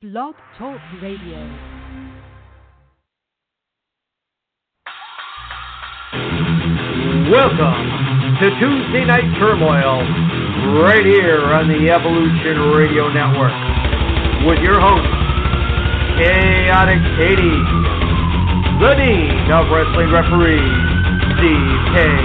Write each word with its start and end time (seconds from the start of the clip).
Blog 0.00 0.34
Talk 0.56 0.80
Radio. 1.02 1.36
Welcome 7.28 7.84
to 8.40 8.48
Tuesday 8.56 9.04
Night 9.04 9.28
Turmoil, 9.36 10.00
right 10.80 11.04
here 11.04 11.44
on 11.52 11.68
the 11.68 11.92
Evolution 11.92 12.72
Radio 12.72 13.12
Network, 13.12 13.52
with 14.48 14.64
your 14.64 14.80
host, 14.80 15.04
Chaotic 16.16 17.04
Katie, 17.20 17.60
the 18.80 18.96
Dean 18.96 19.52
of 19.52 19.68
Wrestling 19.68 20.08
Referees, 20.08 20.80
Steve 21.36 21.76
King, 21.92 22.24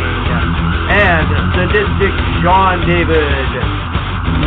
and 0.96 1.28
Sadistic 1.60 2.16
Sean 2.40 2.88
David. 2.88 3.52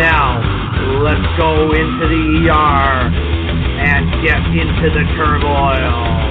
Now, 0.01 0.58
let's 1.03 1.27
go 1.39 1.73
into 1.73 2.05
the 2.09 2.51
ER 2.51 3.11
and 3.81 4.11
get 4.23 4.43
into 4.55 4.91
the 4.91 5.05
turmoil. 5.17 6.28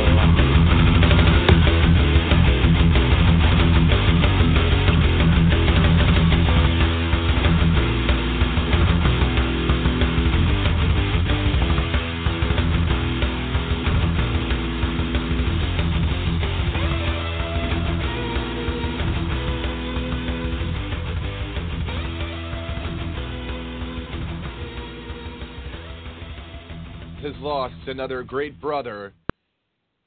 Another 27.87 28.23
great 28.23 28.59
brother, 28.59 29.13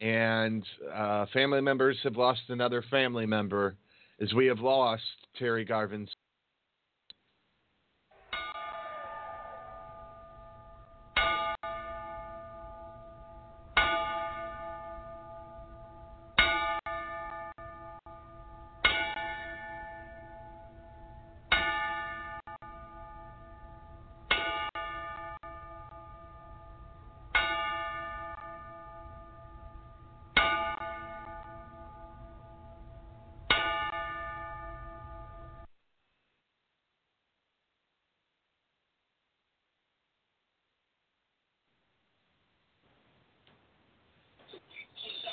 and 0.00 0.64
uh, 0.92 1.26
family 1.32 1.60
members 1.60 1.96
have 2.02 2.16
lost 2.16 2.40
another 2.48 2.82
family 2.90 3.26
member, 3.26 3.76
as 4.20 4.32
we 4.34 4.46
have 4.46 4.60
lost 4.60 5.02
Terry 5.38 5.64
Garvin's. 5.64 6.10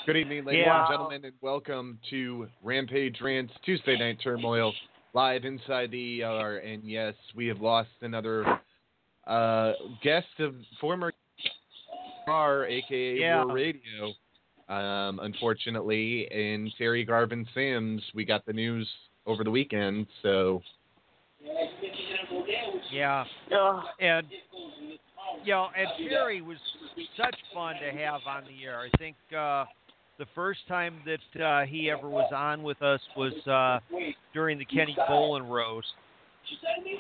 Good 0.08 0.16
evening, 0.16 0.46
ladies 0.46 0.64
Yeah. 0.66 0.80
and 0.80 0.90
gentlemen, 0.90 1.26
and 1.26 1.34
welcome 1.42 2.00
to 2.12 2.48
Rampage 2.64 3.20
Rants 3.20 3.54
Tuesday 3.66 3.98
Night 3.98 4.18
Turmoil, 4.24 4.74
live 5.12 5.44
inside 5.44 5.92
the 5.92 6.24
ER. 6.24 6.60
And 6.60 6.82
yes, 6.86 7.14
we 7.36 7.46
have 7.48 7.60
lost 7.60 7.90
another 8.00 8.46
uh, 9.26 9.74
guest 10.02 10.40
of 10.40 10.56
former 10.80 11.12
R, 12.26 12.66
aka 12.68 13.20
Yeah. 13.20 13.44
War 13.44 13.54
Radio. 13.54 14.14
Um, 14.70 15.20
unfortunately, 15.20 16.22
in 16.32 16.72
Terry 16.78 17.04
Garvin 17.04 17.46
Sims, 17.54 18.02
we 18.16 18.24
got 18.24 18.46
the 18.46 18.54
news 18.54 18.90
over 19.26 19.44
the 19.44 19.52
weekend. 19.52 20.08
So 20.22 20.64
Yeah, 22.90 23.26
and 24.00 24.26
you 25.44 25.52
know, 25.52 25.68
and 25.76 26.10
Terry 26.10 26.42
was 26.42 26.60
such 27.18 27.36
fun 27.54 27.76
to 27.82 27.92
have 27.92 28.22
on 28.26 28.46
the 28.46 28.64
air. 28.64 28.80
I 28.80 28.98
think 28.98 29.18
uh, 29.38 29.66
the 30.18 30.26
first 30.34 30.60
time 30.68 30.96
that 31.06 31.44
uh, 31.44 31.66
he 31.66 31.90
ever 31.90 32.10
was 32.10 32.32
on 32.36 32.64
with 32.64 32.82
us 32.82 33.00
was 33.16 33.34
uh, 33.48 33.80
during 34.34 34.58
the 34.58 34.66
Kenny 34.66 34.96
Bolin 35.10 35.50
roast, 35.50 35.88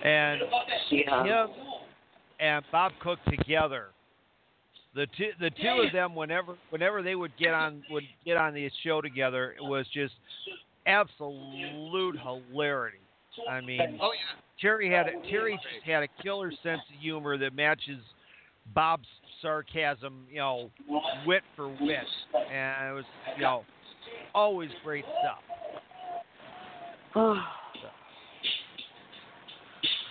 and 0.03 0.41
him 0.89 1.47
and 2.39 2.63
Bob 2.72 2.91
Cook 3.01 3.19
together. 3.29 3.88
The 4.95 5.07
two, 5.17 5.29
the 5.39 5.50
two 5.51 5.83
of 5.85 5.94
them, 5.94 6.16
whenever 6.16 6.56
whenever 6.69 7.03
they 7.03 7.16
would 7.16 7.31
get 7.38 7.53
on 7.53 7.83
would 7.89 8.03
get 8.25 8.38
on 8.38 8.53
the 8.53 8.69
show 8.83 9.01
together, 9.01 9.53
it 9.57 9.63
was 9.63 9.85
just 9.94 10.13
absolute 10.85 12.17
hilarity. 12.19 12.97
I 13.50 13.61
mean, 13.61 14.00
oh 14.01 14.11
yeah, 14.13 14.41
Terry 14.59 14.89
had 14.89 15.07
a, 15.07 15.29
Terry 15.29 15.53
just 15.53 15.85
had 15.85 16.03
a 16.03 16.07
killer 16.23 16.51
sense 16.63 16.81
of 16.94 17.00
humor 17.00 17.38
that 17.38 17.53
matches 17.53 18.00
Bob's 18.73 19.07
sarcasm, 19.42 20.25
you 20.30 20.38
know, 20.38 20.70
wit 21.25 21.44
for 21.56 21.68
wit, 21.68 22.00
and 22.52 22.90
it 22.90 22.94
was 22.94 23.06
you 23.36 23.44
know 23.44 23.64
always 24.34 24.70
great 24.84 25.06
stuff. 25.22 25.40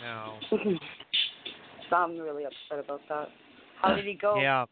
No, 0.03 0.35
I'm 1.93 2.19
really 2.19 2.45
upset 2.45 2.85
about 2.85 3.01
that. 3.09 3.29
How 3.81 3.95
did 3.95 4.05
he 4.05 4.15
go? 4.15 4.39
yeah, 4.41 4.65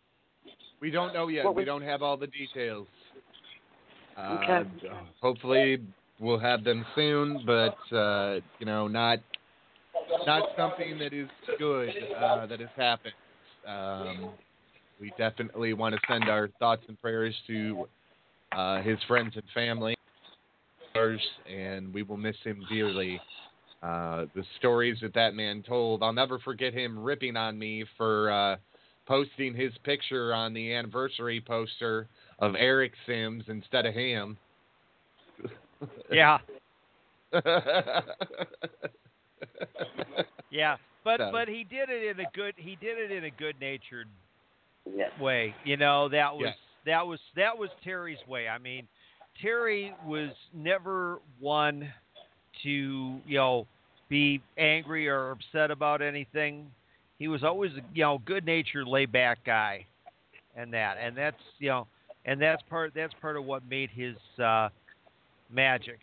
we 0.81 0.91
don't 0.91 1.13
know 1.15 1.29
yet. 1.29 1.45
What 1.45 1.55
We 1.55 1.63
was- 1.63 1.67
don't 1.67 1.83
have 1.83 2.03
all 2.03 2.17
the 2.17 2.27
details. 2.29 2.87
Uh, 4.17 4.39
Okay. 4.43 4.71
Hopefully, 5.21 5.79
we'll 6.21 6.39
have 6.39 6.63
them 6.63 6.85
soon, 6.95 7.43
but 7.45 7.77
uh, 7.97 8.41
you 8.61 8.67
know, 8.67 8.87
not 8.87 9.19
not 10.27 10.51
something 10.57 10.99
that 10.99 11.13
is 11.13 11.29
good 11.59 11.91
uh, 12.17 12.47
that 12.47 12.61
has 12.61 12.69
happened. 12.77 13.15
Um, 13.67 14.31
we 15.01 15.13
definitely 15.19 15.73
want 15.73 15.95
to 15.95 16.01
send 16.09 16.29
our 16.29 16.49
thoughts 16.59 16.83
and 16.89 17.01
prayers 17.01 17.35
to 17.47 17.87
uh, 18.53 18.83
his 18.83 18.99
friends 19.09 19.33
and 19.35 19.45
family, 19.53 19.97
and 21.51 21.93
we 21.93 22.03
will 22.03 22.17
miss 22.17 22.37
him 22.45 22.65
dearly. 22.71 23.21
Uh, 23.83 24.27
the 24.35 24.45
stories 24.59 24.97
that 25.03 25.13
that 25.15 25.35
man 25.35 25.63
told, 25.63 26.03
I'll 26.03 26.13
never 26.13 26.39
forget 26.39 26.73
him 26.73 26.99
ripping 26.99 27.37
on 27.37 27.59
me 27.59 27.85
for 27.99 28.31
uh, 28.31 28.57
posting 29.07 29.55
his 29.55 29.73
picture 29.85 30.33
on 30.33 30.55
the 30.55 30.73
anniversary 30.73 31.43
poster 31.47 32.09
of 32.39 32.55
Eric 32.57 32.93
Sims 33.07 33.45
instead 33.49 33.85
of 33.85 33.95
him. 33.95 34.39
yeah, 36.11 36.39
yeah. 40.51 40.77
But 41.05 41.21
So- 41.21 41.31
but 41.33 41.49
he 41.49 41.65
did 41.65 41.91
it 41.91 42.03
in 42.05 42.21
a 42.25 42.31
good 42.33 42.55
he 42.57 42.77
did 42.77 42.99
it 42.99 43.11
in 43.11 43.25
a 43.25 43.31
good 43.31 43.61
natured 43.61 44.09
Yeah. 44.87 45.11
way. 45.21 45.55
You 45.65 45.77
know, 45.77 46.09
that 46.09 46.35
was 46.35 46.47
Yes. 46.47 46.59
that 46.85 47.07
was 47.07 47.21
that 47.35 47.57
was 47.57 47.71
Terry's 47.83 48.27
way. 48.27 48.49
I 48.49 48.59
mean, 48.59 48.89
Terry 49.41 49.95
was 50.05 50.31
never 50.53 51.21
one 51.39 51.93
to, 52.63 53.21
you 53.27 53.37
know, 53.39 53.67
be 54.09 54.41
angry 54.57 55.09
or 55.09 55.31
upset 55.33 55.71
about 55.71 56.01
anything. 56.03 56.73
He 57.19 57.29
was 57.29 57.45
always 57.45 57.73
a 57.77 57.83
you 57.93 58.03
know, 58.03 58.19
good 58.19 58.45
natured, 58.47 58.87
laid 58.89 59.13
back 59.13 59.45
guy 59.45 59.87
and 60.57 60.73
that. 60.73 60.97
And 60.99 61.17
that's 61.17 61.43
you 61.59 61.69
know 61.69 61.87
and 62.25 62.41
that's 62.41 62.63
part 62.63 62.95
that's 62.95 63.15
part 63.15 63.37
of 63.37 63.45
what 63.45 63.65
made 63.67 63.91
his 63.91 64.17
uh 64.39 64.71
magic. 65.51 66.01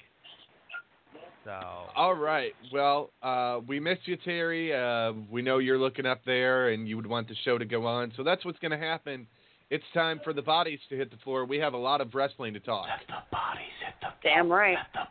So 1.43 1.51
All 1.95 2.13
right. 2.13 2.53
Well, 2.71 3.09
uh, 3.23 3.59
we 3.67 3.79
miss 3.79 3.97
you, 4.05 4.15
Terry. 4.17 4.73
Uh, 4.73 5.13
we 5.29 5.41
know 5.41 5.57
you're 5.57 5.79
looking 5.79 6.05
up 6.05 6.21
there 6.25 6.69
and 6.69 6.87
you 6.87 6.95
would 6.97 7.07
want 7.07 7.27
the 7.27 7.35
show 7.43 7.57
to 7.57 7.65
go 7.65 7.85
on. 7.85 8.11
So 8.15 8.23
that's 8.23 8.45
what's 8.45 8.59
going 8.59 8.71
to 8.71 8.77
happen. 8.77 9.25
It's 9.69 9.83
time 9.93 10.19
for 10.23 10.33
the 10.33 10.41
bodies 10.41 10.79
to 10.89 10.97
hit 10.97 11.09
the 11.09 11.17
floor. 11.17 11.45
We 11.45 11.57
have 11.57 11.73
a 11.73 11.77
lot 11.77 12.01
of 12.01 12.13
wrestling 12.13 12.53
to 12.53 12.59
talk. 12.59 12.87
Let 12.87 13.07
the 13.07 13.23
bodies 13.31 13.65
hit 13.83 13.95
the 14.01 14.07
floor. 14.21 14.35
Damn 14.35 14.51
right. 14.51 14.77
Beaten 14.77 15.01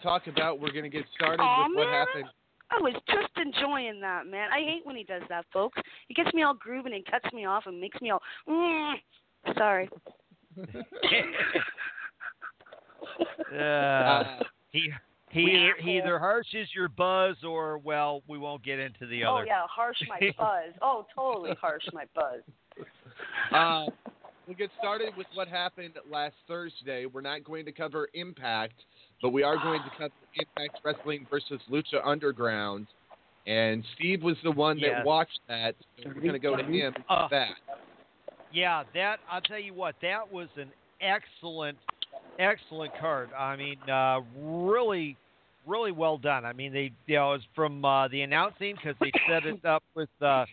to 0.00 0.06
talk 0.06 0.26
about. 0.26 0.60
We're 0.60 0.72
going 0.72 0.84
to 0.84 0.90
get 0.90 1.04
started 1.14 1.42
Aw, 1.42 1.68
with 1.68 1.76
what 1.76 1.86
man. 1.86 2.06
happened. 2.06 2.24
I 2.70 2.80
was 2.80 2.94
just 3.08 3.32
enjoying 3.36 4.00
that, 4.00 4.26
man. 4.26 4.48
I 4.52 4.60
hate 4.60 4.82
when 4.84 4.94
he 4.96 5.02
does 5.02 5.22
that, 5.28 5.44
folks. 5.52 5.80
He 6.06 6.14
gets 6.14 6.32
me 6.32 6.42
all 6.42 6.54
grooving 6.54 6.94
and 6.94 7.04
cuts 7.04 7.26
me 7.32 7.44
off 7.44 7.64
and 7.66 7.80
makes 7.80 8.00
me 8.00 8.10
all. 8.10 8.22
Mm. 8.48 8.94
Sorry. 9.56 9.88
uh, 13.58 14.24
he 14.70 14.90
he 15.30 15.70
he 15.80 15.98
either 15.98 16.18
harshes 16.18 16.66
your 16.74 16.88
buzz 16.88 17.36
or 17.44 17.78
well, 17.78 18.22
we 18.28 18.38
won't 18.38 18.62
get 18.64 18.78
into 18.78 19.06
the 19.06 19.24
other. 19.24 19.32
oh 19.32 19.36
other. 19.38 19.46
yeah, 19.46 19.62
harsh 19.68 19.98
my 20.08 20.30
buzz. 20.38 20.74
Oh, 20.82 21.06
totally 21.14 21.54
harsh 21.60 21.84
my 21.92 22.04
buzz. 22.14 22.40
uh, 23.52 23.86
we'll 24.46 24.56
get 24.56 24.70
started 24.78 25.16
with 25.16 25.26
what 25.34 25.48
happened 25.48 25.94
last 26.10 26.34
Thursday. 26.46 27.06
We're 27.06 27.20
not 27.20 27.44
going 27.44 27.64
to 27.64 27.72
cover 27.72 28.08
Impact, 28.14 28.74
but 29.22 29.30
we 29.30 29.42
are 29.42 29.56
going 29.56 29.80
to 29.82 29.90
cover 29.98 30.12
Impact 30.34 30.80
Wrestling 30.84 31.26
versus 31.30 31.60
Lucha 31.70 32.00
Underground. 32.04 32.86
And 33.46 33.84
Steve 33.94 34.22
was 34.22 34.36
the 34.42 34.50
one 34.50 34.76
that 34.80 34.86
Yes. 34.86 35.06
watched 35.06 35.40
that, 35.48 35.74
so 35.96 36.08
we're 36.08 36.14
going 36.20 36.32
to 36.32 36.38
go 36.38 36.56
to 36.56 36.62
him 36.62 36.92
for 36.92 37.12
Uh, 37.12 37.28
that. 37.28 37.56
Yeah, 38.52 38.84
that 38.94 39.20
I'll 39.30 39.40
tell 39.40 39.58
you 39.58 39.74
what, 39.74 39.94
that 40.02 40.30
was 40.30 40.48
an 40.56 40.72
excellent, 41.00 41.78
excellent 42.38 42.92
card. 42.98 43.30
I 43.32 43.56
mean, 43.56 43.78
uh, 43.88 44.20
really, 44.34 45.16
really 45.66 45.92
well 45.92 46.18
done. 46.18 46.44
I 46.44 46.52
mean, 46.52 46.72
they, 46.72 46.92
you 47.06 47.16
know, 47.16 47.30
it 47.32 47.36
was 47.36 47.46
from 47.54 47.84
uh, 47.84 48.08
the 48.08 48.22
announcing 48.22 48.74
because 48.76 48.96
they 49.00 49.12
set 49.28 49.46
it 49.46 49.64
up 49.64 49.84
with 49.94 50.10
uh, 50.20 50.46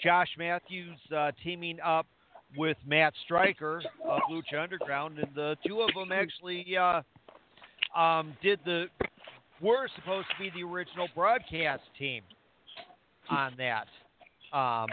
Josh 0.00 0.28
Matthews 0.38 0.98
uh, 1.14 1.32
teaming 1.42 1.80
up 1.80 2.06
with 2.56 2.76
Matt 2.86 3.14
Striker 3.24 3.82
of 4.08 4.20
Lucha 4.30 4.62
Underground, 4.62 5.18
and 5.18 5.34
the 5.34 5.56
two 5.66 5.80
of 5.80 5.90
them 5.94 6.12
actually 6.12 6.76
uh, 6.76 7.02
um, 7.96 8.36
did 8.42 8.58
the 8.64 8.86
were 9.60 9.88
supposed 9.96 10.26
to 10.36 10.42
be 10.42 10.50
the 10.50 10.66
original 10.66 11.08
broadcast 11.14 11.82
team 11.98 12.22
on 13.30 13.54
that. 13.56 13.86
Um, 14.56 14.88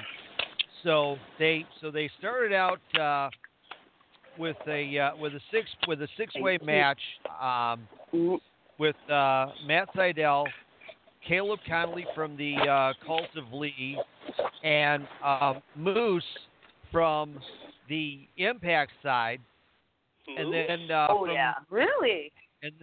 so 0.83 1.17
they 1.37 1.65
so 1.81 1.91
they 1.91 2.09
started 2.19 2.53
out 2.53 2.79
uh, 2.99 3.29
with 4.37 4.55
a 4.67 4.97
uh, 4.97 5.11
with 5.17 5.33
a 5.33 5.41
six 5.51 5.69
with 5.87 6.01
a 6.01 6.07
six 6.17 6.33
way 6.35 6.57
match 6.63 6.99
um, 7.41 7.87
with 8.77 8.95
uh, 9.09 9.47
Matt 9.65 9.93
Sydal, 9.95 10.45
Caleb 11.27 11.59
Konley 11.69 12.05
from 12.15 12.37
the 12.37 12.55
uh, 12.57 12.93
Cult 13.05 13.35
of 13.35 13.51
Lee, 13.51 13.97
and 14.63 15.07
um, 15.23 15.61
Moose 15.75 16.23
from 16.91 17.39
the 17.89 18.21
Impact 18.37 18.91
side, 19.03 19.41
and 20.37 20.53
then 20.53 20.91
uh, 20.91 21.07
Oh 21.09 21.25
from, 21.25 21.35
yeah, 21.35 21.53
really? 21.69 22.31
And 22.63 22.73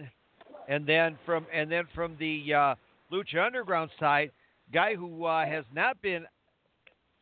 and 0.67 0.85
then 0.85 1.17
from 1.25 1.45
and 1.53 1.71
then 1.71 1.85
from 1.93 2.15
the 2.19 2.53
uh, 2.53 2.75
Lucha 3.11 3.45
Underground 3.45 3.89
side, 3.99 4.31
guy 4.73 4.95
who 4.95 5.25
uh, 5.25 5.45
has 5.45 5.65
not 5.73 6.01
been 6.01 6.25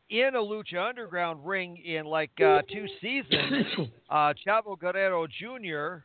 in 0.10 0.36
a 0.36 0.40
Lucha 0.40 0.90
Underground 0.90 1.46
ring 1.46 1.78
in 1.84 2.06
like 2.06 2.31
uh, 2.42 2.62
two 2.72 2.86
seasons, 3.02 3.66
uh, 4.10 4.34
Chavo 4.46 4.78
Guerrero 4.80 5.28
Jr., 5.28 6.04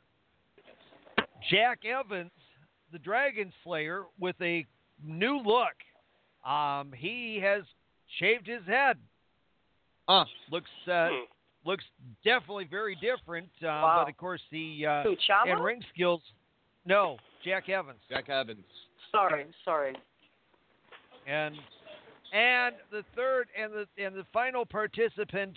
Jack 1.50 1.80
Evans, 1.84 2.30
the 2.92 2.98
Dragon 2.98 3.52
Slayer, 3.64 4.04
with 4.18 4.36
a 4.40 4.66
new 5.04 5.38
look. 5.38 5.74
Um, 6.50 6.92
he 6.96 7.38
has 7.42 7.62
shaved 8.18 8.46
his 8.46 8.64
head. 8.66 8.96
Uh, 10.08 10.24
Looks 10.50 10.70
uh, 10.88 11.08
Hmm. 11.10 11.24
looks 11.68 11.84
definitely 12.24 12.64
very 12.70 12.96
different. 12.96 13.48
Uh, 13.62 13.66
Wow. 13.66 14.02
But 14.04 14.10
of 14.10 14.16
course, 14.16 14.40
the 14.50 14.86
uh, 14.86 15.02
Who, 15.04 15.16
and 15.46 15.62
ring 15.62 15.82
skills. 15.94 16.22
No, 16.90 17.18
Jack 17.44 17.68
Evans. 17.68 18.00
Jack 18.10 18.28
Evans. 18.28 18.64
Sorry, 19.12 19.46
sorry. 19.64 19.94
And 21.24 21.54
and 22.32 22.74
the 22.90 23.04
third 23.14 23.46
and 23.56 23.72
the 23.72 24.04
and 24.04 24.16
the 24.16 24.24
final 24.32 24.66
participant, 24.66 25.56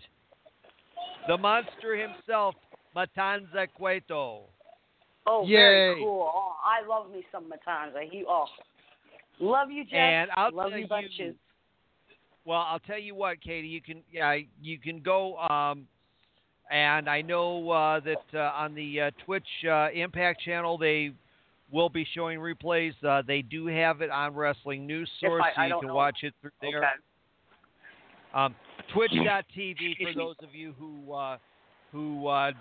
the 1.27 1.35
monster 1.35 1.95
himself, 1.95 2.53
Matanza 2.95 3.67
Cueto. 3.75 4.41
Oh, 5.25 5.43
Yay. 5.47 5.55
very 5.55 5.95
cool. 6.03 6.31
Oh, 6.31 6.53
I 6.63 6.87
love 6.87 7.09
me 7.09 7.25
some 7.31 7.45
Matanza. 7.45 8.07
He 8.07 8.23
oh, 8.29 8.45
love 9.39 9.71
you, 9.71 9.85
Jack. 9.85 9.95
And 9.95 10.29
I'll 10.37 10.53
love 10.53 10.69
tell 10.69 10.77
you 10.77 10.83
you- 10.83 10.87
bunches. 10.87 11.35
Well, 12.45 12.59
I'll 12.59 12.79
tell 12.79 12.99
you 12.99 13.15
what, 13.15 13.41
Katie, 13.41 13.69
you 13.69 13.81
can 13.81 14.03
yeah, 14.11 14.37
you 14.61 14.77
can 14.77 14.99
go 14.99 15.37
um 15.37 15.87
and 16.69 17.09
I 17.09 17.21
know 17.21 17.69
uh, 17.69 17.99
that 18.01 18.25
uh, 18.33 18.51
on 18.55 18.73
the 18.73 19.01
uh, 19.01 19.11
Twitch 19.25 19.47
uh, 19.69 19.89
Impact 19.93 20.41
channel 20.41 20.77
they 20.77 21.11
will 21.71 21.89
be 21.89 22.05
showing 22.13 22.39
replays. 22.39 22.93
Uh, 23.03 23.21
they 23.25 23.41
do 23.41 23.67
have 23.67 24.01
it 24.01 24.09
on 24.09 24.33
Wrestling 24.33 24.85
News 24.85 25.09
If 25.21 25.27
Source, 25.29 25.43
I- 25.55 25.69
so 25.69 25.75
you 25.75 25.79
can 25.81 25.87
know. 25.89 25.95
watch 25.95 26.19
it 26.23 26.33
through 26.41 26.51
there. 26.61 26.77
Okay. 26.79 26.87
Um, 28.33 28.55
Twitch.tv 28.93 29.97
for 30.13 30.13
those 30.15 30.35
of 30.41 30.53
you 30.53 30.73
who 30.79 31.13
uh, 31.13 31.37
who 31.91 32.27
uh, 32.27 32.51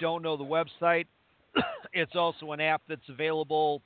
don't 0.00 0.22
know 0.22 0.36
the 0.36 0.44
website. 0.44 1.06
it's 1.92 2.14
also 2.14 2.52
an 2.52 2.60
app 2.60 2.82
that's 2.88 3.08
available 3.08 3.82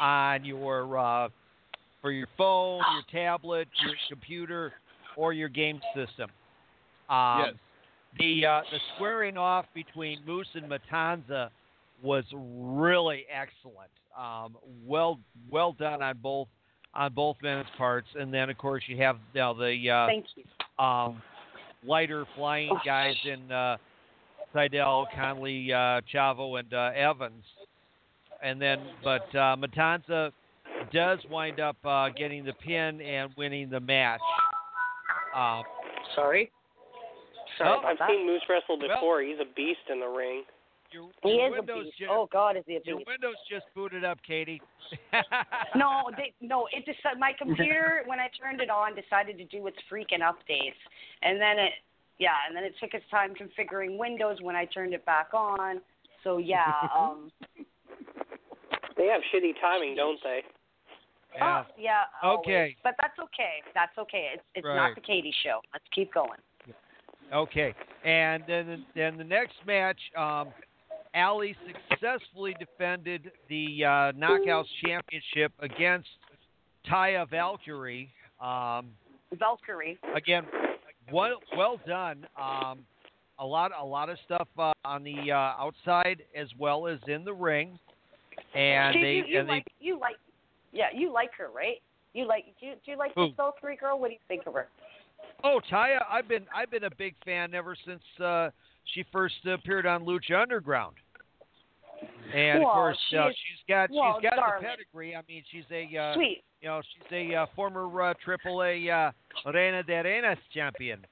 on 0.00 0.44
your 0.44 0.98
uh, 0.98 1.28
for 2.00 2.12
your 2.12 2.28
phone, 2.38 2.82
your 2.92 3.02
tablet, 3.10 3.68
your 3.84 3.94
computer, 4.08 4.72
or 5.16 5.32
your 5.32 5.48
game 5.48 5.80
system. 5.94 6.30
Um, 7.08 7.42
yes. 7.46 7.54
The 8.18 8.46
uh, 8.46 8.60
the 8.70 8.78
squaring 8.94 9.36
off 9.36 9.66
between 9.74 10.18
Moose 10.26 10.48
and 10.54 10.70
Matanza 10.70 11.50
was 12.02 12.24
really 12.34 13.26
excellent. 13.32 13.90
Um, 14.18 14.56
well 14.84 15.20
well 15.50 15.72
done 15.72 16.02
on 16.02 16.18
both 16.22 16.48
on 16.94 17.12
both 17.12 17.36
men's 17.42 17.66
parts, 17.78 18.08
and 18.18 18.32
then 18.34 18.50
of 18.50 18.58
course 18.58 18.82
you 18.86 18.96
have 18.98 19.16
now 19.34 19.52
the 19.52 19.88
uh, 19.90 20.06
Thank 20.06 20.26
you. 20.36 20.84
um, 20.84 21.22
lighter 21.84 22.24
flying 22.36 22.70
guys 22.84 23.14
in 23.24 23.50
uh, 23.52 23.76
Sydal, 24.54 25.06
Konley, 25.16 25.70
uh, 25.70 26.00
Chavo, 26.12 26.58
and 26.58 26.74
uh, 26.74 26.90
Evans. 26.94 27.44
And 28.42 28.60
then, 28.60 28.78
but 29.04 29.22
uh, 29.36 29.54
Matanza 29.56 30.32
does 30.92 31.18
wind 31.30 31.60
up 31.60 31.76
uh, 31.84 32.08
getting 32.08 32.44
the 32.44 32.54
pin 32.54 33.00
and 33.00 33.30
winning 33.36 33.70
the 33.70 33.80
match. 33.80 34.20
Uh, 35.36 35.62
Sorry. 36.16 36.50
Sorry 37.58 37.70
Oh, 37.82 37.86
I've 37.86 37.98
that. 37.98 38.08
seen 38.08 38.26
Moose 38.26 38.42
wrestle 38.48 38.78
Well- 38.78 38.88
before. 38.96 39.20
He's 39.22 39.36
a 39.40 39.54
beast 39.54 39.80
in 39.92 40.00
the 40.00 40.08
ring. 40.08 40.42
Your, 40.92 41.10
He 41.22 41.36
your 41.36 41.46
is 41.48 41.52
a 41.52 41.56
Windows 41.60 41.84
beast. 41.84 41.98
Just, 41.98 42.10
Oh 42.12 42.28
God, 42.32 42.56
is 42.56 42.64
he 42.66 42.76
a 42.76 42.80
your? 42.84 42.96
Windows 43.06 43.36
just 43.48 43.66
booted 43.74 44.04
up, 44.04 44.18
Katie. 44.26 44.60
No, 45.76 46.10
they, 46.16 46.32
no. 46.40 46.66
It 46.72 46.84
decided 46.84 47.18
my 47.20 47.32
computer 47.38 48.02
when 48.06 48.18
I 48.18 48.28
turned 48.40 48.60
it 48.60 48.70
on 48.70 48.94
decided 48.96 49.38
to 49.38 49.44
do 49.44 49.66
its 49.68 49.76
freaking 49.90 50.20
updates, 50.20 50.78
and 51.22 51.40
then 51.40 51.58
it, 51.58 51.72
yeah, 52.18 52.34
and 52.46 52.56
then 52.56 52.64
it 52.64 52.74
took 52.80 52.92
its 52.94 53.04
time 53.10 53.34
configuring 53.34 53.96
Windows 53.98 54.38
when 54.42 54.56
I 54.56 54.64
turned 54.64 54.92
it 54.94 55.04
back 55.06 55.32
on. 55.32 55.80
So 56.24 56.38
yeah, 56.38 56.72
um, 56.98 57.30
They 58.96 59.06
have 59.06 59.20
shitty 59.32 59.52
timing, 59.60 59.94
don't 59.94 60.18
they? 60.24 60.40
Yeah. 61.36 61.62
oh, 61.68 61.72
yeah. 61.78 62.00
always. 62.22 62.40
Okay. 62.40 62.76
but 62.82 62.94
that's 63.00 63.18
okay. 63.18 63.62
That's 63.74 63.96
okay. 63.96 64.30
It's 64.34 64.42
it's 64.56 64.66
Right. 64.66 64.74
not 64.76 64.94
the 64.96 65.00
Katie 65.00 65.34
show. 65.44 65.60
Let's 65.72 65.84
keep 65.94 66.12
going. 66.12 66.38
Okay, 67.32 67.72
and 68.04 68.42
then 68.48 68.84
then 68.96 69.16
the 69.16 69.22
next 69.24 69.54
match, 69.64 70.00
um, 70.18 70.48
Allie 71.14 71.56
successfully 71.90 72.54
defended 72.58 73.30
the 73.48 73.84
uh, 73.84 73.88
Knockouts 74.12 74.68
Championship 74.84 75.52
against 75.60 76.08
Taya 76.88 77.28
Valkyrie. 77.28 78.10
Um, 78.40 78.90
Valkyrie. 79.38 79.98
again, 80.14 80.44
well 81.12 81.40
well 81.56 81.80
done. 81.86 82.26
Um, 82.40 82.80
a 83.38 83.46
lot 83.46 83.72
a 83.78 83.84
lot 83.84 84.08
of 84.08 84.18
stuff 84.24 84.48
uh, 84.58 84.72
on 84.84 85.02
the 85.02 85.32
uh, 85.32 85.34
outside 85.34 86.22
as 86.36 86.48
well 86.58 86.86
as 86.86 86.98
in 87.06 87.24
the 87.24 87.32
ring, 87.32 87.78
and 88.54 88.94
they 88.94 89.14
you, 89.14 89.24
you 89.26 89.40
and 89.40 89.48
they 89.48 89.52
like 89.54 89.66
you 89.80 89.98
like 89.98 90.16
yeah 90.72 90.86
you 90.94 91.12
like 91.12 91.30
her 91.36 91.48
right? 91.54 91.80
You 92.12 92.26
like 92.26 92.44
do 92.60 92.66
you, 92.66 92.72
do 92.84 92.92
you 92.92 92.98
like 92.98 93.12
Who? 93.14 93.28
this 93.28 93.36
Valkyrie 93.36 93.76
girl? 93.76 93.98
What 93.98 94.08
do 94.08 94.14
you 94.14 94.20
think 94.28 94.46
of 94.46 94.54
her? 94.54 94.68
Oh, 95.42 95.60
Taya, 95.70 96.00
I've 96.10 96.28
been 96.28 96.46
I've 96.54 96.70
been 96.70 96.84
a 96.84 96.94
big 96.96 97.14
fan 97.24 97.54
ever 97.54 97.76
since 97.86 98.02
uh, 98.22 98.50
she 98.94 99.04
first 99.12 99.34
appeared 99.46 99.86
on 99.86 100.04
Lucha 100.04 100.40
Underground. 100.42 100.96
And 102.34 102.60
Well, 102.60 102.68
of 102.70 102.74
course, 102.74 102.98
she 103.10 103.16
uh, 103.16 103.28
she's 103.28 103.64
got 103.68 103.90
well, 103.90 104.18
she's 104.20 104.30
got 104.30 104.36
darling. 104.36 104.62
the 104.62 104.68
pedigree. 104.68 105.14
I 105.16 105.20
mean, 105.28 105.42
she's 105.50 105.64
a 105.70 105.96
uh, 105.96 106.14
Sweet. 106.14 106.42
you 106.62 106.68
know 106.68 106.80
she's 106.82 107.12
a 107.12 107.34
uh, 107.34 107.46
former 107.54 107.84
uh, 108.02 108.14
AAA 108.26 108.88
uh, 108.90 109.50
Reina 109.52 109.82
de 109.82 109.92
Reinas 109.92 110.38
champion. 110.54 111.04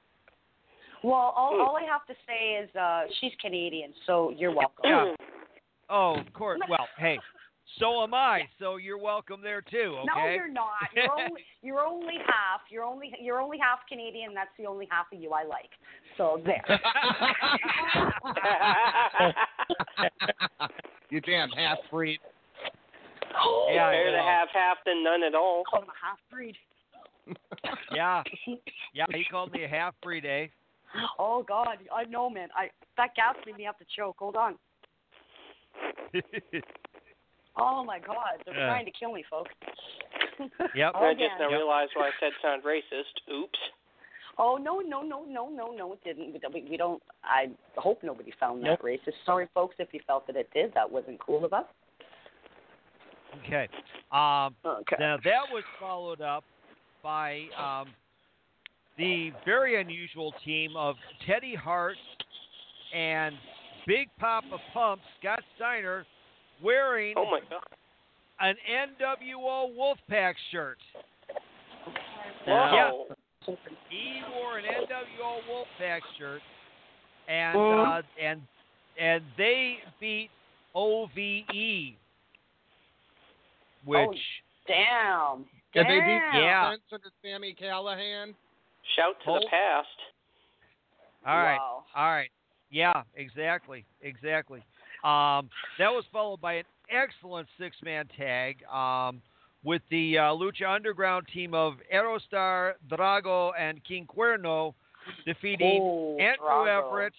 Well, 1.03 1.33
all, 1.37 1.55
Hmm. 1.55 1.61
all 1.61 1.77
I 1.77 1.83
have 1.91 2.07
to 2.07 2.15
say 2.27 2.63
is 2.63 2.75
uh, 2.75 3.03
she's 3.21 3.33
Canadian, 3.41 3.93
so 4.07 4.31
you're 4.37 4.55
welcome. 4.55 4.85
Yeah. 4.85 5.15
Oh, 5.91 6.17
of 6.19 6.33
course. 6.33 6.61
Well, 6.69 6.87
hey, 6.99 7.19
so 7.79 8.03
am 8.03 8.15
I. 8.15 8.49
So 8.59 8.77
you're 8.77 8.99
welcome 8.99 9.41
there 9.43 9.63
too. 9.63 9.99
No, 10.05 10.29
you're 10.29 10.49
not. 10.49 10.73
You're 10.95 11.13
only 11.13 11.45
you're 11.63 11.81
only 11.81 12.15
half. 12.27 12.61
You're 12.71 12.85
only 12.85 13.13
you're 13.21 13.41
only 13.41 13.59
half 13.59 13.81
Canadian. 13.89 14.35
That's 14.35 14.51
the 14.59 14.67
only 14.67 14.87
half 14.91 15.07
of 15.13 15.21
you 15.21 15.33
I 15.33 15.45
like. 15.45 15.71
So 16.17 16.41
there. 16.45 16.65
you 21.11 21.21
damn 21.21 21.51
half 21.51 21.79
breed. 21.91 22.19
Yeah, 23.71 23.91
Better 23.91 24.07
to 24.07 24.13
yeah. 24.13 24.39
have 24.41 24.49
half 24.53 24.79
than 24.85 25.05
none 25.05 25.23
at 25.23 25.35
all. 25.35 25.63
Call 25.71 25.83
him 25.83 25.89
a 25.89 26.07
half 26.07 26.19
breed. 26.31 26.57
Yeah, 27.93 28.23
yeah. 28.95 29.05
He 29.13 29.25
called 29.31 29.53
me 29.53 29.65
a 29.65 29.69
half 29.69 29.95
breed, 30.03 30.25
eh? 30.25 30.47
Oh 31.19 31.45
God, 31.47 31.77
I 31.95 32.05
know, 32.05 32.31
man. 32.31 32.49
I 32.57 32.71
that 32.97 33.15
gas 33.15 33.35
made 33.45 33.57
me 33.57 33.65
have 33.65 33.77
to 33.79 33.85
choke. 33.95 34.17
Hold 34.19 34.37
on. 34.37 34.55
Oh 37.59 37.85
my 37.85 37.99
God, 37.99 38.43
they're 38.45 38.55
Yeah. 38.55 38.67
trying 38.67 38.85
to 38.85 38.91
kill 38.93 39.13
me, 39.13 39.25
folks. 39.29 39.53
Yep. 40.75 40.93
Oh, 40.95 41.05
I 41.05 41.15
just 41.15 41.39
now 41.39 41.51
Yep. 41.51 41.59
realized 41.59 41.91
why 41.95 42.09
I 42.09 42.13
said 42.21 42.33
sound 42.41 42.63
racist. 42.63 43.21
Oops. 43.33 43.59
Oh 44.39 44.57
no, 44.57 44.79
no, 44.79 45.03
no, 45.03 45.25
no, 45.25 45.49
no, 45.49 45.73
no, 45.73 45.93
it 45.95 46.05
didn't. 46.05 46.33
We, 46.55 46.63
we 46.63 46.77
don't. 46.77 47.03
I 47.25 47.51
hope 47.77 48.03
nobody 48.05 48.33
found 48.39 48.65
that 48.65 48.81
racist. 48.81 49.15
Sorry, 49.27 49.49
folks, 49.53 49.75
if 49.81 49.93
you 49.93 50.01
felt 50.07 50.27
that 50.29 50.37
it 50.37 50.49
did. 50.55 50.73
That 50.75 50.91
wasn't 50.91 51.19
cool 51.19 51.45
of 51.45 51.53
us. 51.53 51.65
Okay. 53.45 53.69
Um, 54.13 54.55
Okay. 54.65 54.97
now 55.01 55.17
that 55.25 55.51
was 55.53 55.65
followed 55.81 56.21
up 56.21 56.45
by 57.03 57.49
um, 57.59 57.89
the 58.97 59.33
very 59.45 59.81
unusual 59.81 60.33
team 60.45 60.77
of 60.77 60.97
Teddy 61.27 61.55
Hart 61.55 61.97
and 62.95 63.35
Big 63.87 64.09
Papa 64.19 64.59
Pump 64.73 65.01
Scott 65.19 65.43
Steiner 65.57 66.05
wearing 66.63 67.15
Oh 67.17 67.25
my 67.31 67.41
god. 67.49 67.63
an 68.41 68.55
NWO 68.71 69.75
Wolfpack 69.77 70.35
shirt. 70.53 70.79
Whoa. 72.47 73.07
He 73.89 74.21
wore 74.35 74.59
an 74.59 74.65
NWO 74.65 75.39
Wolfpack 75.51 76.01
shirt, 76.19 76.41
and 77.29 77.57
uh, 77.59 78.03
and 78.21 78.43
and 79.01 79.23
they 79.37 79.77
beat 80.01 80.31
OVE, 80.75 81.95
which 83.85 83.99
Oh, 84.09 84.13
Damn. 84.67 85.45
Did 85.73 85.87
they 85.87 86.01
beat 86.01 86.21
Damn. 86.33 86.43
Yeah. 86.43 86.71
Vince 86.71 86.83
under 86.93 87.09
Sammy 87.23 87.55
Callihan? 87.61 88.35
Shout 88.97 89.15
to 89.21 89.25
Hold- 89.25 89.43
the 89.45 89.47
past. 89.49 89.89
all 91.27 91.37
right, 91.39 91.57
Wow. 91.57 91.85
all 91.95 92.11
right, 92.11 92.31
yeah, 92.71 93.03
exactly, 93.17 93.85
exactly. 94.03 94.63
Um, 95.05 95.49
that 95.79 95.91
was 95.91 96.05
followed 96.13 96.41
by 96.41 96.55
an 96.55 96.65
excellent 96.91 97.49
six-man 97.59 98.07
tag 98.17 98.65
um, 98.73 99.21
with 99.65 99.83
the 99.91 100.19
uh, 100.19 100.23
Lucha 100.33 100.69
Underground 100.75 101.27
team 101.33 101.55
of 101.55 101.75
Aerostar, 101.95 102.73
Drago, 102.91 103.53
and 103.59 103.83
King 103.85 104.07
Cuerno 104.07 104.75
defeating 105.25 105.81
Oh, 105.83 106.17
Andrew 106.19 106.47
Drago. 106.47 106.89
Everett, 106.89 107.13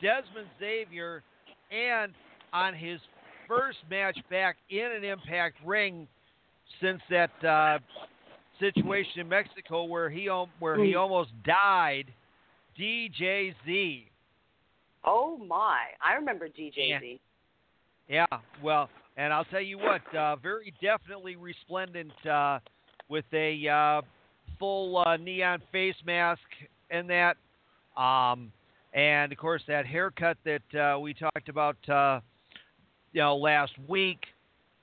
Desmond 0.00 0.48
Xavier, 0.58 1.22
and 1.70 2.12
on 2.52 2.74
his 2.74 3.00
first 3.46 3.78
match 3.90 4.18
back 4.30 4.56
in 4.70 4.90
an 4.96 5.04
Impact 5.04 5.56
ring 5.64 6.08
since 6.80 7.00
that 7.10 7.44
uh, 7.44 7.78
situation 8.58 9.20
in 9.20 9.28
Mexico 9.28 9.84
where 9.84 10.08
he 10.08 10.26
where 10.58 10.82
he 10.82 10.92
Mm. 10.92 11.00
almost 11.00 11.30
died, 11.44 12.06
DJZ. 12.78 14.04
Oh 15.04 15.38
my! 15.38 15.78
I 16.04 16.14
remember 16.14 16.48
DJZ. 16.48 17.18
Yeah, 18.08 18.26
well, 18.62 18.90
and 19.16 19.32
I'll 19.32 19.44
tell 19.44 19.60
you 19.60 19.78
what, 19.78 20.02
uh, 20.14 20.36
very 20.36 20.74
definitely 20.82 21.36
resplendent 21.36 22.12
uh, 22.26 22.58
with 23.08 23.24
a 23.32 23.68
uh, 23.68 24.02
full 24.58 24.98
uh, 24.98 25.16
neon 25.16 25.62
face 25.70 25.94
mask 26.04 26.40
and 26.90 27.08
that, 27.08 27.36
um, 27.96 28.52
and 28.94 29.30
of 29.30 29.38
course 29.38 29.62
that 29.68 29.86
haircut 29.86 30.36
that 30.44 30.74
uh, 30.78 30.98
we 30.98 31.14
talked 31.14 31.48
about, 31.48 31.76
uh, 31.88 32.20
you 33.12 33.20
know, 33.20 33.36
last 33.36 33.72
week, 33.88 34.24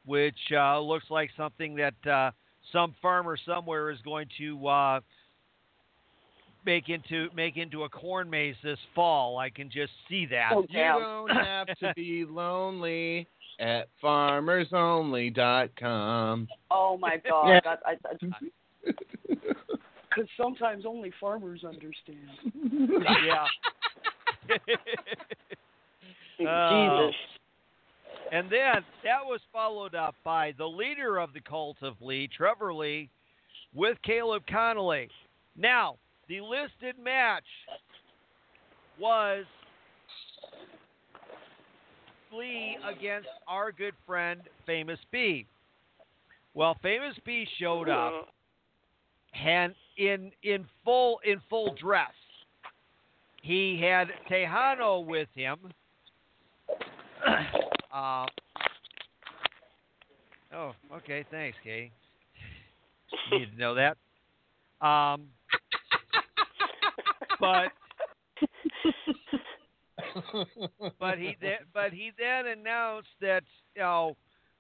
which 0.06 0.40
uh, 0.54 0.80
looks 0.80 1.06
like 1.10 1.30
something 1.36 1.76
that 1.76 2.10
uh, 2.10 2.32
some 2.72 2.96
farmer 3.02 3.38
somewhere 3.46 3.92
is 3.92 4.00
going 4.04 4.28
to 4.38 4.68
uh, 4.68 5.00
make 6.68 6.90
into 6.90 7.30
make 7.36 7.58
into 7.58 7.86
a 7.86 7.90
corn 7.90 8.30
maze 8.30 8.54
this 8.64 8.78
fall. 8.94 9.40
I 9.40 9.50
can 9.50 9.72
just 9.72 9.92
see 10.08 10.28
that. 10.28 10.52
Oh, 10.54 10.62
You 10.62 10.68
damn. 10.78 11.00
don't 11.02 11.30
have 11.30 11.68
to 11.80 11.92
be 11.96 12.24
lonely 12.30 13.26
at 13.60 13.88
farmersonly.com. 14.04 16.48
Oh 16.70 16.96
my 17.00 17.18
God! 17.28 17.48
Yeah. 17.48 17.60
That, 17.64 17.80
I, 17.86 17.96
because 18.86 20.28
sometimes 20.40 20.86
only 20.86 21.12
farmers 21.20 21.64
understand. 21.64 22.20
yeah. 23.26 23.48
Jesus. 26.38 26.48
Oh. 26.48 27.10
And 28.32 28.48
then 28.52 28.84
that 29.06 29.24
was 29.26 29.40
followed 29.54 29.96
up 29.96 30.14
by 30.26 30.52
the 30.58 30.66
leader 30.68 31.18
of 31.18 31.32
the 31.34 31.40
cult 31.40 31.78
of 31.82 31.94
Lee, 32.02 32.28
Trevor 32.36 32.74
Lee, 32.74 33.10
with 33.74 33.98
Caleb 34.04 34.44
Konley. 34.52 35.08
Now, 35.56 35.96
the 36.28 36.42
listed 36.42 36.96
match 37.02 37.44
was 39.00 39.46
Lee 42.34 42.78
against 42.88 43.28
our 43.48 43.72
good 43.72 43.94
friend 44.06 44.42
Famous 44.66 45.00
B. 45.12 45.46
Well, 46.54 46.76
Famous 46.82 47.16
B 47.26 47.48
showed 47.60 47.90
up 47.90 48.28
and 49.34 49.74
in 49.98 50.32
in 50.44 50.66
full 50.84 51.20
in 51.24 51.40
full 51.50 51.76
dress. 51.80 52.12
He 53.42 53.80
had 53.82 54.08
Tejano 54.30 55.06
with 55.06 55.30
him. 55.36 55.58
uh, 57.94 58.26
oh, 60.54 60.74
okay. 60.94 61.24
Thanks, 61.32 61.58
Katie. 61.64 61.92
Needed 63.32 63.52
to 63.54 63.58
know 63.58 63.76
that. 63.76 63.98
Um, 64.86 65.28
but 67.40 67.72
but 71.00 71.18
he 71.18 71.36
then 71.42 71.58
but 71.74 71.92
he 71.92 72.12
then 72.18 72.48
announced 72.48 73.08
that 73.22 73.44
you 73.76 73.82
know 73.82 74.16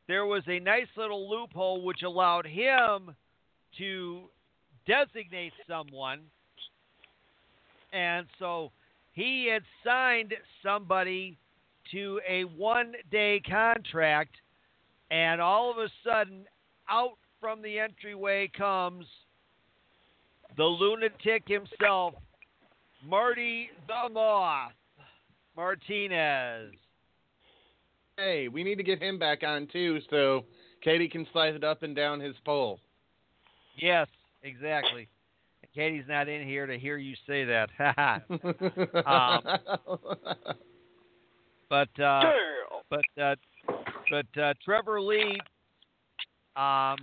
there 0.08 0.26
was 0.26 0.44
a 0.48 0.60
nice 0.60 0.88
little 0.96 1.30
loophole 1.30 1.84
which 1.84 2.04
allowed 2.04 2.46
him 2.46 3.16
to 3.78 4.24
designate 4.88 5.54
someone, 5.68 6.22
and 7.92 8.26
so 8.40 8.72
he 9.14 9.50
had 9.52 9.64
signed 9.84 10.34
somebody 10.64 11.38
to 11.92 12.20
a 12.28 12.44
one-day 12.44 13.42
contract, 13.48 14.36
and 15.12 15.42
all 15.42 15.72
of 15.72 15.78
a 15.78 15.90
sudden, 16.04 16.46
out 16.90 17.18
from 17.40 17.62
the 17.62 17.80
entryway 17.80 18.50
comes 18.58 19.06
the 20.56 20.64
lunatic 20.64 21.44
himself, 21.48 22.14
Marty 23.06 23.70
the 23.88 24.10
Moth 24.12 24.72
Martinez. 25.56 26.74
hey, 28.18 28.48
we 28.48 28.64
need 28.64 28.76
to 28.76 28.84
get 28.84 29.02
him 29.02 29.18
back 29.20 29.44
on 29.44 29.68
too, 29.72 30.00
so 30.10 30.46
Katie 30.84 31.10
can 31.10 31.26
slice 31.32 31.56
it 31.56 31.64
up 31.64 31.84
and 31.84 31.96
down 31.96 32.20
his 32.20 32.36
pole. 32.46 32.80
Yes, 33.78 34.08
exactly. 34.44 35.08
Katie's 35.76 36.06
not 36.08 36.28
in 36.28 36.48
here 36.48 36.66
to 36.66 36.78
hear 36.78 36.98
you 36.98 37.16
say 37.28 37.46
that. 37.46 37.70
but 41.70 42.00
uh, 42.02 42.22
but 42.90 43.06
uh, 43.22 43.36
but 44.10 44.42
uh, 44.42 44.54
Trevor 44.66 45.00
Lee 45.02 45.40
um, 46.56 46.98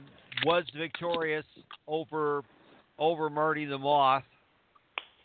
was 0.44 0.64
victorious 0.76 1.44
over 1.86 2.42
over 2.98 3.30
Marty 3.30 3.64
the 3.64 3.78
Moth. 3.78 4.24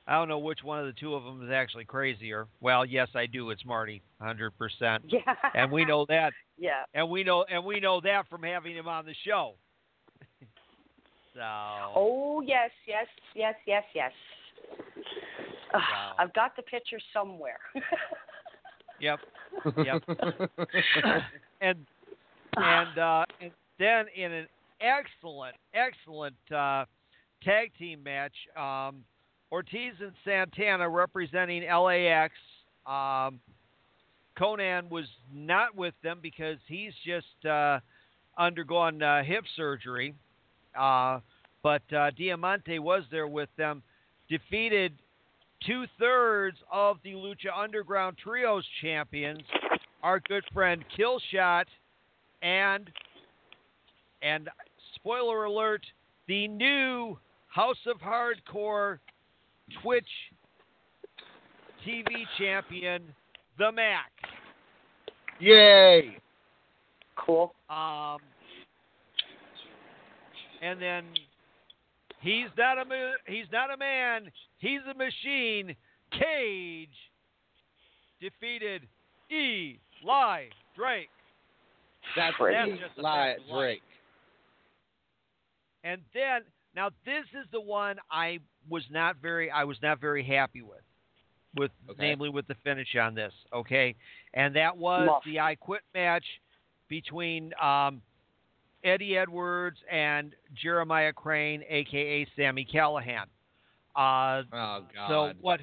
I 0.10 0.14
don't 0.18 0.28
know 0.28 0.40
which 0.40 0.64
one 0.64 0.80
of 0.80 0.88
the 0.88 0.94
two 1.00 1.14
of 1.14 1.24
them 1.24 1.46
is 1.46 1.52
actually 1.54 1.86
crazier. 1.86 2.48
Well, 2.62 2.84
yes, 2.84 3.10
I 3.14 3.28
do. 3.28 3.52
It's 3.52 3.64
Marty, 3.64 4.02
hundred 4.20 4.58
percent, 4.58 5.04
Yeah. 5.08 5.36
and 5.54 5.72
we 5.72 5.86
know 5.86 6.06
that, 6.10 6.34
Yeah. 6.58 6.84
and 6.96 7.08
we 7.12 7.24
know 7.24 7.46
and 7.50 7.64
we 7.64 7.80
know 7.80 8.02
that 8.02 8.28
from 8.28 8.42
having 8.42 8.76
him 8.76 8.88
on 8.88 9.06
the 9.06 9.14
show. 9.24 9.54
so 11.36 11.42
Oh 11.44 12.42
yes, 12.46 12.72
yes, 12.88 13.06
yes, 13.36 13.54
yes, 13.68 13.84
yes. 13.94 14.12
Wow. 15.74 16.16
I've 16.18 16.34
got 16.34 16.56
the 16.56 16.64
picture 16.64 17.00
somewhere. 17.14 17.60
yep, 19.00 19.20
Yep. 19.78 20.04
and 21.62 21.86
and 22.58 22.98
uh, 22.98 23.26
and 23.40 23.52
then 23.78 24.06
in 24.16 24.32
an 24.32 24.48
excellent, 24.82 25.56
excellent 25.76 26.36
uh, 26.52 26.86
tag 27.44 27.72
team 27.78 28.02
match, 28.02 28.34
um, 28.58 29.04
Ortiz 29.52 29.94
and 30.02 30.14
Santana 30.24 30.88
representing 30.88 31.64
LAX. 31.64 32.34
Um, 32.86 33.40
Konnan 34.38 34.90
was 34.90 35.06
not 35.34 35.76
with 35.76 35.94
them 36.04 36.20
because 36.22 36.58
he's 36.68 36.94
just 37.06 37.46
uh, 37.46 37.80
undergone 38.38 39.02
uh, 39.02 39.24
hip 39.24 39.44
surgery. 39.56 40.14
Uh, 40.80 41.20
but 41.62 41.82
uh, 41.94 42.12
Diamante 42.12 42.80
was 42.80 43.04
there 43.12 43.28
with 43.28 43.50
them, 43.58 43.84
defeated 44.30 44.94
two 45.66 45.86
thirds 46.00 46.58
of 46.72 46.98
the 47.04 47.14
Lucha 47.14 47.50
Underground 47.56 48.18
Trios 48.18 48.64
champions, 48.82 49.42
our 50.04 50.20
good 50.22 50.44
friend 50.54 50.84
Killshot 50.98 51.66
and 52.42 52.90
and 54.22 54.50
spoiler 54.96 55.46
alert, 55.46 55.86
the 56.28 56.48
new 56.48 57.18
House 57.48 57.78
of 57.88 57.98
Hardcore 58.00 59.00
Twitch 59.82 60.08
TV 61.86 62.08
champion, 62.38 63.04
the 63.58 63.72
Mac. 63.72 64.12
Yay! 65.40 66.18
Cool. 67.16 67.54
Um, 67.70 68.18
and 70.62 70.82
then 70.82 71.06
he's 72.22 72.48
not 72.58 72.78
a 72.78 72.84
he's 73.28 73.46
not 73.52 73.74
a 73.74 73.78
man, 73.78 74.32
he's 74.58 74.82
a 74.90 74.98
machine. 74.98 75.76
Cage 76.12 76.90
defeated 78.20 78.82
Eli 79.32 80.46
Drake. 80.76 81.10
That's 82.16 82.36
Pretty. 82.36 82.72
That's 82.72 82.82
just 82.82 82.98
a 82.98 83.02
Eli 83.02 83.16
fact 83.16 83.42
of 83.42 83.48
life. 83.48 83.60
Drake. 83.60 83.82
And 85.84 86.02
then 86.14 86.42
now 86.76 86.90
this 87.06 87.26
is 87.34 87.48
the 87.52 87.62
one 87.62 87.98
I 88.12 88.40
was 88.70 88.84
not 88.90 89.18
very 89.22 89.50
I 89.52 89.64
was 89.64 89.78
not 89.82 90.00
very 90.00 90.24
happy 90.24 90.62
with. 90.62 90.82
With 91.56 91.72
Okay. 91.90 92.02
namely 92.02 92.30
with 92.30 92.46
the 92.48 92.56
finish 92.64 92.96
on 92.96 93.16
this, 93.16 93.34
okay? 93.52 93.96
And 94.36 94.56
that 94.56 94.78
was 94.78 95.10
the 95.26 95.40
I 95.40 95.56
quit 95.56 95.82
match 95.96 96.26
between 96.88 97.52
um, 97.60 98.02
Eddie 98.84 99.18
Edwards 99.18 99.78
and 99.90 100.36
Jeremiah 100.54 101.12
Crane, 101.12 101.64
aka 101.68 102.28
Sammy 102.36 102.66
Callihan. 102.72 103.26
Uh, 103.96 104.44
Oh 104.54 104.84
God. 104.94 105.08
so 105.08 105.32
what? 105.42 105.60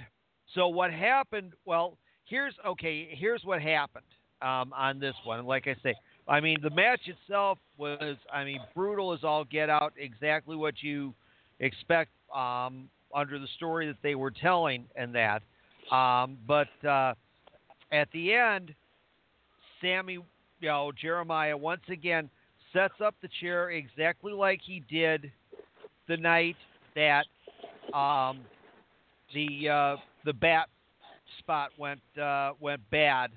So 0.55 0.69
what 0.69 0.93
happened? 0.93 1.53
Well, 1.65 1.99
here's 2.25 2.55
okay. 2.67 3.09
Here's 3.13 3.45
what 3.45 3.63
happened 3.63 4.05
um, 4.43 4.73
on 4.75 4.99
this 4.99 5.15
one. 5.25 5.45
Like 5.47 5.67
I 5.69 5.77
say, 5.83 5.95
I 6.28 6.40
mean 6.40 6.59
the 6.62 6.71
match 6.71 7.02
itself 7.06 7.59
was, 7.78 8.16
I 8.33 8.45
mean, 8.45 8.61
brutal 8.75 9.12
as 9.12 9.23
all 9.23 9.45
get 9.45 9.71
out. 9.71 9.92
Exactly 9.97 10.56
what 10.56 10.83
you 10.83 11.14
expect 11.61 12.11
um, 12.35 12.88
under 13.14 13.38
the 13.38 13.47
story 13.56 13.87
that 13.87 13.97
they 14.02 14.14
were 14.14 14.30
telling, 14.30 14.85
and 14.97 15.14
that. 15.14 15.42
Um, 15.95 16.37
but 16.47 16.68
uh, 16.87 17.14
at 17.92 18.09
the 18.12 18.35
end, 18.35 18.75
Sammy, 19.80 20.14
you 20.14 20.68
know, 20.68 20.90
Jeremiah 21.00 21.56
once 21.56 21.83
again 21.88 22.28
sets 22.73 22.95
up 23.04 23.14
the 23.23 23.28
chair 23.40 23.71
exactly 23.71 24.33
like 24.33 24.61
he 24.64 24.83
did 24.90 25.30
the 26.09 26.16
night 26.16 26.56
that 26.95 27.25
um, 27.95 28.40
the 29.34 29.69
uh, 29.69 29.97
the 30.25 30.32
bat 30.32 30.69
spot 31.39 31.71
went 31.78 32.00
uh, 32.21 32.52
went 32.60 32.80
bad, 32.91 33.30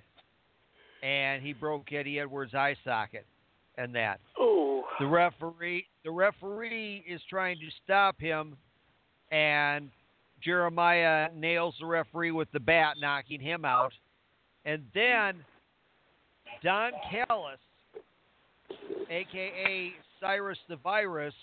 and 1.04 1.42
he 1.42 1.54
broke 1.54 1.92
Eddie 1.92 2.20
Edwards' 2.20 2.54
eye 2.54 2.76
socket, 2.84 3.26
and 3.78 3.94
that 3.96 4.20
Ooh. 4.40 4.84
the 5.00 5.08
referee 5.08 5.86
the 6.04 6.12
referee 6.12 7.04
is 7.08 7.22
trying 7.30 7.58
to 7.60 7.68
stop 7.84 8.20
him, 8.20 8.58
and 9.32 9.90
Jeremiah 10.42 11.30
nails 11.36 11.76
the 11.80 11.86
referee 11.86 12.32
with 12.32 12.52
the 12.52 12.60
bat, 12.60 12.96
knocking 13.00 13.40
him 13.40 13.66
out, 13.66 13.94
and 14.66 14.84
then 14.94 15.36
Don 16.64 16.92
Callis, 17.10 17.60
aka 19.10 19.94
Cyrus 20.20 20.58
the 20.68 20.76
Virus, 20.78 21.34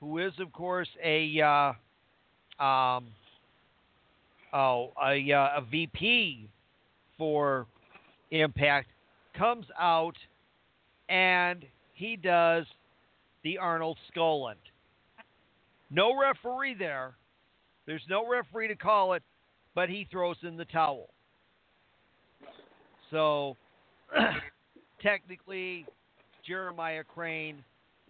who 0.00 0.18
is 0.18 0.32
of 0.38 0.52
course 0.52 0.88
a 1.02 1.40
uh, 1.40 2.64
um, 2.64 3.06
oh 4.52 4.92
a, 5.02 5.32
uh, 5.32 5.48
a 5.58 5.64
VP 5.70 6.48
for 7.16 7.66
Impact, 8.30 8.88
comes 9.36 9.66
out 9.78 10.16
and 11.08 11.64
he 11.94 12.16
does 12.16 12.64
the 13.42 13.58
Arnold 13.58 13.98
Skaaland. 14.14 14.54
No 15.90 16.16
referee 16.18 16.74
there. 16.78 17.14
There's 17.86 18.02
no 18.08 18.28
referee 18.28 18.68
to 18.68 18.76
call 18.76 19.14
it, 19.14 19.22
but 19.74 19.88
he 19.88 20.06
throws 20.10 20.36
in 20.42 20.56
the 20.56 20.64
towel. 20.66 21.08
So 23.10 23.56
technically, 25.02 25.86
Jeremiah 26.46 27.02
Crane 27.02 27.64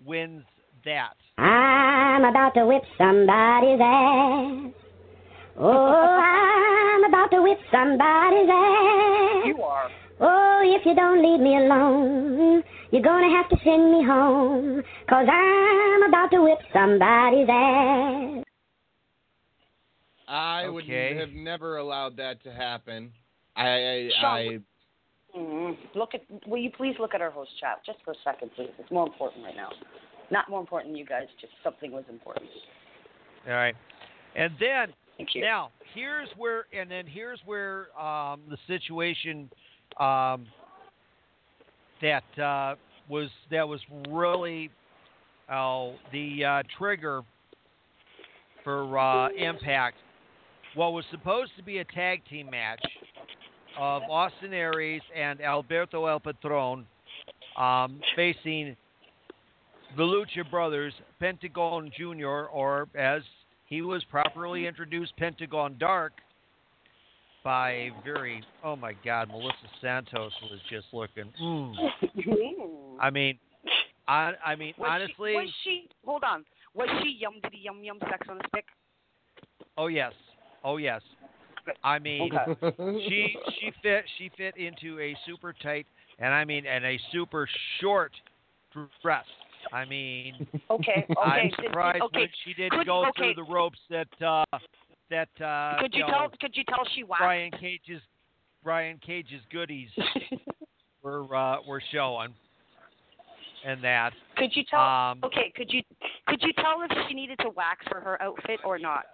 wins 0.04 0.44
that. 0.84 1.14
I'm 1.38 2.24
about 2.24 2.54
to 2.54 2.66
whip 2.66 2.82
somebody's 2.98 3.80
ass. 3.80 4.72
Oh, 5.58 6.20
I'm 6.22 7.04
about 7.04 7.30
to 7.30 7.42
whip 7.42 7.58
somebody's 7.70 8.48
ass. 8.50 9.46
You 9.46 9.62
are. 9.62 9.88
Oh, 10.20 10.60
if 10.62 10.84
you 10.84 10.94
don't 10.94 11.22
leave 11.22 11.40
me 11.40 11.56
alone, 11.56 12.62
you're 12.90 13.02
gonna 13.02 13.30
have 13.30 13.48
to 13.48 13.56
send 13.64 13.90
me 13.90 14.04
home. 14.04 14.82
Cause 15.08 15.26
I'm 15.30 16.02
about 16.02 16.30
to 16.32 16.42
whip 16.42 16.58
somebody's 16.72 17.48
ass. 17.48 18.44
I 20.28 20.68
would 20.68 20.84
have 20.84 21.30
never 21.30 21.78
allowed 21.78 22.16
that 22.18 22.42
to 22.44 22.52
happen. 22.52 23.12
I 23.56 23.68
I, 23.68 24.10
Sean, 24.20 24.24
I 24.24 24.58
Mm, 25.36 25.76
look 25.94 26.10
at. 26.14 26.22
Will 26.48 26.58
you 26.58 26.70
please 26.76 26.96
look 26.98 27.14
at 27.14 27.20
our 27.20 27.30
host 27.30 27.50
chat 27.60 27.80
just 27.86 27.98
for 28.04 28.10
a 28.10 28.16
second, 28.24 28.50
please? 28.56 28.70
It's 28.78 28.90
more 28.90 29.06
important 29.06 29.44
right 29.44 29.54
now. 29.54 29.70
Not 30.30 30.48
more 30.50 30.60
important, 30.60 30.92
than 30.92 30.98
you 30.98 31.06
guys. 31.06 31.26
Just 31.40 31.52
something 31.62 31.92
was 31.92 32.04
important. 32.08 32.50
All 33.46 33.52
right. 33.52 33.76
And 34.34 34.52
then 34.58 34.92
Thank 35.16 35.34
you. 35.34 35.42
Now, 35.42 35.70
here's 35.94 36.28
where, 36.38 36.64
and 36.72 36.90
then 36.90 37.06
here's 37.06 37.40
where 37.44 37.88
um, 38.00 38.40
the 38.48 38.56
situation 38.66 39.50
um, 40.00 40.46
that 42.00 42.38
uh, 42.42 42.74
was 43.08 43.28
that 43.50 43.68
was 43.68 43.80
really 44.08 44.70
uh, 45.48 45.90
the 46.12 46.62
trigger 46.78 47.22
for 48.64 48.98
uh, 48.98 49.28
Impact. 49.30 49.96
What 50.74 50.92
was 50.92 51.04
supposed 51.10 51.52
to 51.56 51.62
be 51.62 51.78
a 51.78 51.84
tag 51.84 52.22
team 52.30 52.48
match 52.50 52.82
of 53.78 54.02
Austin 54.08 54.52
Aries 54.52 55.02
and 55.16 55.40
Alberto 55.40 56.06
El 56.06 56.20
Patron 56.20 56.86
um, 57.56 58.00
facing 58.14 58.76
the 59.96 60.02
Lucha 60.02 60.48
Brothers, 60.48 60.94
Pentagon 61.18 61.90
Jr., 61.96 62.46
or 62.52 62.88
as 62.96 63.22
he 63.66 63.82
was 63.82 64.04
properly 64.04 64.66
introduced, 64.66 65.16
Pentagon 65.16 65.76
Dark, 65.78 66.12
by 67.44 67.70
a 67.70 67.90
very, 68.04 68.42
oh 68.64 68.76
my 68.76 68.94
God, 69.04 69.28
Melissa 69.28 69.56
Santos 69.80 70.32
was 70.42 70.60
just 70.70 70.86
looking. 70.92 71.32
Mm. 71.40 71.74
I 73.00 73.10
mean, 73.10 73.38
I, 74.08 74.32
I 74.44 74.56
mean, 74.56 74.74
was 74.78 74.88
honestly, 74.90 75.32
she, 75.32 75.36
was 75.36 75.50
she? 75.64 75.88
Hold 76.04 76.24
on. 76.24 76.44
Was 76.74 76.88
she 77.02 77.16
yum 77.18 77.34
diddy 77.42 77.58
yum 77.62 77.82
yum 77.82 77.98
sex 78.00 78.26
on 78.28 78.36
a 78.38 78.48
stick? 78.48 78.64
oh 79.78 79.86
yes, 79.86 80.12
oh 80.64 80.76
yes. 80.76 81.00
I 81.84 81.98
mean, 81.98 82.30
Okay. 82.34 82.76
she 83.08 83.36
she 83.60 83.70
fit 83.82 84.04
she 84.18 84.30
fit 84.36 84.56
into 84.56 84.98
a 85.00 85.16
super 85.26 85.54
tight 85.62 85.86
and 86.18 86.32
I 86.34 86.44
mean 86.44 86.66
and 86.66 86.84
a 86.84 86.98
super 87.12 87.48
short 87.80 88.12
dress. 89.02 89.24
I 89.72 89.84
mean, 89.84 90.46
Okay. 90.70 91.06
Okay. 91.10 91.20
I'm 91.20 91.50
surprised 91.62 92.02
okay. 92.02 92.30
she 92.44 92.54
didn't 92.54 92.78
Could- 92.78 92.86
go 92.86 93.02
okay. 93.08 93.10
through 93.16 93.34
the 93.34 93.50
ropes 93.50 93.78
that 93.90 94.08
uh 94.24 94.44
that 95.10 95.28
uh 95.44 95.80
Could 95.80 95.94
you 95.94 96.00
know, 96.00 96.06
tell? 96.08 96.30
Could 96.40 96.56
you 96.56 96.64
tell 96.64 96.86
she 96.94 97.04
waxed? 97.04 97.20
Brian 97.22 97.50
Cage's 97.52 98.02
Brian 98.64 98.98
Cage's 99.04 99.42
goodies 99.52 99.88
were 101.02 101.34
uh 101.34 101.56
were 101.66 101.82
showing 101.92 102.34
and 103.66 103.82
that. 103.84 104.12
could 104.36 104.50
you 104.54 104.62
tell? 104.70 104.80
Um 104.80 105.20
okay. 105.24 105.52
Could 105.56 105.70
you 105.72 105.82
could 106.26 106.42
you 106.42 106.52
tell 106.54 106.82
if 106.88 107.08
she 107.08 107.14
needed 107.14 107.38
to 107.40 107.50
wax 107.50 107.84
for 107.90 108.00
her 108.00 108.20
outfit 108.22 108.60
or 108.64 108.78
not? 108.78 109.04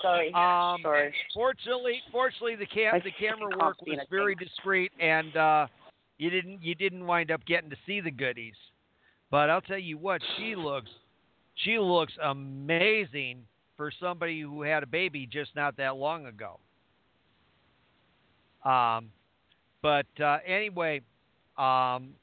Sorry. 0.00 0.28
um 0.34 0.80
Sorry. 0.82 1.14
fortunately 1.32 2.00
fortunately 2.12 2.56
the 2.56 2.66
cam 2.66 3.00
the 3.04 3.10
camera 3.10 3.50
work 3.58 3.76
was 3.86 3.98
very 4.10 4.34
thing. 4.34 4.46
discreet 4.46 4.92
and 5.00 5.36
uh 5.36 5.66
you 6.18 6.30
didn't 6.30 6.62
you 6.62 6.74
didn't 6.74 7.06
wind 7.06 7.30
up 7.30 7.44
getting 7.46 7.70
to 7.70 7.76
see 7.86 8.00
the 8.00 8.10
goodies. 8.10 8.54
But 9.30 9.50
I'll 9.50 9.60
tell 9.62 9.78
you 9.78 9.98
what, 9.98 10.22
she 10.38 10.54
looks 10.54 10.90
she 11.56 11.78
looks 11.78 12.12
amazing 12.22 13.42
for 13.76 13.90
somebody 14.00 14.40
who 14.40 14.62
had 14.62 14.82
a 14.82 14.86
baby 14.86 15.26
just 15.26 15.54
not 15.56 15.76
that 15.76 15.96
long 15.96 16.26
ago. 16.26 16.58
Um 18.64 19.10
but 19.82 20.06
uh 20.22 20.38
anyway, 20.46 21.00
um 21.58 22.14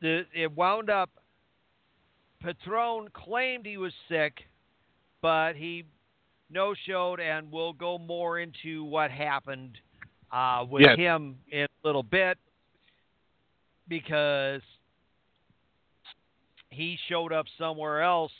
the 0.00 0.22
it 0.34 0.52
wound 0.54 0.90
up 0.90 1.10
Patron 2.42 3.08
claimed 3.12 3.66
he 3.66 3.76
was 3.76 3.92
sick, 4.08 4.34
but 5.20 5.54
he 5.56 5.84
no 6.50 6.74
showed 6.86 7.20
and 7.20 7.50
we'll 7.52 7.72
go 7.74 7.98
more 7.98 8.38
into 8.38 8.82
what 8.84 9.10
happened 9.10 9.78
uh, 10.32 10.64
with 10.68 10.82
Yes. 10.82 10.96
him 10.96 11.36
in 11.50 11.62
a 11.64 11.86
little 11.86 12.02
bit 12.02 12.38
because 13.88 14.62
he 16.70 16.98
showed 17.08 17.32
up 17.32 17.46
somewhere 17.58 18.02
else 18.02 18.32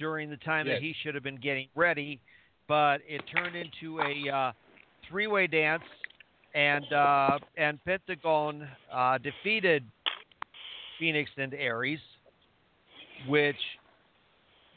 during 0.00 0.30
the 0.30 0.36
time 0.38 0.66
Yes. 0.66 0.76
that 0.76 0.82
he 0.82 0.92
should 1.02 1.14
have 1.14 1.22
been 1.22 1.36
getting 1.36 1.68
ready, 1.76 2.20
but 2.66 3.00
it 3.06 3.22
turned 3.32 3.54
into 3.54 4.00
a 4.00 4.28
uh, 4.34 4.52
three-way 5.08 5.46
dance, 5.46 5.82
and 6.54 6.90
uh, 6.92 7.38
and 7.56 7.78
Pentagon 7.84 8.66
uh, 8.92 9.18
defeated 9.18 9.84
Fenix 10.98 11.30
and 11.36 11.54
Aries, 11.54 12.00
which 13.28 13.56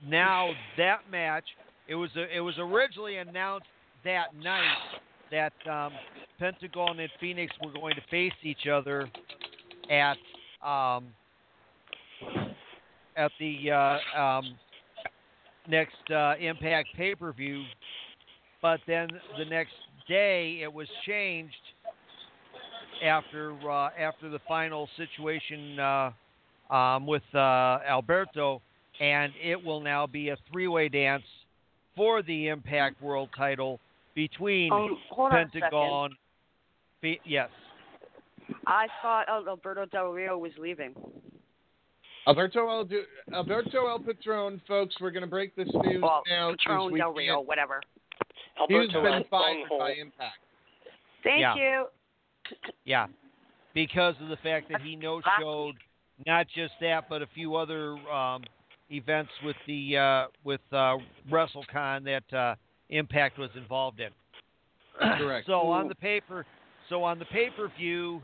now 0.06 0.52
that 0.78 1.10
match 1.10 1.46
it 1.88 1.96
was 1.96 2.10
it 2.16 2.42
was 2.42 2.56
originally 2.60 3.18
announced 3.18 3.66
that 4.04 4.36
night 4.36 4.78
that 5.32 5.54
um, 5.70 5.94
Pentagon 6.38 7.00
and 7.00 7.10
Fenix 7.20 7.54
were 7.64 7.72
going 7.72 7.96
to 7.96 8.02
face 8.12 8.34
each 8.44 8.68
other 8.68 9.10
at 9.90 10.18
um, 10.68 11.06
at 13.16 13.32
the 13.40 13.72
uh, 13.72 14.20
um, 14.22 14.56
next 15.67 16.12
uh, 16.12 16.34
Impact 16.39 16.89
pay 16.95 17.15
per 17.15 17.32
view, 17.32 17.63
but 18.62 18.80
then 18.88 19.08
the 19.38 19.45
next 19.45 19.73
day 20.08 20.60
it 20.62 20.71
was 20.71 20.88
changed 21.06 21.56
after 23.04 23.54
uh, 23.69 23.89
after 23.99 24.30
the 24.30 24.39
final 24.47 24.88
situation 24.97 25.80
uh, 25.80 26.12
um, 26.73 27.06
with 27.06 27.23
uh, 27.34 27.80
Alberto, 27.88 28.62
and 28.99 29.32
it 29.41 29.63
will 29.63 29.82
now 29.82 30.08
be 30.08 30.30
a 30.30 30.38
three 30.52 30.67
way 30.67 30.89
dance 30.89 31.23
for 31.95 32.21
the 32.23 32.47
Impact 32.47 33.02
World 33.02 33.30
Title 33.36 33.80
between 34.15 34.69
hold 34.71 34.91
on 35.34 35.34
a 35.34 35.45
second. 35.45 35.62
Pentagon. 35.62 36.12
Fe- 37.02 37.19
yes. 37.26 37.49
I 38.67 38.88
thought 39.02 39.26
oh, 39.30 39.43
Alberto 39.47 39.86
Del 39.86 40.12
Rio 40.12 40.38
was 40.38 40.52
leaving. 40.58 40.93
Alberto 42.28 42.70
El 42.70 42.86
Du- 42.86 43.06
Alberto 43.34 43.88
El 43.88 44.00
Patron, 44.00 44.62
folks. 44.68 44.96
We're 45.02 45.12
going 45.12 45.24
to 45.24 45.30
break 45.30 45.56
this 45.56 45.68
news 45.74 46.02
Well, 46.02 46.24
now. 46.30 46.50
'cause 46.52 46.58
Patron 46.66 46.94
Del 46.98 47.12
Rio, 47.14 47.36
can't- 47.38 47.48
whatever. 47.48 47.82
He's 48.68 48.92
Alberto 48.92 49.02
been 49.04 49.14
El 49.14 49.24
fired 49.26 49.58
Bunghole. 49.70 49.80
by 49.80 49.92
Impact. 49.94 50.38
Thank 51.24 51.42
Yeah. 51.42 51.56
you. 51.56 51.88
Yeah, 52.86 53.08
because 53.74 54.20
of 54.22 54.28
the 54.28 54.38
fact 54.38 54.70
that 54.70 54.82
he 54.82 54.96
no 54.96 55.22
showed 55.40 55.76
not 56.26 56.48
just 56.48 56.74
that, 56.82 57.08
but 57.10 57.22
a 57.22 57.28
few 57.28 57.56
other 57.56 57.94
um, 58.12 58.44
events 58.92 59.32
with 59.44 59.56
the 59.66 59.98
uh, 59.98 60.28
with 60.44 60.62
uh, 60.72 60.98
WrestleCon 61.30 62.04
that 62.04 62.34
uh, 62.38 62.56
Impact 62.90 63.38
was 63.38 63.50
involved 63.56 64.00
in. 64.02 64.12
Correct. 65.18 65.48
So 65.48 65.62
on 65.62 65.88
the 65.88 65.96
paper, 65.96 66.46
so 66.90 67.04
on 67.04 67.18
the 67.18 67.26
pay 67.26 67.50
per 67.50 67.70
view, 67.70 68.22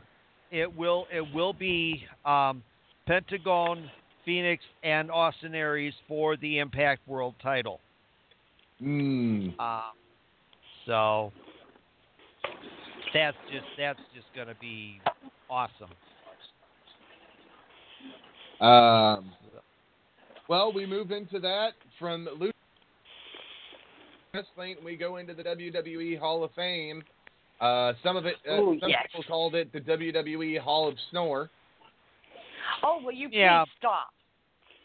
it 0.50 0.72
will 0.76 1.06
it 1.10 1.22
will 1.34 1.54
be 1.54 2.06
um, 2.26 2.62
Pentagon, 3.10 3.90
Fenix, 4.24 4.62
and 4.84 5.10
Austin 5.10 5.52
Aries 5.52 5.94
for 6.06 6.36
the 6.36 6.60
Impact 6.60 7.00
World 7.08 7.34
Title. 7.42 7.80
Mm. 8.80 9.58
Um, 9.58 9.82
so 10.86 11.32
that's 13.12 13.36
just 13.52 13.64
that's 13.76 13.98
just 14.14 14.28
gonna 14.36 14.54
be 14.60 15.00
awesome. 15.50 15.90
Um, 18.60 19.32
well, 20.48 20.72
we 20.72 20.86
move 20.86 21.10
into 21.10 21.40
that 21.40 21.70
from 21.98 22.28
Lucha 22.38 22.52
Wrestling. 24.32 24.76
We 24.84 24.94
go 24.94 25.16
into 25.16 25.34
the 25.34 25.42
WWE 25.42 26.16
Hall 26.16 26.44
of 26.44 26.52
Fame. 26.52 27.02
Uh, 27.60 27.94
some 28.04 28.16
of 28.16 28.24
it, 28.24 28.36
uh, 28.48 28.52
Ooh, 28.52 28.78
some 28.78 28.88
yes. 28.88 29.02
people 29.10 29.24
called 29.26 29.56
it 29.56 29.72
the 29.72 29.80
WWE 29.80 30.60
Hall 30.60 30.86
of 30.86 30.94
Snore. 31.10 31.50
Oh, 32.82 33.00
will 33.02 33.12
you 33.12 33.28
please 33.28 33.38
Yeah. 33.38 33.64
stop? 33.78 34.10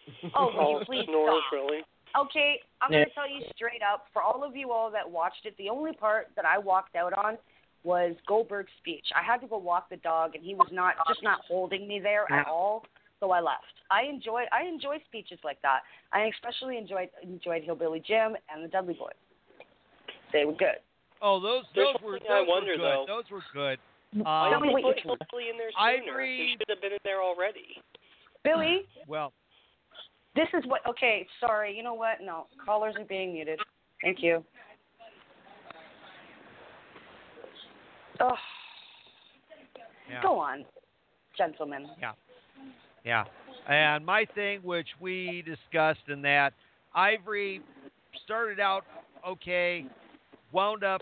Oh, 0.35 0.51
will 0.53 0.61
Oh, 0.61 0.79
you 0.79 0.85
please 0.85 1.05
snores, 1.05 1.43
stop? 1.49 1.53
really? 1.53 1.83
Okay, 2.17 2.61
I'm 2.81 2.91
Yeah. 2.91 2.99
going 2.99 3.09
to 3.09 3.13
tell 3.13 3.29
you 3.29 3.41
straight 3.55 3.81
up. 3.81 4.05
For 4.13 4.21
all 4.21 4.43
of 4.43 4.55
you 4.55 4.71
all 4.71 4.91
that 4.91 5.09
watched 5.09 5.45
it, 5.45 5.55
the 5.57 5.69
only 5.69 5.93
part 5.93 6.29
that 6.35 6.45
I 6.45 6.57
walked 6.57 6.95
out 6.95 7.13
on 7.13 7.37
was 7.83 8.15
Goldberg's 8.27 8.71
speech. 8.79 9.05
I 9.15 9.23
had 9.23 9.41
to 9.41 9.47
go 9.47 9.57
walk 9.57 9.89
the 9.89 9.97
dog, 9.97 10.35
and 10.35 10.43
he 10.43 10.55
was 10.55 10.67
not 10.71 10.95
just 11.07 11.23
not 11.23 11.39
holding 11.47 11.87
me 11.87 11.99
there 11.99 12.31
at 12.31 12.47
all. 12.47 12.83
So 13.19 13.31
I 13.31 13.39
left. 13.39 13.63
I 13.91 14.03
enjoy 14.03 14.43
I 14.51 14.67
enjoy 14.67 14.97
speeches 15.07 15.39
like 15.43 15.61
that. 15.61 15.81
I 16.11 16.29
especially 16.33 16.77
enjoyed 16.77 17.09
enjoyed 17.23 17.63
Hillbilly 17.63 18.03
Jim 18.05 18.35
and 18.53 18.63
the 18.63 18.67
Dudley 18.67 18.93
Boyz. 18.93 19.11
They 20.33 20.45
were 20.45 20.53
good. 20.53 20.81
Oh, 21.21 21.39
those 21.39 21.63
There's 21.73 21.87
those 21.93 22.03
were 22.03 22.13
something 22.19 22.31
I 22.31 22.39
those 22.39 22.47
were 22.47 22.53
wonder, 22.53 22.75
good. 22.75 22.81
though. 22.81 23.05
Those 23.07 23.23
were 23.31 23.43
good. 23.53 23.79
Why 24.15 24.49
Tell 24.49 24.55
Um, 24.55 24.61
me 24.61 24.67
didn't 24.69 24.83
what 24.83 24.95
put 25.03 25.41
you 25.41 25.51
in 25.51 25.57
there 25.57 25.69
I 25.77 25.97
sooner? 25.97 26.11
agree. 26.11 26.37
He 26.37 26.51
should 26.51 26.69
have 26.69 26.81
been 26.81 26.93
in 26.93 26.99
there 27.03 27.21
already. 27.21 27.81
Billy, 28.43 28.81
well, 29.07 29.33
this 30.35 30.47
is 30.53 30.63
what. 30.67 30.81
Okay, 30.87 31.27
sorry. 31.39 31.75
You 31.75 31.83
know 31.83 31.93
what? 31.93 32.21
No, 32.21 32.47
callers 32.63 32.95
are 32.97 33.05
being 33.05 33.33
muted. 33.33 33.59
Thank 34.01 34.21
you. 34.21 34.43
Oh, 38.21 38.31
yeah. 40.09 40.21
go 40.21 40.39
on, 40.39 40.63
gentlemen. 41.37 41.87
Yeah. 41.99 42.13
Yeah. 43.03 43.25
And 43.67 44.05
my 44.05 44.25
thing, 44.35 44.59
which 44.63 44.87
we 45.01 45.43
discussed 45.45 46.07
in 46.07 46.21
that, 46.21 46.53
Ivory 46.93 47.61
started 48.23 48.59
out 48.59 48.85
okay, 49.27 49.85
wound 50.51 50.83
up 50.83 51.01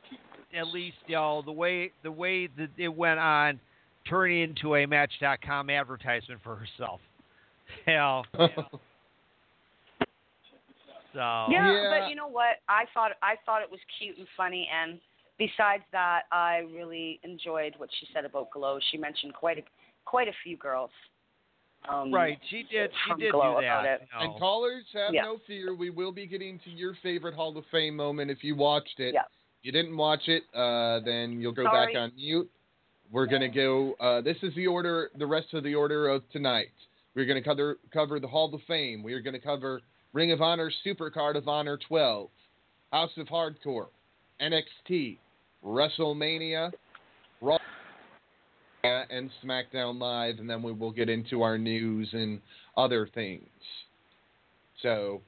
at 0.56 0.68
least 0.68 0.98
you 1.08 1.16
know 1.16 1.42
the 1.46 1.52
way 1.52 1.92
the 2.04 2.12
way 2.12 2.48
that 2.58 2.70
it 2.78 2.90
went 2.90 3.20
on, 3.20 3.60
turning 4.08 4.42
into 4.44 4.76
a 4.76 4.86
Match.com 4.86 5.70
advertisement 5.70 6.42
for 6.44 6.56
herself. 6.56 7.00
You 7.88 7.94
know, 7.94 8.24
so 8.38 8.48
Yeah, 11.16 11.48
Yeah. 11.50 12.00
but 12.00 12.10
you 12.10 12.16
know 12.16 12.28
what? 12.28 12.58
I 12.68 12.86
thought 12.94 13.12
I 13.22 13.36
thought 13.46 13.62
it 13.62 13.72
was 13.72 13.80
cute 13.98 14.18
and 14.18 14.28
funny, 14.36 14.68
and 14.74 15.00
besides 15.38 15.84
that, 15.92 16.24
I 16.32 16.58
really 16.74 17.20
enjoyed 17.24 17.74
what 17.78 17.90
she 18.00 18.08
said 18.14 18.26
about 18.26 18.52
Glow. 18.52 18.80
She 18.92 18.98
mentioned 18.98 19.34
quite 19.34 19.58
a 19.60 19.64
quite 20.06 20.28
a 20.28 20.34
few 20.44 20.58
girls. 20.58 20.92
Um, 21.90 22.14
right, 22.14 22.40
she 22.50 22.64
did 22.72 22.92
she 23.08 23.14
did 23.22 23.32
Glow 23.32 23.54
do 23.54 23.66
about 23.66 23.84
that. 23.84 24.02
it. 24.02 24.08
you. 24.20 24.26
And 24.30 24.40
callers, 24.40 24.86
have 24.94 25.14
Yeah. 25.14 25.24
no 25.24 25.38
fear. 25.46 25.74
We 25.76 25.90
will 25.90 26.12
be 26.12 26.26
getting 26.26 26.60
to 26.60 26.70
your 26.70 26.96
favorite 27.04 27.34
Hall 27.34 27.58
of 27.58 27.66
Fame 27.72 27.96
moment 27.96 28.32
if 28.32 28.44
you 28.44 28.56
watched 28.56 29.00
it. 29.00 29.14
Yeah. 29.14 29.24
You 29.64 29.72
didn't 29.72 29.96
watch 29.96 30.28
it, 30.28 30.44
uh, 30.54 31.00
then 31.06 31.40
you'll 31.40 31.54
go 31.54 31.64
Sorry. 31.64 31.94
back 31.94 32.02
on 32.02 32.12
mute. 32.16 32.50
We're 33.12 33.28
gonna 33.28 33.50
go. 33.50 33.94
Uh, 34.00 34.22
this 34.22 34.38
is 34.44 34.54
the 34.56 34.68
order. 34.68 35.10
The 35.18 35.26
rest 35.26 35.54
of 35.54 35.64
the 35.64 35.74
order 35.74 36.10
of 36.10 36.24
tonight. 36.32 36.72
We're 37.16 37.26
gonna 37.26 37.44
cover 37.44 37.78
cover 37.94 38.20
the 38.20 38.28
Hall 38.28 38.54
of 38.54 38.62
Fame. 38.68 39.04
We 39.04 39.14
are 39.14 39.22
gonna 39.22 39.40
cover 39.40 39.82
Ring 40.14 40.32
of 40.32 40.42
Honor 40.42 40.70
Super 40.84 41.10
Card 41.10 41.36
of 41.36 41.48
Honor 41.48 41.80
12, 41.88 42.30
House 42.92 43.12
of 43.18 43.28
Hardcore, 43.28 43.88
NXT, 44.42 45.18
WrestleMania, 45.66 46.72
Raw, 47.42 47.58
and 48.84 49.30
SmackDown 49.44 50.00
Live, 50.00 50.40
and 50.40 50.50
then 50.50 50.62
we 50.62 50.74
will 50.74 50.92
get 50.92 51.10
into 51.10 51.42
our 51.42 51.58
news 51.58 52.10
and 52.14 52.42
other 52.76 53.08
things. 53.14 53.48
So 54.82 55.22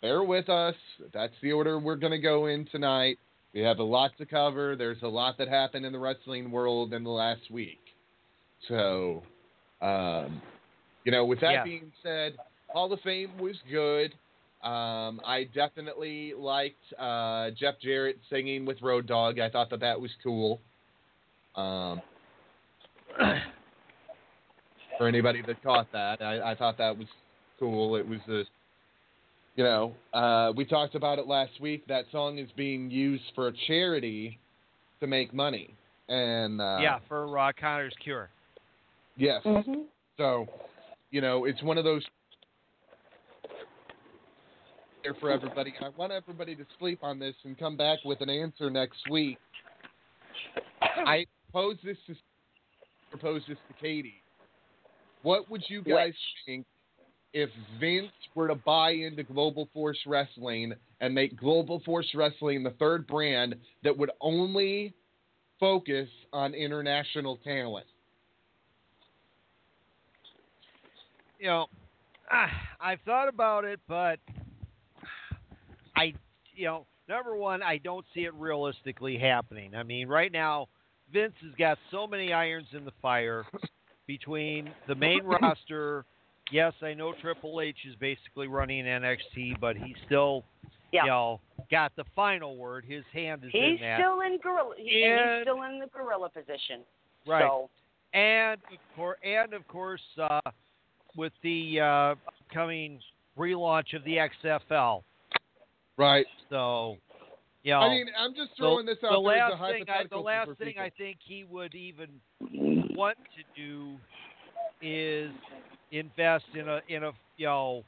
bear 0.00 0.22
with 0.22 0.48
us. 0.48 0.76
That's 1.12 1.34
the 1.42 1.52
order 1.52 1.78
we're 1.78 1.96
going 1.96 2.12
to 2.12 2.18
go 2.18 2.46
in 2.46 2.66
tonight. 2.66 3.18
We 3.54 3.60
have 3.60 3.78
a 3.78 3.84
lot 3.84 4.16
to 4.18 4.26
cover. 4.26 4.76
There's 4.76 5.02
a 5.02 5.08
lot 5.08 5.36
that 5.38 5.48
happened 5.48 5.84
in 5.84 5.92
the 5.92 5.98
wrestling 5.98 6.50
world 6.50 6.94
in 6.94 7.04
the 7.04 7.10
last 7.10 7.50
week. 7.50 7.80
So, 8.68 9.22
um, 9.82 10.40
you 11.04 11.12
know, 11.12 11.26
with 11.26 11.40
that 11.40 11.52
Yeah. 11.52 11.64
being 11.64 11.92
said, 12.02 12.38
Hall 12.72 12.92
of 12.92 13.00
Fame 13.00 13.38
was 13.38 13.56
good. 13.70 14.14
Um, 14.62 15.20
I 15.24 15.44
definitely 15.52 16.34
liked 16.34 16.92
uh, 16.98 17.50
Jeff 17.50 17.78
Jarrett 17.80 18.20
singing 18.30 18.64
with 18.64 18.80
Road 18.80 19.06
Dogg. 19.06 19.38
I 19.40 19.50
thought 19.50 19.70
that 19.70 19.80
that 19.80 20.00
was 20.00 20.12
cool. 20.22 20.62
Um, 21.56 22.00
for 24.96 25.08
anybody 25.08 25.42
that 25.42 25.62
caught 25.62 25.90
that, 25.92 26.22
I, 26.22 26.52
I 26.52 26.54
thought 26.54 26.78
that 26.78 26.96
was 26.96 27.08
cool. 27.58 27.96
It 27.96 28.06
was 28.06 28.20
a, 28.28 28.44
you 29.56 29.64
know, 29.64 29.94
uh, 30.12 30.52
we 30.56 30.64
talked 30.64 30.94
about 30.94 31.18
it 31.18 31.26
last 31.26 31.60
week. 31.60 31.86
That 31.86 32.04
song 32.10 32.38
is 32.38 32.48
being 32.56 32.90
used 32.90 33.24
for 33.34 33.48
a 33.48 33.52
charity 33.66 34.38
to 35.00 35.06
make 35.06 35.34
money, 35.34 35.74
and 36.08 36.60
uh, 36.60 36.78
yeah, 36.80 36.98
for 37.08 37.38
uh, 37.38 37.52
Connor's 37.58 37.94
cure. 38.02 38.30
yes. 39.16 39.42
Mhm. 39.44 39.84
So, 40.16 40.46
you 41.10 41.20
know, 41.20 41.44
it's 41.46 41.62
one 41.62 41.78
of 41.78 41.84
those 41.84 42.04
there 45.02 45.14
for 45.14 45.30
everybody. 45.30 45.74
I 45.80 45.88
want 45.96 46.12
everybody 46.12 46.54
to 46.54 46.64
sleep 46.78 47.00
on 47.02 47.18
this 47.18 47.34
and 47.44 47.58
come 47.58 47.76
back 47.76 47.98
with 48.04 48.20
an 48.20 48.30
answer 48.30 48.70
next 48.70 49.08
week. 49.10 49.38
I 50.80 51.26
pose 51.52 51.76
this 51.82 51.96
to 52.06 52.14
propose 53.10 53.42
this 53.48 53.58
to 53.68 53.74
Katie. 53.80 54.22
What 55.22 55.50
would 55.50 55.62
you 55.68 55.82
guys 55.82 56.08
Which? 56.08 56.16
think 56.46 56.66
if 57.32 57.50
Vince 57.80 58.12
were 58.34 58.48
to 58.48 58.54
buy 58.54 58.90
into 58.90 59.22
Global 59.22 59.68
Force 59.72 59.98
Wrestling 60.06 60.72
and 61.00 61.14
make 61.14 61.36
Global 61.36 61.80
Force 61.84 62.10
Wrestling 62.14 62.62
the 62.62 62.70
third 62.78 63.06
brand 63.06 63.54
that 63.82 63.96
would 63.96 64.10
only 64.20 64.94
focus 65.58 66.08
on 66.32 66.54
international 66.54 67.38
talent? 67.44 67.86
you 71.42 71.48
know, 71.48 71.66
ah, 72.30 72.50
I've 72.80 73.00
thought 73.00 73.28
about 73.28 73.64
it, 73.64 73.80
but 73.88 74.20
I, 75.96 76.14
you 76.54 76.66
know, 76.66 76.86
number 77.08 77.36
one, 77.36 77.64
I 77.64 77.78
don't 77.78 78.06
see 78.14 78.20
it 78.20 78.34
realistically 78.34 79.18
happening. 79.18 79.74
I 79.74 79.82
mean, 79.82 80.06
right 80.06 80.30
now, 80.30 80.68
Vince 81.12 81.34
has 81.42 81.52
got 81.58 81.78
so 81.90 82.06
many 82.06 82.32
irons 82.32 82.68
in 82.72 82.84
the 82.84 82.92
fire 83.02 83.44
between 84.06 84.70
the 84.86 84.94
main 84.94 85.24
roster 85.42 86.04
yes, 86.50 86.72
I 86.82 86.94
know 86.94 87.12
Triple 87.20 87.60
H 87.60 87.76
is 87.88 87.94
basically 87.96 88.46
running 88.48 88.84
NXT, 88.84 89.60
but 89.60 89.76
he's 89.76 89.96
still, 90.06 90.44
Yeah. 90.92 91.04
you 91.04 91.10
know, 91.10 91.40
got 91.70 91.94
the 91.96 92.04
final 92.16 92.56
word. 92.56 92.84
His 92.84 93.04
hand 93.12 93.44
is 93.44 93.50
He's 93.52 93.62
in 93.62 93.78
that. 93.80 93.98
still 94.00 94.20
in 94.20 94.38
gorilla. 94.38 94.74
and 94.76 94.86
And- 94.88 95.36
he's 95.38 95.42
still 95.44 95.62
in 95.62 95.78
the 95.78 95.86
gorilla 95.86 96.28
position. 96.28 96.84
right. 97.26 97.42
So 97.42 97.70
And 98.14 98.60
of 98.70 98.78
course, 98.96 99.18
and 99.22 99.54
of 99.54 99.66
course, 99.68 100.02
uh, 100.18 100.40
with 101.16 101.32
the 101.42 101.80
uh, 101.80 102.14
upcoming 102.26 103.00
relaunch 103.38 103.94
of 103.94 104.04
the 104.04 104.18
XFL, 104.18 105.02
Right. 105.96 106.26
so 106.50 106.98
you 107.62 107.72
know, 107.72 107.78
I 107.80 107.88
mean, 107.90 108.10
I'm 108.18 108.34
just 108.34 108.56
throwing 108.56 108.84
the, 108.86 108.92
this 108.94 109.00
the 109.02 109.06
out 109.08 109.22
there 109.22 109.34
as 109.44 109.50
last 109.52 109.70
a 109.70 109.72
thing, 109.72 109.84
I, 109.88 110.04
the 110.10 110.18
last 110.18 110.50
thing 110.58 110.66
people. 110.68 110.82
I 110.82 110.90
think 110.90 111.18
he 111.24 111.44
would 111.44 111.74
even 111.74 112.20
want 112.40 113.16
to 113.36 113.42
do 113.54 113.96
is 114.82 115.30
invest 115.92 116.46
in 116.54 116.68
a 116.68 116.80
in 116.88 117.04
a 117.04 117.12
you 117.36 117.46
know 117.46 117.84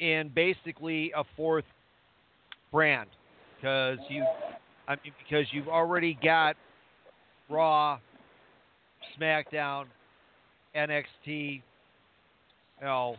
in 0.00 0.30
basically 0.34 1.12
a 1.16 1.22
fourth 1.36 1.64
brand 2.72 3.08
because 3.56 3.98
you 4.08 4.24
I 4.88 4.96
mean 5.04 5.12
because 5.22 5.46
you've 5.52 5.68
already 5.68 6.18
got 6.22 6.56
Raw, 7.50 7.98
SmackDown, 9.18 9.86
NXT, 10.76 11.06
you 11.26 11.62
know 12.82 13.16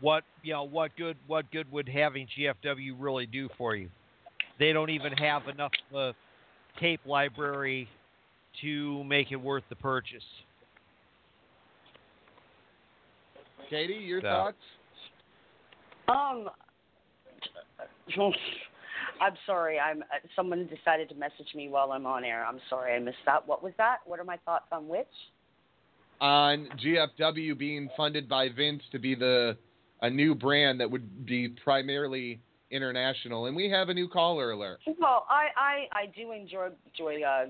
what 0.00 0.24
you 0.42 0.52
know 0.52 0.64
what 0.64 0.92
good 0.96 1.16
what 1.26 1.50
good 1.50 1.70
would 1.72 1.88
having 1.88 2.26
GFW 2.38 2.94
really 2.98 3.26
do 3.26 3.48
for 3.56 3.74
you? 3.74 3.88
They 4.58 4.72
don't 4.72 4.90
even 4.90 5.12
have 5.12 5.48
enough 5.48 5.72
of 5.92 5.96
a 5.96 6.80
tape 6.80 7.00
library 7.06 7.88
to 8.60 9.04
make 9.04 9.30
it 9.30 9.36
worth 9.36 9.64
the 9.68 9.76
purchase. 9.76 10.24
Katie, 13.68 13.94
your 13.94 14.20
So. 14.20 14.28
thoughts? 14.28 14.56
Um, 16.08 16.48
I'm 19.20 19.34
sorry. 19.46 19.78
I'm. 19.78 20.02
uh, 20.02 20.04
Someone 20.34 20.66
decided 20.68 21.08
to 21.10 21.14
message 21.14 21.54
me 21.54 21.68
while 21.68 21.92
I'm 21.92 22.06
on 22.06 22.24
air. 22.24 22.44
I'm 22.44 22.60
sorry, 22.70 22.94
I 22.94 22.98
missed 22.98 23.18
that. 23.26 23.46
What 23.46 23.62
was 23.62 23.72
that? 23.78 23.98
What 24.06 24.18
are 24.20 24.24
my 24.24 24.38
thoughts 24.44 24.66
on 24.72 24.88
which? 24.88 25.06
On 26.20 26.68
GFW 26.84 27.56
being 27.58 27.90
funded 27.96 28.28
by 28.28 28.48
Vince 28.48 28.82
to 28.92 28.98
be 28.98 29.14
the 29.14 29.56
a 30.02 30.10
new 30.10 30.34
brand 30.34 30.80
that 30.80 30.90
would 30.90 31.26
be 31.26 31.48
primarily 31.48 32.40
international, 32.70 33.46
and 33.46 33.56
we 33.56 33.68
have 33.70 33.88
a 33.88 33.94
new 33.94 34.08
caller 34.08 34.52
alert. 34.52 34.80
Well, 34.98 35.26
I 35.28 35.48
I 35.56 35.88
I 35.92 36.06
do 36.16 36.32
enjoy 36.32 36.68
enjoy 36.92 37.22
uh 37.22 37.46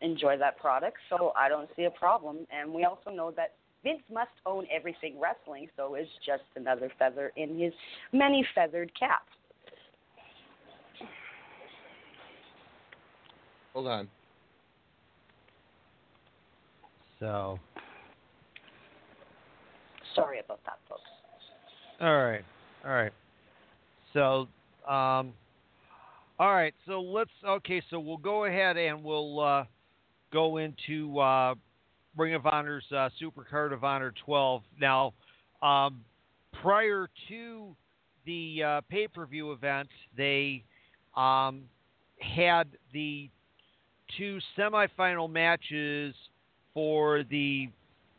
enjoy 0.00 0.36
that 0.38 0.58
product, 0.58 0.96
so 1.08 1.32
I 1.36 1.48
don't 1.48 1.68
see 1.76 1.84
a 1.84 1.90
problem. 1.90 2.46
And 2.50 2.72
we 2.72 2.84
also 2.84 3.10
know 3.10 3.30
that 3.32 3.54
Vince 3.84 4.02
must 4.12 4.30
own 4.46 4.66
everything 4.74 5.18
wrestling, 5.20 5.68
so 5.76 5.94
it's 5.94 6.08
just 6.24 6.42
another 6.56 6.90
feather 6.98 7.32
in 7.36 7.58
his 7.58 7.72
many 8.12 8.46
feathered 8.54 8.92
cap. 8.98 9.22
Hold 13.72 13.88
on. 13.88 14.08
So, 17.18 17.58
Sorry 20.14 20.40
about 20.40 20.60
that, 20.66 20.78
folks. 20.88 21.00
all 22.00 22.24
right, 22.24 22.44
all 22.84 22.90
right. 22.90 23.12
So, 24.12 24.48
um, 24.86 25.32
all 26.38 26.52
right. 26.52 26.74
So 26.86 27.00
let's. 27.00 27.30
Okay. 27.46 27.82
So 27.90 27.98
we'll 28.00 28.16
go 28.16 28.44
ahead 28.44 28.76
and 28.76 29.02
we'll 29.02 29.40
uh, 29.40 29.64
go 30.32 30.58
into 30.58 31.18
uh, 31.18 31.54
Ring 32.16 32.34
of 32.34 32.46
Honor's 32.46 32.84
uh, 32.90 33.08
Supercard 33.20 33.72
of 33.72 33.84
Honor 33.84 34.12
12. 34.24 34.62
Now, 34.80 35.14
um, 35.62 36.04
prior 36.60 37.08
to 37.28 37.76
the 38.26 38.62
uh, 38.64 38.80
pay-per-view 38.90 39.52
event, 39.52 39.88
they 40.16 40.64
um, 41.16 41.62
had 42.20 42.68
the 42.92 43.28
two 44.16 44.38
semifinal 44.58 45.30
matches 45.30 46.14
for 46.74 47.24
the 47.30 47.68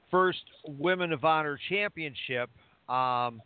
first 0.10 0.44
Women 0.68 1.12
of 1.12 1.24
Honor 1.24 1.60
Championship 1.70 2.50
um, 2.90 3.42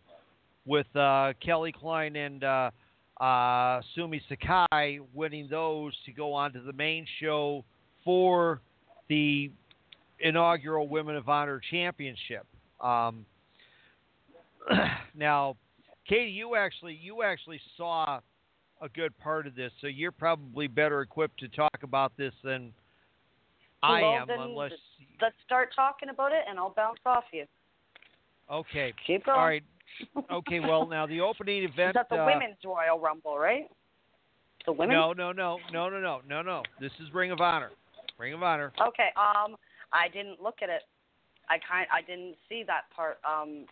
with 0.66 0.88
uh, 0.96 1.34
Kelly 1.44 1.72
Klein 1.72 2.16
and 2.16 2.44
uh, 2.44 2.72
uh, 3.20 3.82
Sumie 3.96 4.22
Sakai 4.28 5.00
winning 5.14 5.48
those 5.50 5.94
to 6.06 6.12
go 6.12 6.34
on 6.34 6.54
to 6.54 6.62
the 6.62 6.74
main 6.74 7.06
show 7.20 7.64
for 8.04 8.62
the 9.10 9.52
inaugural 10.20 10.88
Women 10.88 11.16
of 11.16 11.30
Honor 11.30 11.62
Championship. 11.72 12.46
Um, 12.82 13.26
now, 15.16 15.56
Katie, 16.08 16.32
you 16.32 16.56
actually 16.56 16.98
you 17.02 17.24
actually 17.24 17.60
saw 17.76 18.20
a 18.82 18.90
good 18.90 19.18
part 19.20 19.48
of 19.48 19.56
this, 19.56 19.72
so 19.82 19.88
you're 19.88 20.12
probably 20.12 20.68
better 20.68 21.02
equipped 21.02 21.40
to 21.40 21.48
talk 21.48 21.80
about 21.84 22.12
this 22.18 22.34
than 22.44 22.72
I 23.84 24.02
Well, 24.02 24.12
am, 24.14 24.30
unless. 24.30 24.72
Let's 25.22 25.36
start 25.46 25.70
talking 25.76 26.10
about 26.10 26.32
it, 26.32 26.44
and 26.48 26.60
I'll 26.60 26.74
bounce 26.76 27.00
off 27.06 27.24
you. 27.32 27.46
Okay. 28.52 28.94
Keep 29.06 29.26
going. 29.26 29.38
All 29.38 29.46
right. 29.46 29.64
Okay. 30.32 30.60
Well, 30.60 30.86
now 30.88 31.08
the 31.08 31.22
opening 31.22 31.64
event. 31.74 31.90
Is 31.90 31.94
that 31.96 32.10
the 32.10 32.22
uh, 32.22 32.26
women's 32.26 32.58
Royal 32.64 33.00
Rumble, 33.00 33.38
right? 33.38 33.70
The 34.66 34.74
women. 34.74 34.96
No, 34.96 35.14
no, 35.14 35.32
no, 35.32 35.58
no, 35.72 35.90
no, 35.90 36.00
no, 36.00 36.22
no, 36.28 36.42
no. 36.42 36.64
This 36.80 36.92
is 37.02 37.14
Ring 37.14 37.32
of 37.32 37.42
Honor. 37.42 37.72
Ring 38.18 38.34
of 38.34 38.44
Honor. 38.44 38.74
Okay. 38.88 39.10
Um, 39.16 39.56
I 39.94 40.08
didn't 40.10 40.42
look 40.42 40.56
at 40.62 40.70
it. 40.70 40.84
I 41.50 41.58
kind. 41.60 41.88
I 41.92 42.02
didn't 42.02 42.36
see 42.50 42.64
that 42.68 42.84
part. 42.96 43.20
Um, 43.26 43.66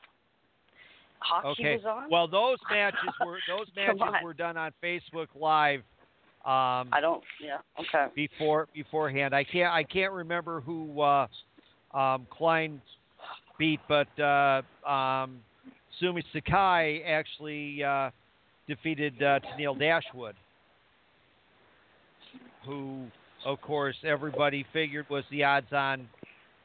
hockey 1.19 1.47
Okay. 1.61 1.75
was 1.75 1.85
on. 1.85 2.09
Well, 2.09 2.27
those 2.27 2.57
matches 2.71 3.09
were 3.23 3.39
those 3.47 3.67
matches 3.75 4.01
were 4.23 4.33
done 4.33 4.57
on 4.57 4.71
Facebook 4.83 5.27
Live. 5.35 5.79
Um, 6.45 6.89
I 6.93 6.99
don't. 7.01 7.23
Yeah. 7.43 7.57
Okay. 7.79 8.11
before 8.15 8.67
beforehand. 8.73 9.33
I 9.33 9.43
can't 9.43 9.73
I 9.73 9.83
can't 9.83 10.13
remember 10.13 10.61
who 10.61 11.01
uh, 11.01 11.27
um, 11.93 12.27
Klein 12.29 12.81
beat, 13.57 13.79
but 13.87 14.07
uh, 14.19 14.61
um, 14.87 15.39
Sumie 16.01 16.23
Sakai 16.33 17.03
actually 17.05 17.83
uh, 17.83 18.09
defeated 18.67 19.21
uh, 19.21 19.39
Tennille 19.39 19.77
Dashwood, 19.77 20.35
who, 22.65 23.05
of 23.45 23.61
course, 23.61 23.95
everybody 24.03 24.65
figured 24.73 25.05
was 25.09 25.23
the 25.29 25.43
odds-on 25.43 26.09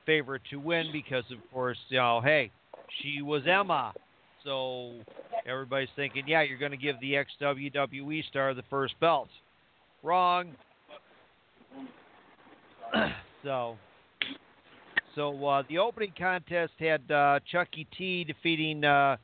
favorite 0.07 0.43
to 0.51 0.57
win 0.57 0.91
because, 0.93 1.25
of 1.31 1.39
course, 1.53 1.79
you 1.89 1.99
know, 1.99 2.21
hey, 2.23 2.51
she 3.01 3.23
was 3.23 3.43
Emma. 3.47 3.93
So 4.45 4.95
everybody's 5.47 5.91
thinking, 5.95 6.25
yeah, 6.27 6.43
you're 6.43 6.59
going 6.59 6.71
to 6.71 6.79
give 6.79 6.99
the 7.01 7.17
ex 7.17 7.31
WWE 7.41 8.27
star 8.29 8.55
the 8.55 8.65
first 8.71 8.99
belt. 8.99 9.29
Wrong. 10.03 10.53
so, 13.45 13.77
so 15.15 15.47
uh, 15.47 15.63
the 15.69 15.77
opening 15.79 16.15
contest 16.19 16.73
had 16.79 17.09
uh, 17.11 17.41
Chucky 17.53 17.87
T 17.97 18.25
defeating 18.25 18.83
uh, 18.85 19.19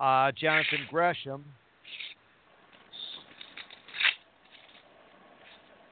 uh, 0.00 0.32
Jonathan 0.32 0.80
Gresham. 0.90 1.44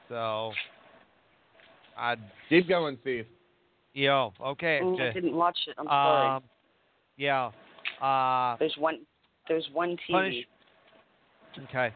So, 0.09 0.53
I, 1.97 2.17
Keep 2.49 2.69
going, 2.69 2.99
Steve. 3.03 3.27
you 3.93 4.09
know, 4.09 4.33
okay. 4.45 4.81
Mm, 4.83 4.95
I 4.95 4.97
j- 5.09 5.13
didn't 5.21 5.35
watch 5.37 5.59
it. 5.67 5.75
I'm 5.79 5.87
sorry. 5.87 6.29
um, 6.37 6.43
yeah. 7.17 7.51
Uh, 8.03 8.57
There's 8.59 8.75
one. 8.79 9.01
There's 9.49 9.69
one 9.73 9.97
TV. 10.09 10.13
punish. 10.13 10.35
Okay. 11.69 11.87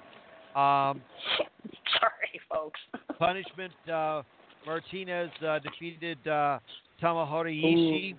Um, 0.54 1.00
sorry, 2.00 2.40
folks. 2.50 2.80
punishment. 3.18 3.72
Uh, 3.92 4.22
Martinez 4.66 5.30
uh, 5.46 5.58
defeated 5.60 6.18
uh, 6.28 6.58
Tomohiro 7.02 7.46
Ishii. 7.46 8.16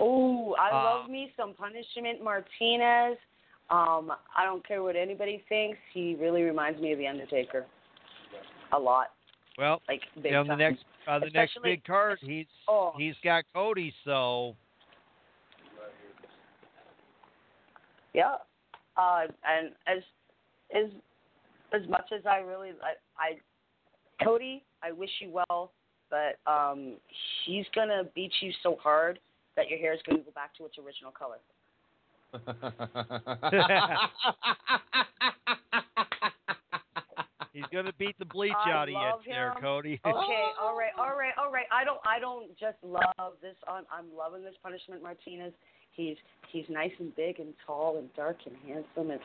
Oh, 0.00 0.54
I 0.60 0.70
Uh, 0.70 0.84
love 0.84 1.10
me 1.10 1.32
some 1.36 1.54
punishment 1.54 2.22
Martinez. 2.22 3.16
Um, 3.70 4.12
I 4.36 4.44
don't 4.44 4.66
care 4.66 4.82
what 4.82 4.94
anybody 4.96 5.42
thinks. 5.48 5.78
He 5.94 6.16
really 6.20 6.42
reminds 6.42 6.80
me 6.80 6.92
of 6.92 6.98
the 6.98 7.06
Undertaker. 7.06 7.64
A 8.72 8.78
lot, 8.78 9.08
Well, 9.58 9.82
like 9.88 10.02
big 10.22 10.34
on 10.34 10.46
the 10.46 10.56
next 10.56 10.84
on 11.06 11.20
the 11.20 11.30
next 11.32 11.58
big 11.62 11.84
card, 11.84 12.18
he's 12.20 12.46
Oh. 12.68 12.92
he's 12.96 13.14
got 13.24 13.44
Cody. 13.54 13.94
So 14.04 14.56
Yeah. 18.12 18.36
Uh, 18.96 19.26
and 19.44 19.72
as 19.86 20.02
as 20.74 20.90
as 21.72 21.88
much 21.88 22.12
as 22.12 22.26
I 22.26 22.38
really 22.38 22.72
I, 22.82 22.94
I 23.18 23.38
Cody, 24.24 24.64
I 24.82 24.90
wish 24.92 25.10
you 25.20 25.30
well, 25.30 25.72
but 26.10 26.38
um 26.50 26.96
he's 27.44 27.66
gonna 27.74 28.04
beat 28.14 28.32
you 28.40 28.52
so 28.62 28.76
hard 28.82 29.18
that 29.56 29.70
your 29.70 29.78
hair 29.78 29.94
is 29.94 30.00
gonna 30.06 30.20
go 30.20 30.32
back 30.32 30.54
to 30.56 30.66
its 30.66 30.76
original 30.78 31.12
color. 31.12 31.38
he's 37.56 37.64
gonna 37.72 37.92
beat 37.98 38.18
the 38.18 38.24
bleach 38.24 38.52
I 38.66 38.70
out 38.70 38.88
of 38.88 38.94
you 39.24 39.32
there. 39.32 39.54
Cody. 39.60 40.00
Okay, 40.04 40.44
all 40.60 40.76
right, 40.76 40.92
all 40.98 41.16
right, 41.16 41.32
all 41.38 41.50
right. 41.50 41.66
I 41.72 41.84
don't 41.84 42.00
I 42.06 42.20
don't 42.20 42.48
just 42.58 42.76
love 42.82 43.32
this 43.40 43.56
on 43.66 43.84
I'm 43.90 44.06
loving 44.16 44.44
this 44.44 44.54
punishment 44.62 45.02
Martinez. 45.02 45.52
He's 45.92 46.16
he's 46.52 46.66
nice 46.68 46.90
and 47.00 47.14
big 47.16 47.40
and 47.40 47.54
tall 47.66 47.98
and 47.98 48.12
dark 48.14 48.36
and 48.44 48.54
handsome 48.66 49.10
and 49.10 49.20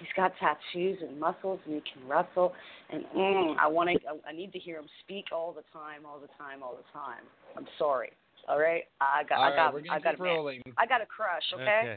he's 0.00 0.08
got 0.16 0.32
tattoos 0.40 0.98
and 1.00 1.18
muscles 1.20 1.60
and 1.64 1.76
he 1.76 1.80
can 1.80 2.06
wrestle 2.08 2.52
and 2.90 3.04
mm, 3.16 3.56
I 3.58 3.68
want 3.68 3.90
to 3.90 3.96
I 4.28 4.32
need 4.32 4.52
to 4.52 4.58
hear 4.58 4.78
him 4.78 4.88
speak 5.04 5.26
all 5.32 5.52
the 5.52 5.62
time, 5.72 6.04
all 6.04 6.18
the 6.18 6.28
time, 6.38 6.62
all 6.62 6.76
the 6.76 6.98
time. 6.98 7.22
I'm 7.56 7.66
sorry. 7.78 8.10
All 8.48 8.58
right, 8.58 8.84
I 9.00 9.22
got 9.28 9.38
All 9.38 9.44
I 9.44 9.56
got 9.56 9.74
we're 9.74 9.82
I 9.90 10.00
got 10.00 10.18
a 10.18 10.22
man. 10.22 10.62
I 10.76 10.86
got 10.86 11.00
a 11.00 11.06
crush. 11.06 11.42
Okay. 11.54 11.96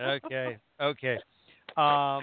Okay. 0.00 0.58
Okay. 0.80 1.16
Um, 1.76 2.22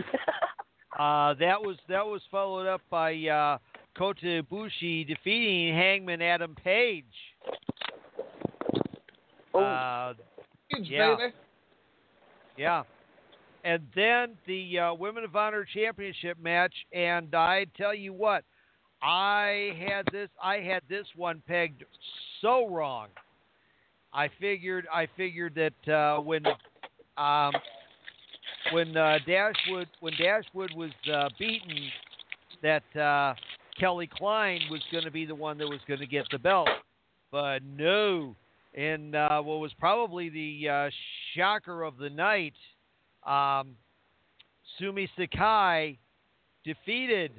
uh, 0.99 1.33
that 1.35 1.61
was 1.61 1.77
that 1.87 2.05
was 2.05 2.21
followed 2.29 2.67
up 2.67 2.81
by 2.89 3.13
uh, 3.27 3.57
Kota 3.97 4.43
Ibushi 4.43 5.07
defeating 5.07 5.73
Hangman 5.73 6.21
Adam 6.21 6.55
Page. 6.55 7.05
Oh. 9.53 9.59
Uh, 9.59 10.13
Yeah. 10.79 11.15
baby. 11.17 11.33
yeah. 12.57 12.83
And 13.63 13.83
then 13.95 14.37
the 14.47 14.79
uh, 14.79 14.93
Women 14.93 15.23
of 15.23 15.35
Honor 15.35 15.65
Championship 15.71 16.37
match, 16.41 16.73
and 16.93 17.35
I 17.35 17.65
tell 17.77 17.93
you 17.93 18.11
what, 18.11 18.43
I 19.03 19.77
had 19.87 20.05
this 20.11 20.29
I 20.41 20.57
had 20.57 20.81
this 20.89 21.05
one 21.15 21.41
pegged 21.47 21.83
so 22.41 22.67
wrong. 22.69 23.07
I 24.13 24.29
figured 24.39 24.87
I 24.93 25.07
figured 25.17 25.55
that 25.55 25.93
uh, 25.93 26.21
when 26.21 26.45
um, 27.17 27.53
when 28.71 28.95
uh, 28.95 29.19
Dashwood 29.25 29.87
when 29.99 30.13
Dashwood 30.13 30.71
was 30.75 30.91
uh, 31.13 31.29
beaten, 31.37 31.89
that 32.61 32.83
uh, 32.99 33.33
Kelly 33.79 34.09
Klein 34.13 34.61
was 34.69 34.81
going 34.91 35.03
to 35.03 35.11
be 35.11 35.25
the 35.25 35.35
one 35.35 35.57
that 35.57 35.67
was 35.67 35.79
going 35.87 35.99
to 35.99 36.07
get 36.07 36.25
the 36.31 36.39
belt, 36.39 36.69
but 37.31 37.59
no. 37.63 38.35
And 38.73 39.15
uh, 39.15 39.41
what 39.41 39.59
was 39.59 39.71
probably 39.79 40.29
the 40.29 40.69
uh, 40.69 40.89
shocker 41.35 41.83
of 41.83 41.97
the 41.97 42.09
night, 42.09 42.53
um, 43.25 43.75
Sumie 44.79 45.09
Sakai 45.17 45.99
defeated 46.63 47.31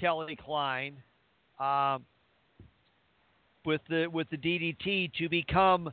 Kelly 0.00 0.38
Klein 0.42 0.96
um, 1.60 2.04
with 3.66 3.80
the 3.90 4.06
with 4.06 4.28
the 4.30 4.36
DDT 4.36 5.12
to 5.18 5.28
become 5.28 5.92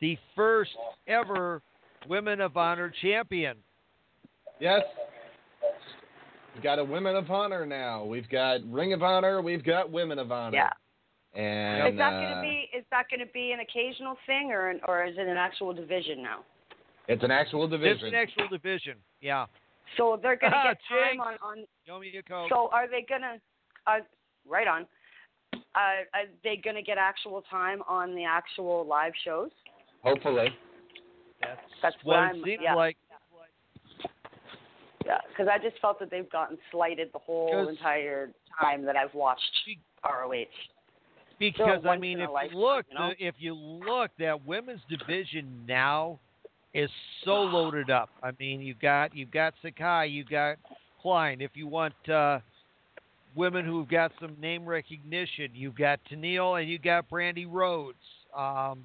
the 0.00 0.16
first 0.34 0.70
ever 1.08 1.62
Women 2.08 2.40
of 2.40 2.56
Honor 2.56 2.92
champion. 3.02 3.56
Yes. 4.60 4.80
We've 6.54 6.62
got 6.62 6.78
a 6.78 6.84
Women 6.84 7.16
of 7.16 7.30
Honor 7.30 7.66
now. 7.66 8.04
We've 8.04 8.28
got 8.28 8.60
Ring 8.70 8.92
of 8.92 9.02
Honor. 9.02 9.42
We've 9.42 9.64
got 9.64 9.90
Women 9.90 10.18
of 10.18 10.32
Honor. 10.32 10.56
yeah. 10.56 10.70
And 11.38 11.92
Is 11.92 11.98
that 11.98 12.14
uh, 12.14 12.20
going 12.20 12.34
to 12.34 12.40
be 12.40 12.78
is 12.78 12.84
that 12.90 13.04
going 13.10 13.20
to 13.20 13.30
be 13.34 13.52
an 13.52 13.60
occasional 13.60 14.16
thing 14.26 14.52
or 14.52 14.70
an, 14.70 14.80
or 14.88 15.04
is 15.04 15.16
it 15.18 15.28
an 15.28 15.36
actual 15.36 15.74
division 15.74 16.22
now? 16.22 16.38
It's 17.08 17.22
an 17.22 17.30
actual 17.30 17.68
division. 17.68 18.06
It's 18.06 18.14
an 18.14 18.14
actual 18.14 18.48
division. 18.48 18.94
Yeah. 19.20 19.44
So 19.98 20.18
they're 20.20 20.36
going 20.36 20.52
to 20.52 20.62
get 20.64 20.78
time 20.88 21.20
on 21.20 21.34
on. 21.44 21.64
Show 21.86 21.98
me 22.00 22.10
code. 22.26 22.48
So 22.50 22.70
are 22.72 22.88
they 22.88 23.04
going 23.06 23.20
to? 23.20 23.34
Uh, 23.86 23.98
right 24.48 24.66
on. 24.66 24.86
Uh, 25.52 25.58
are 26.14 26.24
they 26.42 26.56
going 26.56 26.76
to 26.76 26.82
get 26.82 26.96
actual 26.96 27.42
time 27.50 27.82
on 27.86 28.14
the 28.14 28.24
actual 28.24 28.86
live 28.86 29.12
shows? 29.22 29.50
Hopefully. 30.02 30.48
That's, 31.42 31.60
That's 31.82 31.96
what 32.02 32.14
what 32.14 32.18
it 32.18 32.26
I'm- 32.28 32.42
seems 32.44 32.60
yeah. 32.62 32.74
like. 32.74 32.96
Yeah, 35.06 35.18
because 35.28 35.46
I 35.48 35.58
just 35.58 35.80
felt 35.80 36.00
that 36.00 36.10
they've 36.10 36.30
gotten 36.30 36.58
slighted 36.72 37.10
the 37.12 37.20
whole 37.20 37.68
entire 37.68 38.30
time 38.60 38.84
that 38.86 38.96
I've 38.96 39.14
watched 39.14 39.40
ROH. 40.04 40.44
Because 41.38 41.84
I 41.88 41.96
mean, 41.96 42.18
if 42.20 42.28
you 42.50 42.58
look, 42.58 42.86
you 42.90 42.98
know? 42.98 43.10
the, 43.16 43.24
if 43.24 43.34
you 43.38 43.54
look, 43.54 44.10
that 44.18 44.44
women's 44.44 44.80
division 44.88 45.64
now 45.68 46.18
is 46.74 46.90
so 47.24 47.34
loaded 47.34 47.88
up. 47.88 48.08
I 48.22 48.32
mean, 48.40 48.60
you've 48.60 48.80
got 48.80 49.14
you've 49.14 49.30
got 49.30 49.54
Sakai, 49.62 50.08
you've 50.08 50.28
got 50.28 50.56
Klein. 51.00 51.40
If 51.40 51.52
you 51.54 51.68
want 51.68 51.94
uh, 52.08 52.40
women 53.36 53.64
who've 53.64 53.88
got 53.88 54.10
some 54.20 54.34
name 54.40 54.66
recognition, 54.66 55.50
you've 55.54 55.76
got 55.76 56.00
Tenille 56.10 56.60
and 56.60 56.68
you've 56.68 56.82
got 56.82 57.08
Brandi 57.08 57.46
Rhodes. 57.48 57.96
Um, 58.36 58.84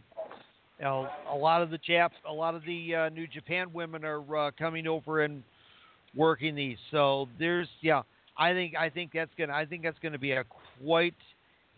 you 0.78 0.86
know, 0.86 1.08
a 1.32 1.36
lot 1.36 1.62
of 1.62 1.70
the 1.72 1.80
Jap, 1.80 2.10
a 2.30 2.34
lot 2.34 2.54
of 2.54 2.64
the 2.66 2.96
uh, 2.96 3.10
New 3.10 3.28
Japan 3.28 3.72
women 3.74 4.04
are 4.04 4.36
uh, 4.36 4.52
coming 4.58 4.88
over 4.88 5.24
and 5.24 5.44
working 6.16 6.56
these. 6.56 6.78
So 6.92 7.28
there's, 7.40 7.68
yeah, 7.82 8.02
I 8.38 8.54
think 8.54 8.76
I 8.76 8.90
think 8.90 9.12
that's 9.14 9.32
gonna 9.38 9.54
I 9.54 9.66
think 9.66 9.84
that's 9.84 10.00
gonna 10.00 10.20
be 10.20 10.32
a 10.32 10.44
quite 10.84 11.16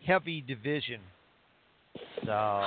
heavy 0.04 0.40
division. 0.40 1.00
So 2.24 2.62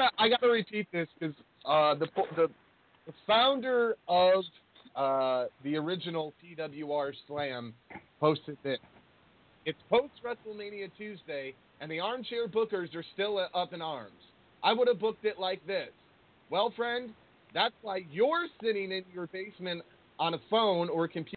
gotta, 0.00 0.10
I 0.18 0.28
gotta 0.28 0.48
repeat 0.48 0.86
this 0.92 1.08
because 1.18 1.34
uh, 1.64 1.94
the, 1.94 2.06
the 2.36 2.48
founder 3.26 3.96
of 4.08 4.44
uh, 4.96 5.46
the 5.64 5.76
original 5.76 6.32
PWR 6.42 7.12
Slam 7.26 7.74
posted 8.18 8.56
this. 8.62 8.78
It's 9.66 9.78
post 9.88 10.12
WrestleMania 10.24 10.90
Tuesday, 10.96 11.54
and 11.80 11.90
the 11.90 12.00
armchair 12.00 12.48
bookers 12.48 12.94
are 12.94 13.04
still 13.12 13.46
up 13.54 13.72
in 13.72 13.82
arms. 13.82 14.12
I 14.62 14.72
would 14.72 14.88
have 14.88 14.98
booked 14.98 15.24
it 15.24 15.38
like 15.38 15.64
this. 15.66 15.90
Well, 16.50 16.72
friend, 16.74 17.10
that's 17.54 17.74
why 17.82 18.04
you're 18.10 18.46
sitting 18.62 18.90
in 18.90 19.04
your 19.12 19.26
basement 19.28 19.82
on 20.20 20.34
a 20.34 20.38
phone 20.50 20.88
or 20.90 21.08
computer. 21.08 21.36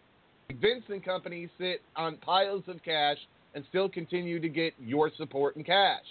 Vince 0.50 0.84
and 0.88 1.02
company 1.02 1.48
sit 1.58 1.80
on 1.96 2.16
piles 2.18 2.62
of 2.68 2.76
cash 2.84 3.16
and 3.54 3.64
still 3.70 3.88
continue 3.88 4.38
to 4.38 4.48
get 4.48 4.74
your 4.78 5.10
support 5.16 5.56
in 5.56 5.64
cash. 5.64 6.04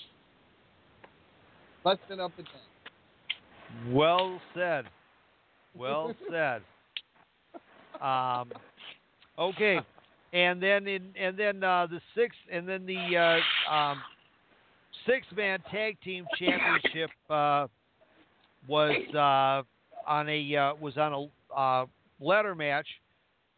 Busting 1.83 2.19
up 2.19 2.31
the 2.35 2.43
tank. 2.43 3.93
well 3.93 4.41
said, 4.55 4.85
well 5.75 6.13
said. 6.31 6.61
Um, 8.01 8.51
okay, 9.37 9.79
and 10.33 10.61
then 10.61 10.87
in 10.87 11.13
and 11.19 11.37
then 11.37 11.63
uh, 11.63 11.87
the 11.87 12.01
sixth 12.15 12.39
and 12.51 12.67
then 12.67 12.85
the 12.85 13.17
uh, 13.17 13.73
um, 13.73 14.01
six 15.05 15.27
man 15.35 15.59
tag 15.71 15.97
team 16.01 16.25
championship 16.39 17.11
uh, 17.29 17.67
was 18.67 18.95
uh, 19.13 20.09
on 20.09 20.29
a 20.29 20.55
uh, 20.55 20.73
was 20.79 20.97
on 20.97 21.13
a 21.13 21.55
uh, 21.55 21.85
ladder 22.19 22.55
match, 22.55 22.87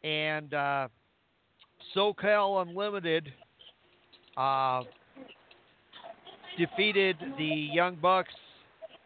and 0.03 0.53
uh, 0.53 0.87
SoCal 1.95 2.61
Unlimited 2.61 3.31
uh, 4.37 4.83
defeated 6.57 7.17
the 7.37 7.69
Young 7.73 7.95
Bucks 8.01 8.33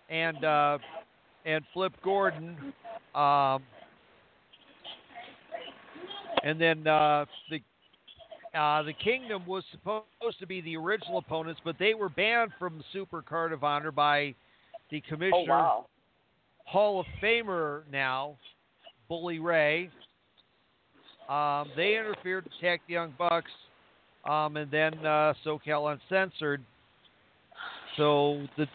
and 0.10 0.44
uh, 0.44 0.78
and 1.46 1.64
Flip 1.74 1.94
Gordon. 2.04 2.74
Um, 3.16 3.64
and 6.44 6.60
then 6.60 6.88
uh, 6.88 7.26
the 7.50 7.60
uh, 8.58 8.84
the 8.84 8.94
Kingdom 8.94 9.46
was 9.46 9.64
supposed 9.72 10.40
to 10.40 10.48
be 10.48 10.62
the 10.62 10.76
original 10.76 11.20
opponents, 11.20 11.62
but 11.64 11.76
they 11.78 11.94
were 11.94 12.10
banned 12.10 12.52
from 12.58 12.78
the 12.78 12.84
Super 12.92 13.22
Card 13.22 13.54
of 13.54 13.64
Honor 13.64 13.92
by 13.92 14.34
the 14.90 15.02
Oh 15.06 15.10
Commissioner 15.10 15.46
wow. 15.48 15.86
Hall 16.66 17.00
of 17.00 17.06
Famer 17.22 17.84
now, 17.92 18.38
Bully 19.10 19.40
Ray. 19.40 19.90
Um, 21.28 21.70
they 21.76 21.98
interfered 21.98 22.46
to 22.46 22.52
attack 22.60 22.82
the 22.88 22.94
Young 22.94 23.14
Bucks, 23.18 23.52
um, 24.26 24.56
and 24.56 24.72
then 24.72 24.94
uh, 25.06 25.34
SoCal 25.46 25.92
Uncensored. 25.92 26.64
So 27.98 28.48
the 28.58 28.68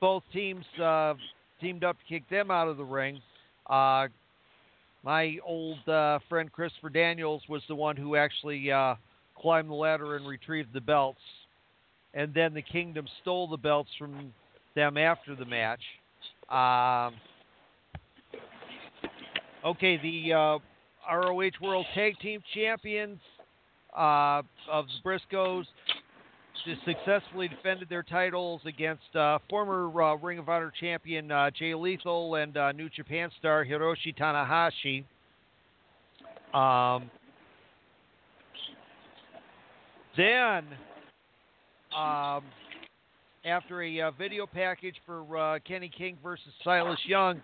both 0.00 0.22
teams 0.32 0.64
uh, 0.80 1.14
teamed 1.60 1.82
up 1.82 1.96
to 1.98 2.04
kick 2.08 2.28
them 2.30 2.50
out 2.50 2.68
of 2.68 2.76
the 2.76 2.84
ring. 2.84 3.20
Uh, 3.68 4.06
my 5.02 5.38
old 5.44 5.86
uh, 5.88 6.18
friend 6.28 6.52
Christopher 6.52 6.90
Daniels 6.90 7.42
was 7.48 7.62
the 7.68 7.74
one 7.74 7.96
who 7.96 8.14
actually 8.14 8.70
uh, 8.70 8.94
climbed 9.36 9.70
the 9.70 9.74
ladder 9.74 10.16
and 10.16 10.26
retrieved 10.26 10.72
the 10.72 10.80
belts, 10.80 11.20
and 12.14 12.32
then 12.34 12.54
the 12.54 12.62
Kingdom 12.62 13.06
stole 13.22 13.48
the 13.48 13.56
belts 13.56 13.90
from 13.98 14.32
them 14.74 14.96
after 14.96 15.34
the 15.34 15.44
match. 15.44 15.82
Um, 16.50 17.18
okay, 19.64 19.96
the 19.96 20.32
uh, 20.32 20.58
ROH 21.14 21.50
World 21.60 21.86
Tag 21.94 22.18
Team 22.20 22.40
Champions 22.54 23.18
uh, 23.96 24.42
of 24.70 24.86
the 24.86 25.08
Briscoes 25.08 25.64
successfully 26.84 27.48
defended 27.48 27.88
their 27.88 28.02
titles 28.02 28.60
against 28.66 29.14
uh, 29.14 29.38
former 29.48 30.02
uh, 30.02 30.14
Ring 30.16 30.38
of 30.38 30.48
Honor 30.48 30.72
champion 30.78 31.30
uh, 31.30 31.50
Jay 31.50 31.74
Lethal 31.74 32.34
and 32.34 32.56
uh, 32.56 32.72
New 32.72 32.88
Japan 32.90 33.30
star 33.38 33.64
Hiroshi 33.64 34.14
Tanahashi. 34.16 35.04
Um, 36.54 37.10
then, 40.16 40.64
um, 41.96 42.42
after 43.44 43.82
a 43.82 44.00
uh, 44.00 44.10
video 44.12 44.46
package 44.46 44.96
for 45.06 45.36
uh, 45.36 45.58
Kenny 45.66 45.90
King 45.96 46.18
versus 46.22 46.52
Silas 46.64 46.98
Young, 47.06 47.40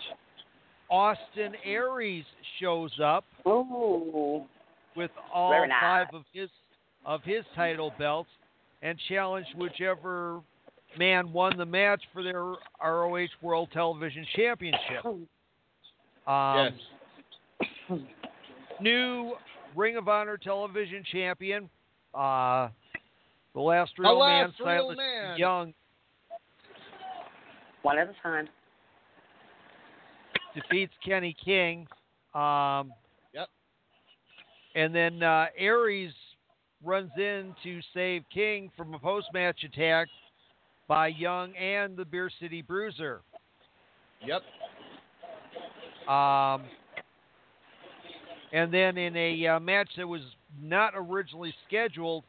Austin 0.90 1.54
Aries 1.64 2.24
shows 2.60 2.92
up 3.02 3.24
Ooh. 3.46 4.44
with 4.96 5.10
all 5.32 5.50
Very 5.50 5.68
nice. 5.68 5.80
five 5.80 6.06
of 6.12 6.22
his 6.32 6.48
of 7.06 7.22
his 7.22 7.44
title 7.54 7.92
belts 7.98 8.30
and 8.82 8.98
challenged 9.08 9.50
whichever 9.56 10.40
man 10.98 11.32
won 11.32 11.56
the 11.56 11.66
match 11.66 12.02
for 12.12 12.22
their 12.22 12.54
ROH 12.82 13.26
World 13.42 13.68
Television 13.72 14.26
Championship. 14.34 15.04
Um, 16.26 16.70
yes. 17.90 18.00
New 18.80 19.34
Ring 19.76 19.96
of 19.96 20.08
Honor 20.08 20.36
television 20.38 21.04
champion. 21.12 21.68
Uh, 22.14 22.68
the 23.54 23.60
last 23.60 23.92
real 23.98 24.12
The 24.12 24.18
last 24.18 24.52
man, 24.60 24.68
real 24.74 24.82
Silas 24.84 24.96
man. 24.96 25.38
Young, 25.38 25.74
One 27.82 27.98
at 27.98 28.08
a 28.08 28.14
time. 28.22 28.48
Defeats 30.54 30.92
Kenny 31.04 31.36
King. 31.44 31.86
Um, 32.34 32.92
Yep. 33.32 33.48
And 34.76 34.94
then 34.94 35.22
uh, 35.22 35.46
Aries 35.58 36.12
runs 36.84 37.10
in 37.16 37.54
to 37.62 37.80
save 37.92 38.22
King 38.32 38.70
from 38.76 38.94
a 38.94 38.98
post-match 38.98 39.64
attack 39.64 40.08
by 40.86 41.08
Young 41.08 41.54
and 41.56 41.96
the 41.96 42.04
Beer 42.04 42.30
City 42.40 42.62
Bruiser. 42.62 43.22
Yep. 44.24 44.42
Um, 46.08 46.62
and 48.52 48.72
then 48.72 48.98
in 48.98 49.16
a 49.16 49.46
uh, 49.46 49.60
match 49.60 49.88
that 49.96 50.06
was 50.06 50.20
not 50.62 50.92
originally 50.94 51.54
scheduled, 51.66 52.24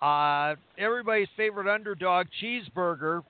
uh, 0.00 0.54
everybody's 0.78 1.28
favorite 1.36 1.72
underdog, 1.72 2.26
Cheeseburger, 2.40 3.22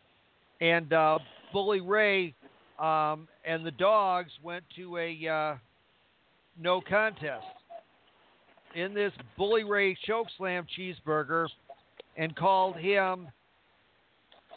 and 0.60 0.92
uh, 0.92 1.18
Bully 1.52 1.80
Ray 1.80 2.34
um, 2.78 3.28
and 3.44 3.64
the 3.64 3.72
Dogs 3.72 4.30
went 4.42 4.64
to 4.76 4.96
a 4.96 5.28
uh, 5.28 5.56
no 6.60 6.80
contest. 6.80 7.44
In 8.74 8.94
this, 8.94 9.12
Bully 9.36 9.64
Ray 9.64 9.96
chokeslammed 10.08 10.66
Cheeseburger 10.78 11.48
and 12.16 12.34
called 12.36 12.76
him 12.76 13.28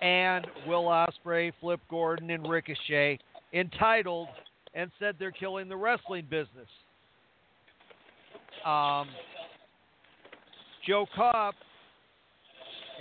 and 0.01 0.45
Will 0.67 0.85
Ospreay, 0.85 1.53
Flip 1.61 1.79
Gordon, 1.89 2.31
and 2.31 2.47
Ricochet 2.49 3.19
entitled 3.53 4.27
and 4.73 4.91
said 4.99 5.15
they're 5.19 5.31
killing 5.31 5.69
the 5.69 5.75
wrestling 5.75 6.25
business. 6.29 6.67
Um, 8.65 9.07
Joe 10.87 11.05
Koff 11.15 11.55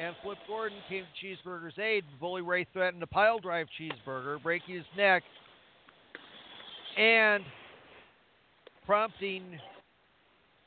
and 0.01 0.15
Flip 0.23 0.39
Gordon 0.49 0.79
came 0.89 1.05
to 1.05 1.27
Cheeseburger's 1.27 1.79
aid. 1.79 2.05
Bully 2.19 2.43
Ray 2.43 2.67
threatened 2.73 3.01
to 3.01 3.07
pile 3.07 3.39
drive 3.39 3.67
Cheeseburger, 3.79 4.43
breaking 4.43 4.77
his 4.77 4.85
neck, 4.97 5.23
and 6.99 7.45
prompting 8.87 9.43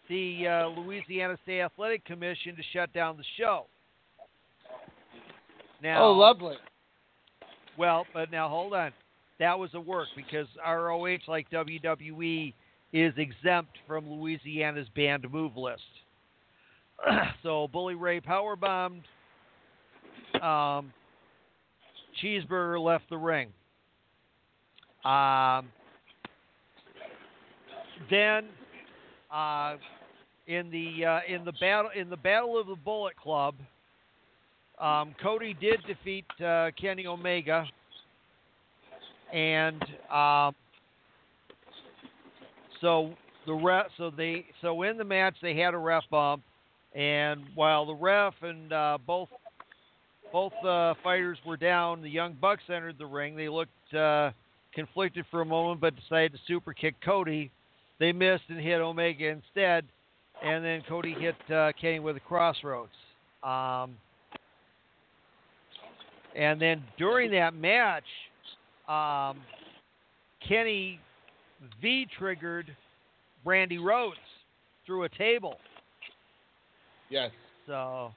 the 0.07 0.47
uh, 0.47 0.67
Louisiana 0.79 1.37
State 1.43 1.61
Athletic 1.61 2.05
Commission 2.05 2.55
to 2.55 2.61
shut 2.73 2.93
down 2.93 3.17
the 3.17 3.23
show. 3.37 3.65
Now, 5.81 6.03
Oh, 6.05 6.11
lovely. 6.11 6.55
well, 7.77 8.05
but 8.13 8.31
now 8.31 8.47
hold 8.47 8.73
on. 8.73 8.91
That 9.39 9.57
was 9.57 9.71
a 9.73 9.81
work 9.81 10.07
because 10.15 10.47
ROH, 10.65 11.17
like 11.27 11.49
WWE, 11.49 12.53
is 12.93 13.13
exempt 13.17 13.71
from 13.87 14.07
Louisiana's 14.07 14.87
banned 14.95 15.25
move 15.31 15.57
list. 15.57 15.81
so 17.43 17.67
Bully 17.69 17.95
Ray 17.95 18.21
powerbombed. 18.21 19.01
Um, 20.41 20.91
Cheeseburger 22.21 22.83
left 22.83 23.09
the 23.09 23.17
ring. 23.17 23.49
Um, 25.05 25.67
then, 28.09 28.45
uh, 29.31 29.75
in 30.47 30.69
the 30.71 31.05
uh, 31.05 31.19
in 31.27 31.45
the 31.45 31.53
battle 31.53 31.91
in 31.95 32.09
the 32.09 32.17
battle 32.17 32.59
of 32.59 32.67
the 32.67 32.75
Bullet 32.75 33.15
Club, 33.17 33.55
um, 34.79 35.15
Cody 35.21 35.55
did 35.59 35.79
defeat 35.87 36.25
uh, 36.45 36.71
Kenny 36.79 37.05
Omega, 37.05 37.65
and 39.33 39.81
um, 40.11 40.55
so 42.81 43.13
the 43.45 43.53
ref, 43.53 43.87
so 43.97 44.09
they 44.09 44.45
so 44.61 44.83
in 44.83 44.97
the 44.97 45.03
match 45.03 45.35
they 45.41 45.55
had 45.55 45.73
a 45.73 45.77
ref 45.77 46.03
bump, 46.09 46.43
and 46.93 47.41
while 47.55 47.85
the 47.85 47.95
ref 47.95 48.33
and 48.41 48.71
uh, 48.71 48.97
both 49.05 49.29
both 50.33 50.51
uh, 50.65 50.95
fighters 51.03 51.37
were 51.45 51.55
down, 51.55 52.01
the 52.01 52.09
Young 52.09 52.35
Bucks 52.41 52.63
entered 52.67 52.97
the 52.97 53.05
ring. 53.05 53.35
They 53.35 53.47
looked 53.47 53.93
uh, 53.93 54.31
conflicted 54.73 55.25
for 55.29 55.41
a 55.41 55.45
moment, 55.45 55.79
but 55.79 55.95
decided 55.95 56.33
to 56.33 56.39
super 56.47 56.73
kick 56.73 56.95
Cody. 57.05 57.51
They 57.99 58.11
missed 58.11 58.45
and 58.49 58.59
hit 58.59 58.81
Omega 58.81 59.27
instead, 59.27 59.85
and 60.43 60.65
then 60.65 60.81
Cody 60.89 61.13
hit 61.13 61.35
uh, 61.55 61.71
Kenny 61.79 61.99
with 61.99 62.17
a 62.17 62.19
Cross 62.19 62.57
Rhodes. 62.63 62.91
Um, 63.43 63.95
and 66.35 66.59
then 66.59 66.83
during 66.97 67.29
that 67.31 67.53
match, 67.53 68.03
um, 68.89 69.39
Kenny 70.45 70.99
V 71.79 72.07
triggered 72.17 72.75
Brandi 73.45 73.79
Rhodes 73.79 74.17
through 74.87 75.03
a 75.03 75.09
table. 75.09 75.57
Yes. 77.11 77.29
So, 77.67 78.11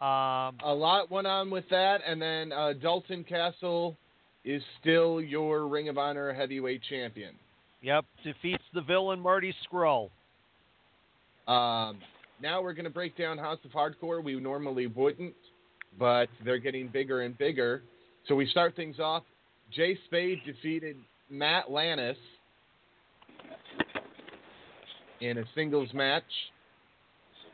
um, 0.00 0.56
A 0.64 0.74
lot 0.74 1.10
went 1.10 1.26
on 1.26 1.50
with 1.50 1.68
that, 1.70 2.00
and 2.06 2.20
then 2.20 2.52
uh, 2.52 2.72
Dalton 2.74 3.24
Castle 3.24 3.96
is 4.44 4.62
still 4.80 5.20
your 5.20 5.66
Ring 5.66 5.88
of 5.88 5.98
Honor 5.98 6.32
heavyweight 6.32 6.82
champion. 6.88 7.34
yep, 7.82 8.04
defeats 8.24 8.62
the 8.74 8.80
villain 8.80 9.20
Marty 9.20 9.54
Scurll. 9.66 10.10
Um, 11.46 11.98
now 12.40 12.62
we're 12.62 12.74
going 12.74 12.84
to 12.84 12.90
break 12.90 13.16
down 13.16 13.38
House 13.38 13.58
of 13.64 13.72
Hardcore. 13.72 14.22
We 14.22 14.38
normally 14.38 14.86
wouldn't, 14.86 15.34
but 15.98 16.28
they're 16.44 16.58
getting 16.58 16.88
bigger 16.88 17.22
and 17.22 17.36
bigger. 17.36 17.82
So 18.28 18.34
we 18.34 18.46
start 18.46 18.76
things 18.76 19.00
off. 19.00 19.24
Jay 19.74 19.98
Spade 20.06 20.38
defeated 20.46 20.96
Matt 21.30 21.70
Lannis 21.70 22.16
in 25.20 25.38
a 25.38 25.44
singles 25.54 25.88
match. 25.92 26.22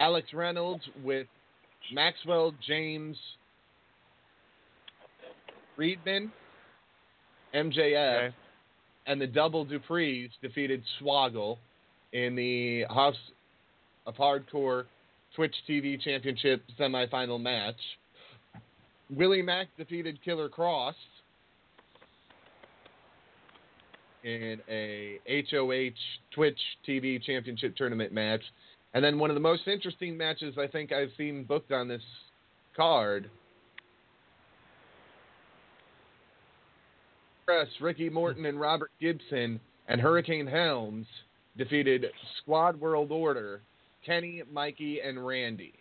Alex 0.00 0.28
Reynolds 0.34 0.82
with 1.02 1.26
Maxwell 1.92 2.52
James 2.66 3.16
Friedman, 5.76 6.32
MJF, 7.54 8.18
Okay. 8.28 8.34
and 9.06 9.20
the 9.20 9.26
Double 9.26 9.64
Duprees 9.66 10.30
defeated 10.40 10.82
Swoggle 11.00 11.58
in 12.12 12.34
the 12.36 12.84
House 12.84 13.18
of 14.06 14.14
Hardcore 14.16 14.84
Twitch 15.34 15.54
TV 15.68 16.00
Championship 16.00 16.62
semifinal 16.78 17.40
match. 17.40 17.80
Willie 19.10 19.42
Mack 19.42 19.68
defeated 19.76 20.22
Killer 20.24 20.48
Kross 20.48 20.94
in 24.22 24.60
a 24.68 25.18
HOH 25.50 25.94
Twitch 26.34 26.58
TV 26.88 27.22
Championship 27.22 27.76
tournament 27.76 28.12
match. 28.12 28.42
And 28.94 29.04
then 29.04 29.18
one 29.18 29.28
of 29.28 29.34
the 29.34 29.40
most 29.40 29.66
interesting 29.66 30.16
matches 30.16 30.54
I 30.56 30.68
think 30.68 30.92
I've 30.92 31.10
seen 31.18 31.44
booked 31.44 31.72
on 31.72 31.88
this 31.88 32.02
card. 32.76 33.28
Press, 37.44 37.66
Ricky 37.80 38.08
Morton 38.08 38.46
and 38.46 38.58
Robert 38.58 38.92
Gibson 39.00 39.60
and 39.88 40.00
Hurricane 40.00 40.46
Helms 40.46 41.06
defeated 41.58 42.06
Squad 42.38 42.80
World 42.80 43.10
Order, 43.10 43.60
Kenny, 44.06 44.42
Mikey, 44.50 45.00
and 45.00 45.24
Randy. 45.26 45.74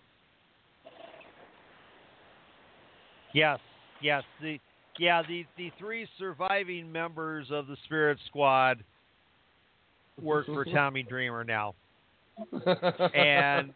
Yes, 3.34 3.60
yes. 4.02 4.24
The 4.42 4.60
yeah 5.00 5.24
the 5.28 5.46
the 5.58 5.72
three 5.80 6.08
surviving 6.20 6.92
members 6.92 7.48
of 7.52 7.68
the 7.68 7.78
Spirit 7.86 8.18
Squad 8.28 8.84
work 10.22 10.46
for 10.46 10.66
Tommy 10.74 11.04
Dreamer 11.04 11.44
now, 11.44 11.74
and 13.14 13.74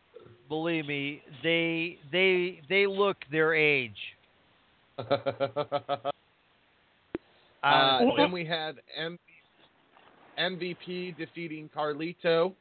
believe 0.48 0.86
me, 0.86 1.22
they 1.42 1.98
they 2.12 2.60
they 2.68 2.86
look 2.86 3.16
their 3.30 3.54
age. 3.54 3.96
Uh, 7.62 8.00
then 8.16 8.32
we 8.32 8.44
had 8.44 8.76
M- 8.96 9.18
MVP 10.38 11.16
defeating 11.16 11.68
Carlito. 11.74 12.54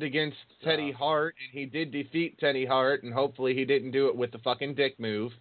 Against 0.00 0.38
Teddy 0.64 0.90
Hart, 0.90 1.36
and 1.38 1.56
he 1.56 1.66
did 1.66 1.92
defeat 1.92 2.38
Teddy 2.40 2.64
Hart, 2.66 3.04
and 3.04 3.12
hopefully 3.12 3.54
he 3.54 3.64
didn't 3.64 3.92
do 3.92 4.08
it 4.08 4.16
with 4.16 4.32
the 4.32 4.38
fucking 4.38 4.74
dick 4.74 4.98
move. 4.98 5.32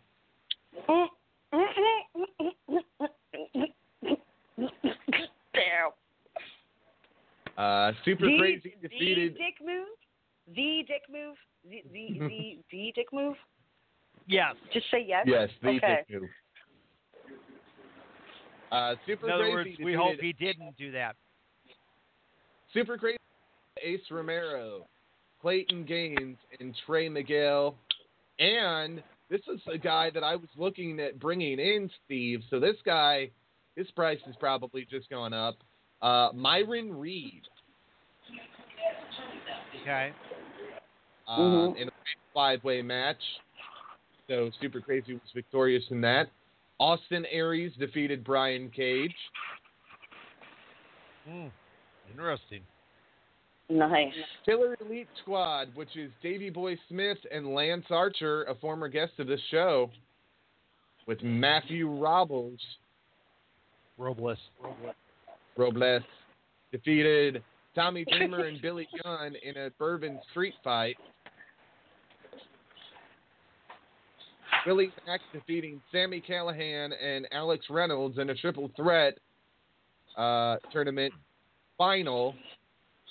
Uh, 7.62 7.91
Super 8.03 8.26
the, 8.26 8.38
Crazy 8.39 8.76
the 8.82 8.88
defeated. 8.88 9.34
dick 9.36 9.64
move. 9.64 9.86
The 10.55 10.84
dick 10.88 11.03
move. 11.12 11.36
The 11.70 11.84
the 11.93 12.20
the, 12.28 12.57
the 12.72 12.91
dick 12.95 13.07
move. 13.14 13.36
yes. 14.28 14.55
Just 14.74 14.88
say 14.89 15.05
yes. 15.07 15.26
Yes, 15.28 15.49
the 15.62 15.70
okay. 15.70 16.03
dick 16.09 16.22
move. 16.22 16.30
Uh, 18.72 18.95
Super 19.05 19.28
In 19.28 19.34
other 19.34 19.51
Crazy 19.51 19.70
words, 19.70 19.80
we 19.84 19.93
hope 19.93 20.16
he 20.20 20.34
didn't 20.34 20.76
do 20.78 20.91
that. 20.93 21.16
Super 22.74 22.97
Crazy 22.97 23.18
Ace 23.84 23.99
Romero, 24.09 24.88
Clayton 25.39 25.86
Gaines, 25.86 26.38
and 26.59 26.76
Trey 26.88 27.09
Miguel, 27.09 27.76
and 28.39 29.03
this 29.30 29.41
is 29.53 29.59
a 29.72 29.78
guy 29.78 30.09
that 30.09 30.24
I 30.24 30.36
was 30.36 30.49
looking 30.57 30.99
at 30.99 31.20
bringing 31.20 31.59
in, 31.59 31.91
Steve. 32.05 32.41
So 32.49 32.59
this 32.59 32.78
guy, 32.86 33.30
his 33.76 33.91
price 33.91 34.20
has 34.26 34.36
probably 34.39 34.88
just 34.89 35.09
gone 35.09 35.34
up. 35.34 35.57
Uh, 36.01 36.29
Myron 36.33 36.97
Reed. 36.97 37.41
Okay. 39.81 40.13
uh, 41.27 41.37
Mhm. 41.37 41.77
in 41.77 41.87
a 41.87 41.91
five-way 42.33 42.81
match. 42.81 43.21
So 44.27 44.49
Super 44.61 44.81
Crazy 44.81 45.13
was 45.13 45.31
victorious 45.33 45.89
in 45.89 46.01
that. 46.01 46.29
Austin 46.79 47.25
Aries 47.27 47.73
defeated 47.75 48.23
Brian 48.23 48.69
Cage. 48.71 49.15
Hmm. 51.25 51.47
Interesting. 52.09 52.65
Nice. 53.69 54.13
Killer 54.45 54.75
Elite 54.81 55.07
Squad, 55.21 55.73
which 55.75 55.95
is 55.95 56.11
Davey 56.21 56.49
Boy 56.49 56.77
Smith 56.89 57.19
and 57.31 57.53
Lance 57.53 57.85
Archer, 57.89 58.43
a 58.43 58.55
former 58.55 58.89
guest 58.89 59.13
of 59.19 59.27
this 59.27 59.41
show, 59.49 59.89
with 61.05 61.21
Matthew 61.23 61.87
Robles. 61.87 62.59
Robles. 63.97 64.39
Robles 64.59 64.95
defeated 66.71 67.43
Tommy 67.75 68.05
Dreamer 68.11 68.45
and 68.45 68.61
Billy 68.61 68.87
Gunn 69.03 69.35
in 69.43 69.57
a 69.57 69.69
bourbon 69.77 70.19
street 70.31 70.53
fight. 70.63 70.97
Billy 74.65 74.91
Mack 75.07 75.21
defeating 75.33 75.81
Sammy 75.91 76.21
Callihan 76.27 76.91
and 77.01 77.27
Alex 77.31 77.65
Reynolds 77.69 78.19
in 78.19 78.29
a 78.29 78.35
triple 78.35 78.69
threat 78.75 79.17
uh, 80.17 80.57
tournament 80.71 81.13
final 81.77 82.35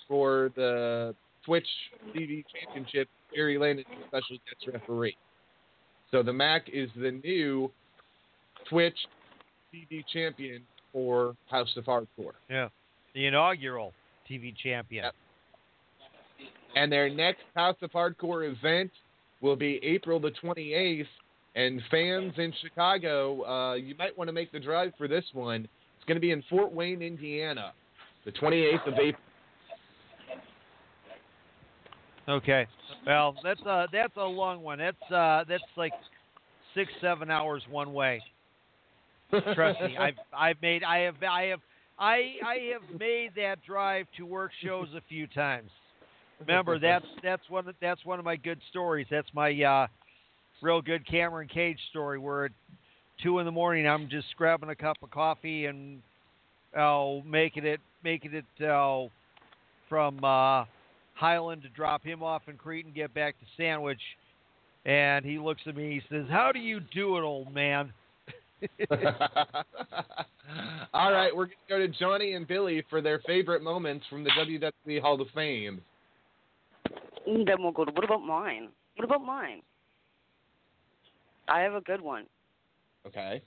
for 0.06 0.52
the 0.54 1.14
Twitch 1.44 1.66
TV 2.14 2.44
Championship. 2.54 3.08
Barry 3.34 3.58
Landon 3.58 3.84
is 3.90 4.06
special 4.08 4.36
guest 4.36 4.72
referee. 4.72 5.16
So 6.10 6.22
the 6.22 6.32
Mac 6.32 6.68
is 6.72 6.88
the 6.96 7.12
new 7.24 7.70
Twitch 8.68 8.96
TV 9.74 10.04
champion 10.12 10.62
for 10.92 11.36
House 11.50 11.72
of 11.76 11.84
Hardcore. 11.84 12.32
Yeah. 12.48 12.68
The 13.14 13.26
inaugural 13.26 13.92
TV 14.30 14.54
champion. 14.56 15.04
Yep. 15.04 15.14
And 16.76 16.92
their 16.92 17.08
next 17.08 17.42
House 17.54 17.76
of 17.82 17.90
Hardcore 17.90 18.50
event 18.50 18.90
will 19.40 19.56
be 19.56 19.80
April 19.82 20.20
the 20.20 20.32
28th. 20.42 21.06
And 21.56 21.82
fans 21.90 22.32
in 22.36 22.52
Chicago, 22.62 23.44
uh, 23.44 23.74
you 23.74 23.96
might 23.98 24.16
want 24.16 24.28
to 24.28 24.32
make 24.32 24.52
the 24.52 24.60
drive 24.60 24.92
for 24.96 25.08
this 25.08 25.24
one. 25.32 25.62
It's 25.96 26.06
going 26.06 26.16
to 26.16 26.20
be 26.20 26.30
in 26.30 26.44
Fort 26.48 26.72
Wayne, 26.72 27.02
Indiana, 27.02 27.72
the 28.24 28.30
28th 28.30 28.86
of 28.86 28.94
April. 28.94 29.22
Okay. 32.28 32.66
Well, 33.06 33.34
that's 33.42 33.60
uh 33.62 33.86
that's 33.92 34.16
a 34.16 34.24
long 34.24 34.62
one. 34.62 34.78
That's 34.78 35.12
uh 35.12 35.44
that's 35.48 35.64
like 35.76 35.92
six 36.74 36.92
seven 37.00 37.30
hours 37.30 37.62
one 37.68 37.92
way. 37.92 38.22
Trust 39.54 39.80
me, 39.82 39.96
I've 39.96 40.14
I've 40.32 40.60
made 40.62 40.82
I 40.82 41.00
have 41.00 41.16
I 41.22 41.42
have 41.44 41.60
I 41.98 42.34
I 42.44 42.56
have 42.72 43.00
made 43.00 43.30
that 43.36 43.58
drive 43.66 44.06
to 44.16 44.24
work 44.24 44.50
shows 44.62 44.88
a 44.96 45.02
few 45.08 45.26
times. 45.28 45.70
Remember 46.40 46.78
that's 46.78 47.06
that's 47.22 47.42
one 47.48 47.68
of, 47.68 47.74
that's 47.80 48.04
one 48.04 48.18
of 48.18 48.24
my 48.24 48.36
good 48.36 48.60
stories. 48.70 49.06
That's 49.10 49.28
my 49.34 49.62
uh, 49.62 49.86
real 50.62 50.80
good 50.80 51.06
Cameron 51.06 51.48
Cage 51.48 51.78
story 51.90 52.18
where 52.18 52.46
at 52.46 52.52
two 53.22 53.38
in 53.38 53.44
the 53.44 53.52
morning 53.52 53.86
I'm 53.86 54.08
just 54.08 54.28
grabbing 54.36 54.70
a 54.70 54.74
cup 54.74 54.96
of 55.02 55.10
coffee 55.10 55.66
and 55.66 56.00
uh, 56.76 57.16
making 57.26 57.66
it 57.66 57.80
making 58.02 58.32
it 58.34 58.64
uh, 58.64 59.06
from 59.88 60.24
uh, 60.24 60.64
Highland 61.14 61.62
to 61.62 61.68
drop 61.68 62.02
him 62.02 62.22
off 62.22 62.42
in 62.48 62.56
Crete 62.56 62.86
and 62.86 62.94
get 62.94 63.12
back 63.12 63.38
to 63.38 63.46
Sandwich. 63.56 64.00
And 64.86 65.26
he 65.26 65.38
looks 65.38 65.60
at 65.66 65.76
me. 65.76 66.00
He 66.00 66.14
says, 66.14 66.24
"How 66.30 66.52
do 66.52 66.58
you 66.58 66.80
do 66.80 67.18
it, 67.18 67.20
old 67.20 67.52
man?" 67.52 67.92
All 70.92 71.12
right, 71.12 71.34
we're 71.34 71.46
going 71.46 71.56
to 71.68 71.68
go 71.68 71.78
to 71.78 71.88
Johnny 71.88 72.32
and 72.34 72.46
Billy 72.46 72.84
for 72.90 73.00
their 73.00 73.20
favorite 73.20 73.62
moments 73.62 74.04
from 74.10 74.24
the 74.24 74.30
WWE 74.30 75.00
Hall 75.00 75.20
of 75.20 75.28
Fame. 75.34 75.80
Then 77.26 77.56
we'll 77.58 77.72
go 77.72 77.84
to 77.84 77.92
what 77.92 78.04
about 78.04 78.22
mine? 78.22 78.68
What 78.96 79.04
about 79.04 79.24
mine? 79.24 79.62
I 81.48 81.60
have 81.60 81.74
a 81.74 81.80
good 81.80 82.00
one. 82.00 82.26
Okay. 83.06 83.42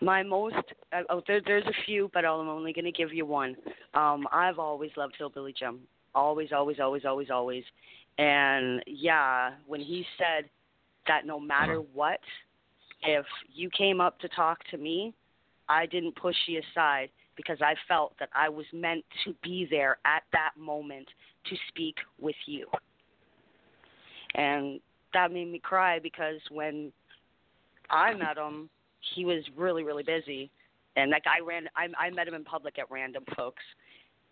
My 0.00 0.22
most 0.22 0.56
uh, 0.92 1.02
oh 1.10 1.22
there, 1.26 1.40
there's 1.44 1.66
a 1.66 1.84
few, 1.84 2.10
but 2.14 2.24
I'm 2.24 2.48
only 2.48 2.72
going 2.72 2.84
to 2.84 2.92
give 2.92 3.12
you 3.12 3.26
one. 3.26 3.56
Um, 3.94 4.26
I've 4.32 4.58
always 4.58 4.90
loved 4.96 5.16
Hillbilly 5.18 5.54
Jim. 5.58 5.80
Always, 6.14 6.50
always, 6.52 6.78
always, 6.80 7.04
always, 7.04 7.30
always. 7.30 7.64
And 8.18 8.82
yeah, 8.86 9.50
when 9.66 9.80
he 9.80 10.04
said 10.16 10.48
that 11.06 11.26
no 11.26 11.38
matter 11.38 11.76
what, 11.76 12.20
if 13.02 13.26
you 13.52 13.70
came 13.70 14.00
up 14.00 14.18
to 14.20 14.28
talk 14.28 14.58
to 14.70 14.76
me, 14.76 15.14
I 15.68 15.86
didn't 15.86 16.16
push 16.16 16.36
you 16.46 16.60
aside 16.72 17.10
because 17.36 17.58
I 17.60 17.74
felt 17.86 18.14
that 18.18 18.30
I 18.34 18.48
was 18.48 18.66
meant 18.72 19.04
to 19.24 19.34
be 19.42 19.66
there 19.70 19.98
at 20.04 20.22
that 20.32 20.50
moment 20.58 21.06
to 21.48 21.56
speak 21.68 21.96
with 22.20 22.34
you. 22.46 22.66
And 24.34 24.80
that 25.14 25.32
made 25.32 25.50
me 25.50 25.58
cry 25.58 25.98
because 26.00 26.40
when 26.50 26.92
I 27.90 28.12
met 28.14 28.36
him, 28.36 28.68
he 29.14 29.24
was 29.24 29.42
really, 29.56 29.84
really 29.84 30.02
busy. 30.02 30.50
And 30.96 31.12
that 31.12 31.22
guy 31.24 31.38
ran, 31.44 31.68
I, 31.76 31.86
I 32.06 32.10
met 32.10 32.26
him 32.26 32.34
in 32.34 32.44
public 32.44 32.78
at 32.78 32.90
random, 32.90 33.24
folks. 33.36 33.62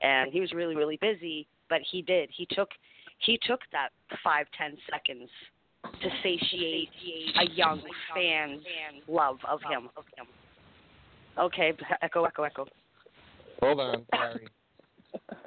And 0.02 0.32
he 0.32 0.40
was 0.40 0.52
really, 0.52 0.74
really 0.74 0.98
busy, 1.00 1.46
but 1.70 1.80
he 1.90 2.02
did. 2.02 2.28
He 2.36 2.46
took, 2.50 2.70
he 3.18 3.38
took 3.46 3.60
that 3.72 3.90
five, 4.22 4.46
ten 4.58 4.76
seconds 4.90 5.30
to 6.02 6.08
satiate 6.22 6.88
a 7.40 7.50
young 7.50 7.82
fan's 8.14 8.62
love 9.08 9.38
of 9.48 9.60
him. 9.62 9.88
Okay, 11.38 11.72
echo, 12.02 12.24
echo, 12.24 12.42
echo. 12.42 12.66
Hold 13.60 13.80
on. 13.80 14.06
Sorry. 14.14 14.48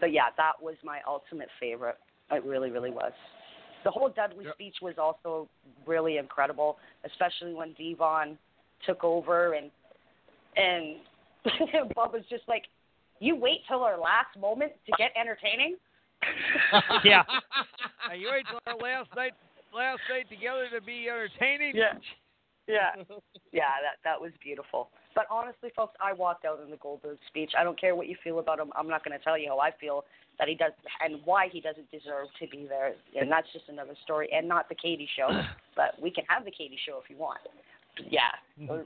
But 0.00 0.12
yeah, 0.12 0.26
that 0.36 0.52
was 0.62 0.76
my 0.84 1.00
ultimate 1.06 1.48
favorite. 1.58 1.96
It 2.30 2.44
really, 2.44 2.70
really 2.70 2.90
was. 2.90 3.12
The 3.84 3.90
whole 3.90 4.08
Dudley 4.08 4.44
Yep. 4.44 4.54
speech 4.54 4.76
was 4.82 4.94
also 4.98 5.48
really 5.86 6.18
incredible, 6.18 6.78
especially 7.04 7.54
when 7.54 7.72
Devon 7.72 8.38
took 8.86 9.02
over 9.04 9.54
and 9.54 9.70
and 10.56 10.96
Bob 11.94 12.12
was 12.12 12.22
just 12.28 12.42
like, 12.48 12.64
"You 13.20 13.36
wait 13.36 13.60
till 13.68 13.82
our 13.82 13.98
last 13.98 14.36
moment 14.38 14.72
to 14.86 14.92
get 14.98 15.10
entertaining." 15.18 15.76
Yeah. 17.04 17.22
Now, 18.08 18.14
you 18.14 18.28
wait 18.30 18.44
till 18.50 18.60
our 18.66 18.76
last 18.78 19.08
night 19.16 19.32
last 19.74 20.00
night 20.10 20.28
together 20.28 20.66
to 20.74 20.80
be 20.80 21.08
entertaining. 21.08 21.76
Yeah. 21.76 21.92
Yeah. 22.66 23.02
Yeah, 23.50 23.80
that 23.80 23.96
that 24.04 24.20
was 24.20 24.32
beautiful. 24.42 24.90
But 25.14 25.24
honestly, 25.30 25.70
folks, 25.74 25.94
I 26.04 26.12
walked 26.12 26.44
out 26.44 26.60
in 26.62 26.70
the 26.70 26.76
Goldberg 26.76 27.16
speech. 27.28 27.52
I 27.58 27.64
don't 27.64 27.80
care 27.80 27.96
what 27.96 28.08
you 28.08 28.16
feel 28.22 28.40
about 28.40 28.60
him. 28.60 28.70
I'm 28.76 28.88
not 28.88 29.02
going 29.04 29.16
to 29.18 29.24
tell 29.24 29.38
you 29.38 29.48
how 29.48 29.58
I 29.58 29.70
feel 29.80 30.04
that 30.38 30.48
he 30.48 30.54
does 30.54 30.72
and 31.02 31.20
why 31.24 31.48
he 31.50 31.60
doesn't 31.62 31.90
deserve 31.90 32.28
to 32.38 32.46
be 32.48 32.66
there. 32.68 32.92
And 33.18 33.32
that's 33.32 33.46
just 33.54 33.68
another 33.70 33.94
story, 34.04 34.28
and 34.32 34.46
not 34.46 34.68
the 34.68 34.74
Katie 34.74 35.08
show. 35.16 35.28
But 35.76 35.94
we 36.02 36.10
can 36.10 36.24
have 36.28 36.44
the 36.44 36.50
Katie 36.50 36.78
show 36.84 37.00
if 37.02 37.08
you 37.08 37.16
want. 37.16 37.38
Yeah. 38.10 38.20
Mhm. 38.60 38.84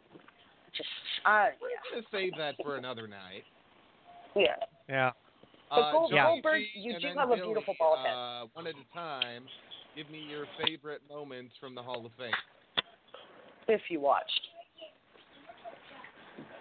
Just 0.76 0.88
uh, 1.26 1.46
We're 1.60 1.68
going 1.90 2.02
to 2.02 2.08
save 2.12 2.32
that 2.38 2.54
for 2.62 2.76
another 2.76 3.08
night. 3.08 3.44
Yeah. 4.36 4.56
Yeah. 4.88 5.10
But 5.70 5.76
Uh, 5.76 5.92
Gold- 5.92 6.10
Johnny 6.10 6.40
Goldberg, 6.42 6.62
G 6.74 6.80
you 6.80 6.92
do 6.94 7.00
then 7.00 7.16
have 7.16 7.30
a 7.30 7.36
beautiful 7.36 7.74
bald 7.78 7.98
head. 8.00 8.14
Uh, 8.14 8.46
one 8.52 8.66
at 8.66 8.74
a 8.74 8.94
time. 8.94 9.44
Give 9.96 10.08
me 10.10 10.20
your 10.30 10.46
favorite 10.66 11.02
moments 11.08 11.54
from 11.60 11.74
the 11.74 11.82
Hall 11.82 12.04
of 12.06 12.12
Fame. 12.18 12.32
If 13.68 13.82
you 13.90 14.00
watched. 14.00 14.48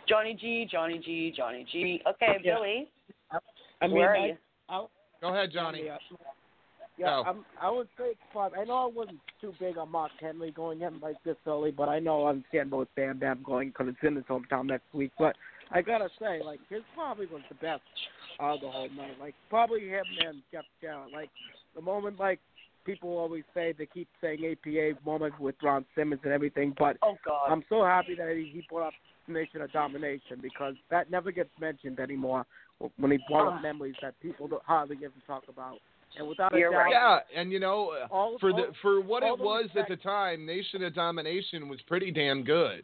Johnny 0.07 0.33
G, 0.39 0.67
Johnny 0.69 0.99
G, 0.99 1.33
Johnny 1.35 1.65
G. 1.71 2.01
Okay, 2.07 2.37
Yeah. 2.43 2.55
Billy, 2.55 2.91
I 3.81 3.87
mean, 3.87 3.95
where 3.95 4.11
are 4.11 4.17
I, 4.17 4.25
you? 4.27 4.37
I, 4.67 4.85
Go 5.21 5.29
ahead, 5.33 5.51
Johnny. 5.53 5.83
Yeah, 5.85 5.97
yeah 6.97 7.05
Go. 7.05 7.23
I'm, 7.25 7.45
I 7.61 7.69
would 7.69 7.87
say 7.97 8.05
it's. 8.11 8.19
I 8.35 8.63
know 8.65 8.89
I 8.89 8.91
wasn't 8.93 9.19
too 9.39 9.53
big 9.59 9.77
on 9.77 9.89
Mark 9.89 10.11
Henry 10.19 10.51
going 10.51 10.81
in 10.81 10.99
like 10.99 11.21
this 11.23 11.37
early, 11.47 11.71
but 11.71 11.87
I 11.87 11.99
know 11.99 12.25
I 12.25 12.31
understand 12.31 12.71
both 12.71 12.87
Bam 12.95 13.19
Bam 13.19 13.41
going 13.45 13.69
because 13.69 13.87
it's 13.89 13.97
in 14.03 14.15
his 14.15 14.25
hometown 14.25 14.65
next 14.65 14.93
week. 14.93 15.11
But 15.17 15.35
I 15.73 15.81
gotta 15.81 16.09
say, 16.19 16.41
like, 16.43 16.59
his 16.69 16.81
probably 16.93 17.27
was 17.27 17.41
the 17.49 17.55
best 17.55 17.81
out 18.39 18.55
of 18.55 18.61
the 18.61 18.69
whole 18.69 18.89
night. 18.89 19.17
Like, 19.19 19.35
probably 19.49 19.87
him 19.87 20.03
and 20.25 20.41
Jeff 20.51 20.65
Jarrett. 20.81 21.11
Like, 21.13 21.29
the 21.75 21.81
moment, 21.81 22.19
like, 22.19 22.39
people 22.85 23.17
always 23.17 23.43
say 23.53 23.73
they 23.77 23.85
keep 23.85 24.07
saying 24.21 24.39
APA 24.43 24.99
moment 25.05 25.39
with 25.39 25.55
Ron 25.63 25.85
Simmons 25.95 26.21
and 26.23 26.33
everything, 26.33 26.73
but 26.77 26.97
Oh 27.01 27.15
God. 27.25 27.47
I'm 27.49 27.63
so 27.69 27.83
happy 27.83 28.15
that 28.15 28.29
he, 28.35 28.51
he 28.53 28.65
brought 28.69 28.87
up 28.87 28.93
Nation 29.27 29.61
of 29.61 29.71
Domination 29.71 30.39
because 30.41 30.73
that 30.89 31.11
never 31.11 31.31
gets 31.31 31.51
mentioned 31.59 31.99
anymore 31.99 32.45
when 32.97 33.11
he 33.11 33.19
brought 33.29 33.47
Ah. 33.53 33.55
up 33.57 33.61
memories 33.61 33.95
that 34.01 34.19
people 34.19 34.47
don't 34.47 34.63
hardly 34.63 34.97
ever 35.05 35.13
talk 35.27 35.43
about. 35.47 35.77
And 36.17 36.27
without 36.27 36.51
You're 36.53 36.69
a 36.69 36.71
doubt, 36.71 36.79
right. 36.79 37.23
Yeah, 37.33 37.39
and 37.39 37.51
you 37.53 37.59
know, 37.59 37.91
uh, 37.91 38.07
all, 38.11 38.37
for 38.39 38.51
all, 38.51 38.57
the 38.57 38.73
for 38.81 38.99
what 38.99 39.23
all 39.23 39.35
it 39.35 39.37
the 39.37 39.43
was 39.43 39.69
at 39.79 39.87
the 39.87 39.95
time, 39.95 40.45
Nation 40.45 40.83
of 40.83 40.93
Domination 40.93 41.69
was 41.69 41.79
pretty 41.83 42.11
damn 42.11 42.43
good. 42.43 42.83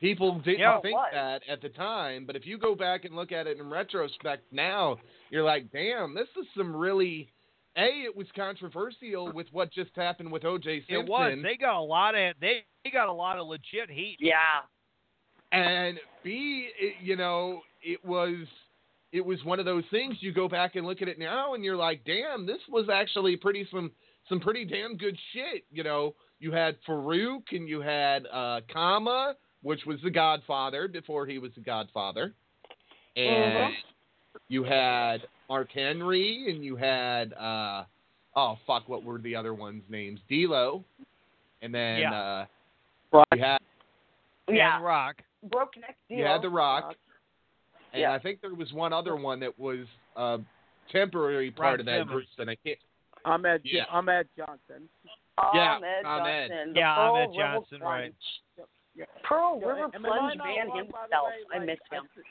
People 0.00 0.38
didn't 0.40 0.60
Yeah, 0.60 0.80
think 0.80 0.96
that 1.12 1.42
at 1.48 1.60
the 1.60 1.68
time, 1.68 2.24
but 2.26 2.34
if 2.36 2.46
you 2.46 2.56
go 2.58 2.74
back 2.74 3.04
and 3.04 3.14
look 3.14 3.32
at 3.32 3.46
it 3.46 3.58
in 3.58 3.68
retrospect 3.68 4.50
now, 4.52 4.96
you're 5.30 5.44
like, 5.44 5.70
damn, 5.72 6.14
this 6.14 6.28
is 6.40 6.46
some 6.56 6.74
really. 6.74 7.28
A, 7.76 8.02
it 8.04 8.16
was 8.16 8.26
controversial 8.34 9.32
with 9.32 9.46
what 9.52 9.72
just 9.72 9.90
happened 9.94 10.32
with 10.32 10.44
O.J. 10.44 10.80
Simpson. 10.80 10.96
It 10.96 11.08
was. 11.08 11.38
They 11.42 11.56
got 11.56 11.78
a 11.78 11.80
lot 11.80 12.16
of 12.16 12.34
they, 12.40 12.64
they 12.82 12.90
got 12.90 13.08
a 13.08 13.12
lot 13.12 13.38
of 13.38 13.46
legit 13.46 13.88
heat. 13.88 14.16
Yeah. 14.18 14.34
and 15.52 15.98
B, 16.24 16.68
it, 16.78 16.94
you 17.02 17.16
know, 17.16 17.60
it 17.82 18.04
was 18.04 18.46
it 19.12 19.24
was 19.24 19.42
one 19.44 19.58
of 19.60 19.66
those 19.66 19.84
things. 19.90 20.16
You 20.20 20.32
go 20.32 20.48
back 20.48 20.76
and 20.76 20.86
look 20.86 21.00
at 21.02 21.08
it 21.08 21.18
now, 21.18 21.54
and 21.54 21.64
you're 21.64 21.76
like, 21.76 22.02
damn, 22.04 22.46
this 22.46 22.58
was 22.68 22.88
actually 22.92 23.36
pretty 23.36 23.66
some 23.70 23.92
some 24.28 24.40
pretty 24.40 24.64
damn 24.64 24.96
good 24.96 25.16
shit. 25.32 25.64
You 25.70 25.84
know, 25.84 26.14
you 26.40 26.52
had 26.52 26.76
Farouk 26.88 27.42
and 27.52 27.68
you 27.68 27.80
had 27.80 28.26
uh, 28.32 28.60
Kama, 28.72 29.34
which 29.62 29.84
was 29.86 29.98
the 30.02 30.10
Godfather 30.10 30.88
before 30.88 31.26
he 31.26 31.38
was 31.38 31.52
the 31.54 31.60
Godfather, 31.60 32.32
and 33.16 33.72
you 34.48 34.64
had 34.64 35.18
Mark 35.48 35.70
Henry, 35.72 36.46
and 36.50 36.64
you 36.64 36.76
had 36.76 37.32
uh, 37.34 37.84
oh 38.36 38.56
fuck, 38.66 38.88
what 38.88 39.04
were 39.04 39.18
the 39.18 39.34
other 39.36 39.54
ones' 39.54 39.82
names? 39.88 40.20
D'Lo, 40.28 40.84
and 41.62 41.74
then 41.74 42.00
Yeah. 42.00 42.12
uh, 42.14 42.46
Rock. 43.12 43.26
you 43.34 43.42
had 43.42 43.58
Yeah. 44.48 44.76
And 44.76 44.84
Rock. 44.84 45.22
Broke 45.44 45.76
neck 45.78 45.96
deal. 46.08 46.18
you 46.18 46.24
had 46.24 46.42
The 46.42 46.48
Rock. 46.50 46.84
Rock. 46.84 46.96
And 47.92 48.02
Yeah. 48.02 48.12
I 48.12 48.18
think 48.18 48.40
there 48.40 48.54
was 48.54 48.72
one 48.72 48.92
other 48.92 49.16
one 49.16 49.40
that 49.40 49.58
was 49.58 49.86
a 50.16 50.38
temporary 50.92 51.50
part 51.50 51.72
Ron 51.72 51.80
of 51.80 51.86
that 51.86 51.92
Simmons. 52.00 52.10
group 52.10 52.26
that 52.38 52.48
I 52.48 52.54
can't. 52.56 52.78
Ahmed 53.24 53.62
Yeah. 53.64 53.84
Ahmed 53.90 54.28
Johnson. 54.36 54.88
Yeah, 55.54 55.76
Ahmed 55.76 56.04
Ahmed. 56.04 56.48
Johnson. 56.50 56.72
the 56.74 56.78
Yeah, 56.80 56.94
Ahmed 56.96 57.30
Johnson, 57.34 57.80
right. 57.80 58.14
Plunge. 59.00 59.08
Yeah. 59.22 59.28
Pearl 59.28 59.60
River 59.60 59.84
am 59.94 60.02
Plunge 60.02 60.36
not 60.36 60.46
man 60.46 60.66
wrong, 60.68 60.68
by 60.68 60.72
the 60.72 60.78
himself. 60.84 61.26
way? 61.52 61.56
I 61.56 61.58
miss 61.64 61.78
him. 61.90 62.02
thi- 62.14 62.22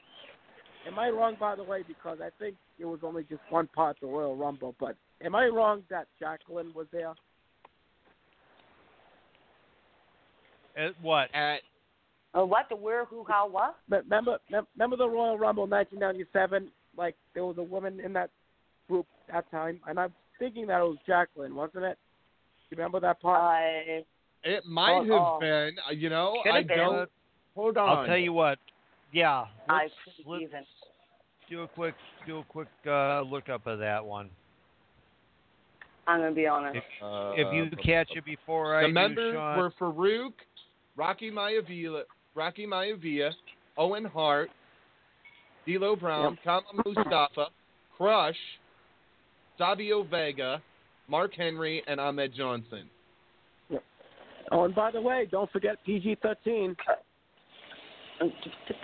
Am 0.88 0.98
I 0.98 1.10
wrong, 1.10 1.36
by 1.40 1.56
the 1.56 1.64
way? 1.64 1.84
Because 1.88 2.20
I 2.22 2.30
think 2.40 2.56
it 2.80 2.86
was 2.86 3.00
only 3.04 3.24
just 3.24 3.42
one 3.50 3.68
part 3.68 3.98
of 3.98 4.02
the 4.02 4.08
Royal 4.08 4.36
Rumble. 4.36 4.76
But 4.80 4.96
am 5.22 5.36
I 5.36 5.48
wrong 5.48 5.84
that 5.90 6.08
Jacqueline 6.20 6.72
was 6.74 6.88
there? 6.92 7.14
At 10.78 10.94
what? 11.02 11.34
At 11.36 11.62
Uh, 12.34 12.46
what? 12.46 12.68
The 12.70 12.76
where? 12.76 13.06
Who? 13.06 13.26
How? 13.28 13.48
What? 13.50 13.76
Me- 13.90 13.98
Remember, 13.98 14.38
remember 14.76 14.96
the 14.96 15.10
Royal 15.10 15.38
Rumble 15.38 15.68
1997? 15.68 16.72
Like 16.96 17.16
there 17.34 17.46
was 17.46 17.58
a 17.58 17.64
woman 17.64 18.00
in 18.00 18.14
that 18.14 18.30
group 18.88 19.06
at 19.30 19.46
that 19.46 19.52
time, 19.52 19.80
and 19.88 20.00
I'm 20.00 20.14
thinking 20.38 20.68
that 20.68 20.80
it 20.80 20.84
was 20.84 20.98
Jacqueline, 21.06 21.56
wasn't 21.56 21.84
it? 21.86 21.98
You 22.70 22.78
remember 22.78 23.00
that 23.02 23.20
part? 23.22 23.42
I 23.42 24.06
it 24.44 24.66
might 24.66 25.06
have 25.06 25.12
oh. 25.12 25.38
been, 25.40 25.76
uh, 25.88 25.92
you 25.92 26.10
know, 26.10 26.40
Could 26.44 26.54
I 26.54 26.64
don't. 26.64 27.10
Hold 27.56 27.78
on. 27.78 27.90
I'll 27.90 28.06
tell 28.06 28.18
you 28.18 28.34
what. 28.34 28.58
Yeah. 29.12 29.46
I 29.68 29.84
Let's, 29.84 29.94
let's 30.26 30.44
even. 30.44 30.64
do 31.50 31.64
a 31.64 31.68
quick 31.68 31.96
do 32.28 32.40
a 32.40 32.44
quick 32.44 32.68
uh, 32.88 33.22
look 33.22 33.50
up 33.50 33.68
of 33.68 33.80
that 33.80 34.06
one. 34.06 34.30
I'm 36.08 36.22
gonna 36.22 36.32
be 36.32 36.48
honest. 36.48 36.78
If, 36.78 36.84
Uh, 37.04 37.34
if 37.36 37.54
you 37.54 37.70
catch 37.84 38.10
it 38.16 38.26
before 38.26 38.76
I 38.76 38.84
the 38.84 38.88
do, 38.88 38.94
members 38.94 39.36
Sean, 39.36 39.58
were 39.58 39.72
Farouk, 39.80 40.34
Rocky 40.96 41.30
Maivia, 41.32 42.04
Rocky 42.34 42.66
Maivia, 42.66 43.32
Owen 43.78 44.06
Hart, 44.06 44.50
D'Lo 45.68 45.96
Brown, 45.96 46.38
Kama 46.44 46.66
Mustafa, 46.86 47.48
Crush, 47.96 48.36
Savio 49.58 50.04
Vega, 50.04 50.62
Mark 51.08 51.34
Henry, 51.36 51.84
and 51.88 52.00
Ahmed 52.00 52.34
Johnson. 52.36 52.90
Oh, 54.52 54.64
and 54.66 54.76
by 54.76 54.92
the 54.92 55.02
way, 55.02 55.28
don't 55.30 55.52
forget 55.52 55.78
PG-13. 55.86 56.76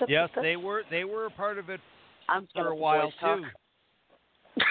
yes, 0.07 0.29
they 0.41 0.55
were 0.55 0.83
they 0.89 1.03
were 1.03 1.25
a 1.25 1.31
part 1.31 1.57
of 1.57 1.69
it 1.69 1.81
I'm 2.29 2.47
for 2.53 2.61
a 2.61 2.63
gonna 2.63 2.75
while 2.75 3.13
too. 3.19 3.43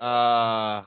Uh, 0.00 0.84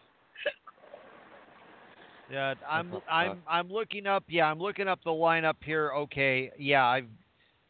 Yeah, 2.32 2.54
I'm 2.68 2.94
I'm 3.12 3.42
I'm 3.46 3.70
looking 3.70 4.08
up. 4.08 4.24
Yeah, 4.30 4.46
I'm 4.46 4.60
looking 4.60 4.88
up 4.88 5.00
the 5.04 5.12
lineup 5.12 5.56
here. 5.66 5.92
Okay, 5.92 6.50
yeah, 6.58 6.86
I've 6.86 7.10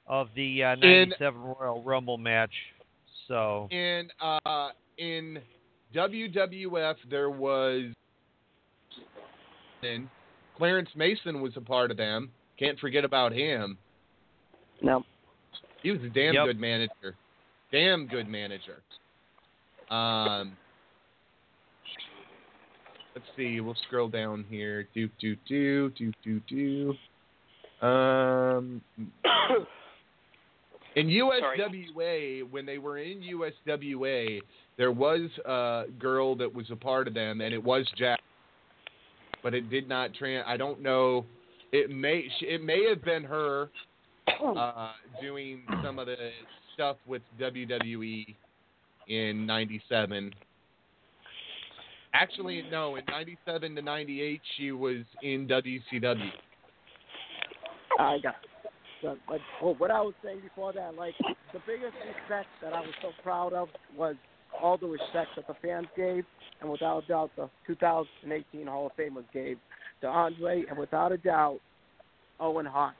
of 0.05 0.27
the 0.35 0.63
uh, 0.63 0.75
'97 0.75 1.41
Royal 1.41 1.81
Rumble 1.83 2.19
match. 2.19 2.53
So 3.27 3.67
in 3.71 4.09
uh, 4.21 4.69
in 4.99 5.39
WWF 5.95 6.95
there 7.09 7.31
was 7.31 7.85
and 9.81 10.07
Clarence 10.61 10.89
Mason 10.95 11.41
was 11.41 11.53
a 11.57 11.61
part 11.61 11.89
of 11.89 11.97
them. 11.97 12.29
Can't 12.59 12.77
forget 12.77 13.03
about 13.03 13.33
him. 13.33 13.79
No. 14.83 15.03
He 15.81 15.89
was 15.89 15.99
a 16.03 16.09
damn 16.09 16.35
Yep. 16.35 16.45
good 16.45 16.59
manager. 16.59 17.15
Damn 17.71 18.05
good 18.05 18.27
manager. 18.27 18.83
Um, 19.89 20.55
let's 23.15 23.25
see. 23.35 23.59
We'll 23.59 23.73
scroll 23.87 24.07
down 24.07 24.45
here. 24.51 24.87
Do 24.93 25.09
do 25.19 25.35
do 25.47 25.89
do 25.89 26.13
do 26.23 26.39
do. 26.41 26.95
Um, 27.83 28.83
in 30.95 31.07
USWA, 31.07 32.43
when 32.51 32.67
they 32.67 32.77
were 32.77 32.99
in 32.99 33.23
USWA, 33.23 34.39
there 34.77 34.91
was 34.91 35.27
a 35.43 35.85
girl 35.97 36.35
that 36.35 36.53
was 36.53 36.69
a 36.69 36.75
part 36.75 37.07
of 37.07 37.15
them, 37.15 37.41
and 37.41 37.51
it 37.51 37.63
was 37.63 37.91
Jack. 37.97 38.19
But 39.43 39.53
it 39.53 39.69
did 39.69 39.87
not 39.87 40.13
trans. 40.13 40.45
I 40.47 40.57
don't 40.57 40.81
know. 40.81 41.25
It 41.71 41.89
may 41.89 42.25
it 42.41 42.63
may 42.63 42.87
have 42.89 43.03
been 43.03 43.23
her 43.23 43.69
uh, 44.43 44.91
doing 45.21 45.63
some 45.83 45.99
of 45.99 46.07
the 46.07 46.15
stuff 46.73 46.97
with 47.07 47.21
WWE 47.39 48.35
in 49.07 49.45
'97. 49.45 50.33
Actually, 52.13 52.63
no. 52.69 52.97
In 52.97 53.03
'97 53.09 53.75
to 53.75 53.81
'98, 53.81 54.41
she 54.57 54.71
was 54.71 54.97
in 55.23 55.47
WCW. 55.47 56.29
I 57.99 58.17
got. 58.21 58.35
But, 59.01 59.17
but 59.27 59.39
oh, 59.61 59.73
what 59.75 59.89
I 59.89 59.99
was 60.01 60.13
saying 60.23 60.41
before 60.41 60.73
that, 60.73 60.95
like 60.95 61.15
the 61.53 61.59
biggest 61.65 61.93
success 62.05 62.45
that 62.61 62.73
I 62.73 62.81
was 62.81 62.93
so 63.01 63.09
proud 63.23 63.51
of 63.53 63.69
was 63.97 64.15
all 64.61 64.77
the 64.77 64.87
respect 64.87 65.35
that 65.35 65.47
the 65.47 65.55
fans 65.61 65.87
gave, 65.95 66.25
and 66.61 66.69
without 66.69 67.03
a 67.03 67.07
doubt, 67.07 67.31
the 67.35 67.49
2018 67.67 68.67
Hall 68.67 68.87
of 68.87 68.95
Famers 68.95 69.25
gave 69.33 69.57
to 70.01 70.07
Andre, 70.07 70.63
and 70.69 70.77
without 70.77 71.11
a 71.11 71.17
doubt, 71.17 71.59
Owen 72.39 72.65
Hart 72.65 72.95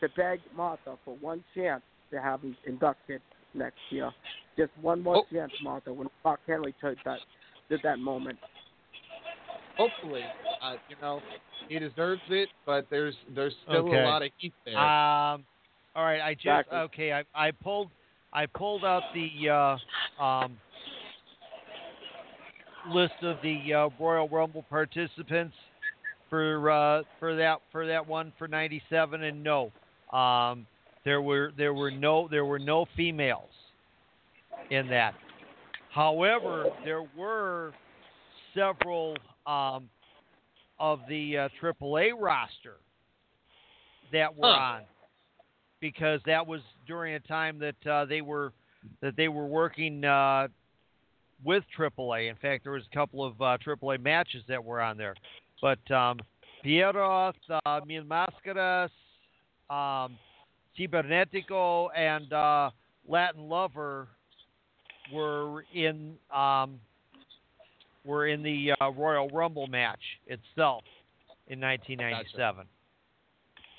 to 0.00 0.08
beg 0.16 0.40
Martha 0.56 0.96
for 1.04 1.16
one 1.16 1.44
chance 1.54 1.82
to 2.10 2.20
have 2.20 2.40
him 2.42 2.56
inducted 2.66 3.20
next 3.54 3.78
year. 3.90 4.10
Just 4.58 4.70
one 4.80 5.02
more 5.02 5.16
Oh. 5.16 5.26
chance, 5.32 5.52
Martha, 5.62 5.92
when 5.92 6.08
Mark 6.24 6.40
Henry 6.46 6.74
took 6.80 6.96
that 7.04 7.20
did 7.68 7.80
that 7.82 7.98
moment. 7.98 8.38
Hopefully, 9.76 10.22
uh, 10.60 10.76
you 10.88 10.96
know, 11.00 11.22
he 11.68 11.78
deserves 11.78 12.20
it, 12.28 12.48
but 12.66 12.86
there's 12.90 13.14
there's 13.34 13.54
still 13.62 13.86
Okay. 13.86 14.02
a 14.02 14.04
lot 14.04 14.22
of 14.22 14.30
heat 14.38 14.52
there. 14.64 14.78
Um, 14.78 15.44
all 15.94 16.04
right, 16.04 16.20
I 16.20 16.34
just 16.34 16.46
Exactly. 16.46 16.78
okay. 16.78 17.12
I 17.12 17.24
I 17.34 17.50
pulled 17.52 17.90
I 18.32 18.46
pulled 18.46 18.84
out 18.84 19.02
the 19.14 19.48
uh, 19.48 20.22
um, 20.22 20.56
list 22.92 23.14
of 23.22 23.36
the 23.42 23.74
uh, 23.74 23.88
Royal 23.98 24.28
Rumble 24.28 24.64
participants 24.70 25.54
for 26.28 26.70
uh, 26.70 27.02
for 27.18 27.34
that 27.36 27.58
for 27.72 27.86
that 27.86 28.06
one 28.06 28.32
for 28.38 28.46
'97, 28.48 29.22
and 29.24 29.42
no, 29.42 29.72
um, 30.16 30.66
there 31.04 31.20
were 31.22 31.52
there 31.56 31.74
were 31.74 31.90
no 31.90 32.28
there 32.28 32.44
were 32.44 32.58
no 32.58 32.86
females 32.96 33.50
in 34.70 34.88
that. 34.88 35.14
However, 35.92 36.68
there 36.84 37.04
were 37.16 37.72
several 38.54 39.14
um, 39.46 39.88
of 40.78 41.00
the 41.08 41.36
uh, 41.36 41.48
AAA 41.60 42.12
roster 42.18 42.76
that 44.12 44.36
were 44.36 44.46
Huh. 44.46 44.52
on 44.52 44.80
because 45.80 46.20
that 46.26 46.46
was 46.46 46.60
during 46.86 47.14
a 47.14 47.20
time 47.20 47.58
that 47.58 47.90
uh, 47.90 48.04
they 48.04 48.20
were 48.20 48.52
that 49.00 49.16
they 49.16 49.28
were 49.28 49.46
working 49.46 50.04
uh, 50.04 50.48
with 51.44 51.64
AAA. 51.78 52.30
In 52.30 52.36
fact, 52.36 52.64
there 52.64 52.72
was 52.72 52.84
a 52.90 52.94
couple 52.94 53.24
of 53.24 53.40
uh, 53.40 53.58
AAA 53.64 54.02
matches 54.02 54.42
that 54.48 54.62
were 54.62 54.80
on 54.80 54.96
there. 54.96 55.14
But 55.60 55.90
um, 55.90 56.20
Pierroth, 56.64 57.34
uh, 57.64 57.80
Mil 57.86 58.04
Máscaras, 58.04 58.90
um, 59.68 60.16
Cibernetico, 60.78 61.88
and 61.96 62.32
uh, 62.32 62.70
Latin 63.08 63.48
Lover 63.48 64.08
were 65.12 65.64
in 65.74 66.14
um, 66.34 66.80
were 68.04 68.28
in 68.28 68.42
the 68.42 68.72
uh, 68.80 68.90
Royal 68.90 69.28
Rumble 69.28 69.66
match 69.66 70.00
itself 70.26 70.84
in 71.48 71.60
1997. 71.60 72.66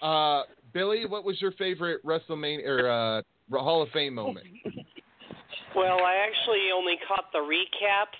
Uh, 0.01 0.43
Billy, 0.73 1.05
what 1.05 1.23
was 1.23 1.41
your 1.41 1.51
favorite 1.53 2.03
WrestleMania 2.05 2.65
or 2.65 2.89
uh, 2.89 3.21
Hall 3.59 3.81
of 3.81 3.89
Fame 3.89 4.13
moment? 4.15 4.45
Well, 5.75 6.03
I 6.03 6.15
actually 6.27 6.69
only 6.75 6.95
caught 7.07 7.31
the 7.31 7.39
recap, 7.39 8.11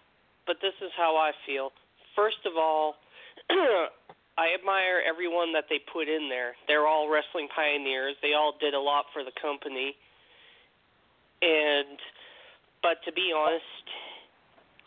but 0.47 0.58
this 0.62 0.74
is 0.82 0.91
how 0.97 1.16
I 1.18 1.32
feel. 1.45 1.72
First 2.16 2.43
of 2.45 2.54
all, 2.58 2.95
I 3.49 3.88
I 4.38 4.56
admire 4.58 5.04
everyone 5.04 5.52
that 5.54 5.66
they 5.70 5.80
put 5.91 6.08
in 6.08 6.30
there. 6.30 6.56
They're 6.68 6.88
all 6.88 7.12
wrestling 7.12 7.49
pioneers. 7.54 8.16
They 8.24 8.34
all 8.34 8.56
did 8.60 8.74
a 8.74 8.80
lot 8.80 9.06
for 9.14 9.24
the 9.24 9.32
company. 9.41 9.93
And 11.43 11.99
but 12.82 13.04
to 13.06 13.12
be 13.12 13.34
honest, 13.36 13.86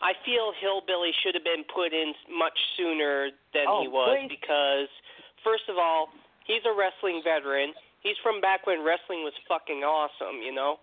I 0.01 0.13
feel 0.25 0.51
Hillbilly 0.59 1.11
should 1.23 1.35
have 1.35 1.45
been 1.45 1.63
put 1.73 1.93
in 1.93 2.11
much 2.35 2.57
sooner 2.75 3.29
than 3.53 3.65
Oh, 3.69 3.81
he 3.83 3.87
was 3.87 4.17
please. 4.19 4.33
because 4.41 4.89
first 5.45 5.69
of 5.69 5.77
all, 5.77 6.09
he's 6.45 6.63
a 6.65 6.73
wrestling 6.73 7.21
veteran. 7.25 7.73
He's 8.01 8.17
from 8.21 8.39
back 8.39 8.65
when 8.65 8.85
wrestling 8.85 9.25
was 9.25 9.33
fucking 9.49 9.81
awesome, 9.81 10.41
you 10.41 10.53
know. 10.53 10.77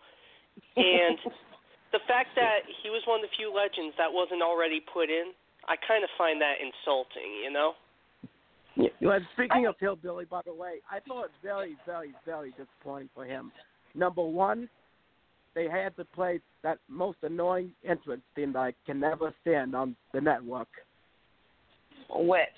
And 0.77 1.19
the 1.93 2.03
fact 2.07 2.35
that 2.37 2.67
he 2.83 2.91
was 2.91 3.03
one 3.07 3.23
of 3.23 3.27
the 3.27 3.35
few 3.37 3.55
legends 3.55 3.95
that 3.97 4.11
wasn't 4.11 4.43
already 4.43 4.83
put 4.83 5.09
in, 5.09 5.33
I 5.69 5.77
kind 5.87 6.03
of 6.03 6.11
find 6.19 6.41
that 6.41 6.59
insulting, 6.59 7.31
you 7.43 7.51
know. 7.51 7.75
Yeah, 8.75 8.89
well, 9.01 9.21
speaking 9.35 9.67
of 9.67 9.77
Hillbilly, 9.79 10.25
by 10.25 10.41
the 10.45 10.55
way, 10.55 10.81
I 10.91 10.99
thought 11.01 11.31
very, 11.43 11.77
very, 11.85 12.13
very 12.25 12.55
disappointing 12.57 13.11
for 13.15 13.25
him. 13.25 13.53
Number 13.95 14.23
one, 14.23 14.69
they 15.55 15.69
had 15.69 15.95
to 15.97 16.05
play 16.07 16.41
that 16.63 16.79
most 16.89 17.19
annoying 17.23 17.73
entrance 17.87 18.23
theme 18.35 18.55
that 18.55 18.59
I 18.59 18.75
can 18.87 18.99
never 18.99 19.35
stand 19.43 19.75
on 19.75 19.95
the 20.15 20.21
network. 20.21 20.69
Which? 22.11 22.49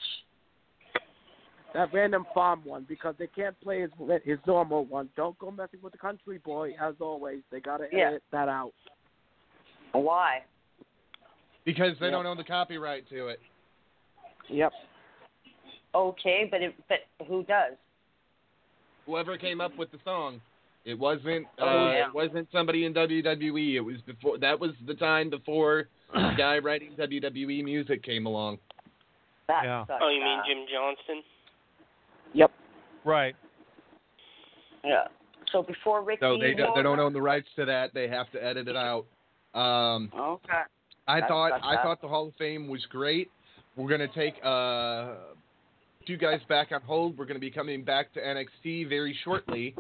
That 1.75 1.93
random 1.93 2.25
farm 2.33 2.61
one 2.65 2.87
because 2.89 3.17
they 3.19 3.27
can't 3.27 3.61
play 3.61 3.81
his 3.81 3.91
his 4.25 4.39
normal 4.47 4.85
one. 4.85 5.09
Don't 5.17 5.37
go 5.41 5.51
messing 5.51 5.81
with 5.83 5.93
the 5.93 5.99
country 5.99 6.39
boy. 6.39 6.75
As 6.81 6.95
always, 7.01 7.41
they 7.51 7.59
gotta 7.61 7.89
Yeah. 7.93 8.09
edit 8.09 8.23
that 8.31 8.49
out. 8.49 8.73
Why? 9.93 10.45
Because 11.65 11.99
they 11.99 12.07
Yep. 12.07 12.13
don't 12.13 12.27
own 12.27 12.37
the 12.37 12.45
copyright 12.45 13.09
to 13.09 13.29
it. 13.29 13.41
Yep. 14.49 14.73
Okay, 15.95 16.45
but 16.51 16.63
it, 16.63 16.75
but 16.89 17.01
who 17.27 17.43
does? 17.45 17.75
Whoever 19.07 19.37
came 19.37 19.61
up 19.61 19.77
with 19.77 19.91
the 19.91 19.99
song. 20.05 20.41
It 20.85 20.99
wasn't 20.99 21.47
uh 21.59 21.65
Oh, 21.65 21.91
yeah. 21.91 22.07
it 22.09 22.15
wasn't 22.15 22.51
somebody 22.53 22.85
in 22.85 22.93
WWE. 22.93 23.75
It 23.77 23.81
was 23.81 24.01
before 24.03 24.39
that 24.39 24.61
was 24.61 24.73
the 24.87 24.95
time 24.95 25.29
before 25.29 25.89
the 26.13 26.35
guy 26.37 26.59
writing 26.59 26.95
WWE 26.97 27.65
music 27.65 28.03
came 28.05 28.27
along. 28.27 28.59
That 29.49 29.65
Yeah. 29.65 29.85
sucks. 29.87 30.03
Oh, 30.05 30.09
you 30.09 30.21
mean 30.21 30.39
ass. 30.39 30.47
Jim 30.47 30.67
Johnston? 30.71 31.25
Yep. 32.35 32.51
Right. 33.05 33.35
Yeah. 34.85 35.05
So 35.53 35.63
before 35.63 36.03
Ricky. 36.03 36.21
So 36.21 36.37
they 36.39 36.55
don't, 36.55 36.75
they 36.75 36.83
don't 36.83 36.99
own 37.01 37.13
the 37.13 37.23
rights 37.23 37.49
to 37.57 37.65
that. 37.65 37.95
They 37.95 38.09
have 38.09 38.31
to 38.33 38.45
edit 38.45 38.69
it 38.69 38.77
out. 38.77 39.07
Um 39.55 40.11
Okay. 40.19 40.53
I 41.07 41.17
That's- 41.21 41.29
thought 41.29 41.51
that's 41.53 41.65
I 41.65 41.75
that. 41.77 41.83
thought 41.85 42.01
the 42.01 42.09
Hall 42.09 42.29
of 42.29 42.35
Fame 42.37 42.67
was 42.69 42.85
great. 42.87 43.31
We're 43.77 43.89
gonna 43.89 44.09
take 44.09 44.35
uh 44.45 45.15
two 46.07 46.17
guys 46.17 46.41
back 46.49 46.73
on 46.73 46.81
hold. 46.83 47.17
We're 47.17 47.25
gonna 47.27 47.39
be 47.39 47.51
coming 47.51 47.83
back 47.85 48.13
to 48.15 48.21
NXT 48.21 48.89
very 48.89 49.17
shortly. 49.25 49.75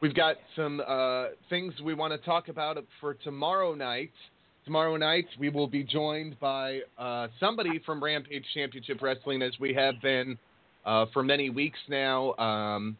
We've 0.00 0.14
got 0.14 0.36
some 0.54 0.82
uh, 0.86 1.28
things 1.48 1.72
we 1.82 1.94
want 1.94 2.12
to 2.12 2.18
talk 2.26 2.48
about 2.48 2.76
for 3.00 3.14
tomorrow 3.14 3.74
night. 3.74 4.10
Tomorrow 4.66 4.96
night 4.98 5.24
we 5.38 5.48
will 5.48 5.66
be 5.66 5.82
joined 5.82 6.38
by 6.40 6.80
uh, 6.98 7.28
somebody 7.40 7.78
from 7.86 8.04
Rampage 8.04 8.44
Championship 8.52 9.00
Wrestling, 9.00 9.40
as 9.40 9.52
we 9.60 9.72
have 9.72 9.94
been 10.02 10.36
uh, 10.86 11.06
for 11.12 11.22
many 11.22 11.50
weeks 11.50 11.78
now. 11.88 12.34
Um, 12.34 12.96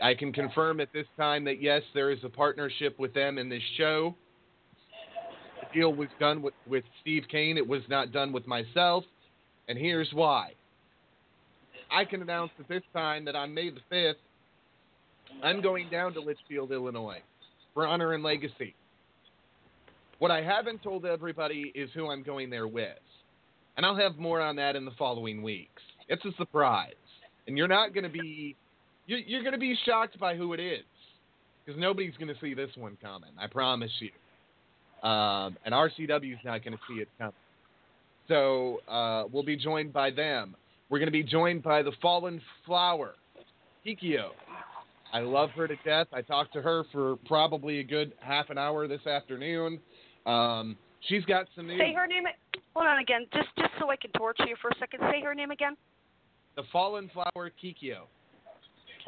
I 0.00 0.14
can 0.14 0.32
confirm 0.32 0.80
at 0.80 0.92
this 0.92 1.06
time 1.16 1.44
that 1.44 1.62
yes, 1.62 1.82
there 1.94 2.10
is 2.10 2.18
a 2.24 2.28
partnership 2.28 2.98
with 2.98 3.14
them 3.14 3.38
in 3.38 3.48
this 3.48 3.62
show 3.76 4.14
the 5.62 5.78
deal 5.78 5.92
was 5.92 6.08
done 6.18 6.42
with, 6.42 6.54
with 6.66 6.84
Steve 7.00 7.24
Kane. 7.30 7.56
It 7.56 7.66
was 7.66 7.82
not 7.88 8.12
done 8.12 8.32
with 8.32 8.46
myself. 8.46 9.04
And 9.68 9.78
here's 9.78 10.08
why. 10.12 10.52
I 11.90 12.04
can 12.04 12.22
announce 12.22 12.50
at 12.58 12.68
this 12.68 12.82
time 12.92 13.24
that 13.26 13.36
on 13.36 13.54
May 13.54 13.70
the 13.70 13.80
5th, 13.94 14.14
I'm 15.42 15.60
going 15.60 15.88
down 15.90 16.14
to 16.14 16.20
Litchfield, 16.20 16.72
Illinois 16.72 17.22
for 17.74 17.86
Honor 17.86 18.14
and 18.14 18.22
Legacy. 18.22 18.74
What 20.18 20.30
I 20.30 20.42
haven't 20.42 20.82
told 20.82 21.04
everybody 21.04 21.72
is 21.74 21.90
who 21.94 22.10
I'm 22.10 22.22
going 22.22 22.50
there 22.50 22.68
with. 22.68 22.98
And 23.76 23.86
I'll 23.86 23.96
have 23.96 24.16
more 24.16 24.40
on 24.40 24.56
that 24.56 24.76
in 24.76 24.84
the 24.84 24.92
following 24.98 25.42
weeks. 25.42 25.82
It's 26.12 26.24
a 26.24 26.32
surprise. 26.36 26.92
And 27.46 27.58
you're 27.58 27.68
not 27.68 27.92
going 27.92 28.04
to 28.04 28.10
be, 28.10 28.54
you're, 29.06 29.18
you're 29.18 29.42
going 29.42 29.54
to 29.54 29.58
be 29.58 29.76
shocked 29.84 30.18
by 30.20 30.36
who 30.36 30.52
it 30.52 30.60
is. 30.60 30.84
Because 31.64 31.80
nobody's 31.80 32.14
going 32.16 32.32
to 32.32 32.40
see 32.40 32.54
this 32.54 32.70
one 32.76 32.96
coming. 33.02 33.30
I 33.40 33.46
promise 33.46 33.90
you 34.00 34.10
um, 35.02 35.56
and 35.64 35.74
RCW 35.74 36.32
is 36.32 36.38
not 36.44 36.64
going 36.64 36.76
to 36.76 36.80
see 36.88 37.00
it 37.00 37.08
coming. 37.18 37.34
So 38.28 38.80
uh, 38.88 39.24
we'll 39.32 39.42
be 39.42 39.56
joined 39.56 39.92
by 39.92 40.10
them. 40.10 40.54
We're 40.88 40.98
going 40.98 41.08
to 41.08 41.12
be 41.12 41.24
joined 41.24 41.62
by 41.62 41.82
the 41.82 41.92
Fallen 42.00 42.40
Flower, 42.64 43.14
Kikyo. 43.84 44.28
I 45.12 45.20
love 45.20 45.50
her 45.50 45.66
to 45.66 45.76
death. 45.84 46.06
I 46.12 46.22
talked 46.22 46.52
to 46.54 46.62
her 46.62 46.84
for 46.92 47.16
probably 47.26 47.80
a 47.80 47.82
good 47.82 48.12
half 48.20 48.48
an 48.50 48.58
hour 48.58 48.86
this 48.86 49.06
afternoon. 49.06 49.78
Um, 50.24 50.76
she's 51.08 51.24
got 51.24 51.46
some 51.56 51.66
news. 51.66 51.80
Say 51.80 51.92
her 51.92 52.06
name. 52.06 52.24
Hold 52.74 52.86
on 52.86 53.00
again, 53.00 53.26
just 53.34 53.48
just 53.58 53.70
so 53.78 53.90
I 53.90 53.96
can 53.96 54.10
torture 54.12 54.46
you 54.46 54.56
for 54.62 54.68
a 54.68 54.78
second. 54.78 55.00
Say 55.10 55.20
her 55.22 55.34
name 55.34 55.50
again. 55.50 55.76
The 56.56 56.62
Fallen 56.72 57.10
Flower, 57.12 57.50
Kikyo. 57.62 58.02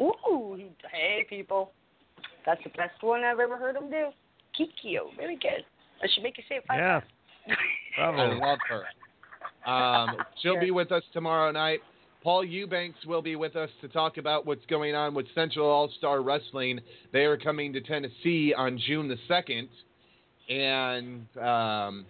Ooh, 0.00 0.58
hey 0.90 1.26
people, 1.28 1.72
that's 2.44 2.62
the 2.64 2.70
best 2.70 3.00
one 3.02 3.22
I've 3.22 3.38
ever 3.38 3.56
heard 3.56 3.76
him 3.76 3.90
do. 3.90 4.08
Kikyo, 4.58 5.16
very 5.16 5.36
good. 5.36 5.64
I 6.02 6.08
should 6.12 6.22
make 6.22 6.36
you 6.36 6.44
say 6.48 6.56
it 6.56 6.64
five 6.66 6.78
Yeah. 6.78 7.00
times. 7.46 7.60
I 7.98 8.34
love 8.34 8.58
her. 8.68 8.88
Um, 9.70 10.24
she'll 10.40 10.58
be 10.58 10.70
with 10.70 10.90
us 10.90 11.04
tomorrow 11.12 11.50
night. 11.50 11.80
Paul 12.22 12.42
Eubanks 12.42 13.04
will 13.04 13.20
be 13.22 13.36
with 13.36 13.54
us 13.54 13.70
to 13.82 13.88
talk 13.88 14.16
about 14.16 14.46
what's 14.46 14.64
going 14.66 14.94
on 14.94 15.14
with 15.14 15.26
Central 15.34 15.68
All 15.68 15.88
Star 15.90 16.22
Wrestling. 16.22 16.80
They 17.12 17.26
are 17.26 17.36
coming 17.36 17.72
to 17.74 17.80
Tennessee 17.82 18.54
on 18.54 18.78
June 18.78 19.08
the 19.08 19.18
2nd. 19.28 19.68
And, 20.48 21.26
um, 21.38 22.06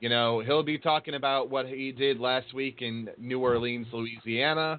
you 0.00 0.08
know, 0.08 0.40
he'll 0.40 0.62
be 0.62 0.78
talking 0.78 1.14
about 1.14 1.50
what 1.50 1.66
he 1.66 1.92
did 1.92 2.20
last 2.20 2.54
week 2.54 2.82
in 2.82 3.08
New 3.18 3.40
Orleans, 3.40 3.86
Louisiana, 3.92 4.78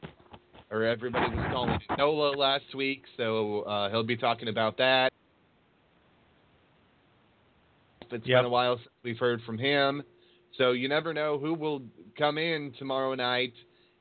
or 0.72 0.84
everybody 0.84 1.36
was 1.36 1.46
calling 1.52 1.72
it 1.72 1.98
NOLA 1.98 2.38
last 2.38 2.74
week. 2.76 3.04
So 3.18 3.62
uh, 3.62 3.90
he'll 3.90 4.04
be 4.04 4.18
talking 4.18 4.48
about 4.48 4.78
that. 4.78 5.12
It's 8.12 8.26
Yep. 8.26 8.40
been 8.40 8.46
a 8.46 8.50
while 8.50 8.78
since 8.78 8.90
we've 9.04 9.20
heard 9.20 9.42
from 9.44 9.58
him. 9.58 10.04
So 10.58 10.72
you 10.72 10.90
never 10.90 11.14
know 11.14 11.38
who 11.38 11.54
will 11.54 11.82
come 12.18 12.38
in 12.38 12.74
tomorrow 12.80 13.14
night. 13.16 13.54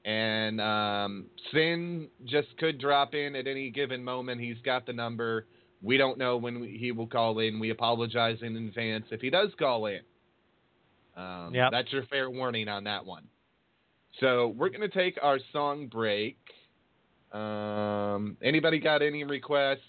And 0.05 0.61
um, 0.61 1.27
Sin 1.53 2.09
just 2.25 2.49
could 2.59 2.79
drop 2.79 3.15
in 3.15 3.35
at 3.37 3.47
any 3.47 3.71
given 3.71 4.03
moment. 4.03 4.41
He's 4.41 4.57
got 4.65 4.87
the 4.87 4.93
number. 4.93 5.47
We 5.83 5.97
don't 5.97 6.17
know 6.17 6.37
when 6.37 6.61
we, 6.61 6.79
he 6.79 6.93
will 6.93 7.07
call 7.07 7.39
in. 7.41 7.59
We 7.61 7.71
apologize 7.71 8.39
in 8.41 8.57
advance 8.57 9.07
if 9.11 9.21
he 9.21 9.31
does 9.31 9.51
call 9.59 9.87
in. 9.87 10.01
Um, 11.19 11.53
Yep. 11.55 11.71
That's 11.73 11.93
your 11.93 12.05
fair 12.07 12.31
warning 12.31 12.69
on 12.69 12.85
that 12.85 13.05
one. 13.05 13.25
So 14.21 14.49
we're 14.57 14.69
going 14.69 14.81
to 14.81 14.89
take 14.89 15.19
our 15.23 15.39
song 15.53 15.87
break. 15.89 16.39
Um, 17.33 18.37
anybody 18.43 18.79
got 18.79 19.03
any 19.03 19.25
requests? 19.25 19.81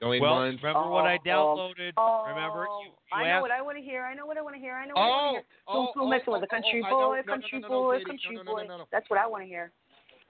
Going 0.00 0.20
Well, 0.20 0.34
once? 0.34 0.58
remember 0.62 0.90
what 0.90 1.06
I 1.06 1.14
Oh, 1.14 1.28
downloaded? 1.28 1.92
Oh, 1.96 2.24
remember 2.28 2.66
you, 2.82 2.90
you 2.90 2.92
I 3.12 3.22
know 3.22 3.28
asked 3.28 3.42
what 3.42 3.50
I 3.52 3.62
want 3.62 3.78
to 3.78 3.82
hear. 3.84 4.04
I 4.04 4.14
know 4.14 4.26
what 4.26 4.36
I 4.36 4.42
want 4.42 4.56
to 4.56 4.60
hear. 4.60 4.74
I 4.74 4.84
know 4.86 4.94
what 4.94 5.00
I 5.02 5.08
want 5.08 5.24
to 5.24 5.30
Oh, 5.30 5.32
hear. 5.34 5.42
oh, 5.68 5.72
Don't 5.74 5.94
go 5.94 6.00
oh, 6.02 6.08
messing 6.08 6.24
oh, 6.28 6.32
with 6.32 6.40
the 6.40 6.46
oh, 6.48 6.56
country 6.60 6.82
oh, 6.84 6.90
boy, 6.90 6.90
don't- 6.90 7.00
no, 7.00 7.14
no, 7.14 7.22
country 7.40 7.58
no, 7.60 7.68
no, 7.68 7.82
boy, 7.82 7.98
country 8.04 8.36
boy. 8.44 8.64
no, 8.66 8.76
no. 8.78 8.84
That's 8.90 9.08
what 9.08 9.20
I 9.20 9.26
want 9.28 9.44
to 9.44 9.48
hear. 9.48 9.70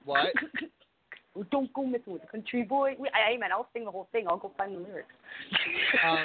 What? 0.05 0.27
Don't 1.51 1.73
go 1.73 1.85
messing 1.85 2.13
with 2.13 2.23
the 2.23 2.29
country 2.29 2.63
boy. 2.63 2.95
Wait, 2.99 3.11
I, 3.15 3.31
I 3.31 3.33
mean, 3.33 3.51
I'll 3.51 3.69
sing 3.73 3.87
the 3.87 3.91
whole 3.91 4.07
thing. 4.13 4.27
I'll 4.29 4.37
go 4.37 4.53
find 4.59 4.75
the 4.75 4.81
lyrics. 4.81 5.09
uh, 6.07 6.17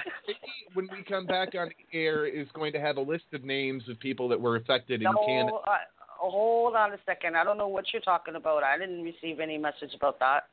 when 0.74 0.90
we 0.92 1.02
come 1.04 1.26
back 1.26 1.56
on 1.56 1.70
air, 1.94 2.26
is 2.26 2.48
going 2.54 2.74
to 2.74 2.80
have 2.80 2.98
a 2.98 3.02
list 3.02 3.24
of 3.34 3.46
names 3.46 3.84
of 3.90 3.98
people 4.00 4.28
that 4.28 4.40
were 4.40 4.58
affected 4.58 5.02
in 5.02 5.06
no, 5.06 5.26
Canada. 5.26 5.56
uh, 5.66 5.78
hold 6.20 6.76
on 6.76 6.92
a 6.92 6.98
second. 7.06 7.38
I 7.38 7.46
don't 7.46 7.58
know 7.58 7.70
what 7.70 7.86
you're 7.94 8.02
talking 8.02 8.36
about. 8.36 8.64
I 8.64 8.78
didn't 8.78 9.02
receive 9.02 9.40
any 9.40 9.58
message 9.58 9.94
about 9.96 10.20
that, 10.20 10.48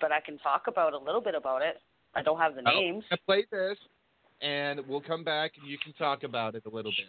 but 0.00 0.12
I 0.12 0.20
can 0.20 0.38
talk 0.38 0.68
about 0.68 0.92
a 0.92 0.98
little 0.98 1.20
bit 1.20 1.34
about 1.34 1.62
it. 1.62 1.80
I 2.14 2.22
don't 2.22 2.38
have 2.38 2.54
the 2.54 2.62
Oh, 2.64 2.78
names. 2.78 3.02
I'm 3.10 3.18
play 3.26 3.44
this, 3.50 3.76
and 4.40 4.80
we'll 4.86 5.00
come 5.00 5.24
back 5.24 5.50
and 5.60 5.68
you 5.68 5.78
can 5.82 5.92
talk 5.94 6.22
about 6.22 6.54
it 6.54 6.62
a 6.64 6.70
little 6.70 6.92
bit. 6.92 7.08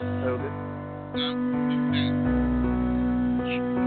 So 0.00 0.38
this, 0.38 0.50
Na 1.16 3.85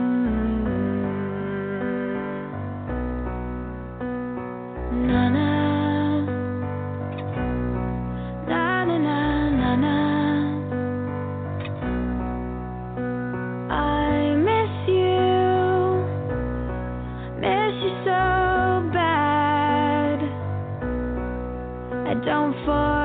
I 22.28 22.99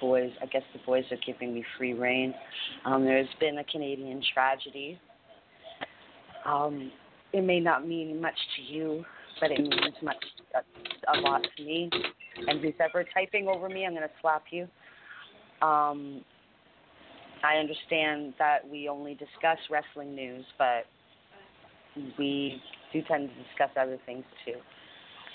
boys, 0.00 0.30
I 0.42 0.46
guess 0.46 0.62
the 0.72 0.80
boys 0.84 1.04
are 1.10 1.18
giving 1.24 1.54
me 1.54 1.64
free 1.78 1.94
reign. 1.94 2.34
Um, 2.84 3.04
there's 3.04 3.28
been 3.40 3.58
a 3.58 3.64
Canadian 3.64 4.22
tragedy. 4.34 4.98
Um, 6.44 6.90
it 7.32 7.42
may 7.42 7.60
not 7.60 7.86
mean 7.86 8.20
much 8.20 8.38
to 8.56 8.62
you, 8.62 9.04
but 9.40 9.50
it 9.50 9.60
means 9.60 9.94
much, 10.02 10.24
a, 10.54 11.18
a 11.18 11.20
lot 11.20 11.42
to 11.56 11.62
me. 11.62 11.90
And 12.46 12.60
who's 12.60 12.74
ever 12.80 13.04
typing 13.14 13.48
over 13.48 13.68
me, 13.68 13.84
I'm 13.84 13.92
going 13.92 14.02
to 14.02 14.10
slap 14.20 14.44
you. 14.50 14.68
Um, 15.62 16.22
I 17.42 17.56
understand 17.56 18.34
that 18.38 18.68
we 18.68 18.88
only 18.88 19.14
discuss 19.14 19.58
wrestling 19.70 20.14
news, 20.14 20.44
but 20.58 20.86
we 22.18 22.60
do 22.92 23.02
tend 23.08 23.28
to 23.28 23.34
discuss 23.44 23.70
other 23.80 23.98
things 24.06 24.24
too. 24.44 24.54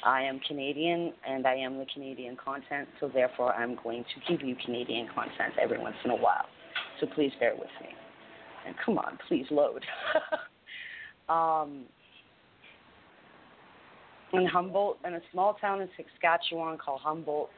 I 0.03 0.21
am 0.23 0.39
Canadian 0.47 1.13
and 1.27 1.45
I 1.45 1.55
am 1.55 1.77
the 1.77 1.85
Canadian 1.93 2.35
content, 2.35 2.87
so 2.99 3.09
therefore 3.13 3.53
I'm 3.53 3.77
going 3.83 4.03
to 4.03 4.31
give 4.31 4.45
you 4.45 4.55
Canadian 4.63 5.07
content 5.13 5.53
every 5.61 5.77
once 5.77 5.95
in 6.03 6.11
a 6.11 6.15
while. 6.15 6.45
So 6.99 7.07
please 7.07 7.31
bear 7.39 7.53
with 7.53 7.69
me. 7.81 7.89
And 8.65 8.75
come 8.83 8.97
on, 8.97 9.17
please 9.27 9.45
load. 9.51 9.83
um, 11.29 11.85
in 14.33 14.45
Humboldt, 14.45 14.99
in 15.05 15.13
a 15.13 15.21
small 15.31 15.55
town 15.55 15.81
in 15.81 15.89
Saskatchewan 15.97 16.77
called 16.77 17.01
Humboldt, 17.01 17.49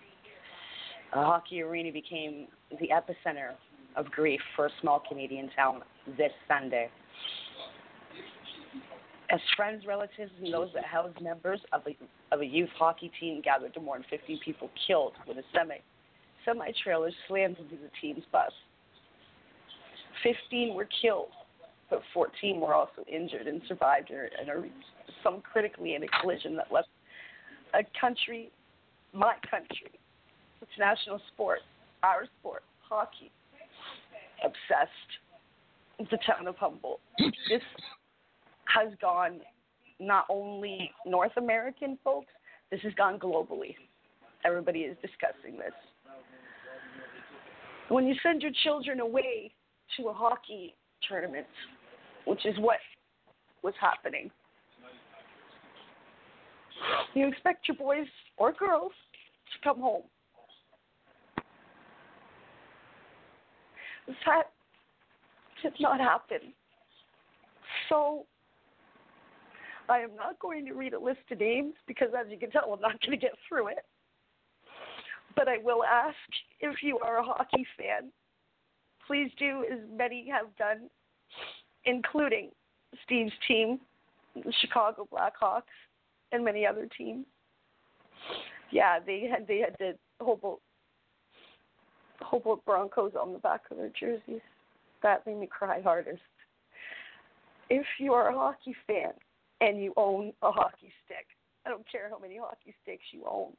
a 1.13 1.21
hockey 1.21 1.61
arena 1.61 1.91
became 1.91 2.47
the 2.79 2.89
epicenter 2.89 3.51
of 3.95 4.09
grief 4.09 4.41
for 4.55 4.65
a 4.65 4.69
small 4.81 5.01
Canadian 5.07 5.49
town 5.55 5.81
this 6.17 6.31
Sunday. 6.47 6.89
As 9.29 9.39
friends, 9.55 9.85
relatives, 9.85 10.31
and 10.41 10.53
those 10.53 10.69
that 10.75 10.85
housed 10.85 11.19
members 11.21 11.59
of 11.71 11.81
a, 11.87 11.97
of 12.33 12.41
a 12.41 12.45
youth 12.45 12.69
hockey 12.77 13.11
team 13.19 13.41
gathered 13.41 13.73
to 13.73 13.79
mourn 13.79 14.03
15 14.09 14.39
people 14.43 14.69
killed 14.87 15.13
when 15.25 15.37
a 15.37 15.41
semi 15.53 15.77
semi 16.45 16.71
trailer 16.83 17.11
slammed 17.27 17.57
into 17.57 17.75
the 17.75 17.89
team's 18.01 18.23
bus. 18.31 18.51
15 20.23 20.75
were 20.75 20.87
killed, 21.01 21.29
but 21.89 22.01
14 22.13 22.59
were 22.59 22.73
also 22.73 23.03
injured 23.11 23.47
and 23.47 23.61
survived, 23.67 24.11
and 24.11 24.49
are 24.49 24.63
some 25.23 25.41
critically 25.41 25.95
in 25.95 26.03
a 26.03 26.07
collision 26.21 26.55
that 26.55 26.71
left 26.71 26.89
a 27.73 27.83
country, 27.99 28.51
my 29.13 29.33
country, 29.49 29.91
its 30.61 30.71
national 30.77 31.19
sport, 31.33 31.59
our 32.03 32.25
sport, 32.39 32.63
hockey, 32.87 33.31
obsessed 34.43 36.09
the 36.11 36.17
town 36.25 36.47
of 36.47 36.55
Humboldt. 36.57 36.99
This 37.49 37.61
has 38.65 38.93
gone 39.01 39.39
not 39.99 40.25
only 40.29 40.91
North 41.05 41.31
American 41.37 41.97
folks, 42.03 42.31
this 42.71 42.81
has 42.81 42.93
gone 42.95 43.19
globally. 43.19 43.75
Everybody 44.45 44.79
is 44.79 44.97
discussing 45.01 45.57
this. 45.57 45.73
When 47.89 48.07
you 48.07 48.15
send 48.23 48.41
your 48.41 48.51
children 48.63 48.99
away 48.99 49.51
to 49.97 50.07
a 50.07 50.13
hockey 50.13 50.75
tournament, 51.07 51.47
which 52.25 52.45
is 52.45 52.55
what 52.57 52.79
was 53.61 53.73
happening, 53.79 54.31
you 57.13 57.27
expect 57.27 57.67
your 57.67 57.77
boys 57.77 58.07
or 58.37 58.51
girls 58.53 58.91
to 59.53 59.69
come 59.69 59.79
home. 59.79 60.03
That 64.25 64.43
did 65.61 65.73
not 65.79 65.99
happen. 65.99 66.53
So 67.87 68.25
I 69.93 69.99
am 69.99 70.15
not 70.15 70.39
going 70.39 70.65
to 70.65 70.73
read 70.73 70.95
a 70.95 70.99
list 70.99 71.19
of 71.31 71.39
names 71.39 71.75
because, 71.85 72.07
as 72.19 72.25
you 72.31 72.39
can 72.39 72.49
tell, 72.49 72.73
I'm 72.73 72.81
not 72.81 72.99
going 73.01 73.11
to 73.11 73.17
get 73.17 73.33
through 73.47 73.67
it. 73.67 73.85
But 75.35 75.47
I 75.47 75.59
will 75.59 75.83
ask 75.83 76.15
if 76.61 76.81
you 76.81 76.97
are 76.97 77.19
a 77.19 77.23
hockey 77.23 77.65
fan, 77.77 78.11
please 79.05 79.29
do 79.37 79.63
as 79.71 79.77
many 79.95 80.27
have 80.31 80.47
done, 80.57 80.89
including 81.85 82.49
Steve's 83.05 83.33
team, 83.47 83.79
the 84.35 84.51
Chicago 84.61 85.07
Blackhawks, 85.13 85.61
and 86.31 86.43
many 86.43 86.65
other 86.65 86.87
teams. 86.97 87.27
Yeah, 88.71 88.97
they 88.99 89.29
had 89.31 89.47
they 89.47 89.59
had 89.59 89.75
the 89.77 89.93
Humboldt 90.19 90.61
Humboldt 92.19 92.65
Broncos 92.65 93.11
on 93.19 93.33
the 93.33 93.39
back 93.39 93.61
of 93.69 93.77
their 93.77 93.91
jerseys. 93.99 94.41
That 95.03 95.23
made 95.27 95.37
me 95.37 95.47
cry 95.47 95.81
hardest. 95.81 96.21
If 97.69 97.85
you 97.99 98.13
are 98.13 98.29
a 98.29 98.33
hockey 98.33 98.75
fan 98.87 99.13
and 99.61 99.81
you 99.81 99.93
own 99.97 100.33
a 100.41 100.51
hockey 100.51 100.91
stick, 101.05 101.27
I 101.65 101.69
don't 101.69 101.89
care 101.89 102.09
how 102.09 102.19
many 102.19 102.37
hockey 102.37 102.75
sticks 102.83 103.03
you 103.11 103.23
own. 103.29 103.53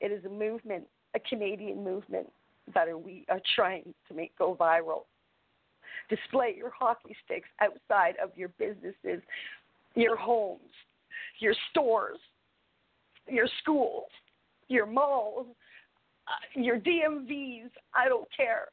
It 0.00 0.12
is 0.12 0.24
a 0.24 0.28
movement, 0.28 0.84
a 1.14 1.20
Canadian 1.20 1.82
movement 1.82 2.28
that 2.74 2.88
are, 2.88 2.98
we 2.98 3.24
are 3.28 3.40
trying 3.54 3.94
to 4.08 4.14
make 4.14 4.36
go 4.38 4.56
viral. 4.58 5.04
Display 6.08 6.54
your 6.56 6.70
hockey 6.70 7.16
sticks 7.24 7.48
outside 7.60 8.14
of 8.22 8.30
your 8.36 8.48
businesses, 8.50 9.22
your 9.94 10.16
homes, 10.16 10.60
your 11.38 11.54
stores, 11.70 12.18
your 13.28 13.48
schools, 13.62 14.08
your 14.68 14.86
malls, 14.86 15.46
uh, 16.28 16.60
your 16.60 16.78
DMVs. 16.78 17.70
I 17.94 18.08
don't 18.08 18.28
care. 18.34 18.68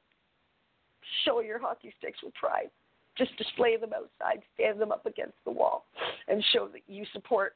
Show 1.25 1.41
your 1.41 1.59
hockey 1.59 1.93
sticks 1.97 2.19
with 2.23 2.33
pride. 2.35 2.69
Just 3.17 3.35
display 3.37 3.77
them 3.77 3.91
outside, 3.93 4.41
stand 4.53 4.79
them 4.79 4.91
up 4.91 5.05
against 5.05 5.35
the 5.45 5.51
wall, 5.51 5.85
and 6.27 6.43
show 6.53 6.67
that 6.67 6.81
you 6.87 7.05
support 7.13 7.55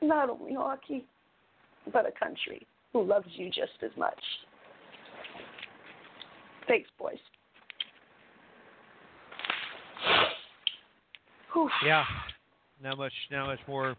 not 0.00 0.30
only 0.30 0.54
hockey, 0.54 1.04
but 1.92 2.06
a 2.06 2.12
country 2.12 2.66
who 2.92 3.02
loves 3.02 3.26
you 3.34 3.46
just 3.48 3.82
as 3.82 3.90
much. 3.96 4.18
Thanks, 6.68 6.88
boys. 6.98 7.16
Whew. 11.52 11.68
Yeah. 11.84 12.04
Not 12.82 12.98
much. 12.98 13.12
Not 13.30 13.46
much 13.46 13.60
more 13.68 13.96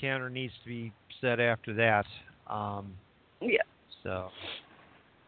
counter 0.00 0.30
needs 0.30 0.52
to 0.62 0.68
be 0.68 0.92
said 1.20 1.40
after 1.40 1.74
that. 1.74 2.06
Um, 2.46 2.94
Yeah. 3.40 3.58
so 4.02 4.30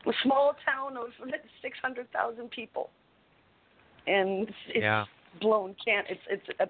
A 0.07 0.13
small 0.23 0.55
town 0.65 0.97
of 0.97 1.09
600,000 1.63 2.51
people. 2.51 2.91
And 4.11 4.49
it's, 4.69 4.83
yeah. 4.83 5.05
blown 5.41 5.75
can 5.85 6.05
it's 6.09 6.21
it's 6.29 6.49
a 6.61 6.67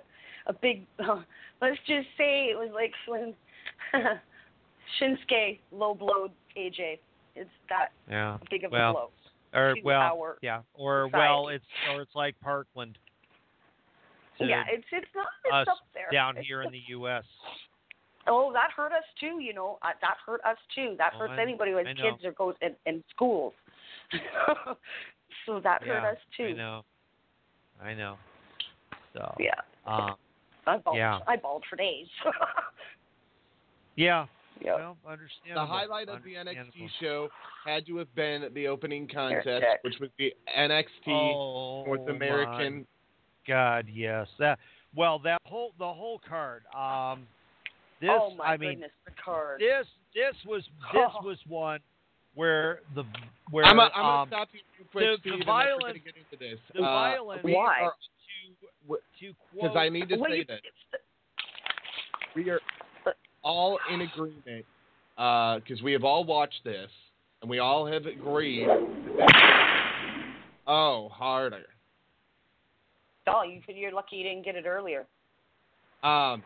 a 0.47 0.53
big 0.53 0.86
uh, 0.99 1.22
let's 1.62 1.78
just 1.86 2.09
say 2.18 2.47
it 2.53 2.59
was 2.59 2.70
like 2.74 2.93
when 3.09 3.34
Shinsuke 5.01 5.59
low 5.72 5.95
blowed 5.95 6.32
AJ. 6.57 6.99
It's 7.36 7.51
that 7.68 7.88
Yeah. 8.11 8.38
big 8.51 8.64
of 8.64 8.72
Well, 8.72 8.91
a 8.91 8.93
blow. 8.93 9.11
Or 9.53 9.74
well, 9.82 10.36
yeah. 10.43 10.61
Or 10.74 11.07
society. 11.09 11.18
well, 11.28 11.49
it's 11.49 11.64
or 11.93 12.03
it's 12.03 12.14
like 12.14 12.34
Parkland. 12.41 12.99
to 14.38 14.47
Yeah, 14.47 14.64
it's 14.68 14.84
it's 14.93 15.07
not 15.14 15.26
it's 15.45 15.55
us 15.55 15.68
up 15.68 15.78
there. 15.95 16.09
down 16.12 16.34
It's- 16.36 16.47
here 16.47 16.62
in 16.62 16.70
the 16.72 16.82
U.S. 16.88 17.24
Oh, 18.26 18.53
that 18.53 18.70
hurt 18.76 18.93
us 18.93 19.05
too. 19.18 19.41
You 19.41 19.55
know, 19.55 19.78
uh, 19.82 19.88
that 20.03 20.16
hurt 20.24 20.41
us 20.45 20.59
too. 20.74 20.95
That 20.99 21.12
Oh, 21.14 21.20
hurts 21.20 21.32
I- 21.36 21.43
anybody 21.43 21.70
who 21.72 21.78
has 21.78 21.86
kids 21.97 22.24
or 22.24 22.32
goes 22.32 22.55
in, 22.61 22.76
in 22.86 23.03
schools. 23.11 23.55
so 25.47 25.61
that 25.61 25.82
hurt 25.82 26.05
us 26.05 26.18
too. 26.36 26.49
I 26.49 26.53
know. 26.53 26.84
I 27.83 27.95
know. 27.95 28.16
So 29.14 29.35
Yeah, 29.39 29.51
um, 29.87 30.14
I 30.66 30.76
bawled. 30.78 30.97
Yeah. 30.97 31.18
I 31.26 31.37
bawled 31.37 31.64
for 31.68 31.76
days. 31.76 32.07
yeah. 33.97 34.26
yeah. 34.61 34.76
Well, 34.76 34.97
understandable. 35.09 35.62
The 35.62 35.66
highlight 35.66 36.09
of 36.09 36.22
the 36.22 36.35
NXT 36.35 36.89
show 37.01 37.28
had 37.64 37.87
to 37.87 37.97
have 37.97 38.14
been 38.14 38.49
the 38.55 38.68
opening 38.68 39.09
contest, 39.09 39.47
check. 39.47 39.83
which 39.83 39.97
was 40.01 40.11
the 40.18 40.33
NXT 40.57 41.09
oh, 41.09 41.85
North 41.87 42.09
American. 42.09 42.87
God, 43.47 43.87
yes. 43.93 44.26
That 44.39 44.59
well, 44.95 45.18
that 45.20 45.41
whole 45.45 45.72
the 45.78 45.85
whole 45.85 46.20
card. 46.28 46.64
Um, 46.76 47.26
this 48.01 48.11
oh 48.12 48.35
my 48.35 48.45
I 48.45 48.57
mean, 48.57 48.72
goodness, 48.72 48.91
the 49.07 49.12
card. 49.22 49.61
this 49.61 49.87
this 50.14 50.35
was 50.47 50.62
this 50.93 51.03
Oh. 51.14 51.20
was 51.24 51.39
one 51.49 51.81
where 52.35 52.81
the 52.95 53.05
where 53.51 53.64
I'm 53.64 53.76
gonna 53.76 53.91
I'm 53.95 54.20
um, 54.22 54.28
stop 54.28 54.49
you 54.53 54.61
real 54.78 54.89
quick, 54.93 55.05
the- 55.05 55.16
the 55.16 55.18
Steve, 55.20 55.33
and 55.35 55.45
violence- 55.45 55.99
get 56.05 56.14
into 56.16 56.37
this. 56.39 56.59
the 56.74 56.81
Uh, 56.83 56.87
violence- 56.87 57.43
Why? 57.45 57.81
are 57.83 57.95
to 58.89 58.97
to 59.28 59.35
because 59.55 59.76
I 59.76 59.89
need 59.89 60.09
to 60.09 60.16
Well, 60.16 60.31
say 60.31 60.37
you- 60.39 60.45
this. 60.45 60.61
We 62.35 62.49
are 62.51 62.61
all 63.43 63.78
in 63.91 64.03
agreement 64.03 64.64
because 65.16 65.83
we 65.83 65.93
have 65.93 66.05
all 66.05 66.24
watched 66.24 66.62
this 66.64 66.91
and 67.43 67.51
we 67.51 67.59
all 67.59 67.85
have 67.87 68.07
agreed. 68.07 68.68
Oh, 70.66 71.09
harder. 71.09 71.66
Oh, 73.26 73.43
you 73.43 73.61
you're 73.68 73.93
lucky 73.93 74.16
you 74.16 74.24
didn't 74.24 74.45
get 74.45 74.55
it 74.57 74.66
earlier. 74.66 75.07
Um, 76.03 76.43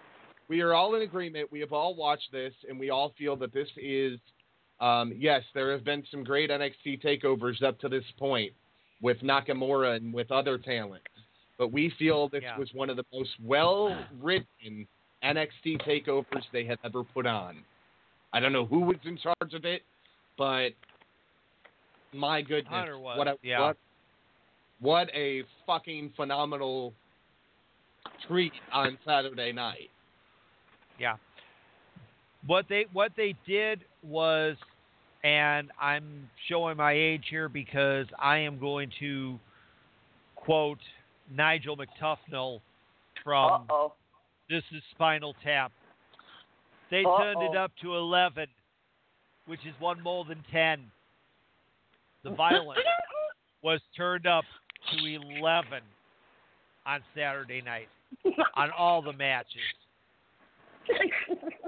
we 0.48 0.60
are 0.60 0.72
all 0.74 0.94
in 0.94 1.02
agreement. 1.02 1.50
We 1.52 1.60
have 1.60 1.72
all 1.72 1.94
watched 1.94 2.32
this, 2.32 2.52
and 2.68 2.78
we 2.78 2.90
all 2.90 3.10
feel 3.18 3.36
that 3.36 3.52
this 3.52 3.68
is, 3.76 4.18
um, 4.84 5.12
yes, 5.16 5.42
there 5.54 5.72
have 5.72 5.84
been 5.84 6.04
some 6.10 6.24
great 6.24 6.50
NXT 6.50 7.02
takeovers 7.02 7.62
up 7.62 7.78
to 7.80 7.88
this 7.88 8.04
point 8.18 8.52
with 9.00 9.18
Nakamura 9.20 9.96
and 9.96 10.12
with 10.12 10.30
other 10.30 10.58
talent, 10.58 11.02
but 11.58 11.72
we 11.72 11.90
feel 11.98 12.28
this 12.28 12.42
Yeah. 12.42 12.58
was 12.58 12.68
one 12.74 12.90
of 12.90 12.96
the 12.96 13.04
most 13.12 13.30
well-written 13.42 14.86
NXT 15.22 15.78
takeovers 15.88 16.42
they 16.52 16.64
have 16.66 16.78
ever 16.84 17.02
put 17.02 17.26
on. 17.26 17.64
I 18.32 18.40
don't 18.40 18.52
know 18.52 18.66
who 18.66 18.80
was 18.80 18.96
in 19.04 19.16
charge 19.16 19.54
of 19.54 19.64
it, 19.64 19.82
but 20.36 20.70
my 22.12 22.42
goodness, 22.42 22.88
what 23.00 23.28
a 23.28 23.38
yeah. 23.42 23.60
what, 23.60 23.76
what 24.80 25.08
a 25.14 25.44
fucking 25.66 26.12
phenomenal 26.16 26.92
treat 28.26 28.52
on 28.72 28.98
Saturday 29.04 29.52
night. 29.52 29.90
Yeah. 30.98 31.16
What 32.46 32.66
they 32.68 32.86
what 32.92 33.12
they 33.16 33.34
did 33.46 33.84
was, 34.02 34.56
and 35.24 35.70
I'm 35.80 36.28
showing 36.48 36.76
my 36.76 36.92
age 36.92 37.24
here 37.30 37.48
because 37.48 38.06
I 38.18 38.38
am 38.38 38.60
going 38.60 38.90
to 39.00 39.38
quote 40.36 40.78
Nigel 41.34 41.76
McTuffnell 41.76 42.60
from 43.24 43.64
oh. 43.70 43.94
This 44.50 44.62
is 44.72 44.82
Spinal 44.94 45.34
Tap. 45.42 45.72
They 46.90 47.02
turned 47.02 47.42
it 47.42 47.56
up 47.56 47.72
to 47.80 47.94
11, 47.94 48.46
which 49.46 49.60
is 49.60 49.74
one 49.78 50.02
more 50.02 50.26
than 50.26 50.44
10. 50.52 50.80
The 52.24 52.30
violence 52.30 52.80
was 53.62 53.80
turned 53.96 54.26
up 54.26 54.44
to 54.92 55.06
11 55.06 55.80
on 56.86 57.00
Saturday 57.16 57.62
night 57.62 57.88
on 58.56 58.70
all 58.76 59.00
the 59.00 59.14
matches. 59.14 59.56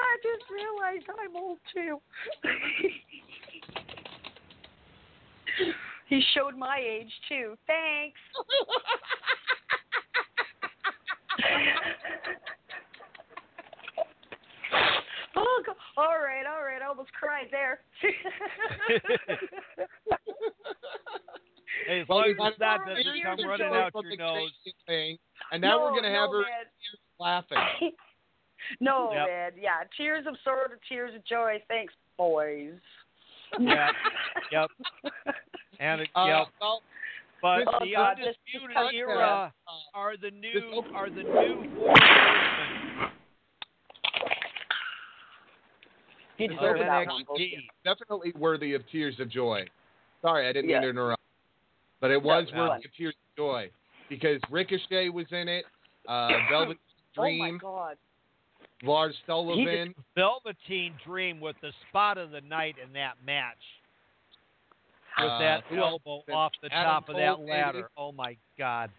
I 0.00 0.16
just 0.22 0.44
realized 0.50 1.06
I'm 1.20 1.36
old 1.36 1.58
too. 1.72 2.00
he 6.08 6.22
showed 6.34 6.56
my 6.56 6.78
age 6.78 7.12
too. 7.28 7.56
Thanks. 7.66 8.18
oh, 15.36 15.62
go- 15.66 15.74
all 15.96 16.18
right, 16.22 16.46
all 16.46 16.62
right. 16.64 16.80
I 16.82 16.86
almost 16.86 17.12
cried 17.12 17.48
there. 17.50 17.80
Hey, 21.86 22.00
as 22.00 22.08
long 22.08 22.24
as 22.28 22.36
got 22.36 22.48
it's 22.52 22.60
not 22.60 22.80
four 22.84 22.94
doesn't 22.94 23.22
come 23.24 23.48
running 23.48 23.74
out 23.74 23.92
from 23.92 24.06
your 24.06 24.16
nose. 24.16 24.50
crazy 24.64 24.76
Thing. 24.86 25.18
And 25.50 25.62
now 25.62 25.82
we're 25.82 25.94
gonna 25.94 26.10
have 26.10 26.30
no, 26.30 26.38
her 26.38 26.42
man. 26.42 26.66
laughing. 27.18 27.58
No, 28.78 29.10
Yep. 29.14 29.26
man. 29.26 29.52
Yeah, 29.60 29.70
tears 29.96 30.26
of 30.28 30.36
sorrow 30.44 30.68
to 30.68 30.76
tears 30.88 31.14
of 31.14 31.24
joy. 31.24 31.62
Thanks, 31.68 31.92
boys. 32.16 32.74
Yeah, 33.58 33.88
yep. 34.52 34.70
And 35.80 36.02
it, 36.02 36.08
Uh, 36.14 36.26
yep. 36.26 36.46
well, 36.60 36.82
But 37.42 37.64
Oh, 37.66 37.78
the 37.84 37.92
God, 37.96 38.16
this- 38.18 38.26
undisputed 38.52 38.76
this 38.76 38.92
era 38.94 39.52
uh, 39.66 39.98
are 39.98 40.16
the 40.16 40.30
new 40.30 40.72
open- 40.74 40.94
are 40.94 41.08
the 41.10 41.22
new 41.22 41.70
four 41.74 41.88
horsemen 41.88 43.10
You 46.38 46.48
This 46.48 46.56
deserve 46.56 46.76
open 46.76 46.86
that 46.86 47.06
one. 47.06 47.24
Definitely 47.84 48.32
worthy 48.38 48.74
of 48.74 48.82
tears 48.90 49.18
of 49.20 49.28
joy. 49.30 49.66
Sorry, 50.22 50.46
I 50.48 50.52
didn't 50.52 50.70
Yeah. 50.70 50.76
mean 50.76 50.82
to 50.84 50.88
interrupt, 50.90 51.22
but 52.00 52.10
it 52.10 52.22
was 52.22 52.46
No, 52.52 52.56
no. 52.56 52.70
worthy 52.70 52.84
of 52.86 52.94
tears 52.94 53.14
of 53.14 53.36
joy 53.36 53.70
because 54.08 54.40
Ricochet 54.50 55.08
was 55.10 55.26
in 55.32 55.48
it. 55.48 55.64
Uh, 56.08 56.28
Velvet 56.50 56.78
Oh 57.18 57.30
my 57.32 57.50
God. 57.60 57.96
Lars 58.82 59.14
Sullivan. 59.26 59.94
Velveteen 60.14 60.94
Dream 61.06 61.40
with 61.40 61.56
the 61.60 61.72
spot 61.88 62.18
of 62.18 62.30
the 62.30 62.40
night 62.42 62.76
in 62.84 62.92
that 62.94 63.14
match. 63.24 63.56
with 65.18 65.28
Uh, 65.30 65.38
that 65.38 65.64
who 65.68 65.78
elbow 65.78 66.22
Then 66.26 66.36
off 66.36 66.52
the 66.62 66.72
Adam 66.72 66.84
top 66.84 67.08
of 67.08 67.16
that 67.16 67.34
Cole, 67.36 67.44
maybe. 67.46 67.50
ladder. 67.52 67.90
Oh 67.96 68.12
my 68.12 68.36
God. 68.58 68.90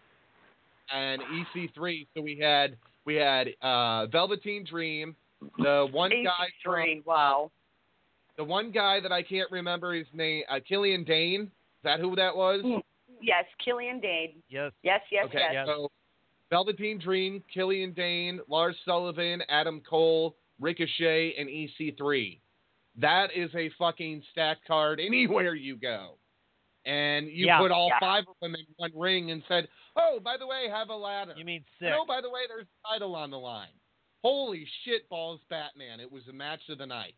and 0.93 1.21
EC3. 1.55 2.05
So 2.13 2.21
we 2.21 2.37
had 2.37 2.75
we 3.05 3.15
had 3.15 3.47
uh, 3.61 4.07
Velveteen 4.07 4.65
Dream, 4.65 5.15
the 5.57 5.87
one 5.91 6.11
guy 6.23 6.47
from 6.63 7.01
wow. 7.05 7.49
the 8.37 8.43
one 8.43 8.71
guy 8.71 8.99
that 8.99 9.11
I 9.11 9.23
can't 9.23 9.49
remember 9.51 9.93
his 9.93 10.07
name, 10.13 10.43
uh, 10.49 10.59
Killian 10.67 11.03
Dain. 11.03 11.43
Is 11.43 11.49
that 11.83 11.99
who 11.99 12.15
that 12.17 12.35
was? 12.35 12.61
Mm. 12.63 12.81
Yes, 13.21 13.45
Killian 13.63 13.99
Dain. 13.99 14.33
Yes. 14.49 14.71
Yes, 14.83 15.01
yes, 15.11 15.25
okay, 15.27 15.39
yes. 15.53 15.65
so 15.67 15.89
Velveteen 16.55 16.99
Dream, 16.99 17.41
Killian 17.51 17.93
Dain, 17.93 18.39
Lars 18.49 18.75
Sullivan, 18.85 19.41
Adam 19.49 19.81
Cole, 19.89 20.35
Ricochet, 20.59 21.33
and 21.39 21.49
EC3. 21.49 22.39
That 22.99 23.29
is 23.33 23.49
a 23.55 23.69
fucking 23.79 24.21
stack 24.31 24.57
card 24.67 24.99
anywhere 24.99 25.55
you 25.55 25.77
go. 25.77 26.17
And 26.85 27.27
you 27.27 27.45
Yeah. 27.45 27.59
put 27.59 27.71
all 27.71 27.87
Yeah. 27.87 27.99
five 27.99 28.27
of 28.27 28.37
them 28.41 28.55
in 28.55 28.65
one 28.75 28.91
ring 28.95 29.31
and 29.31 29.43
said, 29.47 29.69
"Oh, 29.95 30.19
by 30.19 30.35
the 30.35 30.45
way, 30.45 30.67
have 30.67 30.89
a 30.89 30.95
ladder." 30.95 31.33
You 31.37 31.45
mean 31.45 31.63
oh, 31.65 31.75
six? 31.79 31.97
oh, 31.97 32.05
by 32.05 32.19
the 32.19 32.29
way, 32.29 32.47
there's 32.47 32.67
a 32.67 32.87
title 32.87 33.15
on 33.15 33.29
the 33.31 33.39
line. 33.39 33.71
Holy 34.23 34.65
shit 34.83 35.07
balls, 35.07 35.41
Batman! 35.45 35.99
It 35.99 36.11
was 36.11 36.27
a 36.27 36.33
match 36.33 36.67
of 36.69 36.79
the 36.79 36.85
night. 36.85 37.15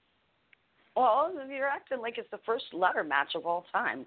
Well, 0.95 1.33
you're 1.49 1.67
acting 1.67 1.99
like 2.01 2.17
it's 2.19 2.29
the 2.29 2.37
first 2.39 2.71
ladder 2.73 3.03
match 3.03 3.33
of 3.35 3.47
all 3.47 3.63
time. 3.71 4.05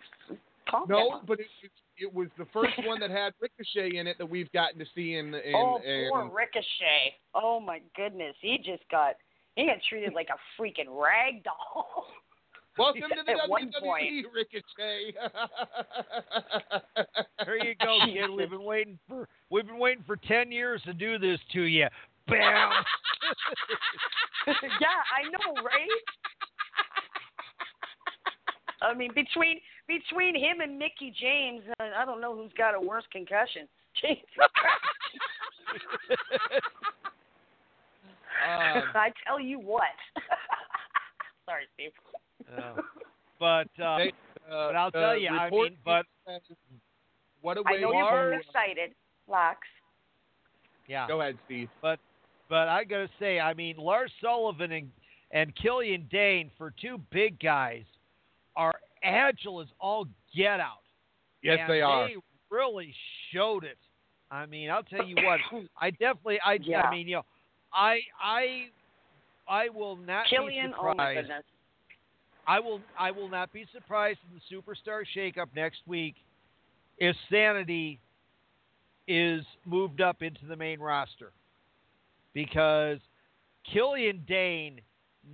Calm 0.68 0.88
No, 0.88 1.10
down. 1.10 1.26
but 1.26 1.40
it, 1.40 1.48
it, 1.62 1.72
it 1.98 2.12
was 2.12 2.28
the 2.38 2.46
first 2.52 2.74
one 2.84 3.00
that 3.00 3.10
had 3.10 3.32
Ricochet 3.40 3.96
in 3.96 4.06
it 4.06 4.18
that 4.18 4.28
we've 4.28 4.52
gotten 4.52 4.78
to 4.78 4.84
see 4.94 5.14
in. 5.14 5.34
in, 5.34 5.54
oh, 5.54 5.80
in 5.84 6.10
poor 6.12 6.30
Ricochet. 6.34 7.14
Oh 7.34 7.58
my 7.60 7.80
goodness, 7.96 8.34
he 8.40 8.58
just 8.58 8.82
got 8.90 9.14
he 9.54 9.66
got 9.66 9.76
treated 9.88 10.12
like 10.12 10.28
a 10.28 10.36
freaking 10.60 10.88
rag 10.88 11.44
doll. 11.44 12.06
Welcome 12.78 13.08
to 13.08 13.22
the 13.24 13.32
At 13.32 13.38
WWE, 13.48 13.72
point. 13.80 14.26
Ricochet. 14.34 15.14
There 17.46 17.64
you 17.64 17.74
go, 17.80 17.98
kid. 18.04 18.28
We've 18.30 18.50
been 18.50 18.64
waiting 18.64 18.98
for 19.08 19.26
we've 19.50 19.66
been 19.66 19.78
waiting 19.78 20.04
for 20.06 20.16
ten 20.16 20.52
years 20.52 20.82
to 20.84 20.92
do 20.92 21.18
this 21.18 21.40
to 21.54 21.62
you. 21.62 21.86
Bam. 22.28 22.36
yeah, 24.46 24.52
I 24.52 25.22
know, 25.30 25.54
right? 25.62 25.88
I 28.82 28.92
mean, 28.94 29.10
between 29.14 29.58
between 29.88 30.34
him 30.34 30.60
and 30.62 30.78
Mickie 30.78 31.12
James, 31.20 31.62
uh, 31.80 31.84
I 31.96 32.04
don't 32.04 32.20
know 32.20 32.34
who's 32.36 32.52
got 32.58 32.74
a 32.74 32.80
worse 32.80 33.04
concussion. 33.12 33.68
Jesus 34.00 34.24
Um, 38.44 38.82
I 38.94 39.10
tell 39.26 39.40
you 39.40 39.58
what. 39.58 39.82
Sorry, 41.46 41.64
Steve. 41.74 41.90
Uh, 42.56 42.74
but 43.40 43.68
uh, 43.82 43.98
they- 43.98 44.12
uh, 44.50 44.68
but 44.68 44.76
I'll 44.76 44.90
the 44.92 45.00
tell 45.00 45.16
you, 45.18 45.28
I 45.30 45.50
mean, 45.50 45.76
but 45.84 46.06
says, 46.26 46.40
what 47.40 47.56
a 47.56 47.62
I 47.66 47.72
way 47.72 47.78
I 47.78 47.80
know 47.80 47.92
you're 47.92 48.30
to- 48.30 48.36
excited, 48.38 48.92
Lax. 49.26 49.58
yeah. 50.86 51.08
Go 51.08 51.20
ahead, 51.20 51.36
Steve. 51.46 51.68
But 51.82 51.98
I 52.50 52.84
gotta 52.84 53.08
say, 53.18 53.40
I 53.40 53.54
mean, 53.54 53.76
Lars 53.76 54.12
Sullivan 54.20 54.70
and 54.72 54.90
and 55.32 55.52
Killian 55.56 56.06
Dain 56.12 56.50
for 56.56 56.72
two 56.80 57.00
big 57.10 57.40
guys 57.40 57.82
are 58.54 58.74
agile 59.06 59.60
as 59.60 59.68
all 59.80 60.06
get 60.34 60.60
out. 60.60 60.82
Yes, 61.42 61.58
and 61.60 61.72
they 61.72 61.80
are. 61.80 62.08
They 62.08 62.16
really 62.50 62.94
showed 63.32 63.64
it. 63.64 63.78
I 64.30 64.46
mean, 64.46 64.70
I'll 64.70 64.82
tell 64.82 65.04
you 65.06 65.16
what. 65.24 65.40
I 65.80 65.90
definitely, 65.90 66.38
I, 66.44 66.58
Yeah. 66.62 66.82
I 66.82 66.90
mean, 66.90 67.08
you 67.08 67.16
know, 67.16 67.24
I, 67.72 68.00
I, 68.22 68.66
I 69.48 69.68
will 69.68 69.96
not 69.96 70.26
Killian, 70.28 70.70
be 70.70 70.74
oh 70.78 70.82
my 70.82 70.92
surprised. 70.92 71.20
goodness. 71.20 71.44
I 72.48 72.60
will, 72.60 72.80
I 72.98 73.10
will 73.10 73.28
not 73.28 73.52
be 73.52 73.66
surprised 73.72 74.18
in 74.30 74.38
the 74.38 74.56
Superstar 74.56 75.02
Shakeup 75.16 75.48
next 75.54 75.78
week 75.86 76.14
if 76.98 77.16
Sanity 77.30 78.00
is 79.08 79.42
moved 79.64 80.00
up 80.00 80.22
into 80.22 80.46
the 80.48 80.56
main 80.56 80.80
roster 80.80 81.32
because 82.34 82.98
Killian 83.72 84.24
Dain 84.28 84.80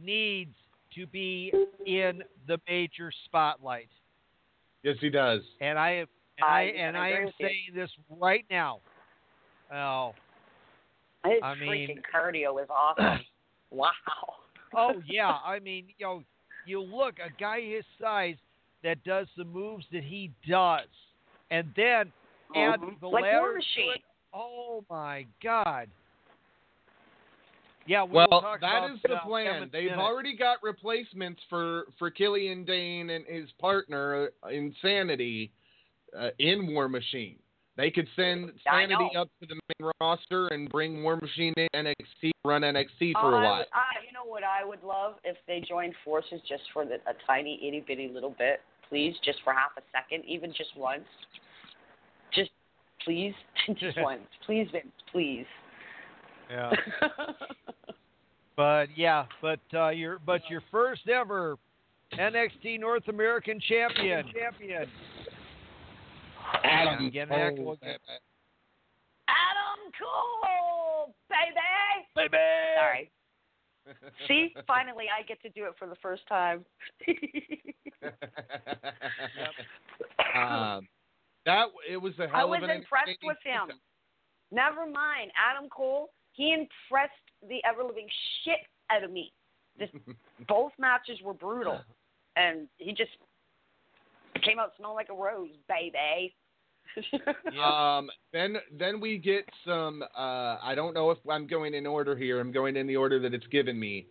needs 0.02 0.54
to 0.96 1.06
be 1.06 1.52
in 1.86 2.22
the 2.46 2.58
major 2.68 3.12
spotlight. 3.24 3.88
Yes, 4.82 4.96
he 5.00 5.10
does. 5.10 5.40
And 5.60 5.78
I 5.78 5.90
am 5.92 6.06
and 6.38 6.44
I, 6.48 6.58
I- 6.60 6.62
and 6.62 6.96
I 6.96 7.00
I 7.00 7.10
am 7.10 7.24
with 7.26 7.34
you. 7.38 7.46
saying 7.46 7.70
this 7.74 7.90
right 8.20 8.44
now. 8.50 8.80
Oh, 9.72 10.12
His 11.24 11.40
I 11.42 11.54
mean- 11.54 11.88
freaking 11.88 12.02
cardio 12.14 12.62
is 12.62 12.68
awesome. 12.70 13.20
wow. 13.70 13.90
oh 14.76 14.94
yeah. 15.06 15.36
I 15.44 15.58
mean, 15.60 15.86
you 15.98 16.06
know, 16.06 16.22
you 16.66 16.80
look 16.82 17.14
a 17.18 17.30
guy 17.40 17.60
his 17.60 17.84
size 18.00 18.36
that 18.82 19.02
does 19.04 19.26
the 19.36 19.44
moves 19.44 19.84
that 19.92 20.02
he 20.04 20.30
does, 20.48 20.88
and 21.50 21.68
then 21.76 22.12
add 22.56 22.80
Mhm. 22.80 22.98
the 23.00 23.06
like 23.08 23.22
ladder 23.22 23.40
War 23.40 23.54
Machine. 23.54 24.02
Oh 24.34 24.84
my 24.90 25.26
God. 25.42 25.88
Yeah, 27.86 28.04
we 28.04 28.12
Well, 28.12 28.28
will 28.30 28.40
talk 28.40 28.60
that 28.60 28.76
about, 28.78 28.90
is 28.92 28.98
the 29.02 29.14
uh, 29.14 29.24
plan. 29.24 29.46
Kevin 29.54 29.70
They've 29.72 29.88
Bennett. 29.90 30.04
already 30.04 30.36
got 30.36 30.58
replacements 30.62 31.40
for 31.48 31.84
for 31.98 32.10
Killian 32.10 32.64
Dain 32.64 33.10
and 33.10 33.24
his 33.26 33.50
partner 33.60 34.30
uh, 34.44 34.48
Insanity 34.48 35.52
uh, 36.18 36.28
in 36.38 36.72
War 36.72 36.88
Machine. 36.88 37.36
They 37.76 37.90
could 37.90 38.06
send 38.14 38.52
Sanity 38.70 39.16
up 39.16 39.28
to 39.40 39.46
the 39.46 39.54
main 39.54 39.90
roster 40.00 40.48
and 40.48 40.68
bring 40.68 41.02
War 41.02 41.16
Machine 41.16 41.54
in 41.56 41.68
NXT, 41.74 42.30
run 42.44 42.60
NXT 42.62 43.12
for 43.14 43.18
Oh, 43.22 43.34
a 43.34 43.38
I 43.38 43.42
while. 43.44 43.58
would- 43.58 43.66
I, 43.72 44.04
you 44.06 44.12
know 44.12 44.24
what 44.30 44.44
I 44.44 44.62
would 44.62 44.82
love 44.84 45.14
if 45.24 45.38
they 45.46 45.60
joined 45.66 45.94
forces 46.04 46.40
just 46.46 46.64
for 46.74 46.84
the, 46.84 46.96
a 46.96 47.14
tiny 47.26 47.58
itty 47.66 47.82
bitty 47.86 48.08
little 48.12 48.34
bit, 48.38 48.60
please, 48.90 49.14
just 49.24 49.38
for 49.42 49.54
half 49.54 49.70
a 49.78 49.82
second, 49.90 50.22
even 50.26 50.50
just 50.52 50.76
once. 50.76 51.04
Just 52.34 52.50
please, 53.04 53.32
just 53.80 53.96
once, 54.02 54.20
please, 54.44 54.68
Vince, 54.70 54.86
please. 55.10 55.46
Yeah. 56.52 56.70
But 58.56 58.88
yeah, 58.96 59.24
but 59.40 59.60
uh, 59.74 59.88
your 59.88 60.18
but 60.26 60.42
your 60.50 60.62
first 60.70 61.08
ever 61.08 61.56
NXT 62.12 62.78
North 62.80 63.08
American 63.08 63.58
champion. 63.60 64.24
Champion. 64.32 64.86
Adam 66.62 67.06
Again, 67.06 67.28
Cole, 67.28 67.38
Axel 67.38 67.72
again. 67.72 67.96
Adam 69.28 69.92
Cole, 69.98 71.14
baby. 71.30 71.54
Baby. 72.14 72.36
Sorry. 72.76 73.10
See, 74.28 74.54
finally, 74.66 75.06
I 75.08 75.22
get 75.22 75.40
to 75.42 75.48
do 75.48 75.64
it 75.64 75.72
for 75.78 75.88
the 75.88 75.96
first 76.02 76.22
time. 76.28 76.64
um, 80.36 80.86
that 81.46 81.68
it 81.90 81.96
was 81.96 82.12
a 82.18 82.24
I 82.24 82.38
hell 82.38 82.50
was 82.50 82.62
of 82.62 82.68
an 82.68 82.76
impressed 82.76 83.18
with 83.22 83.38
him. 83.42 83.76
Never 84.50 84.84
mind, 84.84 85.32
Adam 85.36 85.70
Cole. 85.70 86.10
He 86.32 86.52
impressed 86.52 87.12
the 87.48 87.58
ever 87.68 87.82
living 87.82 88.08
shit 88.44 88.58
out 88.90 89.04
of 89.04 89.10
me. 89.10 89.32
Just 89.78 89.92
both 90.48 90.72
matches 90.78 91.18
were 91.22 91.34
brutal, 91.34 91.80
and 92.36 92.68
he 92.78 92.92
just 92.92 93.10
came 94.44 94.58
out 94.58 94.72
smelling 94.76 94.96
like 94.96 95.08
a 95.10 95.14
rose, 95.14 95.50
baby. 95.68 96.34
Um, 97.62 98.10
then 98.32 98.56
then 98.78 99.00
we 99.00 99.16
get 99.16 99.44
some. 99.66 100.02
Uh, 100.02 100.58
I 100.62 100.74
don't 100.74 100.94
know 100.94 101.10
if 101.10 101.18
I'm 101.30 101.46
going 101.46 101.74
in 101.74 101.86
order 101.86 102.16
here. 102.16 102.40
I'm 102.40 102.52
going 102.52 102.76
in 102.76 102.86
the 102.86 102.96
order 102.96 103.18
that 103.20 103.32
it's 103.32 103.46
given 103.46 103.78
me. 103.78 104.06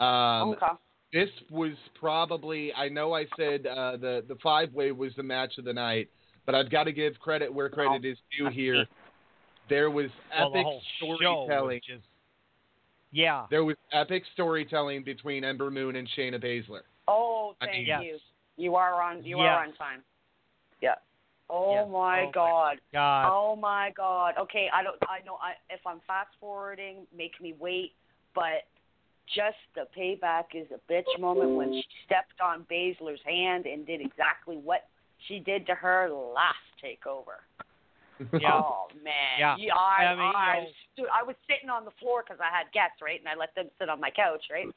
Um, 0.00 0.50
okay. 0.50 0.66
This 1.12 1.30
was 1.50 1.72
probably. 1.98 2.72
I 2.74 2.88
know 2.88 3.14
I 3.14 3.24
said 3.38 3.66
uh, 3.66 3.96
the 3.96 4.24
the 4.28 4.36
five 4.42 4.72
way 4.74 4.92
was 4.92 5.12
the 5.16 5.22
match 5.22 5.56
of 5.56 5.64
the 5.64 5.72
night, 5.72 6.10
but 6.44 6.54
I've 6.54 6.70
got 6.70 6.84
to 6.84 6.92
give 6.92 7.18
credit 7.20 7.52
where 7.52 7.68
credit 7.68 8.04
is 8.04 8.18
due 8.36 8.50
here. 8.50 8.86
There 9.68 9.90
was 9.90 10.10
Well, 10.38 10.50
the 10.50 10.58
epic 10.58 10.64
whole 10.66 10.82
show 11.00 11.06
was 11.06 11.18
storytelling. 11.18 11.80
just 11.86 12.04
yeah. 13.12 13.46
There 13.50 13.64
was 13.64 13.76
epic 13.92 14.24
storytelling 14.34 15.02
between 15.02 15.44
Ember 15.44 15.70
Moon 15.70 15.96
and 15.96 16.08
Shayna 16.16 16.42
Baszler. 16.42 16.80
Oh, 17.08 17.54
I 17.60 17.66
thank 17.66 17.76
mean- 17.78 17.86
Yes. 17.86 18.02
you. 18.02 18.18
You 18.58 18.76
are 18.76 19.02
on. 19.02 19.22
You 19.24 19.38
Yes. 19.38 19.46
are 19.46 19.64
on 19.64 19.72
time. 19.74 20.04
Yeah. 20.80 20.94
Oh 21.48 21.74
Yes. 21.74 21.88
my 21.88 22.20
Oh 22.22 22.26
my 22.26 22.30
God. 22.32 22.80
God. 22.92 23.30
Oh 23.32 23.56
my 23.56 23.90
God. 23.96 24.34
Okay, 24.38 24.68
I 24.72 24.82
don't. 24.82 24.96
I 25.08 25.20
know. 25.24 25.36
I 25.40 25.54
if 25.70 25.86
I'm 25.86 26.00
fast 26.00 26.30
forwarding, 26.40 27.06
make 27.14 27.40
me 27.40 27.52
wait. 27.58 27.94
But 28.34 28.66
just 29.34 29.56
the 29.74 29.86
payback 29.96 30.54
is 30.54 30.70
a 30.72 30.78
bitch 30.92 31.18
moment 31.18 31.50
when 31.56 31.72
she 31.72 31.84
stepped 32.04 32.40
on 32.40 32.64
Baszler's 32.64 33.22
hand 33.24 33.66
and 33.66 33.86
did 33.86 34.00
exactly 34.00 34.56
what 34.56 34.88
she 35.26 35.38
did 35.40 35.66
to 35.66 35.74
her 35.74 36.08
last 36.10 36.58
takeover. 36.82 37.40
Yeah. 38.32 38.52
Oh 38.52 38.88
man. 39.04 39.56
Yeah. 39.58 39.74
I, 39.74 40.04
I 40.04 40.14
mean, 40.14 40.32
I, 40.34 40.66
stood, 40.94 41.06
I 41.12 41.22
was 41.22 41.36
sitting 41.48 41.68
on 41.68 41.84
the 41.84 41.92
floor 42.00 42.24
because 42.24 42.40
I 42.40 42.48
had 42.48 42.72
guests, 42.72 43.02
right, 43.02 43.20
and 43.20 43.28
I 43.28 43.36
let 43.36 43.54
them 43.54 43.68
sit 43.78 43.88
on 43.88 44.00
my 44.00 44.10
couch, 44.10 44.44
right. 44.50 44.68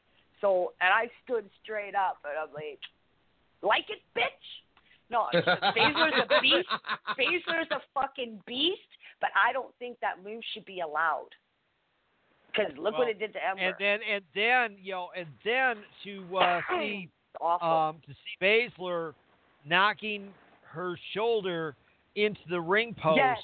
So 0.42 0.74
and 0.82 0.92
I 0.92 1.10
stood 1.24 1.50
straight 1.64 1.96
up, 1.96 2.20
and 2.24 2.34
I'm 2.36 2.54
like, 2.54 2.80
like 3.62 3.86
it, 3.90 4.02
bitch. 4.18 4.46
No, 5.10 5.26
Baszler's 5.34 6.30
a 6.30 6.42
beast. 6.42 6.70
Baszler's 7.18 7.72
a 7.72 7.82
fucking 7.94 8.42
beast, 8.46 8.92
but 9.22 9.30
I 9.36 9.52
don't 9.54 9.74
think 9.80 9.98
that 10.02 10.24
move 10.24 10.42
should 10.54 10.66
be 10.66 10.82
allowed. 10.82 11.30
Because 12.52 12.72
look 12.78 12.94
Well, 12.94 13.02
what 13.02 13.10
it 13.10 13.20
did 13.20 13.34
to 13.34 13.40
Ember. 13.46 13.62
And 13.62 13.76
then 13.80 14.00
and 14.10 14.24
then 14.36 14.78
you 14.82 14.94
know 14.94 15.10
and 15.16 15.28
then 15.46 15.78
to 16.04 16.38
uh, 16.38 16.62
see 16.70 17.10
um 17.42 17.98
to 18.06 18.14
see 18.14 18.38
Baszler 18.42 19.14
knocking 19.66 20.30
her 20.64 20.98
shoulder 21.14 21.76
into 22.26 22.42
the 22.50 22.60
ring 22.62 22.96
post. 23.02 23.18
Yes. 23.18 23.38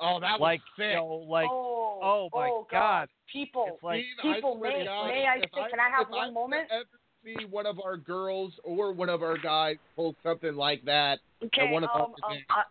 Oh, 0.00 0.18
that 0.20 0.40
was 0.40 0.40
like 0.40 0.60
sick. 0.76 0.86
you 0.90 0.94
know, 0.96 1.24
like 1.28 1.48
oh, 1.50 2.00
oh 2.02 2.28
my 2.34 2.48
oh, 2.50 2.66
God. 2.70 3.08
People, 3.32 3.66
It's 3.72 3.82
like 3.82 4.02
Steve, 4.18 4.34
people, 4.34 4.60
I 4.64 4.68
may- 4.68 4.84
God, 4.84 5.06
may 5.06 5.26
I 5.26 5.36
if 5.36 5.50
say- 5.54 5.70
can 5.70 5.80
I 5.80 5.88
have 5.90 6.06
if 6.06 6.10
one 6.10 6.28
I 6.28 6.32
moment? 6.32 6.68
Ever 6.70 6.84
see 7.24 7.44
one 7.46 7.66
of 7.66 7.78
our 7.80 7.96
girls 7.96 8.52
or 8.64 8.92
one 8.92 9.08
of 9.08 9.22
our 9.22 9.38
guys 9.38 9.76
pull 9.94 10.14
something 10.22 10.54
like 10.54 10.84
that 10.84 11.20
Okay, 11.42 11.62
at 11.66 11.72
one 11.72 11.84
of 11.84 11.90
our 11.94 12.02
um, 12.02 12.14
um, 12.24 12.32
events? 12.32 12.46
I, 12.50 12.62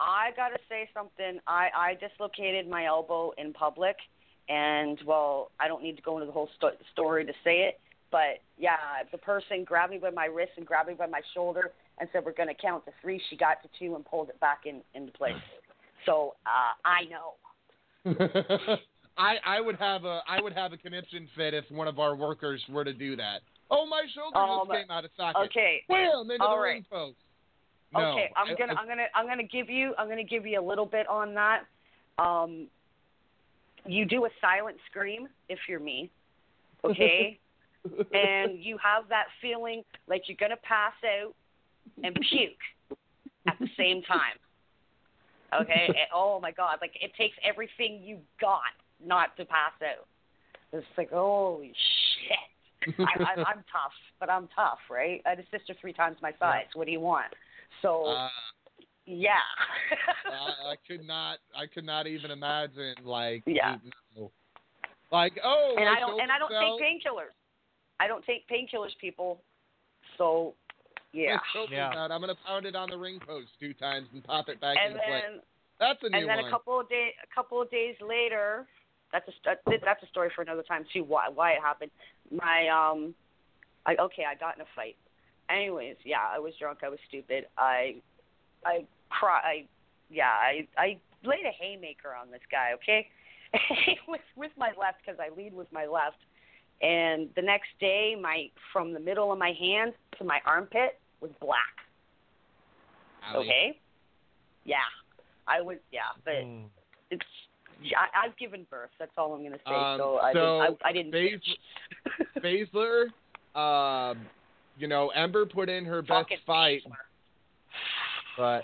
I 0.00 0.30
gotta 0.36 0.58
say 0.68 0.88
something. 0.94 1.38
I 1.46 1.68
I 1.76 1.94
dislocated 2.00 2.68
my 2.68 2.86
elbow 2.86 3.32
in 3.38 3.52
public, 3.52 3.96
and 4.48 4.98
well, 5.06 5.50
I 5.60 5.68
don't 5.68 5.82
need 5.82 5.96
to 5.96 6.02
go 6.02 6.14
into 6.16 6.26
the 6.26 6.32
whole 6.32 6.48
sto- 6.56 6.72
story 6.92 7.24
to 7.26 7.32
say 7.44 7.60
it, 7.68 7.78
but 8.10 8.40
yeah, 8.58 8.76
the 9.12 9.18
person 9.18 9.64
grabbed 9.64 9.92
me 9.92 9.98
by 9.98 10.10
my 10.10 10.26
wrist 10.26 10.52
and 10.56 10.66
grabbed 10.66 10.88
me 10.88 10.94
by 10.94 11.06
my 11.06 11.20
shoulder 11.34 11.72
and 11.98 12.08
said 12.12 12.24
we're 12.24 12.32
gonna 12.32 12.54
count 12.54 12.84
to 12.86 12.92
three. 13.00 13.20
She 13.30 13.36
got 13.36 13.62
to 13.62 13.68
two 13.78 13.94
and 13.94 14.04
pulled 14.04 14.28
it 14.28 14.38
back 14.40 14.62
in 14.66 14.80
into 14.94 15.12
place. 15.12 15.34
So 16.06 16.34
uh, 16.46 16.74
I 16.84 17.04
know. 17.04 18.76
I 19.16 19.36
I 19.44 19.60
would 19.60 19.76
have 19.76 20.04
a 20.04 20.22
I 20.28 20.40
would 20.40 20.52
have 20.52 20.72
a 20.72 20.76
conniption 20.76 21.28
fit 21.36 21.54
if 21.54 21.64
one 21.70 21.88
of 21.88 21.98
our 21.98 22.16
workers 22.16 22.62
were 22.68 22.84
to 22.84 22.92
do 22.92 23.16
that. 23.16 23.40
Oh, 23.70 23.86
my 23.86 24.04
shoulder 24.14 24.36
Um, 24.36 24.66
just 24.66 24.78
came 24.78 24.90
out 24.90 25.04
of 25.04 25.10
socket. 25.16 25.50
Okay. 25.50 25.82
Wham 25.88 26.30
into 26.30 26.44
all 26.44 26.56
the 26.56 26.62
right. 26.62 26.72
ring 26.74 26.86
post. 26.90 27.16
No, 27.92 28.12
okay, 28.12 28.30
I'm 28.36 28.56
gonna 28.56 28.74
I- 28.74 28.80
I'm 28.80 28.88
gonna 28.88 29.06
I'm 29.14 29.26
gonna 29.26 29.42
give 29.44 29.70
you 29.70 29.94
I'm 29.96 30.08
gonna 30.08 30.24
give 30.24 30.46
you 30.46 30.60
a 30.60 30.62
little 30.62 30.86
bit 30.86 31.08
on 31.08 31.34
that. 31.34 31.62
Um, 32.18 32.66
you 33.86 34.04
do 34.04 34.24
a 34.24 34.28
silent 34.40 34.76
scream 34.90 35.28
if 35.48 35.58
you're 35.68 35.80
me, 35.80 36.10
okay? 36.84 37.38
and 38.12 38.58
you 38.58 38.78
have 38.82 39.08
that 39.10 39.26
feeling 39.40 39.84
like 40.08 40.22
you're 40.26 40.36
gonna 40.40 40.60
pass 40.62 40.94
out 41.04 41.34
and 42.02 42.14
puke 42.30 42.98
at 43.48 43.58
the 43.60 43.68
same 43.76 44.02
time. 44.02 44.38
Okay? 45.62 45.86
And- 45.88 45.96
oh 46.14 46.40
my 46.40 46.50
God! 46.50 46.78
Like 46.80 46.92
it 47.00 47.12
takes 47.16 47.36
everything 47.44 48.02
you 48.02 48.18
got 48.40 48.60
not 49.04 49.36
to 49.36 49.44
pass 49.44 49.72
out. 49.82 50.06
It's 50.72 50.86
like 50.98 51.10
holy 51.10 51.72
shit. 52.28 52.98
I, 52.98 53.22
I, 53.22 53.32
I'm 53.48 53.64
tough, 53.70 53.92
but 54.20 54.28
I'm 54.28 54.48
tough, 54.54 54.78
right? 54.90 55.22
I 55.24 55.30
had 55.30 55.38
a 55.38 55.44
sister 55.56 55.74
three 55.80 55.92
times 55.92 56.16
my 56.20 56.32
size. 56.38 56.66
What 56.74 56.86
do 56.86 56.92
you 56.92 57.00
want? 57.00 57.32
So 57.82 58.04
Uh, 58.06 58.28
yeah. 59.06 59.32
I, 60.26 60.72
I 60.72 60.74
could 60.86 61.06
not. 61.06 61.38
I 61.56 61.66
could 61.66 61.84
not 61.84 62.06
even 62.06 62.30
imagine. 62.30 62.94
Like, 63.04 63.42
Yeah. 63.46 63.76
like 65.12 65.38
oh, 65.44 65.74
and 65.78 65.88
I 65.88 66.00
don't 66.00 66.20
and 66.20 66.30
I 66.32 66.38
don't 66.38 66.50
take 66.50 66.82
painkillers. 66.82 67.34
I 68.00 68.08
don't 68.08 68.24
take 68.24 68.48
painkillers, 68.48 68.96
people. 69.00 69.42
So 70.18 70.54
yeah. 71.14 71.38
Yeah. 71.70 71.90
out. 71.96 72.10
I'm 72.10 72.20
gonna 72.20 72.34
pound 72.46 72.66
it 72.66 72.74
on 72.74 72.90
the 72.90 72.98
ring 72.98 73.20
post 73.26 73.48
two 73.60 73.72
times 73.74 74.08
and 74.12 74.22
pop 74.24 74.48
it 74.48 74.60
back 74.60 74.76
And 74.82 74.92
into 74.94 75.04
place. 75.06 75.22
then 75.22 75.40
That's 75.80 75.98
a 76.02 76.08
new 76.10 76.18
and 76.18 76.28
then 76.28 76.38
one. 76.38 76.46
a 76.46 76.50
couple 76.50 76.80
of 76.80 76.88
day 76.88 77.10
a 77.22 77.34
couple 77.34 77.62
of 77.62 77.70
days 77.70 77.94
later, 78.06 78.66
that's 79.12 79.28
a 79.28 79.32
that's 79.84 80.02
a 80.02 80.06
story 80.08 80.30
for 80.34 80.42
another 80.42 80.62
time 80.62 80.84
too. 80.92 81.04
Why 81.04 81.28
why 81.32 81.52
it 81.52 81.60
happened? 81.62 81.90
My 82.30 82.68
um, 82.68 83.14
I 83.86 83.94
okay 83.96 84.24
I 84.28 84.34
got 84.34 84.56
in 84.56 84.62
a 84.62 84.66
fight. 84.74 84.96
Anyways, 85.48 85.96
yeah, 86.04 86.24
I 86.34 86.38
was 86.38 86.52
drunk. 86.58 86.78
I 86.82 86.88
was 86.88 86.98
stupid. 87.08 87.46
I 87.56 87.96
I 88.64 88.84
cry. 89.10 89.40
I 89.44 89.66
yeah 90.10 90.30
I 90.30 90.66
I 90.76 90.98
laid 91.22 91.44
a 91.46 91.52
haymaker 91.58 92.14
on 92.14 92.30
this 92.30 92.40
guy. 92.50 92.72
Okay, 92.74 93.06
with 94.08 94.20
with 94.36 94.52
my 94.56 94.72
left 94.78 94.98
because 95.04 95.20
I 95.20 95.34
lead 95.38 95.54
with 95.54 95.70
my 95.72 95.86
left. 95.86 96.18
And 96.82 97.28
the 97.36 97.42
next 97.42 97.68
day, 97.78 98.16
my 98.20 98.50
from 98.72 98.92
the 98.92 99.00
middle 99.00 99.32
of 99.32 99.38
my 99.38 99.52
hand 99.58 99.92
to 100.18 100.24
my 100.24 100.40
armpit 100.44 100.98
was 101.24 101.32
black. 101.40 101.74
Owie. 103.34 103.40
Okay. 103.40 103.78
Yeah, 104.64 104.76
I 105.48 105.60
was. 105.60 105.78
Yeah, 105.90 106.00
but 106.24 106.34
Mm. 106.34 106.66
it's. 107.10 107.24
I, 107.96 108.26
I've 108.26 108.36
given 108.36 108.66
birth. 108.70 108.90
That's 108.98 109.10
all 109.18 109.34
I'm 109.34 109.42
gonna 109.42 109.58
say. 109.66 109.74
Um, 109.74 109.98
so 109.98 110.18
I 110.18 110.32
so 110.32 110.60
didn't. 110.60 110.78
I, 110.84 110.88
I 110.88 110.92
didn't. 110.92 111.12
Bas- 111.12 112.38
Baszler, 113.56 114.10
um, 114.10 114.26
you 114.78 114.86
know, 114.88 115.08
Ember 115.10 115.44
put 115.46 115.68
in 115.68 115.84
her 115.84 116.02
best 116.02 116.30
fight, 116.46 116.82
Baszler. 116.86 116.92
but 118.36 118.62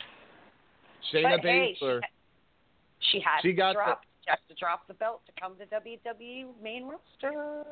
Shayna 1.12 1.36
But 1.36 1.40
hey, 1.46 1.76
she, 1.78 1.84
Baszler, 1.84 2.00
ha- 2.02 2.08
she 3.10 3.20
had 3.20 3.40
She 3.42 3.48
to 3.48 3.54
got 3.54 3.68
the- 3.72 3.74
drop. 3.74 4.00
She 4.24 4.30
has 4.30 4.38
to 4.48 4.54
drop 4.54 4.86
the 4.86 4.94
belt 4.94 5.22
to 5.26 5.32
come 5.40 5.54
to 5.56 5.64
WWE 5.66 6.44
main 6.62 6.84
roster. 6.84 7.64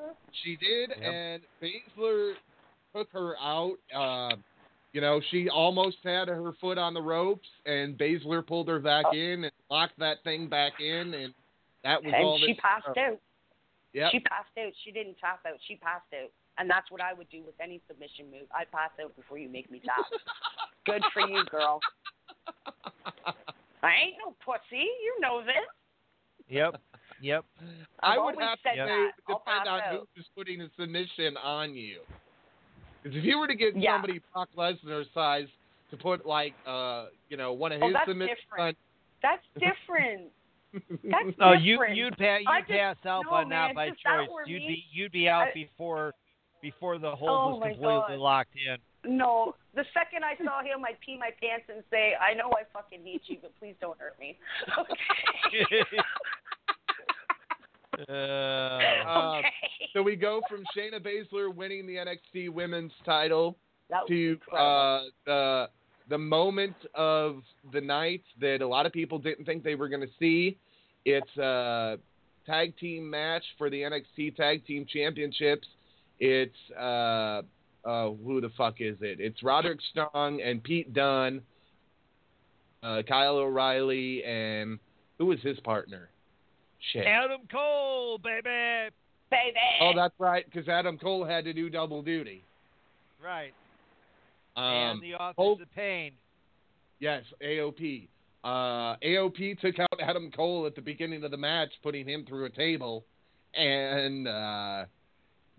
she 0.42 0.56
did, 0.56 0.90
Yep. 0.90 0.98
and 1.12 1.42
Baszler 1.62 2.32
took 2.96 3.12
her 3.12 3.36
out. 3.38 3.76
Uh, 3.94 4.34
you 4.98 5.02
know, 5.02 5.20
she 5.30 5.48
almost 5.48 5.98
had 6.02 6.26
her 6.26 6.50
foot 6.60 6.76
on 6.76 6.92
the 6.92 7.00
ropes, 7.00 7.46
and 7.66 7.96
Baszler 7.96 8.44
pulled 8.44 8.66
her 8.66 8.80
back 8.80 9.04
Oh. 9.06 9.14
in 9.14 9.44
and 9.44 9.52
locked 9.70 9.96
that 10.00 10.24
thing 10.24 10.48
back 10.48 10.80
in, 10.80 11.14
and 11.14 11.32
that 11.84 12.02
was 12.02 12.12
all 12.16 12.34
And 12.34 12.44
she 12.46 12.54
passed 12.54 12.88
out. 12.98 13.20
Yep. 13.92 14.10
She 14.10 14.18
passed 14.18 14.50
out. 14.58 14.72
She 14.84 14.90
didn't 14.90 15.16
tap 15.20 15.38
out. 15.46 15.54
She 15.68 15.76
passed 15.76 16.12
out. 16.20 16.32
And 16.58 16.68
that's 16.68 16.90
what 16.90 17.00
I 17.00 17.12
would 17.14 17.30
do 17.30 17.44
with 17.46 17.54
any 17.62 17.80
submission 17.86 18.28
move. 18.32 18.48
I'd 18.52 18.72
pass 18.72 18.90
out 19.00 19.14
before 19.14 19.38
you 19.38 19.48
make 19.48 19.70
me 19.70 19.80
tap. 19.84 20.04
Good 20.84 21.04
for 21.14 21.22
you, 21.28 21.44
girl. 21.44 21.78
I 23.80 23.92
ain't 24.02 24.16
no 24.18 24.34
pussy. 24.44 24.82
You 24.82 25.16
know 25.20 25.42
this. 25.42 25.54
Yep. 26.48 26.80
Yep. 27.22 27.44
I 28.00 28.14
I've 28.14 28.16
would 28.24 28.34
always 28.34 28.38
have 28.40 28.58
to 28.58 28.62
said 28.64 28.72
say 28.74 28.78
that. 28.78 29.10
it 29.10 29.14
depend 29.28 29.68
on 29.68 29.80
out. 29.80 30.08
who's 30.16 30.26
putting 30.36 30.60
a 30.60 30.68
submission 30.76 31.36
on 31.36 31.76
you. 31.76 32.00
Because 33.02 33.16
if 33.18 33.24
you 33.24 33.38
were 33.38 33.46
to 33.46 33.54
get 33.54 33.76
Yeah. 33.76 33.94
somebody 33.94 34.20
Brock 34.32 34.48
Lesnar 34.56 35.04
size 35.14 35.46
to 35.90 35.96
put 35.96 36.26
like 36.26 36.54
uh 36.66 37.06
you 37.28 37.36
know 37.36 37.52
one 37.52 37.72
of 37.72 37.82
Oh, 37.82 37.86
his 37.86 37.94
that's 37.94 38.08
submissions 38.08 38.38
different. 38.50 38.78
That's 39.22 39.42
different. 39.54 40.30
That's 41.04 41.36
Oh, 41.40 41.52
you 41.52 41.82
you'd, 41.94 42.16
pass 42.18 42.40
you'd 42.42 42.66
just- 42.66 42.70
pass 42.70 42.96
out 43.06 43.24
no, 43.24 43.30
by 43.30 43.40
man, 43.44 43.48
now 43.48 43.72
by 43.74 43.88
choice. 43.90 44.28
You'd 44.46 44.60
me. 44.62 44.68
be 44.68 44.84
you'd 44.92 45.12
be 45.12 45.28
out 45.28 45.48
I- 45.48 45.52
before 45.54 46.14
before 46.60 46.98
the 46.98 47.12
Oh, 47.12 47.16
hold 47.16 47.60
was 47.60 47.68
completely 47.70 48.16
God. 48.16 48.18
locked 48.18 48.54
in. 48.56 48.76
No, 49.16 49.54
the 49.74 49.84
second 49.94 50.24
I 50.24 50.34
saw 50.44 50.60
him, 50.60 50.84
I'd 50.84 50.98
pee 51.00 51.16
my 51.16 51.30
pants 51.40 51.66
and 51.72 51.84
say, 51.88 52.14
"I 52.20 52.34
know 52.34 52.50
I 52.50 52.64
fucking 52.72 53.00
hate 53.04 53.22
you, 53.28 53.36
but 53.40 53.56
please 53.60 53.76
don't 53.80 53.96
hurt 53.98 54.18
me." 54.18 54.36
Okay. 54.76 55.84
Uh, 58.08 58.12
okay. 59.38 59.48
so 59.92 60.02
we 60.02 60.16
go 60.16 60.40
from 60.48 60.62
Shayna 60.76 61.00
Baszler 61.00 61.54
winning 61.54 61.86
the 61.86 61.96
NXT 61.96 62.50
Women's 62.50 62.92
title 63.04 63.56
to 64.06 64.38
uh, 64.56 65.00
the 65.26 65.68
the 66.08 66.18
moment 66.18 66.76
of 66.94 67.42
the 67.72 67.80
night 67.80 68.22
that 68.40 68.62
a 68.62 68.66
lot 68.66 68.86
of 68.86 68.92
people 68.92 69.18
didn't 69.18 69.44
think 69.44 69.62
they 69.62 69.74
were 69.74 69.88
going 69.88 70.00
to 70.00 70.12
see. 70.18 70.56
It's 71.04 71.36
a 71.36 71.98
tag 72.46 72.76
team 72.78 73.08
match 73.08 73.44
for 73.58 73.68
the 73.68 73.82
NXT 73.82 74.36
Tag 74.36 74.66
Team 74.66 74.86
Championships. 74.90 75.66
It's 76.18 76.56
uh, 76.78 77.42
uh, 77.84 78.10
who 78.24 78.40
the 78.40 78.50
fuck 78.56 78.80
is 78.80 78.96
it? 79.00 79.20
It's 79.20 79.42
Roderick 79.42 79.80
Strong 79.90 80.40
and 80.40 80.62
Pete 80.62 80.92
Dunne, 80.92 81.42
uh, 82.82 83.02
Kyle 83.06 83.36
O'Reilly, 83.36 84.24
and 84.24 84.78
who 85.18 85.26
was 85.26 85.40
his 85.42 85.60
partner? 85.60 86.08
Shit. 86.92 87.06
Adam 87.06 87.40
Cole, 87.50 88.18
baby. 88.18 88.90
baby. 89.30 89.56
Oh, 89.80 89.92
that's 89.94 90.14
right, 90.18 90.44
because 90.44 90.68
Adam 90.68 90.98
Cole 90.98 91.24
had 91.24 91.44
to 91.44 91.52
do 91.52 91.68
double 91.68 92.02
duty. 92.02 92.44
Right. 93.22 93.52
Um, 94.56 94.64
and 94.64 95.02
the 95.02 95.14
Office 95.14 95.36
Cole- 95.36 95.58
of 95.60 95.74
Pain. 95.74 96.12
Yes, 97.00 97.24
AOP. 97.42 98.08
Uh, 98.44 98.96
AOP 99.04 99.60
took 99.60 99.78
out 99.78 100.00
Adam 100.00 100.30
Cole 100.30 100.66
at 100.66 100.74
the 100.74 100.80
beginning 100.80 101.24
of 101.24 101.30
the 101.30 101.36
match, 101.36 101.70
putting 101.82 102.08
him 102.08 102.24
through 102.26 102.46
a 102.46 102.50
table, 102.50 103.04
and 103.54 104.26
uh, 104.26 104.84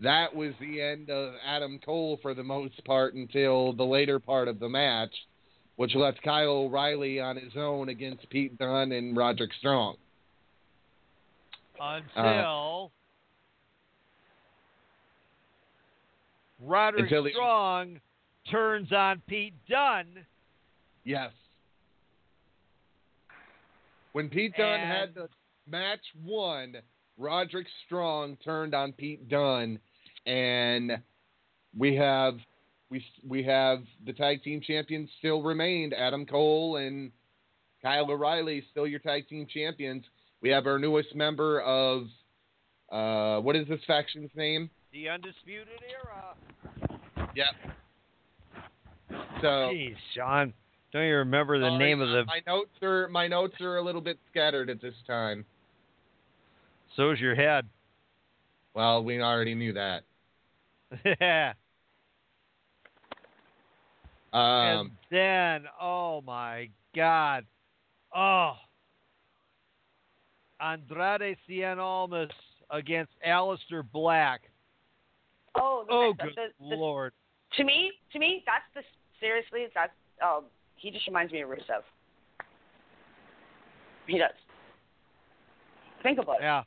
that 0.02 0.34
was 0.34 0.54
the 0.60 0.82
end 0.82 1.10
of 1.10 1.34
Adam 1.46 1.80
Cole 1.86 2.20
for 2.22 2.34
the 2.34 2.44
most 2.44 2.84
part 2.86 3.14
until 3.14 3.74
the 3.74 3.84
later 3.84 4.20
part 4.20 4.48
of 4.48 4.60
the 4.60 4.70
match, 4.70 5.14
which 5.76 5.96
left 5.96 6.22
Kyle 6.24 6.50
O'Reilly 6.50 7.20
on 7.20 7.36
his 7.36 7.54
own 7.56 7.90
against 7.90 8.30
Pete 8.30 8.58
Dunne 8.58 8.92
and 8.92 9.16
Roderick 9.16 9.52
Strong. 9.60 9.96
Uh, 11.80 12.02
until 12.16 12.92
Roderick 16.62 17.04
Until 17.04 17.30
Strong 17.32 18.00
turns 18.52 18.92
on 18.92 19.22
Pete 19.28 19.54
Dunne. 19.70 20.26
Yes. 21.04 21.32
When 24.12 24.30
Pete 24.30 24.54
Dunne 24.58 24.80
had 24.80 25.14
the 25.16 25.30
match 25.70 26.04
won, 26.26 26.76
Roderick 27.18 27.68
Strong 27.86 28.38
turned 28.44 28.74
on 28.74 28.92
Pete 28.94 29.30
Dunne, 29.30 29.80
and 30.26 30.94
we 31.78 31.96
have 31.96 32.36
we 32.90 33.04
we 33.28 33.44
have 33.44 33.84
the 34.06 34.14
tag 34.14 34.44
team 34.44 34.62
champions 34.62 35.10
still 35.20 35.42
remained. 35.42 35.94
Adam 35.94 36.26
Cole 36.26 36.78
and 36.78 37.12
Kyle 37.82 38.10
O'Reilly 38.10 38.64
still 38.72 38.88
your 38.88 39.00
tag 39.00 39.28
team 39.30 39.48
champions. 39.52 40.04
We 40.42 40.50
have 40.50 40.68
our 40.68 40.80
newest 40.80 41.16
member 41.16 41.62
of 41.62 42.04
uh, 42.92 43.42
what 43.42 43.56
is 43.56 43.68
this 43.68 43.80
faction's 43.86 44.32
name? 44.36 44.70
The 44.94 45.10
Undisputed 45.10 45.68
Era. 45.88 46.36
Yep. 47.36 47.46
So 49.42 49.48
Jeez, 49.48 49.96
Sean. 50.16 50.54
Don't 50.92 51.06
you 51.06 51.16
remember 51.18 51.60
the 51.60 51.68
sorry, 51.68 51.78
name 51.78 52.02
of 52.02 52.10
the? 52.10 52.26
my 52.26 52.42
notes 52.48 52.72
are 52.82 53.08
my 53.10 53.28
notes 53.28 53.54
are 53.62 53.78
a 53.78 53.82
little 53.84 54.02
bit 54.02 54.18
scattered 54.32 54.70
at 54.70 54.82
this 54.82 54.96
time. 55.06 55.46
So's 56.96 57.20
your 57.20 57.36
head. 57.36 57.68
Well, 58.74 59.04
we 59.04 59.22
already 59.22 59.56
knew 59.56 59.74
that. 59.74 60.04
Yeah. 61.22 61.54
Um, 64.32 64.42
and 64.42 64.92
then, 65.10 65.64
oh 65.82 66.22
my 66.22 66.70
God, 66.96 67.46
oh, 68.16 68.54
Andrade 70.62 71.38
Cien 71.48 71.78
Almas 71.78 72.30
against 72.70 73.12
Aleister 73.26 73.84
Black. 73.92 74.42
Oh, 75.56 75.86
Oh, 75.90 76.14
good 76.14 76.36
the, 76.36 76.70
the, 76.70 76.76
lord. 76.76 77.14
to 77.58 77.64
me, 77.64 77.92
to 78.14 78.20
me, 78.20 78.44
that's 78.46 78.64
the 78.76 78.82
seriously, 79.20 79.68
that's 79.74 79.92
um, 80.24 80.44
he 80.76 80.92
just 80.92 81.08
reminds 81.08 81.32
me 81.32 81.42
of 81.42 81.50
Rusev. 81.50 81.84
He 84.08 84.18
does. 84.18 84.32
Think 86.04 86.20
about 86.20 86.38
it. 86.38 86.44
Yeah, 86.44 86.64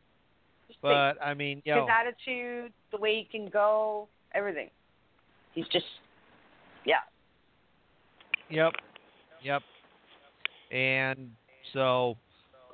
think. 0.68 0.78
but 0.82 1.14
I 1.22 1.34
mean, 1.34 1.62
yo, 1.64 1.80
his 1.80 1.88
attitude, 1.90 2.72
the 2.90 2.98
way 2.98 3.26
he 3.30 3.38
can 3.38 3.48
go, 3.48 4.08
everything. 4.34 4.68
He's 5.54 5.66
just, 5.68 5.84
yeah. 6.84 6.96
Yep. 8.50 8.72
Yep. 9.42 9.62
And 10.70 11.30
so, 11.72 12.16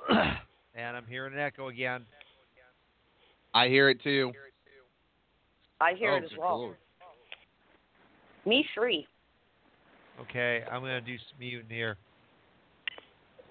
and 0.79 0.95
I'm 0.95 1.05
hearing 1.05 1.33
an 1.33 1.39
echo 1.39 1.67
again. 1.69 2.05
I 3.53 3.67
hear 3.67 3.89
it 3.89 4.01
too. 4.03 4.31
I 5.81 5.93
hear 5.93 6.13
Oh, 6.13 6.15
it 6.17 6.23
as 6.25 6.31
well. 6.37 6.59
lord. 6.59 6.77
Me 8.45 8.65
three. 8.73 9.07
Okay, 10.21 10.63
I'm 10.71 10.81
gonna 10.81 11.01
do 11.01 11.17
some 11.17 11.39
muting 11.39 11.69
here. 11.69 11.97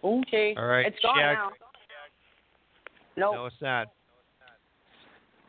Okay. 0.04 0.54
All 0.56 0.66
right, 0.66 0.86
It's 0.86 0.98
gone 1.02 1.16
check. 1.16 1.34
now. 1.34 1.50
No. 3.16 3.32
No, 3.32 3.46
it's 3.46 3.56
not. 3.60 3.88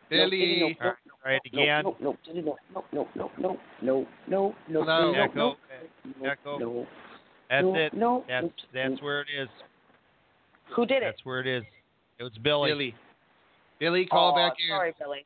Billy. 0.10 0.76
All 0.82 0.88
right, 0.88 0.96
try 1.22 1.34
it 1.36 1.42
again. 1.46 1.84
No, 1.84 1.96
no, 2.02 2.18
no, 2.34 2.58
no, 2.74 2.84
no, 2.92 3.08
no, 3.16 3.30
no, 3.40 3.58
no, 3.82 4.08
no, 4.28 4.56
no, 4.68 4.82
Hello. 4.84 5.12
no, 5.12 5.12
no, 5.12 5.24
Echo. 5.24 5.56
no, 6.20 6.26
Echo. 6.26 6.58
no, 6.58 6.88
That's 7.50 7.64
no, 7.64 7.76
it. 7.76 7.94
No, 7.94 8.24
That's 8.28 8.44
no, 8.46 8.52
that's 8.74 9.02
no. 9.02 9.06
where 9.06 9.22
it 9.22 9.28
is. 9.40 9.50
Who 10.76 10.86
did 10.86 10.98
it? 10.98 11.06
That's 11.06 11.26
where 11.26 11.40
it 11.40 11.48
is. 11.48 11.64
It 12.20 12.24
was 12.24 12.34
Billy. 12.44 12.70
Billy. 12.72 12.96
Billy, 13.80 14.06
call 14.06 14.34
Aw, 14.34 14.36
back 14.50 14.54
in. 14.60 14.76
Sorry, 14.76 14.94
Billy. 15.00 15.26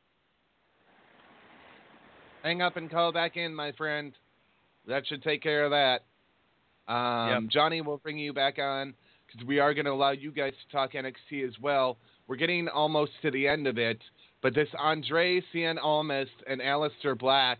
Hang 2.42 2.62
up 2.62 2.76
and 2.76 2.90
call 2.90 3.12
back 3.12 3.36
in, 3.36 3.54
my 3.54 3.72
friend. 3.72 4.12
That 4.86 5.06
should 5.06 5.22
take 5.22 5.42
care 5.42 5.64
of 5.64 5.70
that. 5.70 6.02
Um, 6.92 7.48
Johnny 7.50 7.80
will 7.80 7.96
bring 7.98 8.18
you 8.18 8.32
back 8.32 8.58
on 8.58 8.94
because 9.26 9.46
we 9.46 9.58
are 9.58 9.72
going 9.72 9.86
to 9.86 9.92
allow 9.92 10.10
you 10.10 10.30
guys 10.30 10.52
to 10.52 10.72
talk 10.76 10.92
NXT 10.92 11.46
as 11.46 11.54
well. 11.60 11.96
We're 12.28 12.36
getting 12.36 12.68
almost 12.68 13.12
to 13.22 13.30
the 13.30 13.48
end 13.48 13.66
of 13.66 13.78
it, 13.78 13.98
but 14.42 14.54
this 14.54 14.68
Andre 14.78 15.42
Cien 15.54 15.76
Almas 15.82 16.28
and 16.46 16.60
Aleister 16.60 17.18
Black, 17.18 17.58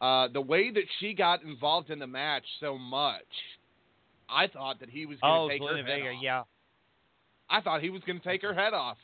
uh, 0.00 0.28
the 0.32 0.40
way 0.40 0.70
that 0.70 0.84
she 0.98 1.12
got 1.12 1.42
involved 1.42 1.90
in 1.90 1.98
the 1.98 2.06
match 2.06 2.44
so 2.60 2.78
much, 2.78 3.22
I 4.30 4.46
thought 4.46 4.80
that 4.80 4.88
he 4.88 5.04
was 5.04 5.18
going 5.20 5.32
to 5.34 5.38
Oh, 5.44 5.48
take 5.48 5.60
her 5.62 5.68
Zelina 5.68 5.76
head 5.76 5.86
Vega. 5.86 6.08
off. 6.08 6.22
Yeah. 6.22 6.42
I 7.52 7.60
thought 7.60 7.82
he 7.82 7.90
was 7.90 8.02
going 8.06 8.18
to 8.18 8.24
take 8.26 8.42
her 8.42 8.54
head 8.54 8.72
off. 8.72 8.96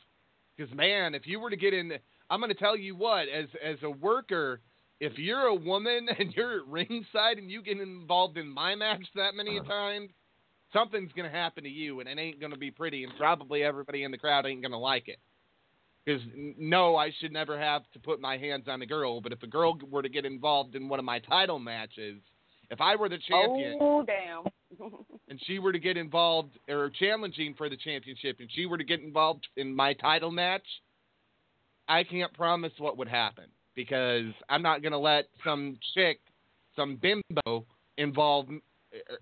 Because 0.57 0.73
man, 0.75 1.15
if 1.15 1.25
you 1.25 1.39
were 1.39 1.51
to 1.51 1.55
get 1.55 1.73
in, 1.73 1.93
I'm 2.29 2.41
going 2.41 2.51
to 2.51 2.59
tell 2.59 2.75
you 2.75 2.95
what, 2.95 3.29
as 3.29 3.45
as 3.63 3.77
a 3.83 3.89
worker, 3.89 4.59
if 4.99 5.17
you're 5.17 5.45
a 5.45 5.55
woman 5.55 6.09
and 6.19 6.33
you're 6.33 6.57
at 6.57 6.67
ringside 6.67 7.37
and 7.37 7.49
you 7.49 7.61
get 7.61 7.79
involved 7.79 8.37
in 8.37 8.49
my 8.49 8.75
match 8.75 9.05
that 9.15 9.35
many 9.35 9.59
uh-huh. 9.59 9.69
times, 9.69 10.09
something's 10.73 11.13
going 11.13 11.29
to 11.29 11.35
happen 11.35 11.63
to 11.63 11.69
you, 11.69 11.99
and 11.99 12.09
it 12.09 12.19
ain't 12.19 12.39
going 12.39 12.51
to 12.51 12.57
be 12.57 12.71
pretty, 12.71 13.03
and 13.03 13.13
probably 13.17 13.63
everybody 13.63 14.03
in 14.03 14.11
the 14.11 14.17
crowd 14.17 14.45
ain't 14.45 14.61
going 14.61 14.71
to 14.71 14.77
like 14.77 15.07
it. 15.07 15.19
Because 16.05 16.21
no, 16.57 16.95
I 16.95 17.11
should 17.19 17.31
never 17.31 17.59
have 17.59 17.83
to 17.93 17.99
put 17.99 18.19
my 18.19 18.37
hands 18.37 18.65
on 18.67 18.81
a 18.81 18.85
girl, 18.85 19.21
but 19.21 19.31
if 19.31 19.43
a 19.43 19.47
girl 19.47 19.77
were 19.89 20.01
to 20.01 20.09
get 20.09 20.25
involved 20.25 20.75
in 20.75 20.89
one 20.89 20.97
of 20.97 21.05
my 21.05 21.19
title 21.19 21.59
matches, 21.59 22.19
if 22.71 22.81
I 22.81 22.95
were 22.95 23.09
the 23.09 23.19
champion 23.27 23.77
Oh, 23.79 24.03
damn. 24.03 24.45
And 25.29 25.39
she 25.45 25.59
were 25.59 25.71
to 25.71 25.79
get 25.79 25.97
involved 25.97 26.57
or 26.67 26.89
challenging 26.89 27.53
for 27.57 27.69
the 27.69 27.77
championship 27.77 28.37
and 28.39 28.49
she 28.53 28.65
were 28.65 28.77
to 28.77 28.83
get 28.83 29.01
involved 29.01 29.47
in 29.57 29.75
my 29.75 29.93
title 29.93 30.31
match, 30.31 30.65
I 31.87 32.03
can't 32.03 32.33
promise 32.33 32.73
what 32.77 32.97
would 32.97 33.07
happen 33.07 33.45
because 33.75 34.31
I'm 34.49 34.61
not 34.61 34.81
going 34.81 34.91
to 34.91 34.97
let 34.99 35.27
some 35.43 35.77
chick, 35.93 36.19
some 36.75 36.97
bimbo 37.01 37.65
involve 37.97 38.47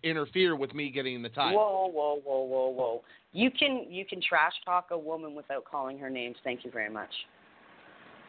interfere 0.04 0.56
with 0.56 0.74
me 0.74 0.90
getting 0.90 1.22
the 1.22 1.30
title. 1.30 1.58
Whoa, 1.58 1.88
whoa, 1.88 2.22
whoa, 2.24 2.44
whoa, 2.44 2.70
whoa. 2.70 3.02
You 3.34 3.52
can 3.52 3.86
you 3.90 4.06
can 4.06 4.22
trash 4.22 4.54
talk 4.66 4.88
a 4.92 4.98
woman 4.98 5.36
without 5.36 5.66
calling 5.66 6.00
her 6.00 6.10
names. 6.10 6.36
Thank 6.44 6.64
you 6.64 6.72
very 6.72 6.90
much. 6.90 7.10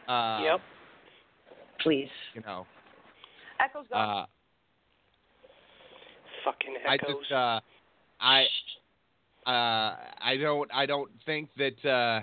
Uh, 0.07 0.41
Yep. 0.43 0.59
Please. 1.81 2.09
You 2.33 2.41
know, 2.41 2.65
Echo's 3.59 3.85
gone. 3.89 4.23
uh, 4.23 4.25
Fucking 6.45 6.75
I 6.87 6.97
just, 6.97 7.31
uh, 7.31 7.59
I, 8.19 8.43
uh, 9.45 9.95
I 10.21 10.37
don't, 10.39 10.69
I 10.73 10.85
don't 10.85 11.11
think 11.25 11.49
that, 11.57 11.85
uh, 11.85 12.21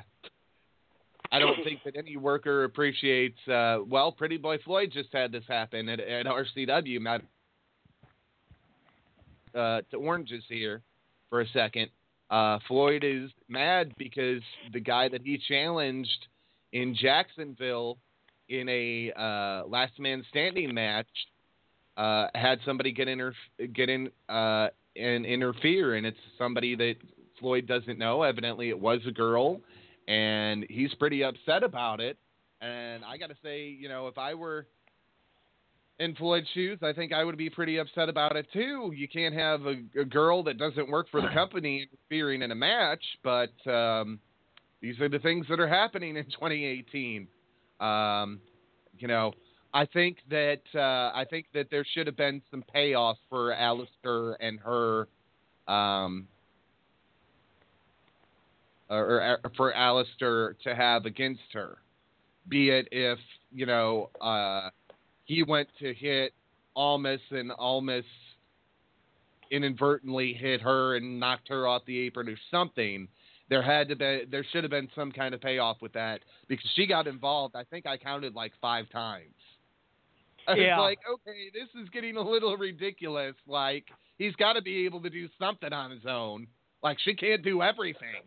I 1.32 1.38
don't 1.38 1.62
think 1.64 1.80
that 1.84 1.96
any 1.96 2.16
worker 2.16 2.64
appreciates. 2.64 3.38
Uh, 3.48 3.78
well, 3.88 4.12
Pretty 4.12 4.36
Boy 4.36 4.58
Floyd 4.64 4.90
just 4.92 5.08
had 5.12 5.32
this 5.32 5.44
happen 5.48 5.88
at, 5.88 6.00
at 6.00 6.26
RCW. 6.26 7.00
Matt, 7.00 7.22
uh, 9.54 9.80
to 9.90 9.96
oranges 9.96 10.44
here 10.48 10.82
for 11.30 11.40
a 11.40 11.48
second. 11.48 11.90
Uh, 12.30 12.58
Floyd 12.66 13.04
is 13.04 13.30
mad 13.48 13.92
because 13.96 14.42
the 14.72 14.80
guy 14.80 15.08
that 15.08 15.22
he 15.22 15.38
challenged 15.48 16.26
in 16.72 16.94
Jacksonville 16.94 17.98
in 18.48 18.68
a 18.68 19.12
uh, 19.16 19.66
last 19.66 19.98
man 19.98 20.24
standing 20.28 20.74
match 20.74 21.06
uh, 21.96 22.26
had 22.34 22.58
somebody 22.64 22.92
get 22.92 23.08
inter- 23.08 23.34
get 23.74 23.88
in 23.88 24.10
uh, 24.28 24.68
and 24.96 25.26
interfere, 25.26 25.96
and 25.96 26.06
it's 26.06 26.18
somebody 26.38 26.74
that 26.76 26.94
Floyd 27.40 27.66
doesn't 27.66 27.98
know. 27.98 28.22
Evidently, 28.22 28.68
it 28.68 28.78
was 28.78 29.00
a 29.06 29.10
girl, 29.10 29.60
and 30.08 30.66
he's 30.68 30.92
pretty 30.94 31.22
upset 31.24 31.62
about 31.62 32.00
it. 32.00 32.18
And 32.60 33.04
I 33.04 33.16
got 33.16 33.28
to 33.28 33.36
say, 33.42 33.66
you 33.66 33.88
know, 33.88 34.08
if 34.08 34.18
I 34.18 34.34
were 34.34 34.66
in 35.98 36.14
Floyd's 36.14 36.46
shoes, 36.54 36.78
I 36.82 36.92
think 36.92 37.12
I 37.12 37.24
would 37.24 37.38
be 37.38 37.48
pretty 37.50 37.78
upset 37.78 38.08
about 38.08 38.36
it 38.36 38.46
too. 38.52 38.92
You 38.94 39.08
can't 39.08 39.34
have 39.34 39.62
a, 39.66 39.76
a 40.00 40.04
girl 40.04 40.42
that 40.44 40.58
doesn't 40.58 40.88
work 40.90 41.08
for 41.10 41.20
the 41.20 41.28
company 41.34 41.88
interfering 41.90 42.42
in 42.42 42.50
a 42.50 42.54
match, 42.54 43.02
but 43.22 43.52
um, 43.70 44.18
these 44.80 44.98
are 45.00 45.08
the 45.08 45.18
things 45.18 45.46
that 45.48 45.60
are 45.60 45.68
happening 45.68 46.16
in 46.16 46.24
2018. 46.24 47.26
Um, 47.80 48.40
you 48.98 49.08
know, 49.08 49.32
I 49.76 49.84
think 49.84 50.16
that 50.30 50.62
uh, 50.74 51.12
I 51.14 51.26
think 51.28 51.48
that 51.52 51.66
there 51.70 51.84
should 51.92 52.06
have 52.06 52.16
been 52.16 52.40
some 52.50 52.64
payoff 52.72 53.18
for 53.28 53.54
Aleister 53.54 54.34
and 54.40 54.58
her, 54.60 55.06
um, 55.68 56.28
or, 58.88 59.38
or 59.44 59.52
for 59.54 59.74
Aleister 59.74 60.58
to 60.60 60.74
have 60.74 61.04
against 61.04 61.52
her. 61.52 61.76
Be 62.48 62.70
it 62.70 62.88
if 62.90 63.18
you 63.52 63.66
know 63.66 64.08
uh, 64.18 64.70
he 65.26 65.42
went 65.42 65.68
to 65.80 65.92
hit 65.92 66.32
Almas 66.74 67.20
and 67.30 67.52
Almas 67.58 68.06
inadvertently 69.50 70.32
hit 70.32 70.62
her 70.62 70.96
and 70.96 71.20
knocked 71.20 71.50
her 71.50 71.66
off 71.66 71.82
the 71.86 71.98
apron 71.98 72.30
or 72.30 72.38
something. 72.50 73.08
There 73.50 73.62
had 73.62 73.90
to 73.90 73.96
be 73.96 74.22
there 74.30 74.46
should 74.52 74.64
have 74.64 74.70
been 74.70 74.88
some 74.94 75.12
kind 75.12 75.34
of 75.34 75.42
payoff 75.42 75.82
with 75.82 75.92
that 75.92 76.20
because 76.48 76.70
she 76.76 76.86
got 76.86 77.06
involved. 77.06 77.54
I 77.54 77.64
think 77.64 77.84
I 77.84 77.98
counted 77.98 78.34
like 78.34 78.52
five 78.62 78.88
times. 78.88 79.34
I 80.48 80.52
was 80.54 80.60
Yeah. 80.60 80.80
like, 80.80 80.98
okay, 81.10 81.50
this 81.52 81.68
is 81.82 81.88
getting 81.90 82.16
a 82.16 82.20
little 82.22 82.56
ridiculous. 82.56 83.34
Like 83.46 83.84
he's 84.18 84.34
got 84.36 84.54
to 84.54 84.62
be 84.62 84.84
able 84.86 85.00
to 85.02 85.10
do 85.10 85.28
something 85.38 85.72
on 85.72 85.90
his 85.90 86.06
own. 86.08 86.46
Like 86.82 86.98
she 87.04 87.14
can't 87.14 87.42
do 87.42 87.62
everything. 87.62 88.22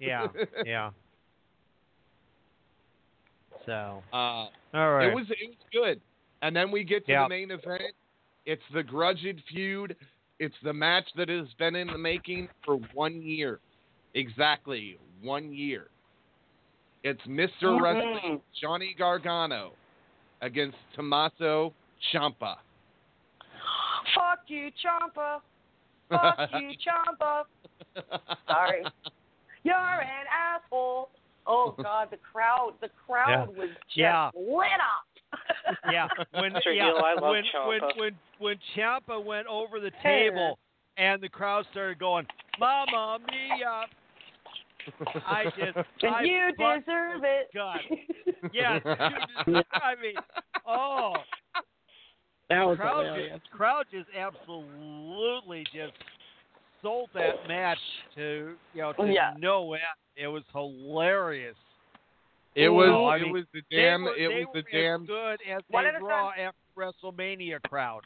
Yeah. 0.00 0.28
Yeah. 0.64 0.90
So. 3.66 4.02
Uh, 4.12 4.16
All 4.16 4.50
right. 4.72 5.08
It 5.08 5.14
was 5.14 5.26
it 5.30 5.48
was 5.48 5.56
good. 5.72 6.00
And 6.42 6.54
then 6.54 6.70
we 6.70 6.84
get 6.84 7.04
to 7.06 7.12
Yeah. 7.12 7.24
the 7.24 7.28
main 7.30 7.50
event. 7.50 7.94
It's 8.46 8.62
the 8.72 8.82
grudged 8.82 9.42
feud. 9.52 9.96
It's 10.38 10.54
the 10.62 10.72
match 10.72 11.04
that 11.16 11.28
has 11.28 11.48
been 11.58 11.74
in 11.74 11.88
the 11.88 11.98
making 11.98 12.48
for 12.64 12.76
one 12.94 13.20
year. 13.20 13.60
Exactly 14.14 14.98
one 15.20 15.52
year. 15.52 15.88
It's 17.02 17.20
mister 17.26 17.66
Mhm. 17.68 17.80
Wrestling 17.82 18.42
Johnny 18.60 18.94
Gargano 18.96 19.72
against 20.40 20.76
Tommaso 20.94 21.72
Ciampa. 22.12 22.56
Fuck 24.14 24.40
you, 24.46 24.70
Ciampa. 24.84 25.40
Fuck 26.08 26.50
you, 26.60 26.70
Ciampa. 26.84 27.42
Sorry. 28.46 28.84
You're 29.64 29.74
an 29.76 30.26
asshole. 30.32 31.10
Oh 31.46 31.74
God, 31.82 32.08
the 32.10 32.18
crowd, 32.32 32.74
the 32.80 32.88
crowd 33.06 33.48
was 33.56 33.68
just 33.86 33.96
Yeah. 33.96 34.30
lit 34.34 34.66
up. 34.80 35.04
Yeah, 35.92 36.08
when 36.32 36.52
Sure 36.62 36.72
yeah, 36.72 36.86
deal, 36.86 37.02
I 37.04 37.12
love 37.14 37.22
when, 37.22 37.42
when 37.66 37.80
Ciampa. 37.80 37.98
when 37.98 38.12
when 38.38 38.56
Ciampa 38.74 39.22
went 39.22 39.46
over 39.46 39.78
the 39.78 39.90
table 40.02 40.58
and 40.96 41.22
the 41.22 41.28
crowd 41.28 41.66
started 41.70 41.98
going, 41.98 42.26
"Mamma 42.58 43.18
mia!" 43.30 43.82
I 45.26 45.44
just, 45.44 45.76
And 46.02 46.14
I 46.14 46.22
you 46.22 46.50
deserve 46.58 47.22
it. 47.24 47.48
God. 47.54 47.80
Yes, 48.52 48.82
you 48.84 48.92
I 49.72 49.94
mean, 50.00 50.14
oh, 50.66 51.12
That 52.48 52.64
was 52.64 52.76
crowd 52.78 53.04
hilarious. 53.06 53.40
just, 53.40 53.50
crowd 53.50 53.84
just 53.90 54.08
absolutely 54.16 55.64
just 55.74 55.92
sold 56.80 57.10
that 57.14 57.46
match 57.48 57.78
to 58.14 58.54
you 58.72 58.82
know 58.82 58.92
to 58.92 59.12
Yeah. 59.12 59.34
no 59.38 59.72
end. 59.74 59.82
It 60.16 60.28
was 60.28 60.44
hilarious. 60.52 61.56
It 62.54 62.68
was 62.68 62.88
Oh, 62.90 63.06
I 63.06 63.16
it 63.16 63.22
mean, 63.22 63.32
was 63.32 63.44
the 63.52 63.62
damn 63.70 64.04
were, 64.04 64.16
it 64.16 64.28
was 64.28 64.46
the 64.54 64.62
damn 64.72 65.02
as 65.02 65.06
good 65.08 65.38
as 65.50 65.62
One 65.68 65.84
they 65.84 65.90
a 65.90 66.00
Raw 66.04 66.30
after 66.30 66.58
WrestleMania 66.76 67.60
crowd. 67.68 68.02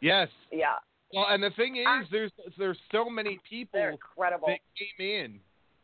yes. 0.00 0.28
Yeah, 0.50 0.74
Well, 1.14 1.26
and 1.30 1.42
the 1.42 1.50
thing 1.50 1.76
is, 1.76 1.86
I- 1.86 2.02
there's 2.10 2.32
there's 2.58 2.78
so 2.90 3.08
many 3.08 3.38
people 3.48 3.80
incredible. 3.80 4.48
that 4.48 4.58
came 4.76 5.06
in 5.08 5.40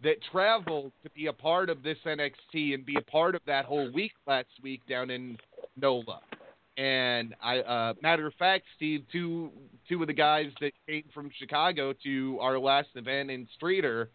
that 0.07 0.23
traveled 0.31 0.93
to 1.03 1.11
be 1.11 1.27
a 1.27 1.33
part 1.33 1.69
of 1.69 1.83
this 1.83 1.99
NXT 2.07 2.74
and 2.74 2.87
be 2.87 2.95
a 2.97 3.11
part 3.11 3.35
of 3.35 3.41
that 3.47 3.65
whole 3.65 3.91
week 3.93 4.12
last 4.24 4.47
week 4.62 4.81
down 4.89 5.11
in 5.11 5.37
NOLA. 5.77 6.20
And 6.78 7.35
I, 7.43 7.59
uh, 7.59 7.95
matter 8.03 8.24
of 8.28 8.35
fact, 8.35 8.66
Steve, 8.77 9.05
two 9.11 9.51
two 9.89 10.01
of 10.01 10.07
the 10.07 10.12
guys 10.12 10.53
that 10.61 10.73
came 10.87 11.05
from 11.12 11.31
Chicago 11.37 11.93
to 12.05 12.39
our 12.41 12.57
last 12.57 12.89
event 12.95 13.33
in 13.33 13.49
Streator 13.61 14.07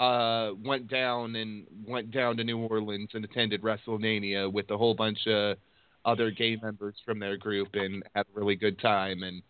uh, 0.00 0.54
went 0.64 0.88
down 0.88 1.36
and 1.36 1.66
went 1.86 2.10
down 2.10 2.36
to 2.38 2.44
New 2.44 2.58
Orleans 2.58 3.10
and 3.14 3.24
attended 3.24 3.62
WrestleMania 3.62 4.52
with 4.52 4.68
a 4.70 4.76
whole 4.76 4.94
bunch 4.94 5.24
of 5.28 5.56
other 6.04 6.32
gay 6.32 6.56
members 6.60 6.96
from 7.04 7.20
their 7.20 7.36
group 7.36 7.68
and 7.74 8.02
had 8.16 8.26
a 8.26 8.40
really 8.40 8.56
good 8.56 8.80
time. 8.80 9.22
And 9.22 9.42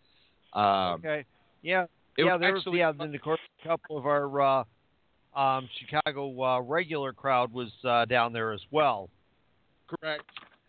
um, 0.53 0.99
Okay. 0.99 1.25
Yeah. 1.63 1.85
it 2.15 2.25
yeah, 2.25 2.33
was 2.33 2.41
there 2.41 2.53
was 2.53 2.59
actually 2.59 2.79
yeah, 2.79 2.91
then 2.91 3.15
of 3.15 3.21
course 3.21 3.39
a 3.63 3.67
couple 3.67 3.97
of 3.97 4.05
our 4.05 4.41
uh 4.41 4.63
um 5.39 5.69
Chicago 5.79 6.41
uh 6.43 6.59
regular 6.59 7.13
crowd 7.13 7.51
was 7.53 7.69
uh 7.83 8.05
down 8.05 8.33
there 8.33 8.51
as 8.51 8.61
well. 8.71 9.09
Correct. 9.87 10.23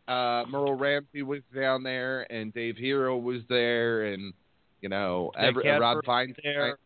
Uh, 0.09 0.45
Merle 0.51 0.75
Ramsey 0.75 1.23
was 1.23 1.43
down 1.55 1.85
there, 1.85 2.27
and 2.33 2.53
Dave 2.53 2.77
Hero 2.77 3.17
was 3.17 3.43
there, 3.49 4.07
and 4.07 4.33
you 4.81 4.89
know, 4.89 5.31
every, 5.39 5.69
Rob 5.69 6.03
Feinstein, 6.05 6.35
there. 6.43 6.79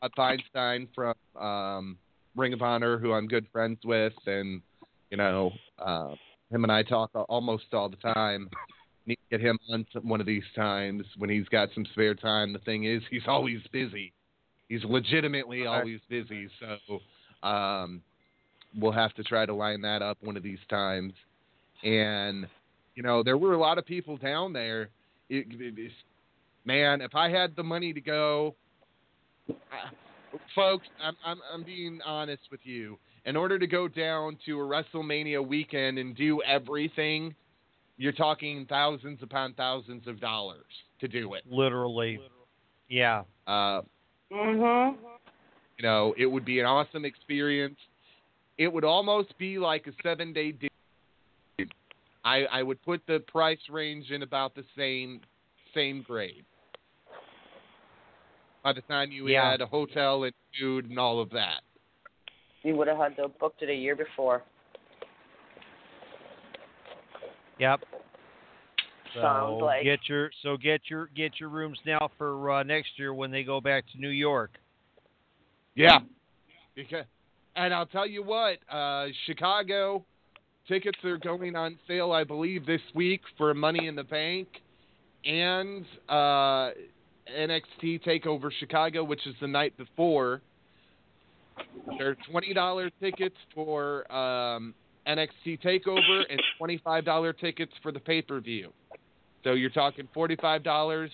Rob 0.00 0.12
Feinstein 0.16 0.88
from 0.94 1.14
um, 1.38 1.98
Ring 2.36 2.54
of 2.54 2.62
Honor, 2.62 2.98
who 2.98 3.12
I'm 3.12 3.26
good 3.26 3.46
friends 3.52 3.78
with, 3.84 4.14
and 4.26 4.62
you 5.10 5.18
know, 5.18 5.52
uh, 5.78 6.14
him 6.50 6.64
and 6.64 6.72
I 6.72 6.82
talk 6.82 7.10
almost 7.28 7.64
all 7.74 7.90
the 7.90 7.96
time. 7.96 8.48
Need 9.04 9.18
to 9.30 9.38
get 9.38 9.46
him 9.46 9.58
on 9.70 9.84
one 10.02 10.20
of 10.20 10.26
these 10.26 10.44
times 10.56 11.04
when 11.18 11.28
he's 11.28 11.48
got 11.48 11.68
some 11.74 11.84
spare 11.92 12.14
time. 12.14 12.54
The 12.54 12.58
thing 12.60 12.84
is, 12.84 13.02
he's 13.10 13.26
always 13.26 13.60
busy. 13.70 14.12
He's 14.70 14.84
legitimately 14.84 15.62
Right. 15.62 15.78
always 15.80 16.00
busy. 16.08 16.48
So 16.58 17.46
um, 17.46 18.00
we'll 18.78 18.92
have 18.92 19.12
to 19.14 19.24
try 19.24 19.44
to 19.44 19.52
line 19.52 19.82
that 19.82 20.00
up 20.00 20.16
one 20.22 20.36
of 20.38 20.42
these 20.42 20.60
times. 20.70 21.12
And 21.82 22.46
you 22.94 23.02
know, 23.02 23.22
there 23.22 23.36
were 23.36 23.52
a 23.54 23.58
lot 23.58 23.76
of 23.78 23.84
people 23.84 24.16
down 24.16 24.52
there. 24.54 24.88
It, 25.28 25.46
it, 25.50 25.78
it's- 25.78 25.90
man, 26.64 27.00
if 27.00 27.14
I 27.14 27.28
had 27.30 27.56
the 27.56 27.62
money 27.64 27.92
to 27.92 28.00
go, 28.00 28.54
uh, 29.48 29.54
folks, 30.54 30.86
I'm, 31.02 31.16
I'm 31.24 31.38
I'm 31.52 31.62
being 31.64 32.00
honest 32.06 32.42
with 32.50 32.60
you. 32.64 32.96
In 33.26 33.36
order 33.36 33.58
to 33.58 33.66
go 33.66 33.88
down 33.88 34.38
to 34.46 34.60
a 34.60 34.62
WrestleMania 34.64 35.44
weekend 35.46 35.98
and 35.98 36.16
do 36.16 36.40
everything, 36.42 37.34
you're 37.98 38.12
talking 38.12 38.66
thousands 38.68 39.20
upon 39.22 39.52
thousands 39.54 40.06
of 40.06 40.20
dollars 40.20 40.64
to 41.00 41.08
do 41.08 41.34
it. 41.34 41.42
Literally. 41.50 42.20
Yeah. 42.88 43.24
Uh, 43.46 43.82
Mhm. 44.32 44.96
you 45.78 45.82
know, 45.82 46.14
it 46.16 46.26
would 46.26 46.44
be 46.44 46.60
an 46.60 46.66
awesome 46.66 47.04
experience. 47.04 47.78
It 48.58 48.72
would 48.72 48.84
almost 48.84 49.36
be 49.38 49.58
like 49.58 49.86
a 49.86 49.92
seven 50.02 50.32
day 50.32 50.52
deal. 50.52 50.68
I, 52.24 52.44
I 52.44 52.62
would 52.62 52.82
put 52.82 53.00
the 53.06 53.20
price 53.20 53.58
range 53.70 54.10
in 54.10 54.22
about 54.22 54.54
the 54.54 54.64
same 54.76 55.20
same 55.74 56.02
grade. 56.02 56.44
By 58.62 58.72
the 58.74 58.82
time 58.82 59.10
you 59.10 59.28
Yeah. 59.28 59.42
add 59.52 59.60
a 59.62 59.66
hotel 59.66 60.24
and 60.24 60.34
food 60.58 60.90
and 60.90 60.98
all 60.98 61.20
of 61.20 61.30
that. 61.30 61.62
You 62.62 62.76
would 62.76 62.88
have 62.88 62.98
had 62.98 63.16
to 63.16 63.22
have 63.22 63.38
booked 63.38 63.62
it 63.62 63.70
a 63.70 63.74
year 63.74 63.96
before. 63.96 64.42
Yep. 67.58 67.80
Sounds 69.14 69.58
So 69.60 69.64
like. 69.64 69.84
get 69.84 70.00
your 70.08 70.30
so 70.42 70.56
get 70.56 70.82
your 70.88 71.06
get 71.16 71.40
your 71.40 71.48
rooms 71.48 71.78
now 71.86 72.10
for 72.18 72.50
uh, 72.50 72.62
next 72.62 72.90
year 72.96 73.12
when 73.14 73.30
they 73.30 73.42
go 73.42 73.60
back 73.60 73.84
to 73.92 73.98
New 74.00 74.10
York. 74.10 74.52
Yeah. 75.74 76.00
Because 76.74 77.04
and 77.56 77.74
I'll 77.74 77.86
tell 77.86 78.06
you 78.06 78.22
what, 78.22 78.58
uh 78.70 79.06
Chicago 79.26 80.04
tickets 80.68 80.98
are 81.04 81.16
going 81.18 81.56
on 81.56 81.78
sale 81.88 82.12
I 82.12 82.24
believe 82.24 82.66
this 82.66 82.80
week 82.94 83.22
for 83.36 83.52
Money 83.54 83.86
in 83.86 83.96
the 83.96 84.04
Bank 84.04 84.48
and 85.24 85.84
uh 86.08 86.70
NXT 87.36 88.02
Takeover 88.04 88.50
Chicago, 88.58 89.04
which 89.04 89.26
is 89.26 89.34
the 89.40 89.46
night 89.46 89.76
before. 89.76 90.40
They're 91.98 92.16
twenty 92.30 92.52
dollar 92.54 92.90
tickets 93.00 93.36
for 93.54 94.10
um 94.12 94.74
NXT 95.06 95.60
Takeover 95.62 96.22
and 96.28 96.40
twenty 96.58 96.80
five 96.82 97.04
dollar 97.04 97.32
tickets 97.32 97.72
for 97.82 97.92
the 97.92 98.00
pay 98.00 98.22
per 98.22 98.40
view. 98.40 98.72
So 99.44 99.52
you're 99.52 99.70
talking 99.70 100.08
forty 100.14 100.36
five 100.36 100.62
dollars 100.62 101.10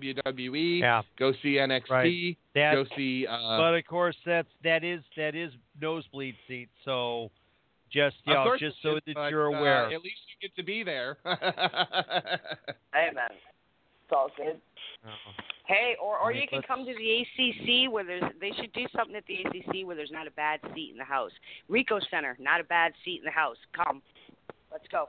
WWE, 0.00 0.80
Yeah. 0.80 1.02
go 1.18 1.32
see 1.42 1.54
NXT, 1.56 1.88
Right. 1.90 2.36
That 2.54 2.74
go 2.74 2.84
see 2.96 3.26
uh 3.26 3.56
but 3.58 3.74
of 3.74 3.86
course 3.86 4.16
that's 4.26 4.48
that 4.62 4.84
is 4.84 5.00
that 5.16 5.34
is 5.34 5.50
nosebleed 5.80 6.36
seats, 6.46 6.70
so 6.84 7.30
just 7.90 8.16
you 8.26 8.34
know, 8.34 8.56
just 8.58 8.76
so 8.82 8.96
is, 8.96 9.02
that 9.06 9.14
but, 9.14 9.30
you're 9.30 9.54
uh, 9.54 9.58
aware. 9.58 9.84
at 9.86 10.02
least 10.02 10.18
you 10.28 10.48
get 10.48 10.54
to 10.56 10.62
be 10.62 10.82
there. 10.82 11.16
Hey 11.24 13.10
man, 13.14 13.28
it's 13.30 14.12
all 14.12 14.30
good. 14.36 14.60
Uh-huh. 15.04 15.32
Hey, 15.66 15.96
or 16.02 16.18
or 16.18 16.28
Right, 16.28 16.42
you 16.42 16.48
can 16.48 16.58
let's- 16.58 16.66
come 16.68 16.84
to 16.84 16.94
the 16.94 17.22
ACC 17.22 17.90
where 17.92 18.04
there's 18.04 18.22
they 18.40 18.52
should 18.60 18.72
do 18.72 18.86
something 18.96 19.16
at 19.16 19.24
the 19.26 19.36
ACC 19.44 19.86
where 19.86 19.96
there's 19.96 20.10
not 20.12 20.26
a 20.26 20.30
bad 20.32 20.60
seat 20.74 20.90
in 20.92 20.98
the 20.98 21.04
house. 21.04 21.32
Rico 21.68 21.98
Center, 22.10 22.36
not 22.40 22.60
a 22.60 22.64
bad 22.64 22.92
seat 23.04 23.18
in 23.18 23.24
the 23.24 23.30
house. 23.30 23.56
Come, 23.74 24.02
let's 24.70 24.86
go. 24.88 25.08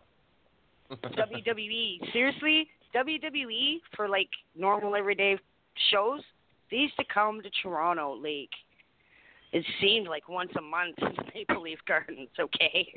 WWE, 0.91 2.11
seriously, 2.13 2.67
WWE 2.95 3.81
for 3.95 4.07
like 4.07 4.29
normal 4.55 4.95
everyday 4.95 5.37
shows. 5.91 6.21
They 6.71 6.77
used 6.77 6.97
to 6.97 7.05
come 7.13 7.41
to 7.41 7.49
Toronto, 7.61 8.13
like 8.13 8.49
it 9.53 9.65
seemed 9.81 10.07
like 10.07 10.27
once 10.27 10.51
a 10.57 10.61
month 10.61 10.95
in 10.99 11.15
Maple 11.35 11.61
Leaf 11.61 11.79
Gardens. 11.87 12.29
Okay, 12.39 12.87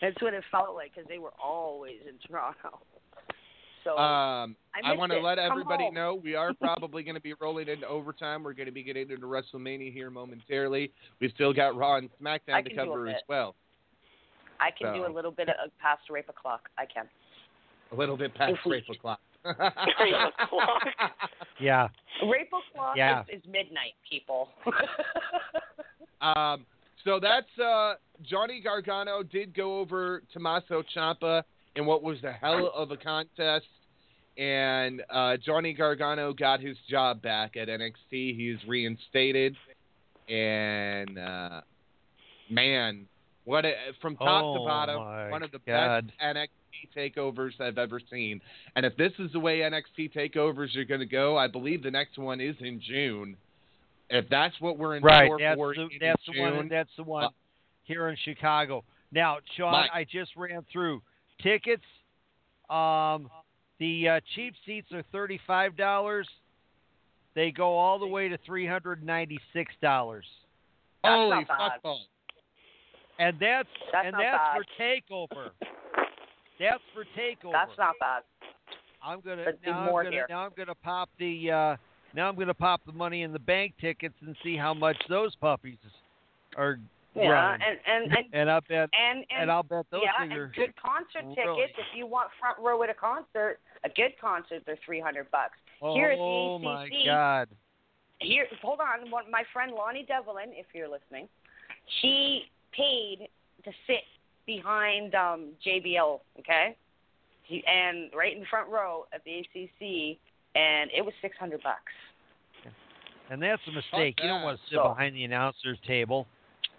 that's 0.00 0.20
what 0.20 0.34
it 0.34 0.44
felt 0.50 0.74
like 0.74 0.94
because 0.94 1.08
they 1.08 1.18
were 1.18 1.32
always 1.42 1.98
in 2.08 2.14
Toronto. 2.26 2.80
So 3.84 3.98
um, 3.98 4.54
I 4.74 4.92
I 4.92 4.96
want 4.96 5.10
to 5.12 5.18
let 5.18 5.38
Come 5.38 5.50
everybody 5.50 5.84
home. 5.84 5.94
know 5.94 6.14
we 6.14 6.34
are 6.34 6.54
probably 6.60 7.02
going 7.02 7.14
to 7.16 7.20
be 7.20 7.34
rolling 7.40 7.68
into 7.68 7.86
overtime. 7.86 8.42
We're 8.42 8.52
going 8.52 8.66
to 8.66 8.72
be 8.72 8.82
getting 8.82 9.10
into 9.10 9.26
WrestleMania 9.26 9.92
here 9.92 10.10
momentarily. 10.10 10.92
We've 11.20 11.32
still 11.34 11.52
got 11.52 11.76
Raw 11.76 11.96
and 11.96 12.08
SmackDown 12.20 12.62
to 12.64 12.70
can 12.70 12.76
do 12.76 12.80
a 12.80 12.86
cover 12.86 13.08
as 13.08 13.22
well. 13.28 13.54
I 14.60 14.70
can 14.70 14.94
do 14.94 15.06
a 15.06 15.12
little 15.12 15.32
bit 15.32 15.48
of 15.48 15.56
past 15.80 16.02
rape 16.08 16.28
o'clock. 16.28 16.68
I 16.78 16.86
can. 16.86 17.06
A 17.92 17.96
little 17.96 18.16
bit 18.16 18.34
past 18.34 18.52
If 18.54 18.58
we- 18.64 18.72
rape 18.72 18.88
o'clock. 18.88 19.20
Rape 19.44 19.58
o'clock. 20.40 20.82
Yeah. 21.60 21.88
Rape 22.26 22.48
o'clock 22.48 22.96
Yeah. 22.96 23.22
is, 23.22 23.38
is 23.40 23.42
midnight, 23.46 23.94
people. 24.10 24.48
Um, 26.20 26.64
so 27.04 27.18
that's 27.20 27.48
uh, 27.58 27.94
Johnny 28.22 28.60
Gargano 28.60 29.24
did 29.24 29.54
go 29.56 29.80
over 29.80 30.22
Tommaso 30.32 30.84
Ciampa 30.94 31.42
in 31.74 31.84
what 31.84 32.02
was 32.04 32.18
the 32.22 32.30
hell 32.32 32.70
of 32.76 32.92
a 32.92 32.96
contest, 32.96 33.66
and 34.38 35.02
uh, 35.10 35.36
Johnny 35.44 35.72
Gargano 35.72 36.32
got 36.32 36.60
his 36.60 36.76
job 36.88 37.20
back 37.22 37.56
at 37.56 37.66
NXT. 37.66 38.36
He's 38.36 38.56
reinstated, 38.68 39.56
and 40.28 41.18
uh, 41.18 41.60
man, 42.48 43.06
what 43.46 43.64
a, 43.64 43.72
from 44.00 44.14
top 44.16 44.42
to 44.54 44.60
Oh, 44.60 44.64
bottom, 44.64 45.30
one 45.32 45.42
of 45.42 45.50
the 45.50 45.58
God. 45.66 46.06
best 46.06 46.36
NXT 46.36 46.48
takeovers 46.96 47.60
I've 47.60 47.78
ever 47.78 48.00
seen. 48.10 48.40
And 48.76 48.84
if 48.86 48.96
this 48.96 49.12
is 49.18 49.32
the 49.32 49.40
way 49.40 49.58
NXT 49.60 50.12
takeovers 50.14 50.76
are 50.76 50.84
going 50.84 51.00
to 51.00 51.06
go, 51.06 51.36
I 51.36 51.46
believe 51.48 51.82
the 51.82 51.90
next 51.90 52.18
one 52.18 52.40
is 52.40 52.56
in 52.60 52.80
June. 52.80 53.36
If 54.10 54.28
that's 54.28 54.54
what 54.60 54.78
we're 54.78 54.96
in 54.96 55.02
Right. 55.02 55.26
store 55.26 55.38
That's 55.38 55.56
for 55.56 55.74
the, 55.74 55.82
in 55.82 55.88
that's 56.00 56.22
the 56.26 56.32
June, 56.34 56.56
one. 56.56 56.68
That's 56.68 56.90
the 56.96 57.02
one 57.04 57.24
uh, 57.24 57.28
here 57.84 58.08
in 58.08 58.16
Chicago. 58.24 58.84
Now, 59.10 59.38
Sean, 59.56 59.72
Mike. 59.72 59.90
I 59.92 60.04
just 60.04 60.30
ran 60.36 60.64
through 60.72 61.00
tickets. 61.42 61.82
Um, 62.70 63.30
the 63.78 64.08
uh, 64.08 64.20
cheap 64.34 64.54
seats 64.64 64.88
are 64.92 65.02
thirty-five 65.12 65.76
dollars. 65.76 66.28
They 67.34 67.50
go 67.50 67.76
all 67.76 67.98
the 67.98 68.06
way 68.06 68.28
to 68.28 68.38
three 68.44 68.66
hundred 68.66 69.02
ninety-six 69.04 69.72
dollars, 69.82 70.24
Holy 71.04 71.30
not 71.30 71.48
bad. 71.48 71.70
fuckball. 71.84 71.98
and 73.18 73.36
that's 73.40 73.68
That's 73.92 74.06
and 74.06 74.14
that's 74.14 74.38
bad. 74.38 74.56
for 74.56 74.64
takeover. 74.82 75.50
That's 76.70 76.82
for 76.94 77.04
takeover. 77.18 77.52
That's 77.52 77.76
not 77.78 77.94
bad. 78.00 78.22
I'm 79.04 79.20
gonna 79.20 79.42
Let's 79.46 79.58
now 79.66 79.80
I'm 79.80 79.92
gonna 79.92 80.10
here. 80.10 80.26
now 80.28 80.44
I'm 80.44 80.52
gonna 80.56 80.74
pop 80.76 81.08
the 81.18 81.50
uh 81.50 81.76
now 82.14 82.28
I'm 82.28 82.36
gonna 82.36 82.54
pop 82.54 82.80
the 82.86 82.92
money 82.92 83.22
in 83.22 83.32
the 83.32 83.38
bank 83.38 83.74
tickets 83.80 84.14
and 84.24 84.36
see 84.44 84.56
how 84.56 84.72
much 84.72 84.96
those 85.08 85.34
puppies 85.36 85.76
are 86.56 86.78
Yeah, 87.16 87.28
running. 87.30 87.66
and 87.66 87.78
and 88.04 88.12
and 88.16 88.26
and 88.34 88.50
I 88.50 88.60
bet 88.60 88.88
and, 88.92 89.18
and, 89.18 89.24
and 89.42 89.50
I'll 89.50 89.64
bet 89.64 89.86
those 89.90 90.02
yeah, 90.04 90.24
things 90.26 90.38
are 90.38 90.52
good 90.54 90.72
concert 90.80 91.24
really- 91.24 91.62
tickets. 91.62 91.78
If 91.78 91.96
you 91.96 92.06
want 92.06 92.28
front 92.38 92.58
row 92.60 92.80
at 92.84 92.90
a 92.90 92.94
concert, 92.94 93.58
a 93.84 93.88
good 93.88 94.12
concert, 94.20 94.62
they're 94.66 94.78
three 94.84 95.00
hundred 95.00 95.30
bucks. 95.32 95.58
Here 95.94 96.10
at 96.12 96.16
the 96.16 96.22
Oh 96.22 96.58
my 96.60 96.88
god. 97.04 97.48
Here, 98.20 98.46
hold 98.62 98.78
on. 98.78 99.10
One, 99.10 99.28
my 99.32 99.42
friend 99.52 99.72
Lonnie 99.72 100.04
Devlin, 100.06 100.50
if 100.52 100.66
you're 100.74 100.86
listening, 100.88 101.28
she 102.00 102.42
paid 102.72 103.26
to 103.64 103.70
sit 103.88 104.04
behind 104.46 105.14
um, 105.14 105.50
JBL. 105.66 106.20
Okay, 106.40 106.76
he, 107.44 107.62
and 107.66 108.10
right 108.14 108.34
in 108.34 108.40
the 108.40 108.46
front 108.46 108.68
row 108.70 109.06
at 109.12 109.22
the 109.24 109.38
ACC, 109.38 110.18
and 110.54 110.90
it 110.96 111.04
was 111.04 111.14
six 111.22 111.36
hundred 111.38 111.62
bucks. 111.62 111.92
And 113.30 113.40
that's 113.40 113.62
a 113.66 113.72
mistake. 113.72 114.18
You 114.20 114.28
don't 114.28 114.42
want 114.42 114.58
to 114.58 114.66
sit 114.68 114.76
So- 114.76 114.88
behind 114.88 115.16
the 115.16 115.24
announcer's 115.24 115.78
table. 115.86 116.26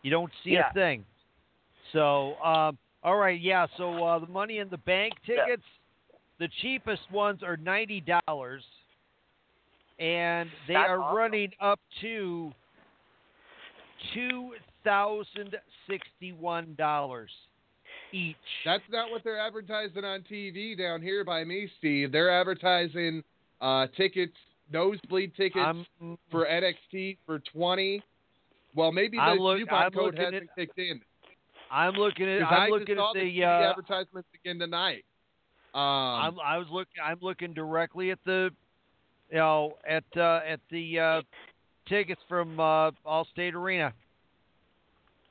You 0.04 0.12
don't 0.12 0.32
see 0.44 0.52
Yeah. 0.52 0.70
a 0.70 0.74
thing. 0.74 1.04
So, 1.94 2.36
um, 2.44 2.78
all 3.04 3.16
right, 3.16 3.40
yeah. 3.40 3.66
So 3.78 4.04
uh, 4.06 4.20
the 4.20 4.28
money 4.28 4.60
in 4.60 4.70
the 4.70 4.78
bank 4.78 5.14
Yeah. 5.26 5.46
tickets, 5.46 5.64
the 6.40 6.50
cheapest 6.62 7.10
ones 7.12 7.42
are 7.42 7.58
ninety 7.58 8.02
dollars, 8.28 8.64
and 10.00 10.50
they 10.68 10.74
That's 10.74 10.90
are 10.90 11.00
awesome. 11.02 11.18
running 11.18 11.52
up 11.60 11.80
to 12.02 12.54
two 14.14 14.52
thousand 14.84 15.56
sixty-one 15.88 16.76
dollars 16.78 17.32
each. 18.14 18.36
That's 18.66 18.84
not 18.92 19.12
what 19.12 19.24
they're 19.24 19.40
advertising 19.40 20.04
on 20.06 20.24
TV 20.32 20.78
down 20.78 21.02
here 21.02 21.24
by 21.26 21.44
me, 21.44 21.68
Steve. 21.80 22.12
They're 22.12 22.32
advertising 22.32 23.24
uh, 23.62 23.88
tickets, 23.98 24.36
nosebleed 24.72 25.36
tickets 25.36 25.66
I'm 25.66 25.86
for 26.32 26.46
NXT 26.46 27.18
for 27.26 27.40
twenty. 27.54 28.02
Well, 28.76 28.92
maybe 28.92 29.18
the 29.18 29.36
look- 29.42 29.60
coupon 29.60 29.84
I'm 29.84 29.92
code 29.92 30.06
looking 30.16 30.22
hasn't 30.24 30.50
at- 30.50 30.56
kicked 30.56 30.80
in. 30.80 31.02
I'm 31.72 31.94
looking 31.96 32.30
at 32.30 32.44
I'm 32.44 32.62
I 32.62 32.68
looking 32.70 32.98
at 33.00 33.14
the 33.16 33.20
the 33.20 33.44
uh, 33.46 33.70
advertisements 33.72 34.30
again 34.36 34.60
tonight. 34.60 35.04
Um, 35.74 35.82
I'm 35.82 36.40
I 36.40 36.58
was 36.60 36.68
look 36.72 36.88
I'm 37.04 37.18
looking 37.22 37.54
directly 37.54 38.12
at 38.12 38.20
the 38.26 38.52
you 39.32 39.38
know 39.38 39.74
at 39.88 40.04
uh, 40.16 40.42
at 40.48 40.60
the 40.70 41.00
uh, 41.00 41.22
tickets 41.90 42.22
from 42.30 42.60
uh, 42.60 42.92
Allstate 43.08 43.54
Arena. 43.56 43.92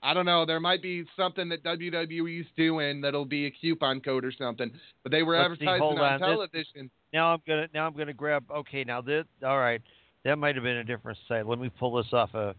I 0.02 0.14
don't 0.14 0.26
know. 0.26 0.44
There 0.44 0.58
might 0.58 0.82
be 0.82 1.04
something 1.16 1.48
that 1.50 1.62
WWE's 1.62 2.46
doing 2.56 3.00
that'll 3.00 3.24
be 3.24 3.46
a 3.46 3.50
coupon 3.50 4.00
code 4.00 4.24
or 4.24 4.32
something. 4.32 4.70
But 5.04 5.12
they 5.12 5.22
were 5.22 5.36
Let's 5.36 5.52
advertising 5.52 5.80
hold 5.80 5.98
on 5.98 6.14
on. 6.14 6.20
This- 6.20 6.28
television. 6.28 6.90
Now 7.12 7.34
I'm 7.34 7.42
gonna 7.46 7.68
now 7.74 7.86
I'm 7.86 7.94
gonna 7.94 8.14
grab 8.14 8.44
okay 8.50 8.84
now 8.84 9.00
this 9.02 9.26
all 9.44 9.58
right 9.58 9.82
that 10.24 10.38
might 10.38 10.54
have 10.54 10.64
been 10.64 10.78
a 10.78 10.84
different 10.84 11.18
site. 11.28 11.46
Let 11.46 11.58
me 11.58 11.68
pull 11.68 11.94
this 11.96 12.12
off 12.12 12.34
of 12.34 12.56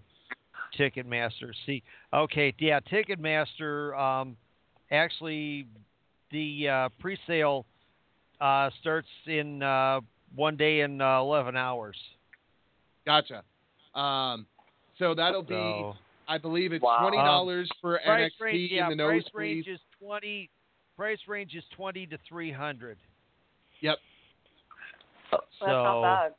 Ticketmaster. 0.77 1.51
See 1.65 1.81
okay 2.13 2.53
yeah 2.59 2.79
Ticketmaster 2.79 3.97
um, 3.99 4.37
actually 4.91 5.65
the 6.31 6.69
uh, 6.69 6.89
pre-sale 6.99 7.65
uh, 8.39 8.69
starts 8.79 9.07
in 9.25 9.63
uh, 9.63 10.01
one 10.35 10.55
day 10.55 10.81
in 10.81 11.01
uh, 11.01 11.19
eleven 11.19 11.55
hours. 11.57 11.97
Gotcha. 13.05 13.43
Um, 13.95 14.45
so 14.97 15.13
that'll 15.13 15.43
be, 15.43 15.53
So 15.55 15.95
I 16.27 16.37
believe 16.37 16.73
it's 16.73 16.83
Wow. 16.83 16.99
twenty 17.01 17.17
dollars 17.17 17.69
for 17.81 17.99
price 18.03 18.31
NXT 18.39 18.41
range 18.43 18.71
yeah 18.71 18.89
in 18.91 18.97
the 18.97 19.03
price 19.05 19.23
range 19.33 19.67
is 19.67 19.79
twenty 19.99 20.49
price 20.95 21.19
range 21.27 21.53
is 21.55 21.63
twenty 21.75 22.05
to 22.07 22.17
three 22.27 22.51
hundred. 22.51 22.97
Yep. 23.81 23.97
Oh, 25.31 25.37
that's 25.37 25.45
So- 25.59 25.65
not 25.67 26.01
bad. 26.01 26.35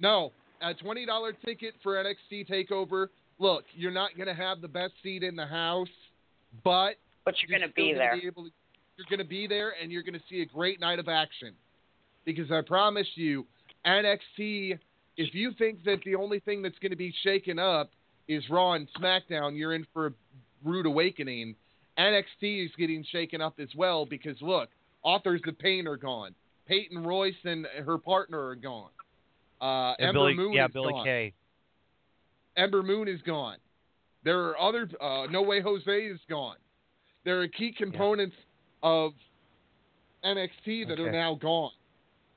No, 0.00 0.32
a 0.60 0.74
twenty 0.74 1.06
dollar 1.06 1.32
ticket 1.32 1.74
for 1.82 1.94
NXT 1.96 2.44
Takeover. 2.48 3.08
Look, 3.38 3.64
you're 3.74 3.92
not 3.92 4.16
gonna 4.16 4.34
have 4.34 4.60
the 4.60 4.68
best 4.68 4.94
seat 5.02 5.22
in 5.22 5.36
the 5.36 5.46
house, 5.46 5.88
but 6.62 6.96
But 7.24 7.34
you're 7.40 7.50
you're 7.50 7.58
gonna 7.60 7.72
still 7.72 7.84
be 7.84 7.92
gonna 7.92 8.04
there. 8.04 8.16
Be 8.20 8.26
able 8.26 8.44
to, 8.44 8.50
you're 8.96 9.06
gonna 9.10 9.24
be 9.24 9.46
there, 9.46 9.74
and 9.80 9.90
you're 9.92 10.02
gonna 10.02 10.22
see 10.28 10.40
a 10.42 10.46
great 10.46 10.80
night 10.80 10.98
of 10.98 11.08
action. 11.08 11.54
Because 12.24 12.50
I 12.50 12.62
promise 12.62 13.08
you, 13.16 13.46
NXT. 13.86 14.78
If 15.16 15.32
you 15.34 15.52
think 15.52 15.84
that 15.84 16.02
the 16.04 16.16
only 16.16 16.40
thing 16.40 16.60
that's 16.62 16.78
gonna 16.80 16.96
be 16.96 17.12
shaken 17.22 17.58
up 17.58 17.90
is 18.28 18.48
Raw 18.50 18.72
and 18.74 18.88
SmackDown, 19.00 19.56
you're 19.56 19.74
in 19.74 19.86
for 19.92 20.06
a 20.08 20.12
rude 20.64 20.86
awakening. 20.86 21.54
NXT 21.98 22.64
is 22.66 22.70
getting 22.78 23.04
shaken 23.10 23.40
up 23.40 23.60
as 23.60 23.68
well 23.76 24.06
because 24.06 24.36
look, 24.40 24.68
authors 25.02 25.40
of 25.46 25.58
pain 25.58 25.86
are 25.86 25.96
gone. 25.96 26.34
Peyton 26.66 27.04
Royce 27.04 27.34
and 27.44 27.66
her 27.84 27.98
partner 27.98 28.42
are 28.46 28.54
gone. 28.56 28.90
Uh, 29.60 29.94
Yeah, 29.98 30.08
Ember 30.08 30.20
Billy, 30.20 30.34
Moon 30.34 30.52
yeah, 30.52 30.66
is 30.66 30.72
Billy 30.72 30.92
gone. 30.92 31.04
Kay. 31.04 31.32
Ember 32.56 32.82
Moon 32.82 33.08
is 33.08 33.20
gone. 33.22 33.58
There 34.24 34.40
are 34.40 34.58
other. 34.58 34.88
Uh, 35.00 35.26
no 35.30 35.42
Way 35.42 35.60
Jose 35.60 35.90
is 36.06 36.18
gone. 36.28 36.56
There 37.24 37.40
are 37.42 37.48
key 37.48 37.72
components 37.76 38.36
of 38.82 39.12
NXT 40.24 40.88
that 40.88 40.98
are 41.00 41.12
now 41.12 41.34
gone, 41.34 41.72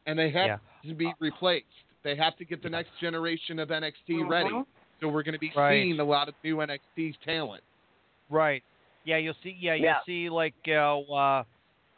and 0.05 0.17
they 0.19 0.29
have 0.31 0.47
Yeah. 0.83 0.89
to 0.89 0.95
be 0.95 1.13
replaced. 1.19 1.65
They 2.03 2.15
have 2.15 2.35
to 2.37 2.45
get 2.45 2.61
the 2.61 2.69
next 2.69 2.91
generation 2.99 3.59
of 3.59 3.69
NXT 3.71 4.23
ready. 4.27 4.49
So 4.99 5.07
we're 5.07 5.23
going 5.23 5.33
to 5.33 5.39
be 5.39 5.51
Right. 5.55 5.83
seeing 5.83 5.99
a 5.99 6.03
lot 6.03 6.27
of 6.27 6.35
new 6.43 6.57
NXT 6.57 7.17
talent. 7.23 7.63
Right. 8.29 8.63
Yeah, 9.03 9.17
you'll 9.17 9.35
see. 9.43 9.55
Yeah, 9.59 9.73
you'll 9.75 9.85
Yeah. 9.85 9.99
see 10.05 10.29
like 10.29 10.53
uh, 10.67 10.99
uh, 11.01 11.43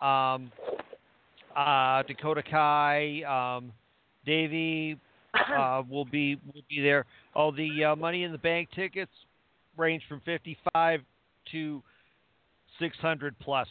um, 0.05 0.51
uh, 1.55 2.03
Dakota 2.03 2.43
Kai, 2.43 3.23
um, 3.23 3.73
Davey 4.25 4.97
uh, 5.33 5.83
will 5.89 6.05
be 6.05 6.35
will 6.53 6.63
be 6.69 6.81
there. 6.81 7.05
Oh, 7.35 7.51
the 7.51 7.83
uh, 7.85 7.95
Money 7.95 8.23
in 8.23 8.31
the 8.31 8.37
Bank 8.37 8.69
tickets 8.75 9.11
range 9.77 10.03
from 10.07 10.21
fifty 10.21 10.57
five 10.73 11.01
to 11.51 11.81
six 12.79 12.95
hundred 12.97 13.37
plus. 13.39 13.67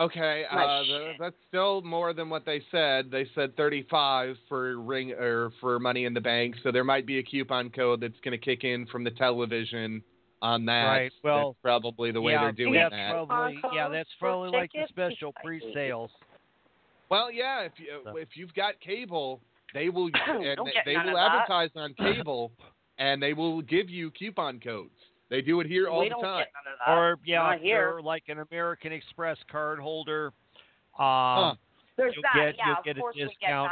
Okay, 0.00 0.44
uh, 0.50 0.56
the, 0.56 1.12
that's 1.18 1.36
still 1.48 1.82
more 1.82 2.14
than 2.14 2.30
what 2.30 2.46
they 2.46 2.62
said. 2.70 3.10
They 3.10 3.26
said 3.34 3.54
35 3.54 4.34
for 4.48 4.80
ring 4.80 5.12
or 5.12 5.52
for 5.60 5.78
Money 5.78 6.06
in 6.06 6.14
the 6.14 6.22
Bank, 6.22 6.54
so 6.62 6.72
there 6.72 6.84
might 6.84 7.06
be 7.06 7.18
a 7.18 7.22
coupon 7.22 7.68
code 7.68 8.00
that's 8.00 8.18
going 8.24 8.32
to 8.32 8.42
kick 8.42 8.64
in 8.64 8.86
from 8.86 9.04
the 9.04 9.10
television 9.10 10.02
on 10.40 10.64
that. 10.64 10.86
Right, 10.86 11.12
well, 11.22 11.50
that's 11.50 11.62
probably 11.62 12.12
the 12.12 12.20
way 12.20 12.32
yeah, 12.32 12.44
they're 12.44 12.52
doing 12.52 12.72
that's 12.72 12.92
that. 12.92 13.10
probably 13.12 13.54
yeah, 13.54 13.60
Coupon 13.60 13.92
that's 13.92 14.08
codes 14.08 14.08
for 14.18 14.26
probably 14.26 14.58
like 14.58 14.72
the 14.72 14.86
special 14.88 15.34
pre-sales. 15.44 16.10
Well, 17.10 17.30
yeah, 17.30 17.62
if 17.62 17.72
you 17.76 18.16
if 18.16 18.28
you've 18.36 18.54
got 18.54 18.80
cable, 18.80 19.42
they 19.74 19.90
will 19.90 20.06
and 20.26 20.58
they, 20.64 20.94
they 20.94 20.96
will 20.96 21.18
advertise 21.18 21.70
on 21.76 21.92
cable, 21.92 22.52
and 22.98 23.22
they 23.22 23.34
will 23.34 23.60
give 23.60 23.90
you 23.90 24.10
coupon 24.12 24.60
codes. 24.60 24.90
They 25.30 25.40
do 25.40 25.60
it 25.60 25.66
here 25.68 25.88
all 25.88 26.00
we 26.00 26.08
the 26.08 26.16
time. 26.16 26.40
get 26.40 26.48
none 26.52 26.72
of 26.72 26.78
that. 26.86 26.92
Or 26.92 27.16
yeah, 27.24 27.38
Not 27.38 27.56
if 27.56 27.62
here. 27.62 27.88
you're 27.90 28.02
like 28.02 28.24
an 28.28 28.38
American 28.50 28.92
Express 28.92 29.38
card 29.50 29.78
holder. 29.78 30.32
Huh. 30.92 31.04
Um, 31.04 31.58
There's 31.96 32.14
you'll 32.16 32.22
that. 32.34 32.34
get- 32.34 32.56
yeah, 32.58 32.66
you'll 32.66 32.76
of 32.78 32.84
get 32.84 32.96
a 32.96 33.00
course 33.00 33.14
we 33.16 33.22
get 33.22 33.30
that. 33.40 33.70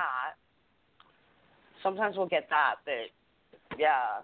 Sometimes 1.82 2.16
we'll 2.16 2.26
get 2.26 2.48
that, 2.50 2.76
but 2.84 3.78
yeah. 3.78 4.20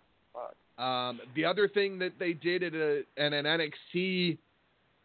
Um, 0.76 1.20
the 1.36 1.44
other 1.44 1.68
thing 1.68 1.98
that 2.00 2.18
they 2.18 2.32
did 2.32 2.62
at 2.64 2.74
a 2.74 3.02
at 3.16 3.32
an 3.32 3.44
NXT 3.44 4.38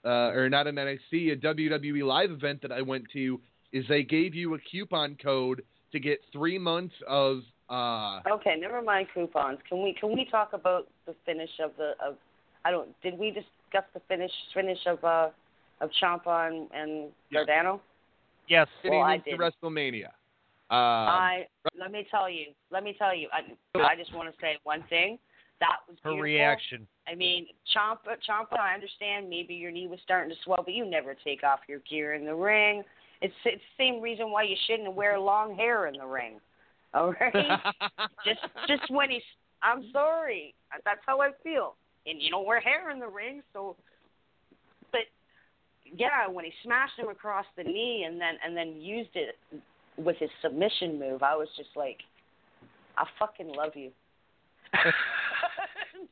uh, 0.03 0.31
or 0.33 0.49
not 0.49 0.65
an 0.65 0.75
NXT, 0.75 1.33
a 1.33 1.35
WWE 1.35 2.03
live 2.03 2.31
event 2.31 2.61
that 2.63 2.71
I 2.71 2.81
went 2.81 3.05
to 3.13 3.39
is 3.71 3.85
they 3.87 4.01
gave 4.03 4.33
you 4.33 4.55
a 4.55 4.59
coupon 4.71 5.15
code 5.21 5.61
to 5.91 5.99
get 5.99 6.19
three 6.31 6.57
months 6.57 6.95
of 7.07 7.41
uh, 7.69 8.21
okay, 8.31 8.55
never 8.59 8.81
mind 8.81 9.07
coupons. 9.13 9.59
Can 9.67 9.83
we 9.83 9.93
can 9.93 10.11
we 10.13 10.25
talk 10.25 10.53
about 10.53 10.87
the 11.05 11.15
finish 11.25 11.49
of 11.63 11.71
the 11.77 11.93
of? 12.05 12.15
I 12.65 12.71
don't. 12.71 12.89
Did 13.01 13.17
we 13.17 13.29
discuss 13.31 13.87
the 13.93 14.01
finish 14.07 14.31
finish 14.53 14.79
of 14.85 15.03
uh 15.03 15.29
of 15.81 15.89
Ciampa 16.01 16.47
and, 16.49 16.67
and 16.73 17.09
Yeah. 17.29 17.45
Gargano? 17.45 17.81
yes. 18.47 18.67
Well, 18.83 19.01
I 19.01 19.17
didn't. 19.17 19.39
WrestleMania. 19.39 20.07
Um, 20.71 20.77
I 20.77 21.47
let 21.79 21.91
me 21.91 22.05
tell 22.11 22.29
you. 22.29 22.47
Let 22.71 22.83
me 22.83 22.95
tell 22.97 23.15
you. 23.15 23.27
I 23.31 23.79
I 23.79 23.95
just 23.95 24.13
want 24.13 24.33
to 24.33 24.39
say 24.41 24.57
one 24.63 24.83
thing. 24.89 25.17
That 25.59 25.77
was 25.87 25.97
Her 26.03 26.11
beautiful. 26.11 26.23
reaction. 26.23 26.87
I 27.07 27.15
mean, 27.15 27.47
Ciampa, 27.75 28.15
Ciampa, 28.27 28.57
I 28.57 28.73
understand 28.73 29.29
maybe 29.29 29.53
your 29.55 29.71
knee 29.71 29.87
was 29.87 29.99
starting 30.03 30.29
to 30.29 30.35
swell, 30.45 30.61
but 30.63 30.73
you 30.73 30.85
never 30.85 31.13
take 31.15 31.43
off 31.43 31.59
your 31.67 31.79
gear 31.89 32.13
in 32.13 32.25
the 32.25 32.35
ring. 32.35 32.83
It's 33.21 33.33
it's 33.45 33.61
the 33.77 33.83
same 33.83 34.01
reason 34.01 34.31
why 34.31 34.43
you 34.43 34.55
shouldn't 34.67 34.93
wear 34.93 35.19
long 35.19 35.55
hair 35.55 35.87
in 35.87 35.97
the 35.97 36.05
ring. 36.05 36.39
All 36.93 37.13
right? 37.19 37.59
just 38.25 38.39
just 38.67 38.89
when 38.89 39.11
he's 39.11 39.21
I'm 39.61 39.89
sorry. 39.91 40.55
That's 40.85 41.01
how 41.05 41.21
I 41.21 41.31
feel. 41.43 41.75
And 42.05 42.21
you 42.21 42.31
don't 42.31 42.45
wear 42.45 42.59
hair 42.59 42.91
in 42.91 42.99
the 42.99 43.07
ring, 43.07 43.41
so 43.53 43.75
but 44.91 45.01
yeah, 45.85 46.27
when 46.27 46.45
he 46.45 46.51
smashed 46.63 46.97
him 46.97 47.09
across 47.09 47.45
the 47.57 47.63
knee 47.63 48.05
and 48.07 48.19
then 48.19 48.35
and 48.45 48.55
then 48.55 48.81
used 48.81 49.15
it 49.15 49.35
with 49.97 50.17
his 50.17 50.29
submission 50.41 50.97
move, 50.97 51.23
I 51.23 51.35
was 51.35 51.49
just 51.57 51.69
like 51.75 51.97
I 52.97 53.05
fucking 53.19 53.53
love 53.53 53.73
you. 53.75 53.91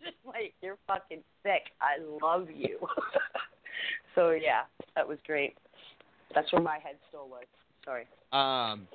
just 0.04 0.18
like 0.26 0.54
you're 0.62 0.78
fucking 0.88 1.24
sick. 1.44 1.72
I 1.82 2.02
love 2.22 2.48
you. 2.54 2.80
So 4.18 4.32
yeah, 4.32 4.64
that 4.96 5.08
was 5.08 5.20
great. 5.28 5.56
That's 6.34 6.52
where 6.52 6.62
my 6.62 6.80
head 6.80 6.96
still 7.08 7.28
was. 7.30 7.44
Sorry. 7.86 8.08
Um, 8.34 8.88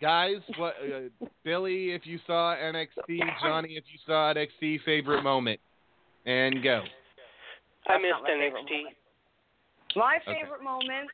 guys, 0.00 0.36
what 0.56 0.74
uh, 0.82 1.26
Billy, 1.44 1.92
if 1.92 2.06
you 2.06 2.18
saw 2.26 2.54
NXT, 2.56 3.20
Johnny, 3.42 3.76
if 3.76 3.84
you 3.92 3.98
saw 4.06 4.32
NXT, 4.34 4.82
favorite 4.84 5.22
moment, 5.22 5.60
and 6.24 6.62
go. 6.62 6.82
I 7.88 7.92
That's 7.92 8.02
missed 8.02 8.10
not 8.10 8.22
my 8.22 8.28
favorite 8.28 8.64
NXT. 8.64 8.76
moment. 8.76 8.96
My 9.94 10.18
Okay. 10.26 10.40
favorite 10.40 10.62
moment, 10.62 11.10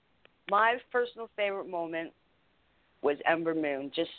my 0.51 0.77
personal 0.91 1.29
favorite 1.37 1.69
moment, 1.69 2.13
was 3.03 3.17
Ember 3.27 3.55
Moon. 3.55 3.91
Just, 3.95 4.11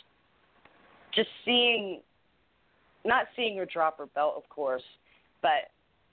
just 1.14 1.28
seeing, 1.44 2.00
not 3.04 3.26
seeing 3.34 3.56
her 3.58 3.66
drop 3.66 3.98
her 3.98 4.06
belt, 4.06 4.34
of 4.36 4.48
course, 4.48 4.82
but 5.42 5.70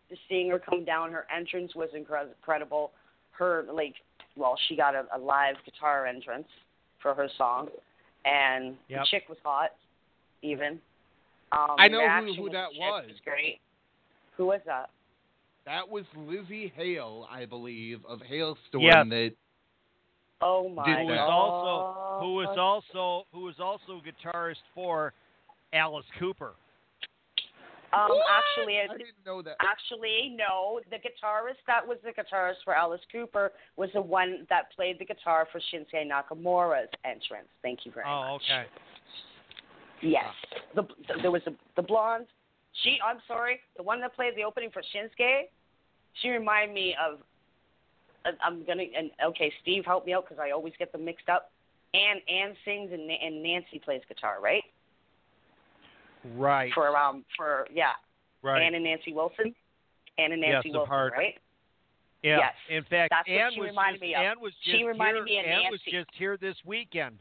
just 0.10 0.22
seeing 0.28 0.50
her 0.50 0.60
come 0.60 0.84
down. 0.84 1.12
Her 1.12 1.26
entrance 1.36 1.76
was 1.76 1.90
incre- 1.96 2.28
incredible. 2.28 2.92
Her 3.32 3.66
like, 3.72 3.96
well, 4.36 4.58
she 4.68 4.76
got 4.76 4.96
a, 4.96 5.06
a 5.16 5.20
live 5.20 5.56
guitar 5.66 6.06
entrance 6.06 6.48
for 7.02 7.14
her 7.14 7.28
song, 7.38 7.70
and 8.26 8.78
Yep. 8.88 9.02
the 9.02 9.06
chick 9.08 9.30
was 9.30 9.38
hot, 9.44 9.72
even. 10.42 10.82
Um, 11.52 11.76
I 11.78 11.88
know 11.88 12.08
who- 12.08 12.34
who 12.34 12.50
that 12.52 12.72
chick 12.72 12.80
was. 12.80 13.20
great. 13.24 13.60
Who 14.38 14.46
was 14.48 14.62
that? 14.66 14.90
That 15.66 15.88
was 15.90 16.06
Lzzy 16.16 16.72
Hale, 16.72 17.28
I 17.30 17.46
believe, 17.46 18.04
of 18.06 18.20
Halestorm. 18.22 18.82
Yes. 18.82 19.08
That 19.10 19.36
Oh 20.44 20.70
my 20.70 20.86
Did 20.86 20.98
Who 21.00 21.06
was 21.06 21.20
also 21.20 22.20
who 22.26 22.34
was 22.34 22.58
also 22.58 23.28
who 23.32 23.42
was 23.42 23.60
also 23.60 24.02
guitarist 24.02 24.62
for 24.74 25.14
Alice 25.72 26.06
Cooper. 26.18 26.56
Um, 27.94 28.10
What? 28.10 28.26
actually, 28.30 28.80
I 28.80 28.88
didn't 28.88 29.20
know 29.26 29.42
that. 29.42 29.58
actually, 29.60 30.36
no. 30.38 30.80
The 30.90 30.98
guitarist 30.98 31.60
that 31.68 31.86
was 31.86 31.98
the 32.04 32.12
guitarist 32.12 32.64
for 32.64 32.74
Alice 32.74 33.02
Cooper 33.12 33.52
was 33.76 33.90
the 33.94 34.02
one 34.02 34.46
that 34.50 34.72
played 34.76 34.98
the 35.00 35.06
guitar 35.06 35.48
for 35.52 35.60
Shinsuke 35.60 36.08
Nakamura's 36.10 36.90
entrance. 37.04 37.50
Thank 37.62 37.86
you 37.86 37.92
very 37.92 38.06
Oh, 38.08 38.34
much. 38.34 38.42
Oh, 38.50 38.56
okay. 38.56 38.66
Yes, 40.02 40.34
the, 40.76 40.84
the, 40.84 41.22
there 41.22 41.32
was 41.32 41.42
a, 41.48 41.52
the 41.76 41.82
blonde. 41.82 42.26
She, 42.84 42.98
I'm 43.06 43.18
sorry, 43.28 43.60
the 43.78 43.84
one 43.84 44.00
that 44.02 44.16
played 44.16 44.36
the 44.36 44.44
opening 44.44 44.72
for 44.72 44.82
Shinsuke. 44.96 45.44
She 46.22 46.30
reminded 46.30 46.74
me 46.74 46.96
of. 47.06 47.20
I'm 48.44 48.64
gonna 48.66 48.84
and 48.96 49.10
okay, 49.30 49.52
Steve, 49.64 49.84
help 49.84 50.06
me 50.06 50.14
out 50.14 50.26
because 50.30 50.40
I 50.40 50.52
always 50.52 50.74
get 50.78 50.92
them 50.92 51.04
mixed 51.04 51.28
up. 51.28 51.50
Ann 51.96 52.18
Ann 52.30 52.56
sings 52.64 52.92
and, 52.94 53.10
and 53.10 53.42
Nancy 53.42 53.80
plays 53.84 54.02
guitar, 54.08 54.38
right? 54.42 54.64
Right. 56.36 56.72
For 56.74 56.96
um 56.96 57.26
for 57.38 57.68
yeah, 57.74 57.92
Right. 58.42 58.62
Ann 58.62 58.76
and 58.76 58.84
Nancy 58.84 59.14
Wilson. 59.14 59.54
Ann 60.18 60.32
and 60.32 60.42
Nancy 60.42 60.70
of 60.70 60.88
Wilson, 60.90 61.18
right? 61.18 61.36
yeah. 62.24 62.38
yes. 62.38 62.54
In 62.70 62.84
fact, 62.84 63.12
That's 63.12 63.28
what 63.28 63.38
Ann 63.38 63.52
she 63.54 63.60
was 63.60 63.70
reminded 63.70 64.00
just, 64.00 64.02
me 64.02 64.16
of. 64.16 64.22
Ann 64.22 64.40
was 64.42 64.54
just 64.64 64.78
She 64.78 64.84
reminded 64.84 65.28
here, 65.28 65.44
me 65.44 65.52
of 65.52 65.60
Ann 65.66 65.72
was 65.72 65.80
just 65.90 66.10
here 66.18 66.38
this 66.38 66.56
weekend. 66.66 67.18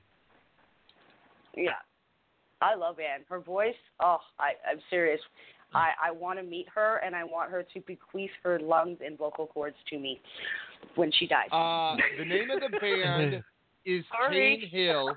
Yeah. 1.56 1.72
I 2.60 2.74
love 2.74 2.98
Ann. 2.98 3.20
Her 3.28 3.40
voice, 3.40 3.74
oh, 4.01 4.18
I, 4.39 4.52
I'm 4.70 4.81
serious. 4.90 5.20
I, 5.72 5.90
I 6.05 6.10
want 6.10 6.39
to 6.39 6.44
meet 6.44 6.66
her 6.74 7.01
and 7.05 7.14
I 7.14 7.24
want 7.24 7.51
her 7.51 7.62
to 7.62 7.81
bequeath 7.86 8.31
her 8.43 8.59
lungs 8.59 8.98
and 9.05 9.16
vocal 9.16 9.47
cords 9.47 9.77
to 9.90 9.98
me 9.98 10.20
when 10.97 11.12
she 11.12 11.27
dies. 11.27 11.48
Uh, 11.52 11.97
the 12.18 12.24
name 12.24 12.51
of 12.51 12.60
the 12.60 12.77
band 12.78 13.44
is 13.85 14.05
Sorry. 14.10 14.59
Kane 14.60 14.68
Hill. 14.68 15.16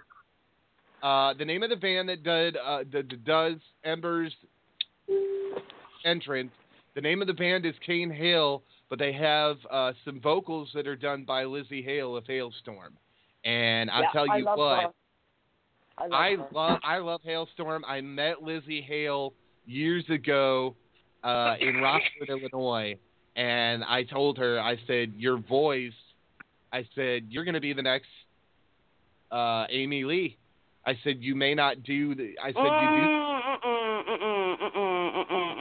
Uh, 1.04 1.34
the 1.34 1.44
name 1.44 1.64
of 1.64 1.70
the 1.70 1.76
band 1.76 2.08
that 2.08 2.24
did 2.24 2.56
uh, 2.56 2.80
that 2.94 3.10
that 3.10 3.26
does 3.26 3.56
Ember's 3.84 4.34
entrance. 6.06 6.52
The 6.96 7.02
name 7.02 7.22
of 7.22 7.28
the 7.28 7.34
band 7.34 7.66
is 7.66 7.74
Kane 7.86 8.10
Hale, 8.10 8.64
but 8.90 9.00
they 9.00 9.12
have 9.12 9.58
uh, 9.70 9.92
some 10.06 10.22
vocals 10.22 10.70
that 10.74 10.88
are 10.88 10.96
done 10.96 11.26
by 11.26 11.44
Lzzy 11.44 11.84
Hale 11.84 12.16
of 12.16 12.24
Halestorm. 12.24 12.94
And 13.44 13.92
I'll 13.92 14.04
Yeah, 14.04 14.12
tell 14.14 14.28
you 14.28 14.46
love 14.46 14.58
what, 14.58 14.82
her. 14.82 14.90
I 15.98 16.08
love 16.08 16.12
I 16.14 16.36
love 16.54 16.80
I 16.84 16.98
love 17.00 17.22
Halestorm. 17.28 17.82
I 17.86 18.00
met 18.00 18.38
Lzzy 18.42 18.82
Hale 18.82 19.34
years 19.66 20.06
ago 20.10 20.74
uh, 21.26 21.56
in 21.60 21.82
Rockford, 21.82 22.30
Illinois, 22.30 22.96
and 23.36 23.84
I 23.84 24.04
told 24.04 24.38
her, 24.38 24.58
I 24.60 24.78
said, 24.88 25.14
your 25.18 25.38
voice, 25.38 25.92
I 26.72 26.88
said, 26.96 27.26
you're 27.30 27.44
going 27.44 27.56
to 27.56 27.62
be 27.62 27.74
the 27.74 27.82
next 27.82 28.08
uh, 29.32 29.66
Amy 29.70 30.06
Lee. 30.06 30.38
I 30.86 30.98
said, 31.04 31.18
you 31.20 31.36
may 31.36 31.56
not 31.56 31.84
do 31.84 32.14
the. 32.14 32.36
I 32.42 32.48
said, 32.48 32.58
you 32.58 33.24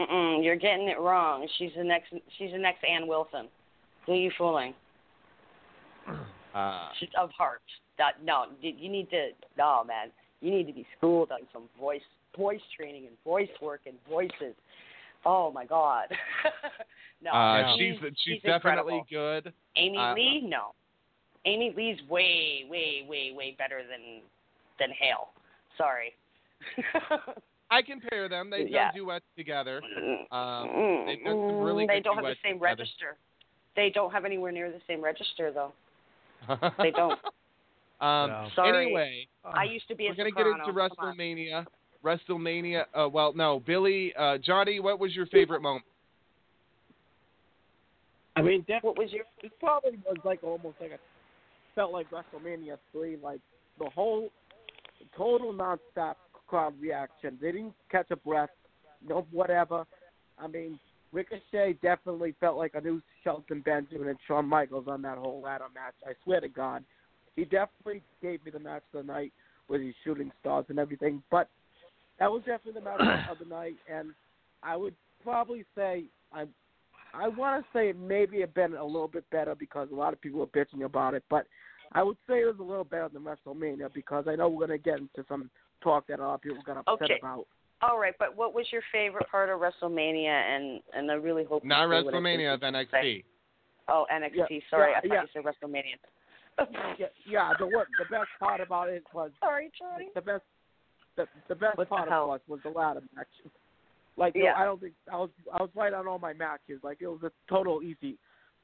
mm-mm. 0.03 0.45
You're 0.45 0.57
getting 0.57 0.89
it 0.89 0.99
wrong. 0.99 1.47
She's 1.59 1.71
the 1.77 1.85
next. 1.85 2.13
She's 2.39 2.51
the 2.53 2.59
next 2.59 2.83
Ann 2.85 3.07
Wilson. 3.07 3.49
Who 4.07 4.13
are 4.13 4.17
you 4.17 4.33
fooling? 4.37 4.75
do. 6.09 6.15
Uh, 6.59 6.89
She's 6.99 7.09
of 7.19 7.31
heart. 7.31 7.63
That 7.99 8.23
no, 8.25 8.47
you 8.61 8.89
need 8.91 9.11
to. 9.11 9.29
No, 9.57 9.85
man, 9.87 10.11
you 10.41 10.51
need 10.51 10.67
to 10.67 10.73
be 10.73 10.87
schooled 10.99 11.31
on 11.31 11.41
some 11.53 11.69
voice 11.79 12.03
voice 12.37 12.61
training 12.77 13.07
and 13.07 13.17
voice 13.25 13.49
work 13.61 13.83
and 13.87 13.95
voices. 14.09 14.55
Oh 15.25 15.53
my 15.53 15.65
God. 15.65 16.09
no, 17.23 17.31
uh, 17.31 17.77
she's, 17.77 17.95
she's 18.01 18.13
she's 18.25 18.43
definitely 18.43 19.03
good. 19.09 19.53
Amy 19.77 19.99
uh, 19.99 20.15
Lee, 20.15 20.43
no. 20.45 20.73
Amy 21.45 21.73
Lee's 21.77 21.99
way, 22.09 22.65
way, 22.69 23.05
way, 23.09 23.33
way 23.37 23.55
better 23.59 23.79
than 23.79 24.23
than 24.83 24.91
Hale. 24.99 25.29
Sorry. 25.79 26.13
I 27.71 27.81
compare 27.83 28.29
them. 28.29 28.51
They've 28.51 28.69
Yeah. 28.69 28.87
done 28.91 28.95
duets 28.97 29.25
together. 29.37 29.81
Um, 30.31 31.05
they've 31.07 31.25
done 31.25 31.49
some 31.49 31.61
really 31.63 31.87
they 31.87 31.95
good 31.97 32.05
don't 32.05 32.17
have 32.17 32.25
the 32.25 32.35
same 32.45 32.55
together. 32.59 32.65
register. 32.83 33.17
They 33.77 33.91
don't 33.91 34.13
have 34.13 34.25
anywhere 34.27 34.53
near 34.53 34.71
the 34.71 34.81
same 34.87 35.03
register 35.03 35.51
though. 35.53 35.73
They 36.79 36.91
don't. 36.91 37.19
um, 38.01 38.29
No. 38.31 38.49
Sorry. 38.55 38.85
Anyway, 38.87 39.27
I 39.45 39.65
used 39.65 39.87
to 39.89 39.95
be 39.95 40.07
a 40.07 40.11
we're 40.11 40.17
gonna 40.17 40.31
soprano. 40.31 40.57
get 40.59 40.69
into 40.69 40.81
WrestleMania. 40.81 41.67
WrestleMania. 42.05 42.85
Uh, 42.95 43.09
well, 43.09 43.33
no, 43.33 43.61
Billy, 43.65 44.13
uh, 44.19 44.37
Johnny, 44.39 44.81
what 44.81 44.99
was 44.99 45.15
your 45.15 45.27
favorite 45.27 45.63
moment? 45.63 45.85
I 48.35 48.43
mean, 48.43 48.65
def- 48.67 48.83
What 48.83 48.97
was 48.99 49.13
your? 49.13 49.25
it 49.43 49.53
probably 49.61 49.93
was 50.07 50.17
like 50.25 50.43
almost 50.43 50.77
like 50.81 50.91
a 50.93 50.99
felt 51.75 51.93
like 51.93 52.07
WrestleMania 52.11 52.77
three, 52.93 53.17
like 53.23 53.41
the 53.79 53.89
whole 53.91 54.31
total 55.17 55.53
nonstop 55.53 56.15
crowd 56.47 56.75
reaction. 56.81 57.39
They 57.41 57.53
didn't 57.53 57.75
catch 57.91 58.11
a 58.11 58.17
breath, 58.17 58.51
no 59.07 59.27
whatever. 59.31 59.85
I 60.39 60.47
mean, 60.47 60.79
Ricochet 61.13 61.79
definitely 61.83 62.35
felt 62.41 62.57
like 62.57 62.75
a 62.75 62.81
new 62.81 63.01
Shelton 63.23 63.63
Benjamin 63.65 64.09
and 64.09 64.19
Shawn 64.27 64.47
Michaels 64.47 64.87
on 64.89 65.03
that 65.03 65.19
whole 65.19 65.41
ladder 65.43 65.67
match. 65.75 65.95
I 66.07 66.13
swear 66.25 66.41
to 66.41 66.49
God, 66.49 66.85
he 67.37 67.45
definitely 67.45 68.03
gave 68.21 68.45
me 68.45 68.51
the 68.51 68.59
match 68.59 68.83
of 68.93 69.07
the 69.07 69.13
night 69.13 69.33
with 69.69 69.83
his 69.83 69.95
shooting 70.05 70.31
stars 70.41 70.67
and 70.69 70.79
everything. 70.79 71.23
But 71.31 71.49
that 72.19 72.31
was 72.31 72.43
definitely 72.45 72.81
the 72.81 72.85
match 72.85 73.29
of 73.31 73.39
the 73.39 73.47
night, 73.47 73.77
and 73.91 74.11
I 74.63 74.77
would 74.77 74.95
probably 75.23 75.65
say 75.75 76.05
I 76.33 76.47
I 77.15 77.29
want 77.29 77.65
to 77.65 77.79
say 77.79 77.91
it 77.91 77.99
maybe 77.99 78.41
have 78.41 78.55
been 78.55 78.75
a 78.75 78.85
little 78.85 79.09
bit 79.09 79.29
better 79.31 79.55
because 79.55 79.89
a 79.93 79.95
lot 79.95 80.13
of 80.13 80.21
people 80.21 80.41
were 80.41 80.47
bitching 80.47 80.85
about 80.85 81.15
it, 81.15 81.23
but 81.29 81.47
I 81.95 82.03
would 82.03 82.17
say 82.29 82.41
it 82.41 82.47
was 82.47 82.57
a 82.61 82.63
little 82.63 82.85
better 82.85 83.09
than 83.13 83.23
WrestleMania 83.23 83.93
because 83.93 84.25
I 84.29 84.35
know 84.37 84.49
we're 84.49 84.67
going 84.67 84.79
to 84.79 84.83
get 84.83 84.99
into 84.99 85.25
some 85.29 85.51
talk 85.83 86.07
that 86.09 86.21
a 86.21 86.23
lot 86.23 86.35
of 86.35 86.41
people 86.43 86.59
got 86.65 86.79
upset 86.79 87.03
Okay. 87.03 87.19
about. 87.21 87.47
All 87.83 87.99
right, 87.99 88.15
but 88.19 88.37
what 88.37 88.55
was 88.55 88.67
your 88.71 88.83
favorite 88.93 89.29
part 89.29 89.49
of 89.51 89.59
WrestleMania? 89.61 90.29
And 90.29 90.81
and 90.95 91.11
I 91.11 91.15
really 91.15 91.45
hope 91.45 91.65
Not 91.65 91.85
say 91.85 91.89
what 91.89 91.97
I 91.99 92.03
think 92.03 92.15
WrestleMania, 92.15 92.41
you 92.41 92.49
of 92.51 92.61
should 92.61 92.91
say. 92.93 92.97
NXT. 92.97 93.25
Oh, 93.89 94.07
NXT. 94.13 94.31
Yeah, 94.37 94.59
Sorry, 94.71 94.93
yeah, 94.93 94.99
I 94.99 95.01
thought 95.01 95.15
yeah. 95.15 95.23
you 95.23 95.29
said 95.33 95.43
WrestleMania. 95.45 95.99
Yeah, 96.99 97.07
yeah. 97.27 97.53
The 97.59 97.67
what 97.67 97.87
the 97.99 98.05
best 98.11 98.29
part 98.39 98.61
about 98.61 98.89
it 98.91 99.03
was 99.13 99.31
Sorry, 99.41 99.71
Charlie. 99.79 100.09
the 100.15 100.21
best. 100.21 100.43
The, 101.17 101.27
the 101.49 101.55
best 101.55 101.77
What 101.77 101.89
the 101.91 101.95
part 101.97 102.09
hell? 102.09 102.27
of 102.27 102.31
us 102.37 102.41
was 102.47 102.61
the 102.63 102.71
ladder 102.71 103.03
match. 103.17 103.27
Like 104.17 104.35
you 104.37 104.45
know, 104.45 104.53
I 104.57 104.65
don't 104.65 104.81
think 104.81 104.93
I 105.13 105.17
was 105.17 105.31
I 105.53 105.63
was 105.63 105.71
right 105.75 105.93
on 105.93 106.07
all 106.07 106.19
my 106.19 106.33
matches. 106.35 106.79
Like 106.85 106.99
it 107.01 107.07
was 107.09 107.21
a 107.25 107.31
total 107.49 107.83
easy 107.83 108.17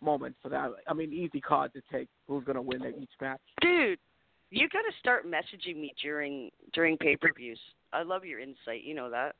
moment 0.02 0.36
for 0.42 0.48
that. 0.48 0.70
I 0.86 0.94
mean, 0.94 1.12
easy 1.12 1.40
card 1.40 1.72
to 1.74 1.82
take. 1.92 2.08
Who's 2.26 2.44
gonna 2.44 2.62
win 2.62 2.84
at 2.84 2.94
each 3.00 3.10
match? 3.20 3.40
Dude, 3.60 3.98
you 4.50 4.68
got 4.68 4.82
to 4.82 4.92
start 4.98 5.26
messaging 5.26 5.76
me 5.76 5.92
during 6.02 6.50
during 6.72 6.96
pay 6.96 7.16
per 7.16 7.32
views. 7.32 7.60
I 7.92 8.02
love 8.02 8.24
your 8.24 8.40
insight. 8.40 8.82
You 8.84 8.94
know 8.94 9.10
that. 9.10 9.34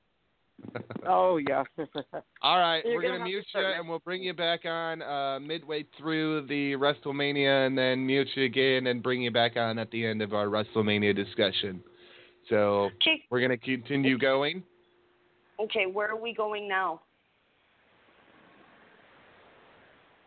Oh 1.06 1.36
yeah. 1.36 1.62
All 2.42 2.58
right, 2.58 2.82
You're 2.84 2.96
we're 2.96 3.02
gonna 3.02 3.18
gonna 3.18 3.18
have 3.18 3.18
to 3.20 3.24
mute 3.24 3.36
you, 3.36 3.42
start 3.60 3.76
and 3.78 3.88
we'll 3.88 4.00
bring 4.00 4.22
you 4.22 4.34
back 4.34 4.64
on 4.64 5.00
uh, 5.00 5.38
midway 5.40 5.84
through 5.96 6.46
the 6.48 6.72
WrestleMania, 6.72 7.66
and 7.66 7.78
then 7.78 8.04
mute 8.04 8.28
you 8.34 8.44
again, 8.44 8.88
and 8.88 9.02
bring 9.02 9.22
you 9.22 9.30
back 9.30 9.56
on 9.56 9.78
at 9.78 9.90
the 9.92 10.04
end 10.04 10.20
of 10.20 10.34
our 10.34 10.46
WrestleMania 10.46 11.14
discussion. 11.14 11.82
So 12.50 12.90
Okay. 12.96 13.24
we're 13.30 13.40
gonna 13.40 13.56
continue 13.56 14.18
going. 14.18 14.64
Okay. 15.60 15.86
Where 15.86 16.10
are 16.10 16.20
we 16.20 16.34
going 16.34 16.68
now? 16.68 17.02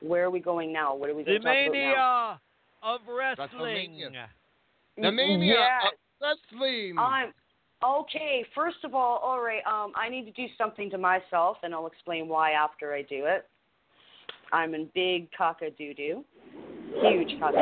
Where 0.01 0.25
are 0.25 0.29
we 0.29 0.39
going 0.39 0.73
now? 0.73 0.95
What 0.95 1.09
are 1.09 1.15
we 1.15 1.23
The 1.23 1.39
going 1.39 1.41
to 1.41 1.47
talk 1.47 1.57
about 1.67 1.73
now? 1.73 1.79
mania 1.79 2.41
of 2.83 3.01
wrestling. 3.07 4.13
The 4.97 5.11
mania 5.11 5.53
Yes. 5.53 5.83
of 5.85 6.37
wrestling. 6.51 6.97
I'm 6.97 7.33
okay. 7.83 8.45
First 8.55 8.83
of 8.83 8.95
all, 8.95 9.17
all 9.17 9.41
right. 9.41 9.65
Um, 9.65 9.93
I 9.95 10.09
need 10.09 10.25
to 10.25 10.31
do 10.31 10.47
something 10.57 10.89
to 10.89 10.97
myself, 10.97 11.57
and 11.63 11.73
I'll 11.73 11.87
explain 11.87 12.27
why 12.27 12.51
after 12.51 12.93
I 12.93 13.03
do 13.03 13.25
it. 13.25 13.47
I'm 14.51 14.73
in 14.75 14.89
big 14.93 15.29
caca 15.31 15.75
doo 15.77 15.93
doo. 15.93 16.25
Huge 17.01 17.39
cut. 17.39 17.55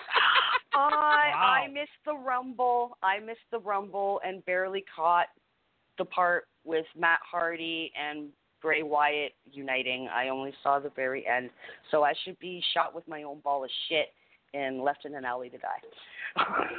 I 0.76 1.64
I 1.64 1.68
missed 1.68 1.90
the 2.04 2.14
rumble. 2.14 2.96
I 3.02 3.18
missed 3.18 3.40
the 3.50 3.58
rumble 3.58 4.20
and 4.24 4.44
barely 4.44 4.84
caught 4.94 5.26
the 5.98 6.04
part 6.04 6.46
with 6.64 6.86
Matt 6.96 7.20
Hardy 7.28 7.92
and 7.98 8.28
Bray 8.60 8.82
Wyatt 8.82 9.32
uniting. 9.50 10.08
I 10.08 10.28
only 10.28 10.52
saw 10.62 10.78
the 10.78 10.90
very 10.90 11.26
end, 11.26 11.50
so 11.90 12.02
I 12.02 12.12
should 12.24 12.38
be 12.38 12.62
shot 12.74 12.94
with 12.94 13.06
my 13.08 13.22
own 13.22 13.40
ball 13.40 13.64
of 13.64 13.70
shit 13.88 14.08
and 14.54 14.82
left 14.82 15.04
in 15.04 15.14
an 15.14 15.24
alley 15.24 15.50
to 15.50 15.58
die. 15.58 15.80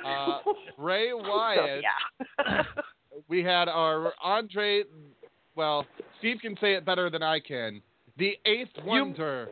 Uh, 0.05 0.39
Bray 0.77 1.13
Wyatt. 1.13 1.83
So, 1.83 2.45
yeah. 2.45 2.63
we 3.27 3.43
had 3.43 3.67
our 3.67 4.13
Andre. 4.21 4.83
Well, 5.55 5.85
Steve 6.19 6.37
can 6.41 6.55
say 6.61 6.73
it 6.75 6.85
better 6.85 7.09
than 7.09 7.23
I 7.23 7.39
can. 7.39 7.81
The 8.17 8.37
eighth 8.45 8.71
wonder. 8.83 9.49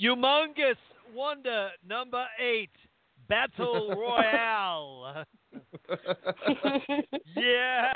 Humongous 0.00 0.76
Wonder 1.14 1.70
number 1.88 2.24
eight, 2.40 2.70
Battle 3.28 3.94
Royale. 3.96 5.24
yeah. 7.36 7.92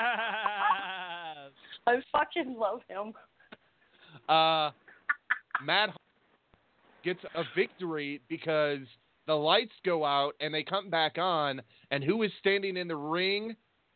I 1.87 1.95
fucking 2.11 2.55
love 2.57 2.81
him. 2.87 3.13
uh, 4.27 4.71
Matt 5.63 5.89
gets 7.03 7.19
a 7.35 7.43
victory 7.55 8.21
because 8.29 8.79
the 9.27 9.33
lights 9.33 9.73
go 9.85 10.05
out 10.05 10.33
and 10.39 10.53
they 10.53 10.63
come 10.63 10.89
back 10.89 11.17
on, 11.17 11.61
and 11.91 12.03
who 12.03 12.23
is 12.23 12.31
standing 12.39 12.77
in 12.77 12.87
the 12.87 12.95
ring 12.95 13.55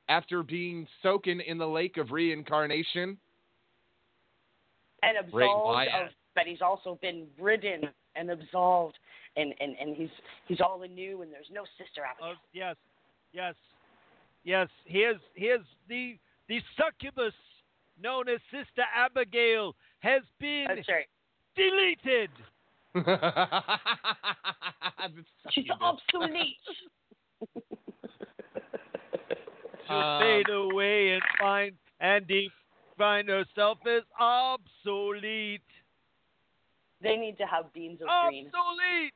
after 0.09 0.43
being 0.43 0.87
soaken 1.03 1.43
in 1.45 1.57
the 1.57 1.67
lake 1.67 1.97
of 1.97 2.11
reincarnation? 2.11 3.17
and 5.03 5.17
absolved 5.17 5.87
of, 5.89 6.09
but 6.35 6.43
he's 6.45 6.61
also 6.61 6.97
been 7.01 7.27
ridden 7.39 7.81
and 8.15 8.29
absolved, 8.29 8.97
and 9.35 9.53
and 9.59 9.75
and 9.79 9.95
he's 9.95 10.09
he's 10.47 10.61
all 10.61 10.81
anew, 10.83 11.21
and 11.21 11.31
there's 11.31 11.49
no 11.51 11.63
sister 11.77 12.01
Abigail. 12.03 12.33
Oh, 12.35 12.39
yes, 12.53 12.75
yes, 13.31 13.55
yes. 14.43 14.67
Here's 14.85 15.19
here's 15.35 15.65
the 15.89 16.17
the 16.49 16.59
succubus 16.77 17.33
known 18.01 18.27
as 18.27 18.39
Sister 18.51 18.83
Abigail 18.95 19.75
has 19.99 20.23
been 20.39 20.65
That's 20.67 20.87
right. 20.89 21.05
deleted. 21.55 22.31
She's 25.51 25.69
obsolete. 25.79 26.57
to 29.87 29.93
Um, 29.93 30.21
fade 30.21 30.49
away 30.49 31.11
and 31.11 31.21
find 31.39 31.73
and 31.99 32.27
de- 32.27 32.49
find 32.97 33.29
herself 33.29 33.77
as 33.87 34.03
obsolete. 34.19 35.61
they 37.01 37.15
need 37.17 37.37
to 37.37 37.45
have 37.45 37.71
beans 37.73 37.99
of 38.01 38.07
green. 38.27 38.47
Obsolete. 38.47 39.13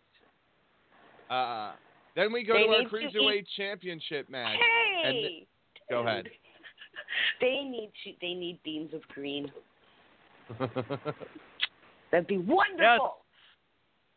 Uh, 1.30 1.72
then 2.16 2.32
we 2.34 2.44
go 2.44 2.54
They 2.54 2.64
to 2.64 2.70
our 2.70 2.80
need 2.82 2.90
to 2.90 2.96
cruiserweight 3.20 3.46
championship 3.56 4.30
match. 4.30 4.58
And 5.06 5.14
Hey, 5.16 5.48
go 5.90 6.00
ahead. 6.02 6.26
they 7.42 7.62
need 7.64 7.92
to. 8.04 8.12
They 8.22 8.34
need 8.34 8.60
beans 8.64 8.94
of 8.94 9.02
green. 9.10 9.52
That'd 12.12 12.28
be 12.28 12.38
wonderful. 12.38 13.18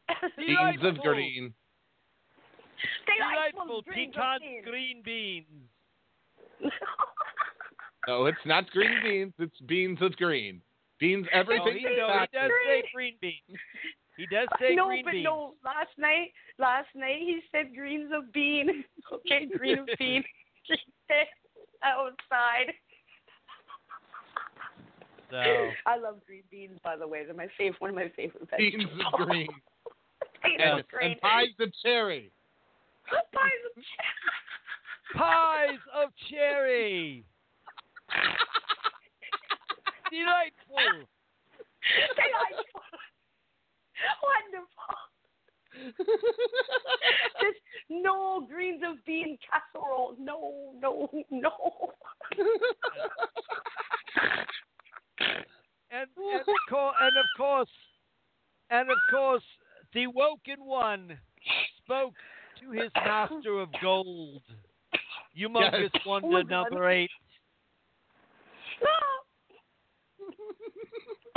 Beans 0.37 0.81
of 0.83 0.97
green. 0.99 1.53
Delightful 3.07 3.83
dreams 3.83 4.15
of 4.17 4.23
piquant 4.41 4.65
green 4.65 5.03
beans. 5.05 5.47
No, 8.09 8.27
it's 8.27 8.39
not 8.47 8.69
green 8.71 8.97
beans. 9.05 9.33
It's 9.39 9.61
beans 9.67 9.99
of 10.01 10.17
green. 10.17 10.61
Beans, 10.99 11.27
No, 11.33 11.39
everything. 11.41 11.79
he, 11.79 11.87
is 11.87 11.97
no, 11.99 12.07
he 12.07 12.13
back- 12.19 12.33
does 12.33 12.51
say 12.67 12.83
green 12.95 13.15
beans. 13.21 13.59
He 14.21 14.27
does 14.27 14.49
uh, 14.53 14.57
say 14.61 14.67
green. 14.67 14.77
no, 14.77 14.87
green 14.89 15.05
but 15.05 15.13
beans. 15.13 15.25
no. 15.25 15.55
Last 15.65 15.97
night, 15.97 16.33
last 16.59 16.89
night 16.95 17.17
he 17.21 17.41
said 17.51 17.75
greens 17.75 18.11
of 18.15 18.31
bean. 18.33 18.85
Okay, 19.13 19.47
green 19.57 19.79
of 19.79 19.89
bean. 19.99 20.23
He 20.65 20.77
said 21.09 21.27
outside. 21.83 22.73
So 25.31 25.37
I 25.87 25.97
love 25.97 26.17
green 26.27 26.43
beans, 26.51 26.79
by 26.85 26.97
the 26.97 27.09
way. 27.09 27.25
They're 27.25 27.35
my 27.35 27.49
favorite. 27.57 27.81
One 27.81 27.91
of 27.91 27.97
my 27.97 28.13
favorite 28.15 28.47
beans 28.59 28.75
vegetables. 28.85 29.07
of 29.19 29.27
green. 29.27 29.49
Beans 30.45 30.61
And, 30.63 30.81
of 30.81 30.89
green. 30.89 31.13
and 31.13 31.21
pies 31.21 31.49
of 31.61 31.73
cherry. 31.83 32.31
Pies 33.09 33.63
of 33.77 33.83
pies 35.17 35.79
of 35.95 36.11
cherry. 36.31 37.25
Delightful. 40.11 41.09
Delightful. 42.15 42.83
Wonderful. 44.31 44.95
Just 47.41 47.59
no 47.89 48.47
greens 48.51 48.83
of 48.87 48.97
bean 49.07 49.39
casserole. 49.49 50.15
No, 50.19 50.73
no, 50.81 51.09
no. 51.31 51.53
And, 55.93 56.09
and, 56.17 56.41
of 56.41 56.47
co- 56.69 56.93
and 57.01 57.17
of 57.17 57.25
course, 57.37 57.69
and 58.71 58.89
of 58.91 58.97
course, 59.11 59.43
the 59.93 60.07
woken 60.07 60.65
one 60.65 61.19
spoke 61.83 62.15
to 62.61 62.71
his 62.71 62.91
master 62.95 63.59
of 63.59 63.71
gold. 63.83 64.43
Humongous 65.37 65.91
Yes. 65.93 66.07
wonder 66.07 66.29
Oh 66.29 66.31
my 66.31 66.43
God. 66.43 66.49
number 66.49 66.89
eight. 66.91 67.11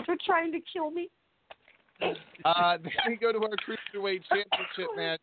They're 0.06 0.18
trying 0.26 0.52
to 0.52 0.60
kill 0.72 0.92
me. 0.92 1.10
Uh, 2.02 2.78
then 2.84 2.92
we 3.08 3.16
go 3.16 3.32
to 3.32 3.40
our 3.40 3.50
cruiserweight 3.50 4.22
championship 4.30 4.96
match. 4.96 5.22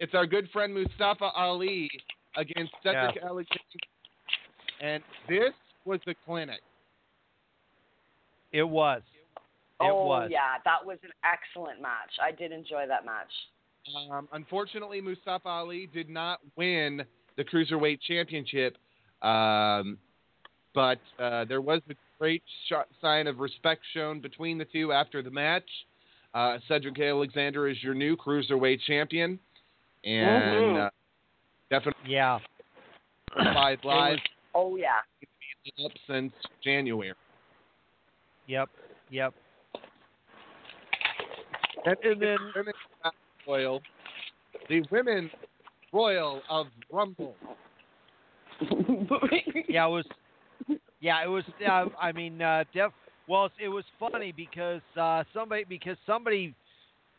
It's 0.00 0.14
our 0.14 0.26
good 0.26 0.48
friend 0.52 0.74
Mustafa 0.74 1.30
Ali 1.36 1.88
against 2.36 2.72
Cedric 2.82 3.22
Alexander, 3.22 3.60
and 4.80 5.02
this 5.28 5.52
was 5.84 6.00
the 6.06 6.14
clinic. 6.24 6.60
It 8.52 8.64
was. 8.68 9.02
It 9.80 9.90
oh 9.90 10.06
was. 10.06 10.28
yeah, 10.30 10.58
that 10.64 10.84
was 10.84 10.98
an 11.02 11.10
excellent 11.24 11.80
match. 11.80 12.10
I 12.22 12.32
did 12.32 12.52
enjoy 12.52 12.86
that 12.88 13.04
match. 13.04 13.30
Um, 14.10 14.28
unfortunately, 14.32 15.00
Mustafa 15.00 15.48
Ali 15.48 15.88
did 15.92 16.08
not 16.08 16.40
win 16.56 17.02
the 17.36 17.44
cruiserweight 17.44 18.00
championship, 18.06 18.76
um, 19.22 19.98
but 20.74 21.00
uh, 21.18 21.44
there 21.46 21.60
was 21.60 21.80
a 21.90 21.94
great 22.18 22.42
sh- 22.68 22.74
sign 23.00 23.26
of 23.26 23.38
respect 23.38 23.82
shown 23.94 24.20
between 24.20 24.58
the 24.58 24.64
two 24.66 24.92
after 24.92 25.22
the 25.22 25.30
match. 25.30 25.68
Uh, 26.34 26.58
Cedric 26.66 26.98
Alexander 26.98 27.68
is 27.68 27.82
your 27.82 27.94
new 27.94 28.16
cruiserweight 28.16 28.80
champion, 28.86 29.38
and 30.04 30.42
Mhm. 30.44 30.86
uh, 30.86 30.90
definitely 31.70 32.12
Yeah. 32.12 32.38
five 33.54 33.82
live 33.84 34.20
Oh 34.54 34.76
yeah. 34.76 35.00
up 35.84 35.92
since 36.06 36.32
January. 36.62 37.14
Yep. 38.46 38.68
Yep. 39.10 39.34
And, 41.84 41.96
and 42.04 42.20
then 42.22 42.38
the 42.38 42.52
women's 42.54 42.76
royal, 43.46 43.82
the 44.68 44.80
women 44.90 45.30
royal 45.92 46.42
of 46.48 46.68
Rumble. 46.90 47.36
yeah, 49.68 49.86
it 49.86 49.90
was. 49.90 50.06
Yeah, 51.00 51.22
it 51.24 51.28
was. 51.28 51.44
Uh, 51.66 51.86
I 52.00 52.12
mean, 52.12 52.40
uh, 52.40 52.64
def. 52.72 52.92
Well, 53.28 53.50
it 53.60 53.68
was 53.68 53.84
funny 53.98 54.32
because 54.36 54.80
uh, 55.00 55.24
somebody 55.32 55.64
because 55.64 55.96
somebody 56.06 56.54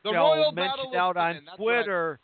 The 0.04 0.10
you 0.10 0.16
know, 0.16 0.22
royal 0.22 0.52
mentioned 0.52 0.96
out 0.96 1.18
on 1.18 1.30
women, 1.30 1.44
that's 1.46 1.58
Twitter 1.58 2.20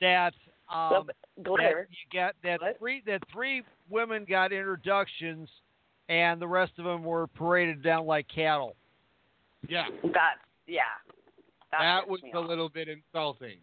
that 0.00 0.32
um, 0.72 1.08
that 1.36 1.86
you 1.90 2.10
get 2.10 2.34
that 2.42 2.60
three 2.78 3.02
that 3.06 3.22
three 3.32 3.62
women 3.90 4.26
got 4.28 4.52
introductions, 4.52 5.48
and 6.08 6.40
the 6.40 6.48
rest 6.48 6.72
of 6.78 6.84
them 6.84 7.04
were 7.04 7.26
paraded 7.26 7.82
down 7.82 8.06
like 8.06 8.26
cattle. 8.34 8.74
Yeah, 9.68 9.86
That 10.02 10.36
yeah. 10.66 10.82
That, 11.70 11.80
that 11.80 12.08
was 12.08 12.20
a 12.32 12.36
off. 12.36 12.48
little 12.48 12.68
bit 12.68 12.88
insulting. 12.88 13.58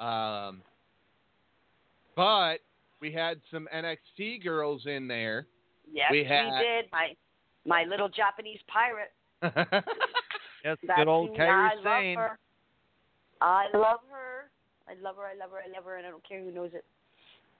Um, 0.00 0.62
but 2.16 2.58
we 3.00 3.12
had 3.12 3.40
some 3.50 3.68
NXT 3.74 4.42
girls 4.42 4.82
in 4.86 5.06
there. 5.06 5.46
Yes, 5.92 6.08
we 6.10 6.24
we, 6.24 6.58
did. 6.60 6.86
My 6.90 7.14
my 7.68 7.84
little 7.84 8.08
Japanese 8.08 8.58
pirate. 8.66 9.12
Yes, 10.64 10.76
That's 10.88 10.98
good 10.98 11.06
old 11.08 11.36
Kairi 11.36 11.70
Sane. 11.84 12.16
love 12.16 12.26
her. 12.26 12.38
I 13.40 13.66
love 13.72 14.00
her. 14.10 14.50
I 14.88 14.94
love 15.00 15.14
her. 15.16 15.24
I 15.28 15.34
love 15.36 15.50
her. 15.52 15.58
I 15.64 15.68
love 15.72 15.84
her, 15.84 15.96
and 15.98 16.06
I 16.06 16.10
don't 16.10 16.28
care 16.28 16.40
who 16.42 16.50
knows 16.50 16.70
it. 16.74 16.84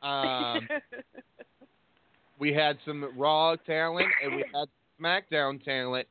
um, 0.02 0.66
we 2.40 2.52
had 2.52 2.76
some 2.84 3.08
Raw 3.16 3.54
talent 3.66 4.08
and 4.22 4.34
we 4.34 4.44
had 4.52 4.68
SmackDown 5.00 5.64
talent, 5.64 6.08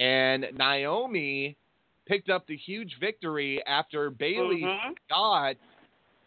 and 0.00 0.46
Naomi 0.56 1.56
picked 2.06 2.30
up 2.30 2.46
the 2.48 2.56
huge 2.56 2.96
victory 3.00 3.62
after 3.66 4.10
Bayley 4.10 4.62
Mhm. 4.62 4.94
got 5.08 5.54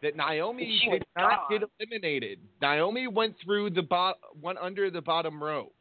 that 0.01 0.15
Naomi 0.15 0.79
She 0.81 0.89
did 0.89 1.03
not 1.17 1.49
gone. 1.49 1.59
get 1.59 1.69
eliminated. 1.79 2.39
Naomi 2.61 3.07
went 3.07 3.35
through 3.43 3.71
the 3.71 3.81
bot, 3.83 4.17
went 4.41 4.57
under 4.59 4.89
the 4.89 5.01
bottom 5.01 5.43
rope. 5.43 5.73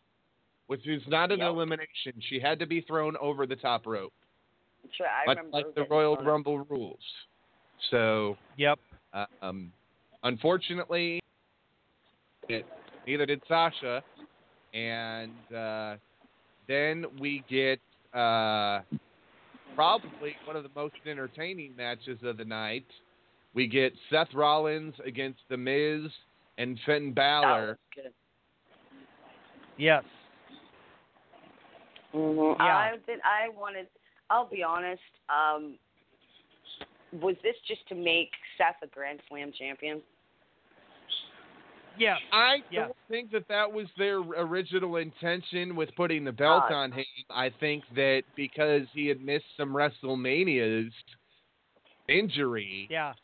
Which 0.70 0.86
is 0.86 1.02
not 1.08 1.32
an 1.32 1.40
Yep. 1.40 1.48
elimination. 1.48 2.12
She 2.20 2.38
had 2.38 2.60
to 2.60 2.66
be 2.66 2.80
thrown 2.82 3.16
over 3.16 3.44
the 3.44 3.56
top 3.56 3.86
rope, 3.86 4.12
Sure, 4.92 5.08
I 5.08 5.24
much 5.26 5.38
remember 5.38 5.56
like 5.56 5.74
the 5.74 5.84
Royal 5.86 6.14
thrown. 6.14 6.28
Rumble 6.28 6.58
rules. 6.60 7.00
So, 7.90 8.38
Yep. 8.56 8.78
uh, 9.12 9.26
um, 9.42 9.72
unfortunately, 10.22 11.18
it, 12.48 12.68
neither 13.04 13.26
did 13.26 13.42
Sasha, 13.48 14.04
and 14.72 15.52
uh, 15.52 15.96
then 16.68 17.04
we 17.18 17.40
get 17.48 17.80
uh, 18.14 18.82
probably 19.74 20.36
one 20.44 20.54
of 20.54 20.62
the 20.62 20.70
most 20.76 20.94
entertaining 21.04 21.74
matches 21.74 22.22
of 22.22 22.36
the 22.36 22.44
night. 22.44 22.86
We 23.54 23.66
get 23.66 23.92
Seth 24.08 24.32
Rollins 24.32 24.94
against 25.04 25.40
The 25.48 25.56
Miz 25.56 26.12
and 26.58 26.78
Finn 26.86 27.12
Balor. 27.12 27.76
That. 27.96 28.12
Yes. 29.76 30.04
Mhm. 32.14 32.58
Yeah. 32.58 32.76
I 32.76 32.96
did. 33.06 33.20
I 33.24 33.48
wanted. 33.50 33.86
I'll 34.30 34.46
be 34.48 34.62
honest. 34.62 35.02
Um, 35.28 35.78
was 37.12 37.36
this 37.42 37.56
just 37.66 37.86
to 37.88 37.94
make 37.94 38.30
Seth 38.56 38.76
a 38.82 38.86
Grand 38.86 39.20
Slam 39.28 39.52
champion? 39.52 40.02
Yeah, 41.96 42.16
I 42.32 42.62
Yes. 42.70 42.86
don't 42.86 42.96
think 43.08 43.30
that 43.32 43.48
that 43.48 43.70
was 43.70 43.92
their 43.98 44.18
original 44.20 44.96
intention 44.96 45.74
with 45.74 45.94
putting 45.96 46.24
the 46.24 46.32
belt 46.32 46.70
Uh, 46.70 46.74
on 46.74 46.92
him. 46.92 47.04
I 47.28 47.50
think 47.50 47.84
that 47.94 48.22
because 48.36 48.88
he 48.92 49.06
had 49.08 49.20
missed 49.20 49.54
some 49.56 49.70
WrestleManias 49.74 50.92
injury, 52.08 52.86
Yeah. 52.90 53.14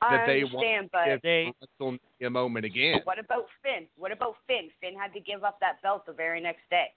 I 0.00 0.16
That 0.16 0.26
they 0.26 0.42
want 0.42 0.56
understand, 0.56 0.90
but 0.90 1.04
give 1.06 1.22
They. 1.22 1.52
WrestleMania 1.80 2.32
moment 2.32 2.66
again. 2.66 3.00
what 3.04 3.20
about 3.20 3.48
Finn? 3.62 3.88
What 3.96 4.10
about 4.10 4.36
Finn? 4.48 4.68
Finn 4.80 4.96
had 4.98 5.12
to 5.12 5.20
give 5.20 5.44
up 5.44 5.60
that 5.60 5.80
belt 5.80 6.04
the 6.04 6.12
very 6.12 6.40
next 6.40 6.68
day. 6.70 6.92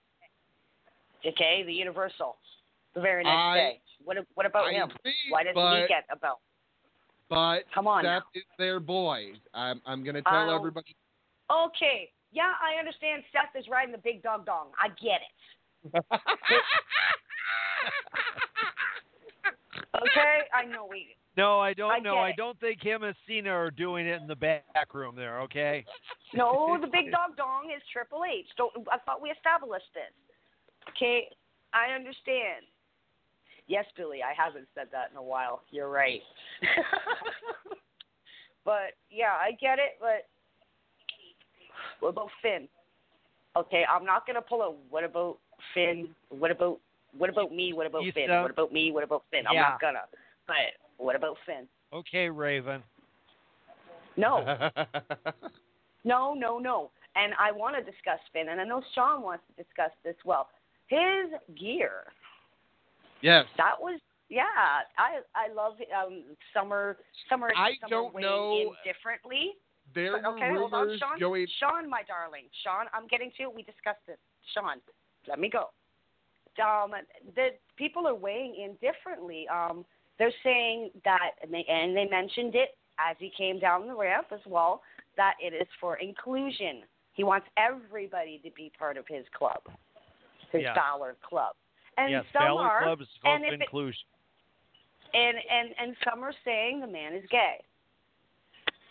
Okay, 1.26 1.62
the 1.66 1.72
Universal, 1.72 2.36
the 2.94 3.00
very 3.00 3.24
next 3.24 3.34
I- 3.34 3.54
day. 3.56 3.80
What? 4.04 4.16
What 4.34 4.46
about 4.46 4.66
I 4.66 4.72
him? 4.72 4.88
agree, 4.90 5.14
Why 5.30 5.42
doesn't 5.42 5.54
but, 5.56 5.80
he 5.82 5.88
get 5.88 6.04
a 6.12 6.16
belt? 6.16 6.38
But 7.28 7.64
Come 7.74 7.88
on 7.88 8.04
Seth 8.04 8.04
now. 8.04 8.22
is 8.34 8.44
their 8.56 8.78
boy. 8.78 9.32
I'm, 9.52 9.80
I'm 9.84 10.04
going 10.04 10.14
to 10.14 10.22
tell 10.22 10.46
don't- 10.46 10.54
everybody. 10.58 10.94
Okay, 11.50 12.10
yeah, 12.32 12.52
I 12.62 12.78
understand. 12.78 13.24
Seth 13.32 13.58
is 13.60 13.66
riding 13.68 13.90
the 13.92 13.98
big 13.98 14.22
dog 14.22 14.46
dong. 14.46 14.68
I 14.80 14.88
get 14.88 15.20
it. 15.22 16.04
Okay, 19.94 20.38
I 20.54 20.64
know 20.66 20.86
we. 20.90 21.16
No, 21.36 21.58
I 21.60 21.72
don't 21.72 21.90
I 21.90 21.98
know. 21.98 22.18
I 22.18 22.32
don't 22.36 22.58
think 22.60 22.82
him 22.82 23.02
and 23.02 23.14
Cena 23.26 23.50
are 23.50 23.70
doing 23.70 24.06
it 24.06 24.20
in 24.20 24.26
the 24.28 24.36
back 24.36 24.64
room 24.94 25.14
there. 25.16 25.40
Okay. 25.42 25.84
No, 26.34 26.76
the 26.80 26.86
big 26.92 27.10
dog 27.10 27.36
dong 27.36 27.70
is 27.74 27.82
Triple 27.92 28.22
H. 28.24 28.46
Don't 28.56 28.72
I 28.90 28.98
thought 28.98 29.22
we 29.22 29.30
established 29.30 29.86
this. 29.94 30.12
Okay, 30.90 31.28
I 31.74 31.94
understand. 31.94 32.64
Yes, 33.68 33.84
Billy, 33.96 34.20
I 34.22 34.32
haven't 34.40 34.68
said 34.74 34.86
that 34.92 35.10
in 35.10 35.16
a 35.16 35.22
while. 35.22 35.62
You're 35.70 35.90
right. 35.90 36.20
but 38.64 38.94
yeah, 39.10 39.32
I 39.40 39.52
get 39.60 39.78
it. 39.78 39.96
But 40.00 40.26
what 42.00 42.10
about 42.10 42.28
Finn? 42.42 42.68
Okay, 43.56 43.84
I'm 43.90 44.04
not 44.04 44.26
gonna 44.26 44.42
pull 44.42 44.62
a 44.62 44.70
what 44.90 45.04
about 45.04 45.38
Finn? 45.74 46.08
What 46.28 46.50
about 46.50 46.78
what 47.16 47.30
about 47.30 47.52
me? 47.52 47.72
What 47.72 47.86
about 47.86 48.02
You 48.04 48.12
Finn? 48.12 48.28
sound- 48.28 48.42
What 48.42 48.50
about 48.52 48.72
me? 48.72 48.92
What 48.92 49.04
about 49.04 49.24
Finn? 49.30 49.46
I'm 49.46 49.54
Yeah. 49.54 49.62
not 49.70 49.80
gonna. 49.80 50.02
But 50.46 50.56
what 50.98 51.16
about 51.16 51.36
Finn? 51.46 51.66
Okay, 51.92 52.28
Raven. 52.28 52.82
No, 54.16 54.44
No, 56.04 56.34
no, 56.34 56.58
no. 56.58 56.90
And 57.16 57.32
I 57.38 57.50
want 57.50 57.74
to 57.76 57.82
discuss 57.82 58.20
Finn, 58.32 58.48
and 58.50 58.60
I 58.60 58.64
know 58.64 58.82
Sean 58.94 59.22
wants 59.22 59.42
to 59.48 59.62
discuss 59.62 59.90
this 60.04 60.14
well. 60.24 60.48
His 60.88 61.32
gear, 61.58 62.04
yes. 63.22 63.44
that 63.56 63.74
was 63.80 64.00
yeah. 64.28 64.44
I 64.98 65.20
I 65.34 65.52
love 65.52 65.74
um 65.96 66.22
summer 66.54 66.96
summer. 67.28 67.50
I 67.56 67.72
summer 67.80 67.90
don't 67.90 68.20
know- 68.20 68.74
differently. 68.84 69.52
There 69.94 70.20
But, 70.20 70.28
okay, 70.34 70.50
hold 70.52 70.74
on, 70.74 70.98
Sean. 70.98 71.18
going. 71.18 71.46
Sean, 71.60 71.88
my 71.88 72.02
darling, 72.02 72.44
Sean, 72.64 72.86
I'm 72.92 73.06
getting 73.06 73.30
to. 73.38 73.48
We 73.48 73.62
discussed 73.62 74.04
this. 74.06 74.18
Sean, 74.52 74.80
let 75.28 75.38
me 75.38 75.48
go. 75.48 75.70
Um, 76.62 76.92
the 77.34 77.48
people 77.76 78.06
are 78.06 78.14
weighing 78.14 78.56
in 78.56 78.72
differently. 78.86 79.46
Um, 79.48 79.84
they're 80.18 80.32
saying 80.42 80.90
that, 81.04 81.32
and 81.42 81.52
they, 81.52 81.64
and 81.68 81.96
they 81.96 82.06
mentioned 82.06 82.54
it 82.54 82.76
as 82.98 83.16
he 83.18 83.30
came 83.36 83.58
down 83.58 83.86
the 83.86 83.94
ramp 83.94 84.28
as 84.32 84.40
well, 84.46 84.82
that 85.16 85.34
it 85.40 85.54
is 85.54 85.68
for 85.80 85.96
inclusion. 85.96 86.82
He 87.12 87.24
wants 87.24 87.46
everybody 87.56 88.40
to 88.44 88.50
be 88.50 88.72
part 88.78 88.96
of 88.96 89.04
his 89.08 89.24
club, 89.36 89.60
his 90.52 90.62
Yeah. 90.62 90.74
Balor 90.74 91.16
club. 91.22 91.54
And 91.98 92.10
yes, 92.10 92.24
some 92.32 92.42
Balor 92.42 92.62
are, 92.62 92.82
Club 92.82 93.00
is 93.00 93.08
and 93.24 93.42
called 93.42 93.52
if 93.52 93.52
it- 93.54 93.62
inclusion. 93.62 94.06
and 95.14 95.36
and 95.50 95.74
and 95.78 95.96
some 96.04 96.22
are 96.22 96.34
saying 96.44 96.80
the 96.80 96.86
man 96.86 97.14
is 97.14 97.24
gay. 97.30 97.62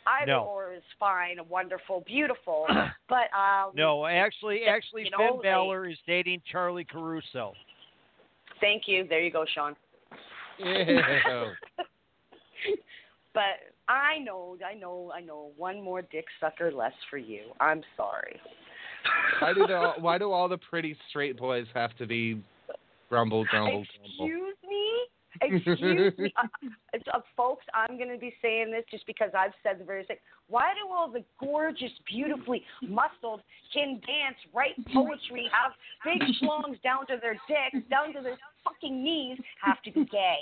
Either 0.08 0.34
No. 0.34 0.44
or 0.44 0.74
is 0.74 0.84
fine, 1.00 1.40
wonderful, 1.50 2.02
beautiful, 2.02 2.68
but 3.10 3.34
um, 3.36 3.72
No, 3.74 4.06
actually, 4.06 4.66
actually, 4.66 5.06
you 5.06 5.10
know, 5.12 5.42
Finn 5.42 5.82
they- 5.84 5.92
is 5.92 5.98
dating 6.06 6.42
Charly 6.52 6.84
Caruso. 6.88 7.54
Thank 8.60 8.88
you. 8.88 9.06
There 9.08 9.20
you 9.20 9.32
go, 9.32 9.46
Sean. 9.54 9.76
Ew. 10.60 11.00
but 13.34 13.44
I 13.88 14.20
know, 14.20 14.58
I 14.66 14.74
know, 14.76 15.12
I 15.14 15.22
know. 15.22 15.52
One 15.58 15.82
more 15.82 16.02
dick 16.02 16.26
sucker 16.40 16.72
less 16.72 16.94
for 17.10 17.18
you. 17.18 17.52
I'm 17.60 17.84
sorry. 17.98 18.40
Why 19.40 19.54
do 19.54 19.68
the, 19.68 19.94
why 20.00 20.18
do 20.18 20.32
all 20.32 20.48
the 20.48 20.58
pretty 20.58 20.98
straight 21.10 21.38
boys 21.38 21.68
have 21.74 21.96
to 21.98 22.06
be 22.06 22.42
grumble, 23.10 23.46
grumble, 23.46 23.46
grumble? 23.50 23.86
Excuse 24.04 24.56
me. 24.68 24.86
Excuse 25.42 26.18
me, 26.18 26.34
uh, 26.38 26.98
uh, 27.14 27.20
folks. 27.36 27.66
I'm 27.74 27.98
going 27.98 28.10
to 28.10 28.18
be 28.18 28.34
saying 28.42 28.72
this 28.72 28.84
just 28.90 29.06
because 29.06 29.32
I've 29.38 29.52
said 29.64 29.80
the 29.80 29.84
very 29.84 30.06
thing. 30.06 30.16
Why 30.48 30.72
do 30.74 30.92
all 30.92 31.12
the 31.12 31.24
gorgeous, 31.40 31.92
beautifully 32.08 32.64
muscled, 32.82 33.42
can 33.74 34.02
dance, 34.08 34.38
write 34.54 34.76
poetry, 34.94 35.50
have 35.52 35.74
big 36.06 36.22
schlongs 36.42 36.82
down 36.84 37.06
to 37.08 37.18
their 37.22 37.38
dicks, 37.50 37.86
down 37.90 38.14
to 38.14 38.22
their 38.22 38.38
fucking 38.64 39.04
knees, 39.04 39.38
have 39.62 39.82
to 39.84 39.92
be 39.92 40.06
gay? 40.06 40.40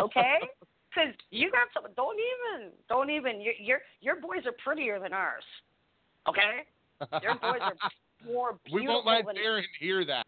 Okay? 0.00 0.38
Because 0.88 1.14
you 1.30 1.50
got 1.50 1.68
some. 1.74 1.84
Don't 1.96 2.16
even. 2.16 2.70
Don't 2.88 3.10
even. 3.10 3.42
Your 3.42 3.52
your 3.60 3.78
your 4.00 4.20
boys 4.20 4.46
are 4.46 4.56
prettier 4.64 4.98
than 4.98 5.12
ours. 5.12 5.44
Okay? 6.28 6.64
Your 7.22 7.34
boys 7.34 7.60
are 7.60 7.74
more 8.26 8.58
beautiful 8.64 8.80
we 8.80 8.86
won't 8.86 9.06
let 9.06 9.36
Darren 9.36 9.62
hear 9.78 10.04
that. 10.04 10.26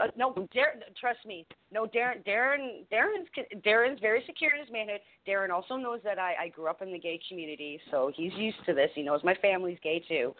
uh, 0.00 0.06
no, 0.16 0.32
Darren. 0.32 0.82
Trust 1.00 1.20
me. 1.26 1.46
No, 1.72 1.86
Darren. 1.86 2.24
Darren. 2.26 2.84
Darren's 2.92 3.28
Darren's 3.64 4.00
very 4.00 4.22
secure 4.26 4.52
in 4.54 4.60
his 4.60 4.72
manhood. 4.72 5.00
Darren 5.26 5.50
also 5.50 5.76
knows 5.76 6.00
that 6.04 6.18
I 6.18 6.34
I 6.42 6.48
grew 6.48 6.68
up 6.68 6.82
in 6.82 6.92
the 6.92 6.98
gay 6.98 7.20
community, 7.28 7.80
so 7.90 8.12
he's 8.14 8.32
used 8.34 8.58
to 8.66 8.74
this. 8.74 8.90
He 8.94 9.02
knows 9.02 9.20
my 9.24 9.34
family's 9.42 9.78
gay 9.82 10.02
too. 10.06 10.34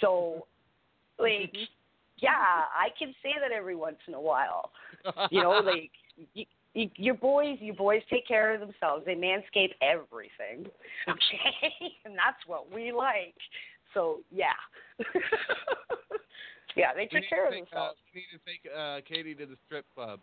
So, 0.00 0.46
like, 1.18 1.54
yeah, 2.18 2.30
I 2.30 2.88
can 2.98 3.14
say 3.22 3.34
that 3.40 3.52
every 3.52 3.76
once 3.76 3.98
in 4.08 4.14
a 4.14 4.20
while. 4.20 4.70
You 5.30 5.42
know, 5.42 5.50
like. 5.64 5.90
You, 6.34 6.44
you, 6.74 6.88
your 6.96 7.14
boys, 7.14 7.58
Your 7.60 7.74
boys 7.74 8.02
take 8.08 8.28
care 8.28 8.54
of 8.54 8.60
themselves. 8.60 9.04
They 9.04 9.14
manscape 9.14 9.72
everything, 9.82 10.70
okay, 11.08 11.94
and 12.04 12.14
that's 12.14 12.46
what 12.46 12.72
we 12.72 12.92
like. 12.92 13.34
So 13.94 14.20
yeah, 14.30 14.52
yeah, 16.76 16.94
they 16.94 17.06
took 17.06 17.28
care 17.28 17.46
of 17.46 17.52
take, 17.52 17.62
uh, 17.62 17.66
themselves. 17.66 17.98
we 18.14 18.20
need 18.20 18.30
to 18.32 18.40
take 18.46 18.62
uh, 18.70 19.00
Katie 19.08 19.34
to 19.34 19.46
the 19.46 19.56
strip 19.66 19.84
club. 19.94 20.20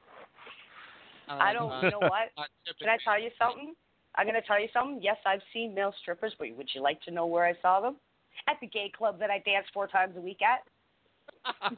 I 1.29 1.51
Um, 1.51 1.55
don't. 1.55 1.71
uh, 1.71 1.81
You 1.83 1.91
know 1.91 1.99
what? 1.99 2.31
Can 2.79 2.89
I 2.89 2.97
tell 3.03 3.19
you 3.19 3.29
something? 3.37 3.73
I'm 4.15 4.25
going 4.25 4.39
to 4.39 4.47
tell 4.47 4.59
you 4.59 4.69
something. 4.73 4.99
Yes, 5.01 5.17
I've 5.25 5.41
seen 5.53 5.75
male 5.75 5.93
strippers, 6.01 6.33
but 6.39 6.47
would 6.55 6.69
you 6.73 6.81
like 6.81 7.01
to 7.03 7.11
know 7.11 7.25
where 7.25 7.45
I 7.45 7.53
saw 7.61 7.81
them? 7.81 7.97
At 8.49 8.57
the 8.61 8.67
gay 8.67 8.89
club 8.95 9.19
that 9.19 9.29
I 9.29 9.39
dance 9.39 9.67
four 9.73 9.87
times 9.87 10.15
a 10.17 10.21
week 10.21 10.39
at. 10.41 10.63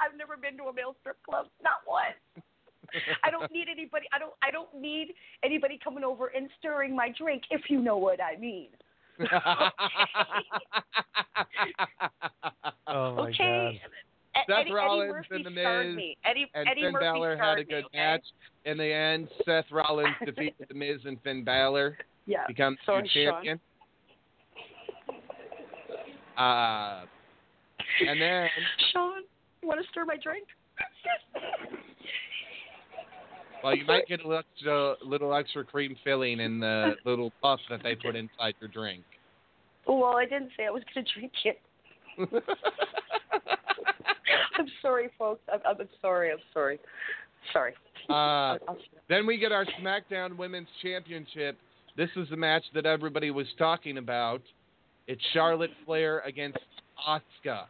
I've 0.00 0.16
never 0.18 0.36
been 0.36 0.56
to 0.58 0.64
a 0.64 0.72
male 0.74 0.94
strip 1.00 1.16
club, 1.24 1.46
not 1.62 1.86
once. 1.86 2.16
I 3.24 3.30
don't 3.30 3.50
need 3.52 3.68
anybody. 3.70 4.06
I 4.12 4.18
don't. 4.18 4.32
I 4.42 4.50
don't 4.50 4.72
need 4.74 5.14
anybody 5.42 5.78
coming 5.82 6.04
over 6.04 6.28
and 6.28 6.48
stirring 6.58 6.94
my 6.94 7.12
drink, 7.18 7.42
if 7.50 7.62
you 7.68 7.80
know 7.80 7.96
what 7.96 8.20
I 8.22 8.36
mean. 8.38 8.68
Oh 12.88 13.16
my 13.16 13.28
okay. 13.30 13.80
God. 13.84 13.90
Seth 14.46 14.58
Eddie, 14.58 14.72
Rollins 14.72 15.24
Eddie 15.30 15.36
and 15.36 15.46
The 15.46 15.50
Miz. 15.50 16.04
Eddie, 16.24 16.50
and 16.54 16.68
Eddie 16.68 16.80
Finn 16.82 16.92
Murphy 16.92 17.04
Balor 17.04 17.36
had 17.36 17.58
a 17.58 17.64
good 17.64 17.70
me, 17.70 17.84
okay? 17.86 17.98
match. 17.98 18.24
In 18.64 18.76
the 18.78 18.84
end, 18.84 19.28
Seth 19.44 19.64
Rollins 19.72 20.14
defeated 20.24 20.66
The 20.68 20.74
Miz 20.74 21.00
and 21.04 21.20
Finn 21.22 21.42
Balor, 21.42 21.98
Yeah. 22.26 22.46
becomes 22.46 22.78
Sorry, 22.86 23.02
new 23.02 23.08
Sean. 23.08 23.32
champion. 23.34 23.60
Uh, 26.36 27.06
and 28.06 28.20
then 28.20 28.48
Sean, 28.92 29.22
want 29.62 29.80
to 29.80 29.86
stir 29.90 30.04
my 30.04 30.16
drink? 30.22 30.46
Well, 33.66 33.76
you 33.76 33.84
might 33.84 34.06
get 34.08 34.20
a 34.20 34.28
little 34.28 34.38
extra, 34.54 34.94
little 35.04 35.34
extra 35.34 35.64
cream 35.64 35.96
filling 36.04 36.38
in 36.40 36.60
the 36.60 36.94
little 37.04 37.32
puff 37.42 37.58
that 37.68 37.82
they 37.82 37.96
put 37.96 38.14
inside 38.14 38.54
your 38.60 38.68
drink. 38.68 39.02
Well, 39.86 40.16
I 40.16 40.24
didn't 40.24 40.50
say 40.56 40.66
I 40.66 40.70
was 40.70 40.82
going 40.94 41.04
to 41.04 41.12
drink 41.12 41.32
it. 41.44 41.60
I'm 44.58 44.66
sorry, 44.80 45.10
folks. 45.18 45.40
I'm, 45.52 45.60
I'm 45.80 45.88
sorry. 46.00 46.30
I'm 46.32 46.38
sorry. 46.52 46.78
Sorry. 47.52 47.74
Uh, 48.08 48.12
I'll- 48.12 48.58
I'll- 48.68 48.78
then 49.08 49.26
we 49.26 49.36
get 49.36 49.52
our 49.52 49.64
SmackDown 49.80 50.36
Women's 50.36 50.68
Championship. 50.82 51.56
This 51.96 52.10
is 52.16 52.28
the 52.30 52.36
match 52.36 52.64
that 52.74 52.86
everybody 52.86 53.30
was 53.30 53.46
talking 53.58 53.98
about. 53.98 54.42
It's 55.06 55.22
Charlotte 55.32 55.70
Flair 55.84 56.20
against 56.20 56.58
Asuka, 57.08 57.64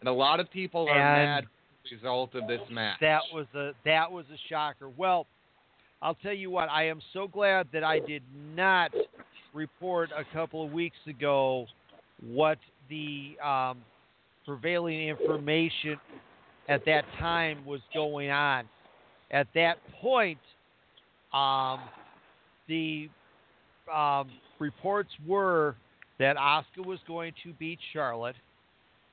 and 0.00 0.08
a 0.08 0.12
lot 0.12 0.40
of 0.40 0.50
people 0.50 0.88
are 0.88 0.92
And- 0.92 0.98
mad 0.98 1.38
at 1.38 1.44
the 1.44 1.48
result 1.92 2.34
of 2.34 2.46
this 2.46 2.60
match. 2.70 2.98
That 3.00 3.22
was 3.32 3.46
a 3.54 3.72
that 3.84 4.10
was 4.10 4.24
a 4.32 4.38
shocker. 4.48 4.88
Well, 4.96 5.26
I'll 6.00 6.16
tell 6.16 6.32
you 6.32 6.50
what. 6.50 6.68
I 6.70 6.88
am 6.88 7.00
so 7.12 7.26
glad 7.26 7.68
that 7.72 7.84
I 7.84 7.98
did 7.98 8.22
not 8.54 8.92
report 9.54 10.10
a 10.16 10.24
couple 10.34 10.64
of 10.64 10.72
weeks 10.72 10.96
ago 11.06 11.66
what 12.22 12.58
the 12.88 13.36
um, 13.44 13.78
prevailing 14.44 15.08
information 15.08 15.98
at 16.68 16.84
that 16.84 17.04
time 17.18 17.64
was 17.64 17.80
going 17.94 18.30
on. 18.30 18.68
At 19.30 19.46
that 19.54 19.78
point, 20.00 20.38
um, 21.32 21.80
the 22.66 23.08
um, 23.92 24.30
reports 24.58 25.10
were 25.26 25.76
that 26.18 26.36
Asuka 26.36 26.84
was 26.84 26.98
going 27.06 27.32
to 27.44 27.52
beat 27.54 27.78
Charlotte 27.92 28.36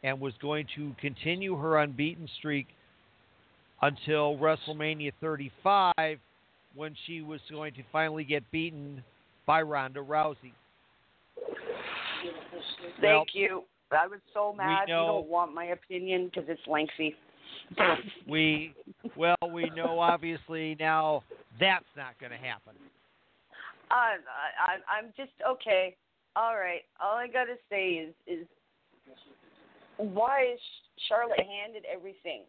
and 0.06 0.22
was 0.22 0.34
going 0.40 0.68
to 0.76 0.96
continue 1.02 1.58
her 1.58 1.80
unbeaten 1.80 2.30
streak 2.38 2.68
until 3.82 4.38
WrestleMania 4.38 5.12
35 5.20 6.20
when 6.76 6.96
she 7.08 7.22
was 7.24 7.40
going 7.50 7.74
to 7.74 7.82
finally 7.92 8.24
get 8.24 8.44
beaten 8.52 9.04
by 9.48 9.64
Ronda 9.64 10.02
Rousey. 10.02 10.54
Thank 12.82 13.02
Well, 13.02 13.26
you. 13.34 13.64
I 13.92 14.06
was 14.06 14.20
so 14.32 14.54
mad. 14.54 14.88
You 14.88 14.94
don't 14.94 15.28
want 15.28 15.56
my 15.56 15.66
opinion 15.66 16.26
because 16.26 16.48
it's 16.48 16.62
lengthy. 16.68 17.16
We 18.28 18.74
well, 19.16 19.36
we 19.52 19.70
know 19.76 20.00
obviously 20.00 20.76
now 20.80 21.24
that's 21.60 21.86
not 21.96 22.20
going 22.20 22.32
to 22.32 22.38
happen. 22.38 22.74
I, 23.90 24.18
I, 24.60 24.98
I'm 25.00 25.14
just 25.18 25.32
okay. 25.48 25.96
All 26.36 26.56
right. 26.56 26.82
All 27.02 27.16
I 27.16 27.28
gotta 27.28 27.56
say 27.70 27.90
is, 27.90 28.14
is 28.28 28.48
why 29.98 30.54
is 30.54 30.60
Charlotte 31.08 31.40
handed 31.40 31.84
everything? 31.92 32.44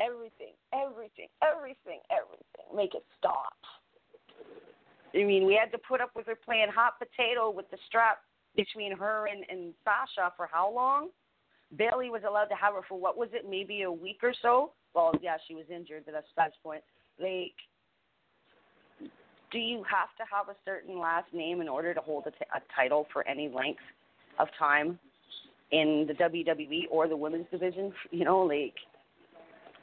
Everything, 0.00 0.54
everything, 0.72 1.28
everything, 1.42 2.00
everything. 2.10 2.66
Make 2.74 2.94
it 2.94 3.04
stop. 3.18 3.52
I 5.14 5.24
mean, 5.24 5.44
we 5.44 5.54
had 5.54 5.70
to 5.72 5.78
put 5.78 6.00
up 6.00 6.10
with 6.16 6.26
her 6.26 6.36
playing 6.36 6.68
hot 6.74 6.94
potato 6.98 7.50
with 7.50 7.70
the 7.70 7.76
strap 7.86 8.18
between 8.56 8.96
her 8.96 9.26
and, 9.26 9.44
and 9.50 9.74
Sasha 9.84 10.32
for 10.36 10.48
how 10.50 10.72
long? 10.72 11.08
Bayley 11.76 12.10
was 12.10 12.22
allowed 12.26 12.46
to 12.46 12.54
have 12.54 12.74
her 12.74 12.80
for 12.88 12.98
what 12.98 13.16
was 13.16 13.28
it, 13.32 13.48
maybe 13.48 13.82
a 13.82 13.92
week 13.92 14.20
or 14.22 14.32
so? 14.40 14.72
Well, 14.94 15.12
yeah, 15.20 15.36
she 15.46 15.54
was 15.54 15.64
injured, 15.72 16.04
but 16.04 16.12
that's 16.12 16.26
Sasha's 16.34 16.54
point. 16.62 16.82
Like, 17.20 17.54
do 19.52 19.58
you 19.58 19.84
have 19.84 20.08
to 20.16 20.24
have 20.32 20.48
a 20.48 20.56
certain 20.64 20.98
last 20.98 21.32
name 21.32 21.60
in 21.60 21.68
order 21.68 21.92
to 21.92 22.00
hold 22.00 22.26
a, 22.26 22.30
t- 22.30 22.36
a 22.54 22.60
title 22.74 23.06
for 23.12 23.26
any 23.28 23.48
length 23.48 23.82
of 24.38 24.48
time 24.58 24.98
in 25.72 26.06
the 26.08 26.14
WWE 26.14 26.84
or 26.90 27.08
the 27.08 27.16
women's 27.16 27.46
division? 27.50 27.92
You 28.10 28.24
know, 28.24 28.40
like, 28.40 28.74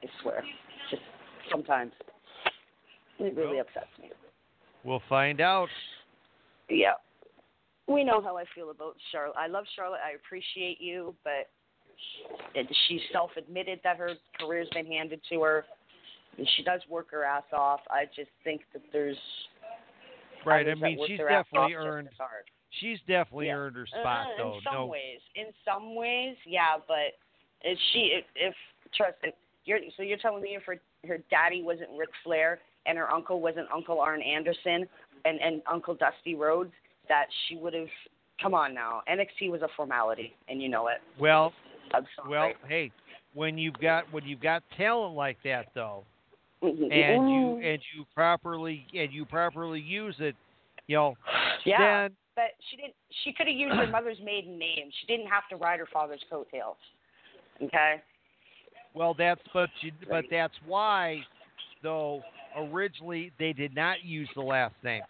I 0.04 0.08
swear, 0.22 0.44
just 0.90 1.02
sometimes 1.52 1.92
it 3.20 3.36
really 3.36 3.60
upsets 3.60 3.88
me. 4.00 4.12
We'll 4.84 5.02
find 5.10 5.42
out. 5.42 5.70
Yeah. 6.70 6.94
We 7.88 8.04
know 8.04 8.22
how 8.22 8.38
I 8.38 8.44
feel 8.54 8.70
about 8.70 8.96
Charlotte. 9.12 9.38
I 9.38 9.48
love 9.48 9.66
Charlotte. 9.76 10.02
I 10.06 10.16
appreciate 10.16 10.82
you, 10.82 11.16
but 11.24 11.50
she 12.88 13.02
self 13.12 13.32
admitted 13.38 13.80
that 13.84 13.98
her 13.98 14.12
career's 14.40 14.68
been 14.74 14.86
handed 14.86 15.22
to 15.30 15.42
her. 15.42 15.66
And 16.38 16.48
she 16.56 16.64
does 16.64 16.82
work 16.90 17.10
her 17.12 17.24
ass 17.24 17.46
off. 17.52 17.80
I 17.90 18.06
just 18.16 18.30
think 18.44 18.62
that 18.74 18.84
there's 18.92 19.18
Right. 20.46 20.68
I 20.70 20.76
mean, 20.76 20.98
she's 21.08 21.20
definitely 21.20 21.74
earned. 21.76 22.10
She's 22.72 23.00
definitely 23.08 23.48
Yeah. 23.48 23.56
earned 23.56 23.76
her 23.76 23.88
spot 23.88 24.28
Uh, 24.28 24.38
though. 24.38 24.56
In 24.56 24.62
some 24.62 24.74
no. 24.74 24.86
ways, 24.88 25.22
in 25.36 25.54
some 25.66 25.96
ways, 25.96 26.38
yeah, 26.46 26.78
but 26.88 27.18
if 27.62 27.80
she, 27.92 28.12
if, 28.14 28.26
if 28.36 28.56
trust, 28.94 29.18
if 29.24 29.34
you're, 29.66 29.80
so 29.96 30.04
you're 30.04 30.18
telling 30.18 30.42
me 30.42 30.56
if 30.56 30.64
her 30.64 30.80
her 31.06 31.20
daddy 31.30 31.62
wasn't 31.62 31.90
Ric 31.98 32.10
Flair 32.24 32.60
and 32.86 32.98
her 32.98 33.10
uncle 33.12 33.40
wasn't 33.42 33.68
Uncle 33.72 34.00
Arn 34.00 34.22
Anderson 34.22 34.88
and 35.26 35.40
and 35.42 35.62
Uncle 35.66 35.96
Dusty 35.96 36.36
Rhodes, 36.36 36.74
that 37.10 37.28
she 37.48 37.56
would 37.56 37.74
have. 37.74 37.90
Come 38.42 38.54
on 38.54 38.74
now, 38.74 39.02
NXT 39.10 39.50
was 39.50 39.64
a 39.64 39.68
formality, 39.76 40.36
and 40.48 40.62
you 40.62 40.70
know 40.70 40.90
it. 40.90 41.02
Well, 41.20 41.54
well, 42.28 42.54
hey, 42.68 42.92
when 43.34 43.58
you've 43.58 43.80
got 43.80 44.12
when 44.14 44.26
you've 44.26 44.42
got 44.42 44.62
talent 44.78 45.16
like 45.16 45.38
that 45.44 45.74
though, 45.74 46.04
Mhm. 46.62 46.92
and 46.92 47.32
you 47.32 47.58
and 47.68 47.82
you 47.96 48.06
properly 48.14 48.86
and 48.94 49.12
you 49.12 49.26
properly 49.26 49.80
use 49.80 50.20
it, 50.20 50.36
you 50.86 50.96
know, 50.96 51.18
yeah, 51.66 52.08
then 52.08 52.18
but 52.38 52.52
she 52.70 52.78
didn't. 52.78 52.94
She 53.24 53.34
could 53.34 53.48
have 53.48 53.56
used 53.56 53.76
her 53.76 53.88
mother's 53.92 54.20
maiden 54.24 54.58
name. 54.58 54.90
She 55.02 55.08
didn't 55.08 55.28
have 55.28 55.44
to 55.50 55.58
ride 55.58 55.80
her 55.80 55.88
father's 55.92 56.24
coattails. 56.30 56.78
Okay. 57.62 57.96
Well, 58.94 59.14
that's 59.18 59.42
but 59.54 59.70
you, 59.82 59.92
but 60.10 60.26
that's 60.32 60.54
why, 60.66 61.22
though 61.84 62.22
originally 62.56 63.32
they 63.38 63.52
did 63.52 63.76
not 63.76 64.04
use 64.04 64.30
the 64.36 64.42
last 64.42 64.76
name 64.84 65.02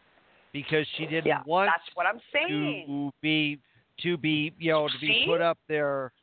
because 0.54 0.86
she 0.98 1.06
didn't 1.06 1.28
Yeah, 1.28 1.42
want 1.46 1.70
that's 1.70 1.96
what 1.96 2.06
I'm 2.06 2.20
saying. 2.34 2.86
to 2.88 3.12
be 3.22 3.60
to 4.04 4.18
be 4.18 4.54
you 4.58 4.72
know 4.72 4.88
to 4.88 5.00
be 5.02 5.08
See? 5.08 5.26
put 5.28 5.42
up 5.42 5.58
there, 5.68 6.14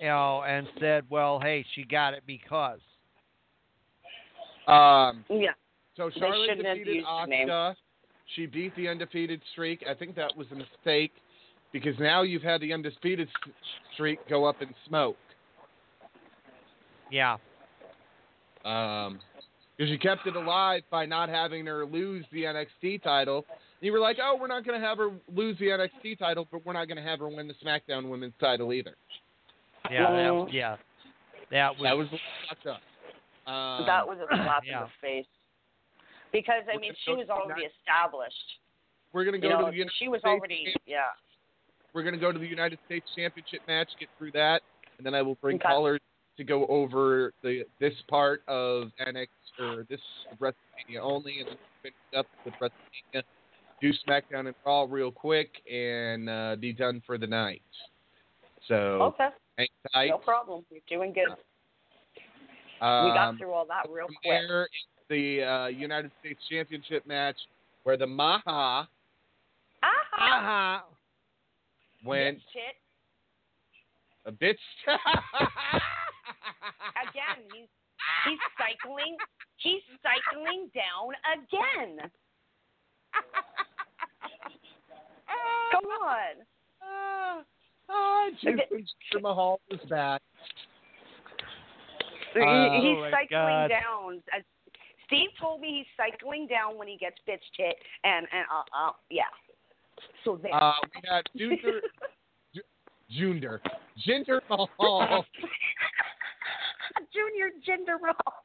you 0.00 0.08
know, 0.08 0.42
and 0.42 0.66
said, 0.80 1.04
well, 1.08 1.38
hey, 1.40 1.64
she 1.74 1.84
got 1.84 2.12
it 2.12 2.24
because. 2.26 2.80
Um, 4.66 5.24
Yeah. 5.30 5.52
so 5.96 6.10
They 6.10 6.20
Charlotte 6.20 6.48
shouldn't 6.48 6.66
have 6.66 6.76
defeated 6.76 6.96
used 6.96 7.08
the 7.08 7.26
name. 7.26 7.48
Asuka. 7.48 7.74
She 8.36 8.46
beat 8.46 8.74
the 8.76 8.88
undefeated 8.88 9.40
streak. 9.52 9.84
I 9.88 9.94
think 9.94 10.14
that 10.16 10.36
was 10.36 10.46
a 10.52 10.54
mistake 10.54 11.12
because 11.72 11.94
now 11.98 12.22
you've 12.22 12.42
had 12.42 12.60
the 12.60 12.72
undisputed 12.72 13.28
s- 13.28 13.52
streak 13.94 14.18
go 14.28 14.44
up 14.44 14.60
in 14.62 14.68
smoke. 14.86 15.16
Yeah. 17.10 17.36
Um, 18.64 19.20
because 19.76 19.90
you 19.90 19.98
kept 19.98 20.26
it 20.26 20.34
alive 20.34 20.82
by 20.90 21.06
not 21.06 21.28
having 21.28 21.64
her 21.66 21.86
lose 21.86 22.24
the 22.32 22.42
NXT 22.42 23.02
title. 23.02 23.46
And 23.48 23.86
You 23.86 23.92
were 23.92 24.00
like, 24.00 24.16
oh, 24.20 24.36
we're 24.38 24.48
not 24.48 24.66
going 24.66 24.78
to 24.78 24.84
have 24.84 24.98
her 24.98 25.10
lose 25.34 25.56
the 25.58 25.66
NXT 25.66 26.18
title, 26.18 26.48
but 26.50 26.66
we're 26.66 26.72
not 26.72 26.88
going 26.88 26.96
to 26.96 27.02
have 27.02 27.20
her 27.20 27.28
win 27.28 27.46
the 27.48 27.54
SmackDown 27.64 28.08
Women's 28.10 28.34
title 28.40 28.72
either. 28.72 28.96
Yeah, 29.90 30.10
that, 30.10 30.52
yeah, 30.52 30.76
that 31.52 31.78
was 31.78 31.82
That 31.84 31.96
was 31.96 32.06
fucked 32.48 32.66
up. 32.66 32.80
Um, 33.50 33.86
that 33.86 34.06
was 34.06 34.18
a 34.20 34.26
slap 34.34 34.62
yeah. 34.66 34.80
in 34.80 34.84
the 34.84 34.90
face. 35.00 35.26
Because 36.32 36.62
I 36.72 36.76
mean, 36.78 36.92
she 37.04 37.12
was 37.12 37.28
already 37.28 37.62
United- 37.62 37.72
established. 37.80 38.44
We're 39.12 39.24
going 39.24 39.40
to 39.40 39.46
You 39.46 39.52
go 39.54 39.58
know, 39.60 39.64
to 39.66 39.70
the 39.72 39.76
United 39.78 39.94
she 39.98 40.08
was 40.08 40.20
States 40.20 40.38
already 40.38 40.74
yeah. 40.86 41.04
We're 41.94 42.02
going 42.02 42.14
to 42.14 42.20
go 42.20 42.30
to 42.30 42.38
the 42.38 42.46
United 42.46 42.78
States 42.84 43.06
Championship 43.16 43.62
match, 43.66 43.88
get 43.98 44.10
through 44.18 44.32
that, 44.32 44.60
and 44.98 45.06
then 45.06 45.14
I 45.14 45.22
will 45.22 45.36
bring 45.36 45.56
Okay. 45.56 45.66
callers 45.68 46.00
to 46.36 46.44
go 46.44 46.66
over 46.66 47.32
the 47.42 47.64
this 47.80 47.94
part 48.08 48.42
of 48.46 48.88
NXT 49.00 49.26
or 49.60 49.84
this 49.88 50.00
WrestleMania 50.38 51.00
only, 51.00 51.40
and 51.40 51.48
then 51.48 51.56
finish 51.82 51.96
up 52.16 52.26
with 52.44 52.54
WrestleMania. 52.60 53.22
Do 53.80 53.92
SmackDown 54.06 54.46
and 54.46 54.54
Raw 54.66 54.86
real 54.88 55.10
quick 55.10 55.62
and 55.72 56.28
uh, 56.28 56.56
be 56.60 56.72
done 56.72 57.00
for 57.06 57.16
the 57.16 57.26
night. 57.26 57.62
So 58.66 58.74
Okay, 58.74 59.28
hang 59.56 59.68
tight. 59.94 60.08
no 60.10 60.18
problem. 60.18 60.64
You're 60.70 60.80
doing 60.88 61.12
good. 61.14 61.28
Um, 62.84 63.04
we 63.06 63.10
got 63.14 63.38
through 63.38 63.52
all 63.52 63.66
that 63.66 63.86
real 63.90 64.06
quick. 64.06 64.18
there 64.48 64.68
the 65.08 65.42
uh, 65.42 65.66
United 65.68 66.10
States 66.20 66.40
Championship 66.50 67.06
match 67.06 67.36
where 67.84 67.96
the 67.96 68.06
Maha 68.06 68.86
Ah, 69.82 70.80
uh-huh. 70.80 70.82
went 72.04 72.38
shit. 72.52 72.76
a 74.26 74.32
bitch. 74.32 74.58
Again, 77.08 77.44
he's 77.54 77.68
he's 78.26 78.38
cycling. 78.58 79.16
He's 79.58 79.82
cycling 80.02 80.68
down 80.74 81.14
again. 81.34 82.10
Come 85.72 85.84
on. 86.02 86.34
Ah, 86.82 87.42
ah, 87.88 88.24
Jinder 88.42 89.20
Mahal 89.20 89.60
is 89.70 89.80
back. 89.88 90.20
He- 92.34 92.40
Uh, 92.40 92.80
he's 92.80 92.98
Oh 92.98 93.10
cycling 93.10 93.28
God. 93.30 93.68
down. 93.68 94.22
As 95.10 95.16
Steve 95.16 95.30
told 95.40 95.60
me 95.60 95.68
he's 95.78 95.86
cycling 95.96 96.46
down 96.46 96.78
when 96.78 96.88
he 96.88 96.96
gets 96.96 97.16
bitched 97.28 97.56
hit, 97.56 97.76
and 98.04 98.26
and 98.32 98.44
uh, 98.52 98.88
uh 98.88 98.92
yeah. 99.10 99.22
So 100.24 100.38
there. 100.42 100.54
Uh, 100.54 100.72
we 100.94 101.02
had 101.08 101.24
Jinder, 101.36 101.80
Junior, 103.10 103.60
Jinder 104.06 104.40
Mahal. 104.48 105.24
Junior 107.12 107.50
Jinder 107.66 107.98
Mahal 108.00 108.44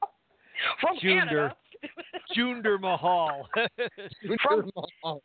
from 0.79 0.97
Jinder. 0.97 1.27
Canada. 1.27 1.55
Jinder 2.35 2.79
Mahal. 2.79 3.47
Jinder 4.23 4.69
Mahal. 4.75 5.21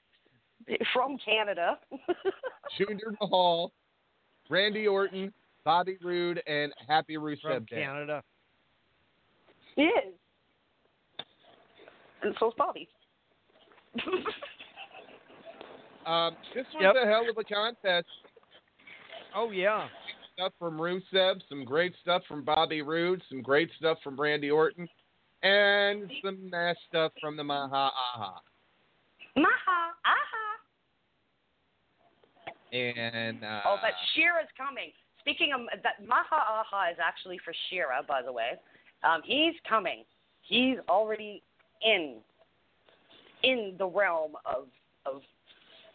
from 0.93 1.19
Canada. 1.25 1.79
Jinder 2.79 3.15
Mahal 3.21 3.73
Randy 4.49 4.87
Orton, 4.87 5.33
Bobby 5.65 5.99
Roode, 6.03 6.43
and 6.47 6.73
Happy 6.89 7.17
Rusev 7.17 7.43
from 7.43 7.65
Day. 7.65 7.83
Canada. 7.83 8.23
He 9.77 9.83
is. 9.83 10.15
And 12.23 12.35
so's 12.39 12.53
Bobby. 12.57 12.89
Um, 16.07 16.37
this 16.55 16.65
was 16.73 16.95
Yep. 16.95 16.95
a 17.03 17.07
hell 17.07 17.29
of 17.29 17.37
a 17.37 17.45
contest. 17.45 18.09
Oh 19.35 19.51
yeah. 19.51 19.89
Stuff 20.33 20.55
from 20.59 20.79
Rusev, 20.79 21.43
some 21.51 21.67
great 21.67 21.95
stuff 22.01 22.23
from 22.27 22.45
Bobby 22.45 22.81
Roode, 22.81 23.23
some 23.29 23.43
great 23.43 23.71
stuff 23.77 23.99
from 24.03 24.19
Randy 24.19 24.51
Orton, 24.51 24.89
and 25.43 26.11
some 26.25 26.49
nice 26.49 26.79
stuff 26.89 27.13
from 27.21 27.37
the 27.37 27.45
Maha 27.45 27.91
Aha. 28.15 28.41
Maha, 29.37 29.93
aha. 30.07 30.49
And 32.73 33.45
uh, 33.45 33.61
Oh, 33.67 33.77
but 33.83 33.93
Shira's 34.15 34.49
coming. 34.57 34.93
Speaking 35.21 35.53
of 35.53 35.67
that, 35.83 36.07
Maha 36.07 36.37
Aha 36.37 36.89
is 36.91 36.97
actually 37.03 37.39
for 37.45 37.53
Shira, 37.69 38.03
by 38.09 38.23
the 38.23 38.33
way. 38.33 38.53
Um, 39.05 39.21
he's 39.27 39.55
coming. 39.69 40.05
He's 40.41 40.79
already 40.89 41.43
in 41.83 42.17
in 43.43 43.75
the 43.79 43.87
realm 43.87 44.33
of 44.47 44.67
of 45.07 45.23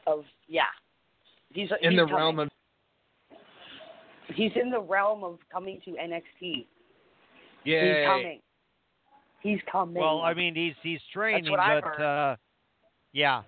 of 0.08 0.24
yeah. 0.48 0.64
He's 1.54 1.70
in 1.82 1.92
he's 1.92 2.00
the 2.00 2.06
coming. 2.06 2.16
realm 2.16 2.40
of 2.40 2.50
He's 4.34 4.52
in 4.56 4.72
the 4.72 4.80
realm 4.80 5.24
of 5.24 5.38
coming 5.52 5.80
to 5.86 5.92
NXT. 5.92 6.66
yeah, 7.66 7.86
He's 7.86 8.08
coming. 8.08 8.40
He's 9.42 9.60
coming. 9.72 10.02
Well, 10.02 10.22
I 10.22 10.34
mean, 10.34 10.56
he's 10.56 10.74
he's 10.82 11.02
training, 11.14 11.52
what 11.52 11.60
I've 11.60 11.84
but 11.84 11.96
heard. 11.98 12.32
uh, 12.32 12.36
yeah, 13.12 13.44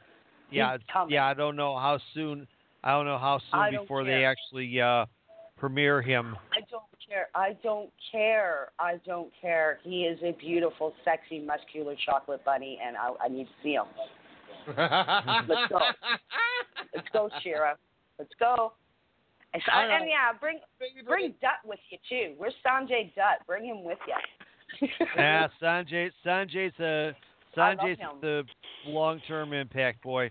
yeah, 0.52 0.74
He's 0.74 0.82
coming. 0.91 1.14
yeah. 1.14 1.26
I 1.26 1.34
don't 1.34 1.56
know 1.56 1.78
how 1.80 1.98
soon. 2.14 2.45
I 2.84 2.91
don't 2.91 3.06
know 3.06 3.18
how 3.18 3.40
soon 3.52 3.72
don't 3.74 3.84
before 3.84 4.03
they 4.03 4.26
actually 4.26 4.80
uh, 4.80 5.06
premiere 5.57 6.02
him. 6.02 6.36
I 6.52 6.60
don't 6.70 6.84
care. 7.07 7.27
I 7.36 7.56
don't 7.64 7.90
care. 8.11 8.69
I 8.80 8.99
don't 9.06 9.32
care. 9.41 9.80
He 9.84 10.03
is 10.03 10.19
a 10.23 10.32
beautiful, 10.34 10.94
sexy, 11.03 11.40
muscular 11.40 11.95
chocolate 12.06 12.44
bunny, 12.45 12.80
and 12.86 12.95
I, 12.98 13.11
I 13.23 13.27
need 13.27 13.45
to 13.45 13.52
see 13.64 13.73
him. 13.73 13.86
Let's 14.68 15.69
go. 15.69 15.80
Let's 16.94 17.07
go, 17.14 17.30
Shira. 17.44 17.77
Let's 18.18 18.32
go. 18.40 18.73
And, 19.53 19.61
so- 19.65 19.72
All 19.72 19.88
right. 19.88 20.02
and 20.02 20.10
yeah, 20.10 20.38
bring 20.40 20.60
bring 21.06 21.34
Dutt 21.41 21.60
with 21.65 21.80
you 21.90 21.98
too. 22.10 22.34
Where's 22.38 22.53
Sanjay 22.65 23.14
Dutt? 23.15 23.45
Bring 23.48 23.65
him 23.65 23.84
with 23.84 23.99
you. 24.07 24.88
yeah, 25.15 25.48
Sanjay. 25.61 26.11
Sanjay's 26.26 26.77
a 26.80 27.15
I 27.57 27.69
love 27.69 27.77
Sanjay's 27.80 27.98
the 28.22 28.44
long-term 28.86 29.53
impact 29.53 30.02
boy. 30.03 30.30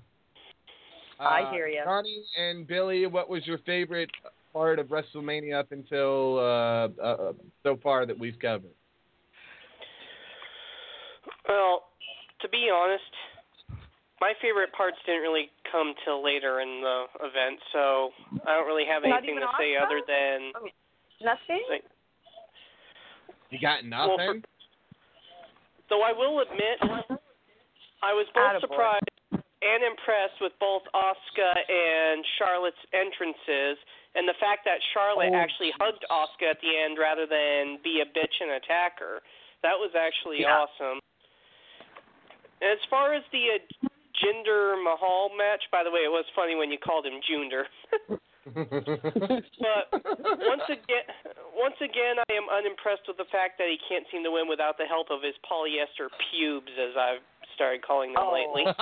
I 1.18 1.42
Uh, 1.42 1.50
hear 1.52 1.68
you. 1.68 1.80
Connie 1.84 2.22
and 2.38 2.66
Billy, 2.66 3.06
what 3.06 3.30
was 3.30 3.46
your 3.46 3.58
favorite 3.58 4.10
part 4.54 4.78
of 4.78 4.86
WrestleMania 4.86 5.58
up 5.58 5.72
until 5.72 6.38
uh, 6.38 6.88
uh, 7.02 7.32
so 7.62 7.76
far 7.82 8.06
that 8.06 8.16
we've 8.18 8.38
covered? 8.38 8.70
Well, 11.48 11.90
to 12.40 12.48
be 12.48 12.70
honest, 12.72 13.02
my 14.20 14.32
favorite 14.40 14.72
parts 14.72 14.96
didn't 15.04 15.20
really 15.22 15.50
come 15.70 15.92
till 16.04 16.24
later 16.24 16.60
in 16.60 16.80
the 16.80 17.04
event, 17.20 17.58
so 17.72 18.10
I 18.46 18.54
don't 18.54 18.66
really 18.66 18.86
have 18.88 19.02
Not 19.02 19.18
anything 19.18 19.36
even 19.36 19.42
to 19.42 19.52
say 19.58 19.74
other 19.76 20.00
than 20.06 20.52
Nothing. 21.20 21.62
like, 21.68 21.84
You 23.50 23.58
got 23.60 23.82
Well, 23.82 24.16
nothing. 24.16 24.40
for- 24.40 24.48
though 25.90 26.02
I 26.02 26.12
will 26.12 26.40
admit, 26.40 26.78
I 28.02 28.12
was 28.14 28.26
both 28.34 28.44
Attaboy. 28.56 28.60
surprised 28.60 29.08
and 29.62 29.82
impressed 29.82 30.40
with 30.40 30.52
both 30.60 30.82
Asuka 30.94 31.52
and 31.70 32.24
Charlotte's 32.38 32.76
entrances, 32.92 33.78
and 34.14 34.28
the 34.28 34.34
fact 34.40 34.64
that 34.64 34.78
Charlotte 34.92 35.30
Oh. 35.32 35.36
actually 35.36 35.72
hugged 35.80 36.04
Asuka 36.10 36.50
at 36.50 36.60
the 36.60 36.76
end 36.76 36.98
rather 36.98 37.26
than 37.26 37.78
be 37.82 38.00
a 38.00 38.06
bitch 38.06 38.40
and 38.40 38.52
attack 38.52 38.98
her. 39.00 39.22
That 39.62 39.78
was 39.78 39.90
actually 39.94 40.40
Yeah. 40.42 40.60
awesome. 40.64 41.00
And 42.60 42.70
as 42.70 42.78
far 42.88 43.12
as 43.14 43.22
the 43.32 43.58
uh, 43.58 43.88
Jinder 44.22 44.80
Mahal 44.82 45.30
match, 45.36 45.64
by 45.72 45.82
the 45.82 45.90
way, 45.90 46.00
it 46.04 46.10
was 46.10 46.24
funny 46.36 46.54
when 46.54 46.70
you 46.70 46.78
called 46.78 47.04
him 47.06 47.20
Junder. 47.28 47.66
But 48.44 49.88
once 50.44 50.68
again, 50.68 51.04
once 51.56 51.80
again, 51.80 52.16
I 52.28 52.32
am 52.36 52.44
unimpressed 52.52 53.08
with 53.08 53.16
the 53.16 53.24
fact 53.32 53.56
that 53.56 53.68
he 53.72 53.78
can't 53.88 54.04
seem 54.12 54.22
to 54.24 54.30
win 54.30 54.48
without 54.48 54.76
the 54.76 54.84
help 54.84 55.08
of 55.10 55.22
his 55.22 55.32
polyester 55.48 56.12
pubes, 56.28 56.68
as 56.76 56.92
I've 56.92 57.24
started 57.54 57.82
calling 57.82 58.12
them 58.12 58.22
Oh. 58.22 58.32
lately. 58.32 58.64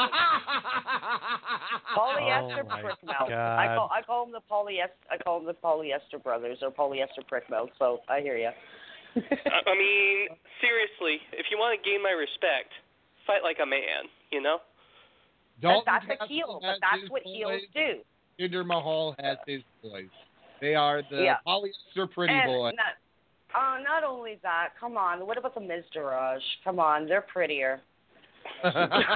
Polyester 1.97 2.63
Oh, 2.65 2.69
my 2.69 2.81
prick 2.83 3.03
mouth. 3.05 3.29
God. 3.29 3.59
I 3.59 3.77
call 3.77 3.91
I 3.93 4.03
call 4.03 4.25
them 4.25 4.33
the 4.33 4.41
polyester. 4.51 4.97
I 5.11 5.17
call 5.23 5.39
them 5.41 5.47
the 5.47 5.55
polyester 5.55 6.23
brothers 6.23 6.59
or 6.63 6.71
polyester 6.71 7.27
prick 7.27 7.49
mouth. 7.51 7.69
So 7.79 8.01
I 8.09 8.21
hear 8.21 8.37
you. 8.37 8.51
I 9.17 9.21
I 9.67 9.75
mean, 9.77 10.29
seriously, 10.61 11.21
if 11.33 11.47
you 11.51 11.59
want 11.59 11.79
to 11.79 11.89
gain 11.89 12.03
my 12.03 12.11
respect, 12.13 12.73
fight 13.27 13.43
like 13.43 13.59
a 13.63 13.67
man, 13.67 14.09
you 14.31 14.41
know? 14.41 14.59
Dalton 15.61 15.85
that's 15.87 16.05
a 16.07 16.09
Castle 16.09 16.27
heel, 16.29 16.59
but 16.63 16.77
that's 16.81 17.03
his 17.03 17.11
what 17.11 17.23
heels 17.25 17.61
do. 17.75 18.01
Jinder 18.41 18.65
Mahal 18.67 19.15
has 19.21 19.37
his 19.47 19.63
boys. 19.83 20.09
They 20.61 20.75
are 20.75 21.03
the 21.11 21.23
Yeah. 21.23 21.37
polyester 21.47 22.11
pretty 22.11 22.33
and 22.33 22.47
boys. 22.47 22.75
Not, 22.75 22.97
uh, 23.55 23.79
not 23.83 24.03
only 24.03 24.37
that, 24.43 24.71
come 24.81 24.97
on. 24.97 25.27
What 25.27 25.37
about 25.37 25.55
the 25.55 25.61
Miztourage? 25.61 26.41
Come 26.65 26.81
on, 26.81 27.07
they're 27.07 27.21
prettier. 27.21 27.83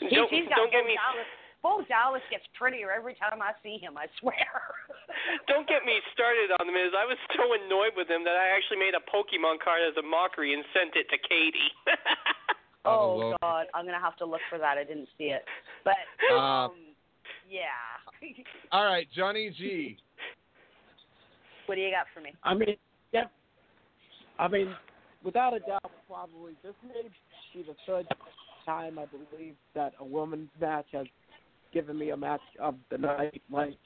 He's, 0.00 0.10
don't 0.10 0.28
he's 0.28 0.44
got 0.50 0.58
don't 0.60 0.72
get 0.74 0.84
me 0.84 0.98
Dallas. 0.98 1.30
Bo 1.64 1.80
Dallas 1.88 2.20
gets 2.28 2.44
prettier 2.52 2.92
every 2.92 3.16
time 3.16 3.40
I 3.40 3.56
see 3.64 3.80
him. 3.80 3.96
I 3.96 4.04
swear. 4.20 4.52
don't 5.48 5.64
get 5.64 5.88
me 5.88 5.96
started 6.12 6.52
on 6.60 6.68
the 6.68 6.74
Miz. 6.74 6.92
I 6.92 7.08
was 7.08 7.16
so 7.32 7.56
annoyed 7.56 7.96
with 7.96 8.04
him 8.04 8.20
that 8.28 8.36
I 8.36 8.52
actually 8.52 8.84
made 8.84 8.92
a 8.92 9.00
Pokemon 9.08 9.64
card 9.64 9.80
as 9.80 9.96
a 9.96 10.04
mockery 10.04 10.52
and 10.52 10.60
sent 10.76 10.92
it 10.92 11.08
to 11.08 11.18
Katie. 11.24 11.72
Oh, 12.86 13.32
oh 13.32 13.36
God, 13.40 13.64
I'm 13.72 13.86
gonna 13.86 13.98
have 13.98 14.16
to 14.16 14.26
look 14.26 14.42
for 14.50 14.58
that. 14.58 14.76
I 14.76 14.84
didn't 14.84 15.08
see 15.16 15.32
it, 15.32 15.42
but 15.84 15.96
Uh, 16.30 16.36
um, 16.36 16.72
yeah. 17.48 17.64
All 18.72 18.84
right, 18.84 19.08
Johnny 19.16 19.48
G. 19.56 19.96
what 21.64 21.76
do 21.76 21.80
you 21.80 21.90
got 21.90 22.06
for 22.12 22.20
me? 22.20 22.34
I 22.42 22.52
mean, 22.52 22.76
yeah. 23.12 23.24
I 24.38 24.48
mean, 24.48 24.74
without 25.22 25.54
a 25.54 25.60
doubt, 25.60 25.90
probably 26.06 26.52
this 26.62 26.74
may 26.86 27.08
be 27.54 27.62
the 27.62 27.76
third 27.86 28.06
time 28.66 28.98
I 28.98 29.06
believe 29.06 29.54
that 29.74 29.92
a 30.00 30.04
women's 30.04 30.50
match 30.60 30.86
has 30.92 31.06
given 31.72 31.98
me 31.98 32.10
a 32.10 32.16
match 32.16 32.40
of 32.60 32.74
the 32.90 32.98
night. 32.98 33.40
Like, 33.50 33.76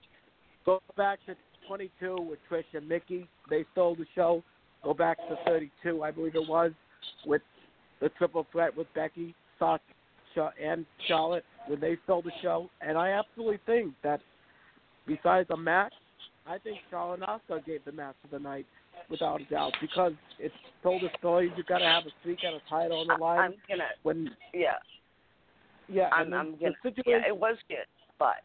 go 0.64 0.80
back 0.96 1.18
to 1.26 1.34
22 1.66 2.16
with 2.28 2.38
Trish 2.50 2.64
and 2.74 2.88
Mickie. 2.88 3.28
They 3.50 3.64
stole 3.72 3.94
the 3.94 4.06
show. 4.14 4.42
Go 4.84 4.94
back 4.94 5.18
to 5.28 5.36
32, 5.44 6.02
I 6.02 6.10
believe 6.10 6.36
it 6.36 6.48
was, 6.48 6.70
with 7.26 7.42
the 8.00 8.08
triple 8.10 8.46
threat 8.52 8.76
with 8.76 8.86
Becky, 8.94 9.34
Sasha, 9.58 9.80
and 10.62 10.86
Charlotte 11.08 11.44
when 11.66 11.80
they 11.80 11.96
stole 12.04 12.22
the 12.22 12.30
show. 12.40 12.70
And 12.80 12.96
I 12.96 13.10
absolutely 13.10 13.58
think 13.66 13.94
that 14.04 14.20
besides 15.06 15.48
a 15.50 15.56
match, 15.56 15.92
I 16.46 16.58
think 16.58 16.78
Charlotte 16.90 17.22
also 17.22 17.60
gave 17.66 17.84
the 17.84 17.92
match 17.92 18.14
of 18.24 18.30
the 18.30 18.38
night 18.38 18.66
without 19.10 19.40
a 19.40 19.44
doubt 19.44 19.72
because 19.80 20.12
it 20.38 20.52
told 20.82 21.02
a 21.02 21.08
story. 21.18 21.52
You 21.56 21.62
got 21.64 21.78
to 21.78 21.84
have 21.84 22.04
a 22.06 22.10
streak 22.20 22.38
and 22.44 22.56
a 22.56 22.60
title 22.68 23.00
on 23.00 23.06
the 23.08 23.14
line. 23.22 23.38
I'm 23.40 23.54
gonna, 23.68 23.84
when 24.02 24.30
yeah, 24.54 24.72
yeah, 25.88 26.08
I'm, 26.12 26.32
I'm 26.34 26.52
gonna. 26.58 26.72
Yeah, 27.06 27.26
it 27.26 27.36
was 27.36 27.56
good, 27.68 27.78
but 28.18 28.36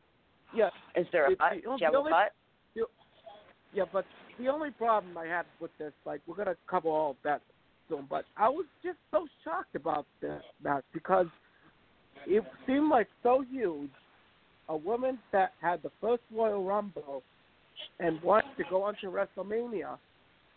yeah, 0.55 0.69
is 0.95 1.07
there 1.11 1.25
a 1.27 1.31
It- 1.31 1.37
butt? 1.39 1.51
the- 1.55 1.61
Do 1.61 1.67
you 1.79 1.85
have 1.85 1.93
a 1.93 1.97
only- 1.97 2.11
butt? 2.11 2.31
yeah, 3.73 3.83
but 3.91 4.05
the 4.39 4.47
only 4.49 4.71
problem 4.71 5.17
I 5.17 5.25
had 5.25 5.45
with 5.59 5.71
this, 5.77 5.93
like, 6.05 6.21
we're 6.27 6.35
gonna 6.35 6.55
cover 6.67 6.89
all 6.89 7.11
of 7.11 7.17
that 7.23 7.41
soon, 7.89 8.05
but 8.09 8.25
I 8.37 8.47
was 8.49 8.65
just 8.83 8.97
so 9.11 9.27
shocked 9.43 9.75
about 9.75 10.05
this 10.21 10.41
match 10.63 10.83
because 10.93 11.27
it 12.25 12.43
seemed 12.65 12.89
like 12.89 13.07
so 13.23 13.41
huge. 13.51 13.89
A 14.69 14.77
woman 14.77 15.19
that 15.33 15.53
had 15.61 15.83
the 15.83 15.91
first 15.99 16.23
Royal 16.31 16.63
Rumble 16.63 17.21
and 17.99 18.21
wanted 18.21 18.55
to 18.57 18.63
go 18.69 18.83
on 18.83 18.95
to 19.01 19.07
WrestleMania, 19.07 19.97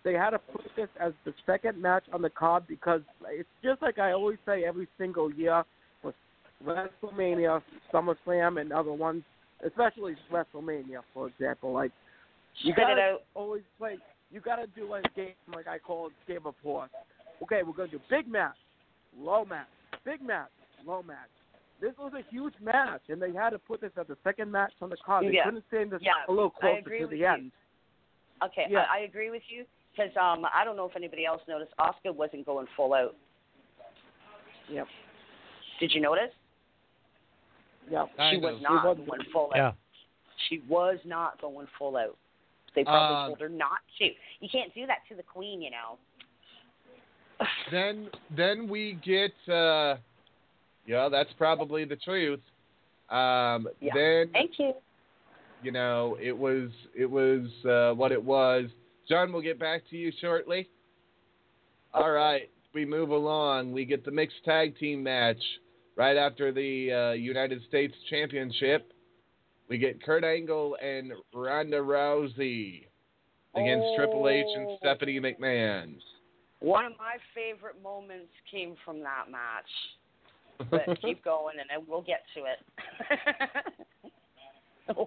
they 0.06 0.12
had 0.12 0.30
to 0.30 0.38
put 0.38 0.64
this 0.76 0.88
as 1.00 1.12
the 1.24 1.34
second 1.44 1.82
match 1.82 2.04
on 2.12 2.22
the 2.22 2.30
card 2.30 2.62
because 2.68 3.00
it's 3.28 3.48
just 3.62 3.82
like 3.82 3.98
I 3.98 4.12
always 4.12 4.38
say 4.46 4.62
every 4.64 4.86
single 4.96 5.32
year 5.32 5.64
with 6.04 6.14
WrestleMania, 6.64 7.60
SummerSlam, 7.92 8.60
and 8.60 8.72
other 8.72 8.92
ones, 8.92 9.24
especially 9.66 10.14
WrestleMania, 10.32 11.00
for 11.12 11.26
example. 11.26 11.72
Like 11.72 11.90
you 12.58 12.72
gotta 12.72 13.16
always 13.34 13.64
like 13.80 13.98
you 14.30 14.40
gotta 14.40 14.68
do 14.76 14.88
like 14.88 15.12
game 15.16 15.34
like 15.52 15.66
I 15.66 15.80
call 15.80 16.06
it 16.06 16.12
game 16.28 16.46
of 16.46 16.54
horse. 16.62 16.88
Okay, 17.42 17.62
we're 17.66 17.72
gonna 17.72 17.90
do 17.90 18.00
big 18.08 18.28
match, 18.28 18.54
low 19.18 19.44
match, 19.44 19.66
big 20.04 20.22
match, 20.22 20.50
low 20.86 21.02
match. 21.02 21.18
This 21.80 21.94
was 21.98 22.12
a 22.16 22.22
huge 22.30 22.54
match, 22.62 23.02
and 23.08 23.20
they 23.20 23.32
had 23.32 23.50
to 23.50 23.58
put 23.58 23.80
this 23.80 23.90
as 24.00 24.06
the 24.06 24.16
second 24.22 24.52
match 24.52 24.72
on 24.80 24.88
the 24.88 24.96
card. 25.04 25.26
They 25.26 25.32
Yeah. 25.32 25.46
couldn't 25.46 25.64
stand 25.66 25.90
this 25.90 26.00
Yeah, 26.00 26.12
a 26.28 26.32
little 26.32 26.50
closer 26.50 26.80
to 26.96 27.06
the 27.08 27.18
you. 27.18 27.26
end. 27.26 27.52
Okay, 28.44 28.66
Yeah. 28.70 28.84
I, 28.88 28.98
I 28.98 28.98
agree 29.00 29.30
with 29.30 29.42
you 29.48 29.66
because 29.96 30.10
um, 30.20 30.44
I 30.54 30.64
don't 30.64 30.76
know 30.76 30.86
if 30.88 30.96
anybody 30.96 31.24
else 31.24 31.40
noticed. 31.48 31.72
Asuka 31.80 32.14
wasn't 32.14 32.44
going 32.46 32.66
full 32.76 32.92
out. 32.94 33.14
Yep. 34.70 34.86
Did 35.80 35.92
you 35.94 36.00
notice? 36.00 36.30
Yep. 37.90 38.08
I 38.18 38.30
she 38.32 38.40
know. 38.40 38.52
was 38.52 38.62
not 38.62 38.84
wasn't- 38.84 39.08
going 39.08 39.20
full 39.32 39.50
out. 39.54 39.56
Yeah. 39.56 39.72
She 40.48 40.62
was 40.68 40.98
not 41.04 41.40
going 41.40 41.66
full 41.78 41.96
out. 41.96 42.16
They 42.74 42.84
probably 42.84 43.16
Um, 43.16 43.28
told 43.30 43.40
her 43.40 43.48
not 43.48 43.78
to. 43.98 44.04
You 44.40 44.48
can't 44.52 44.72
do 44.74 44.86
that 44.86 44.98
to 45.08 45.14
the 45.14 45.22
queen, 45.22 45.62
you 45.62 45.70
know. 45.70 45.98
then 47.70 48.08
then 48.34 48.66
we 48.66 48.94
get 49.04 49.32
uh 49.52 49.96
yeah 50.86 51.06
that's 51.10 51.28
probably 51.36 51.84
the 51.84 51.96
truth 51.96 52.40
um 53.10 53.68
Yeah. 53.80 53.92
then 53.94 54.30
Thank 54.32 54.58
you. 54.58 54.72
you 55.62 55.70
know 55.70 56.16
it 56.18 56.32
was 56.36 56.70
it 56.94 57.04
was 57.04 57.46
uh 57.66 57.92
what 57.94 58.10
it 58.10 58.22
was 58.22 58.70
john 59.08 59.32
we'll 59.32 59.42
get 59.42 59.58
back 59.58 59.82
to 59.88 59.96
you 59.96 60.12
shortly 60.20 60.68
all 61.94 62.10
right 62.10 62.50
we 62.74 62.84
move 62.84 63.10
along 63.10 63.72
we 63.72 63.84
get 63.84 64.04
the 64.04 64.10
mixed 64.10 64.44
tag 64.44 64.76
team 64.78 65.02
match 65.02 65.42
right 65.96 66.16
after 66.16 66.52
the 66.52 66.92
uh 66.92 67.12
united 67.12 67.60
states 67.68 67.94
championship 68.10 68.92
we 69.68 69.78
get 69.78 70.02
kurt 70.02 70.24
angle 70.24 70.76
and 70.82 71.12
ronda 71.34 71.78
rousey 71.78 72.86
against 73.54 73.86
triple 73.96 74.28
h 74.28 74.44
and 74.54 74.66
Oh. 74.68 74.76
stephanie 74.80 75.20
mcmahon 75.20 75.96
One 76.60 76.84
of 76.86 76.92
my 76.98 77.16
favorite 77.34 77.82
moments 77.82 78.32
came 78.50 78.76
from 78.84 79.00
that 79.00 79.30
match. 79.30 80.70
But 80.70 81.00
keep 81.02 81.22
going, 81.22 81.56
and 81.60 81.68
then 81.68 81.86
we'll 81.86 82.00
get 82.00 82.22
to 82.34 82.44
it. 82.46 82.58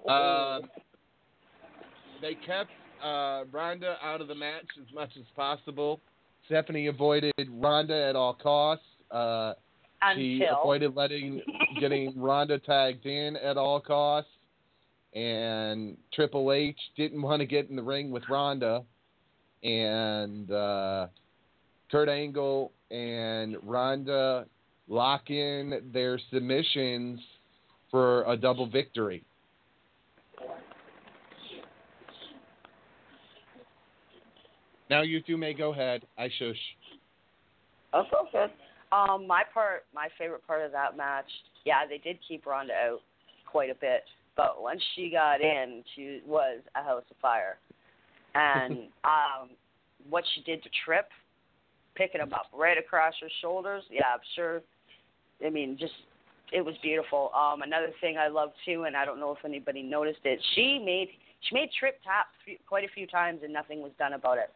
Uh, 0.08 0.60
they 2.22 2.36
kept 2.36 2.70
uh, 3.04 3.46
Ronda 3.52 3.98
out 4.04 4.22
of 4.22 4.28
the 4.28 4.36
match 4.36 4.66
as 4.80 4.94
much 4.94 5.12
as 5.18 5.26
possible. 5.36 6.02
Stephanie 6.46 6.88
avoided 6.88 7.34
Ronda 7.50 8.08
at 8.08 8.16
all 8.16 8.34
costs. 8.34 8.86
Uh, 9.12 9.54
she 10.16 10.44
avoided 10.50 10.96
letting 10.96 11.42
getting 11.80 12.14
Ronda 12.20 12.60
tagged 12.60 13.06
in 13.06 13.36
at 13.38 13.58
all 13.58 13.80
costs. 13.80 14.32
And 15.14 15.98
Triple 16.14 16.52
H 16.52 16.78
didn't 16.96 17.22
want 17.22 17.40
to 17.40 17.46
get 17.46 17.70
in 17.70 17.76
the 17.76 17.84
ring 17.84 18.12
with 18.12 18.24
Ronda. 18.30 18.84
And 19.64 20.50
uh, 20.52 21.08
Kurt 21.92 22.10
Angle 22.10 22.72
and 22.92 23.58
Ronda 23.64 24.46
lock 24.88 25.30
in 25.30 25.82
their 25.92 26.20
submissions 26.32 27.20
for 27.92 28.24
a 28.32 28.38
double 28.38 28.68
victory. 28.68 29.24
Now 34.90 35.02
you 35.02 35.22
two 35.22 35.38
may 35.38 35.54
go 35.54 35.72
ahead. 35.72 36.06
I 36.18 36.30
shush. 36.40 36.58
That's 37.94 38.08
good. 38.32 38.52
Um, 38.92 39.28
my 39.28 39.44
part, 39.54 39.86
my 39.94 40.08
favorite 40.18 40.46
part 40.48 40.66
of 40.66 40.72
that 40.72 40.98
match, 40.98 41.30
yeah, 41.64 41.86
they 41.88 42.00
did 42.00 42.18
keep 42.28 42.46
Ronda 42.46 42.74
out 42.74 43.02
quite 43.46 43.70
a 43.70 43.76
bit, 43.76 44.04
but 44.36 44.62
once 44.62 44.82
she 44.96 45.10
got 45.12 45.42
in, 45.42 45.84
she 45.96 46.22
was 46.26 46.60
a 46.76 46.84
house 46.84 47.04
of 47.10 47.18
fire. 47.22 47.58
And 48.34 48.74
um, 49.04 49.50
what 50.10 50.24
she 50.34 50.42
did 50.42 50.64
to 50.64 50.70
Trip, 50.86 51.08
picking 51.96 52.22
him 52.22 52.34
up 52.34 52.48
right 52.54 52.78
across 52.78 53.14
her 53.22 53.30
shoulders, 53.42 53.84
yeah, 53.92 54.14
I'm 54.14 54.20
sure. 54.36 54.62
I 55.46 55.50
mean, 55.50 55.78
just 55.80 55.94
it 56.52 56.66
was 56.66 56.76
beautiful. 56.82 57.32
Um, 57.36 57.62
another 57.62 57.92
thing 58.02 58.18
I 58.18 58.28
love 58.28 58.50
too, 58.66 58.86
and 58.86 58.96
I 58.96 59.06
don't 59.06 59.20
know 59.20 59.32
if 59.32 59.46
anybody 59.46 59.84
noticed 59.84 60.20
it, 60.24 60.40
she 60.56 60.82
made 60.84 61.10
she 61.48 61.56
made 61.56 61.70
Trip 61.80 62.00
tap 62.04 62.28
quite 62.68 62.84
a 62.84 62.90
few 62.94 63.06
times, 63.06 63.42
and 63.44 63.54
nothing 63.54 63.82
was 63.82 63.92
done 64.00 64.14
about 64.14 64.40
it. 64.40 64.50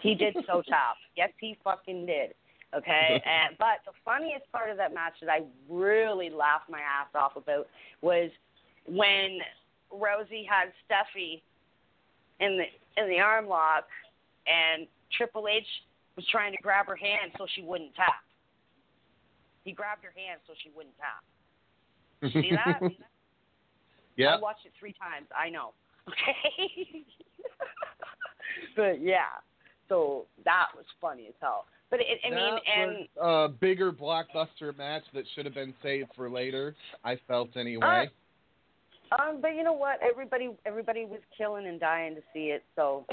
He 0.00 0.14
did 0.14 0.36
so 0.46 0.62
tap. 0.68 0.96
Yes, 1.16 1.30
he 1.40 1.56
fucking 1.62 2.06
did. 2.06 2.34
Okay, 2.76 3.22
and 3.26 3.56
but 3.58 3.84
the 3.84 3.92
funniest 4.04 4.50
part 4.52 4.70
of 4.70 4.76
that 4.76 4.94
match 4.94 5.14
that 5.20 5.30
I 5.30 5.42
really 5.68 6.30
laughed 6.30 6.68
my 6.68 6.80
ass 6.80 7.08
off 7.14 7.36
about 7.36 7.68
was 8.00 8.30
when 8.86 9.38
Rousey 9.92 10.46
had 10.48 10.72
Steffi 10.84 11.42
in 12.40 12.58
the 12.58 13.02
in 13.02 13.08
the 13.08 13.20
arm 13.20 13.46
lock, 13.46 13.84
and 14.46 14.86
Triple 15.16 15.46
H 15.48 15.66
was 16.16 16.26
trying 16.30 16.52
to 16.52 16.58
grab 16.62 16.86
her 16.86 16.96
hand 16.96 17.32
so 17.38 17.46
she 17.54 17.62
wouldn't 17.62 17.94
tap. 17.94 18.22
He 19.64 19.72
grabbed 19.72 20.04
her 20.04 20.12
hand 20.14 20.40
so 20.46 20.54
she 20.62 20.70
wouldn't 20.76 20.94
tap. 20.98 22.32
See 22.32 22.50
that? 22.54 22.80
yeah. 24.16 24.36
I 24.36 24.40
watched 24.40 24.66
it 24.66 24.72
three 24.78 24.94
times. 24.94 25.26
I 25.36 25.50
know. 25.50 25.72
Okay. 26.06 27.02
But 28.76 29.00
yeah, 29.02 29.40
so 29.88 30.26
that 30.44 30.66
was 30.74 30.84
funny 31.00 31.26
as 31.28 31.34
hell. 31.40 31.66
But 31.90 32.00
it, 32.00 32.18
I 32.26 32.30
mean, 32.30 32.58
and 32.76 33.08
was 33.16 33.48
a 33.50 33.58
bigger 33.60 33.92
blockbuster 33.92 34.76
match 34.76 35.04
that 35.14 35.24
should 35.34 35.44
have 35.44 35.54
been 35.54 35.74
saved 35.82 36.10
for 36.16 36.28
later. 36.28 36.74
I 37.04 37.18
felt 37.28 37.56
anyway. 37.56 38.10
um, 39.12 39.38
but 39.40 39.54
you 39.54 39.62
know 39.62 39.74
what? 39.74 40.00
Everybody, 40.02 40.50
everybody 40.66 41.04
was 41.04 41.20
killing 41.36 41.66
and 41.66 41.78
dying 41.78 42.16
to 42.16 42.20
see 42.32 42.46
it. 42.46 42.64
So, 42.74 43.04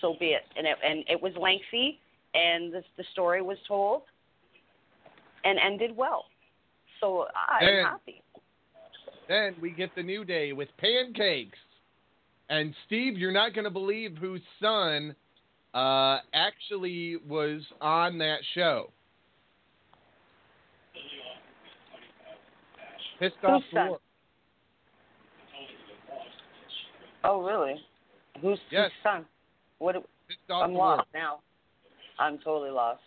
so 0.00 0.14
be 0.20 0.26
it. 0.26 0.42
And 0.56 0.66
it, 0.66 0.76
and 0.84 1.04
it 1.08 1.20
was 1.20 1.32
lengthy, 1.40 1.98
and 2.34 2.72
the 2.72 2.82
the 2.96 3.04
story 3.12 3.42
was 3.42 3.58
told, 3.66 4.02
and 5.44 5.58
ended 5.58 5.96
well. 5.96 6.26
So 7.00 7.26
I'm 7.48 7.84
happy. 7.84 8.22
Then 9.28 9.54
we 9.60 9.70
get 9.70 9.94
the 9.96 10.02
new 10.02 10.24
day 10.24 10.52
with 10.52 10.68
pancakes. 10.78 11.58
And 12.50 12.74
Steve, 12.86 13.16
you're 13.16 13.30
not 13.30 13.54
going 13.54 13.64
to 13.64 13.70
believe 13.70 14.16
whose 14.16 14.42
son 14.60 15.14
uh, 15.72 16.18
actually 16.34 17.16
was 17.28 17.62
on 17.80 18.18
that 18.18 18.38
show. 18.54 18.90
Pissed 23.20 23.34
off 23.44 23.62
Whose 23.62 23.72
son? 23.72 23.88
Dwarf. 23.88 23.98
Oh, 27.22 27.42
really? 27.42 27.80
Who's 28.40 28.58
Yes. 28.70 28.90
whose 28.90 29.02
son? 29.02 29.26
What? 29.78 29.96
I'm 30.52 30.74
lost 30.74 31.06
now. 31.14 31.40
I'm 32.18 32.38
totally 32.38 32.70
lost. 32.70 33.00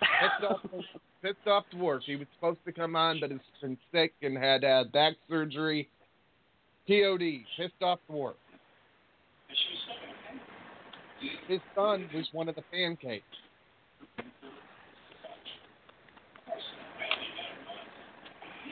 Pissed 0.00 0.50
off, 0.50 0.60
pissed 1.22 1.46
off 1.46 1.64
Dwarf. 1.72 2.00
He 2.04 2.16
was 2.16 2.26
supposed 2.34 2.58
to 2.64 2.72
come 2.72 2.96
on, 2.96 3.20
but 3.20 3.30
has 3.30 3.40
been 3.60 3.78
sick 3.92 4.14
and 4.22 4.36
had 4.36 4.64
uh, 4.64 4.84
back 4.92 5.14
surgery. 5.28 5.88
POD. 6.86 7.44
Pissed 7.56 7.82
off 7.82 7.98
Dwarf. 8.10 8.34
His 11.46 11.60
son 11.74 12.08
was 12.14 12.26
one 12.32 12.48
of 12.48 12.54
the 12.54 12.62
pancakes. 12.72 13.24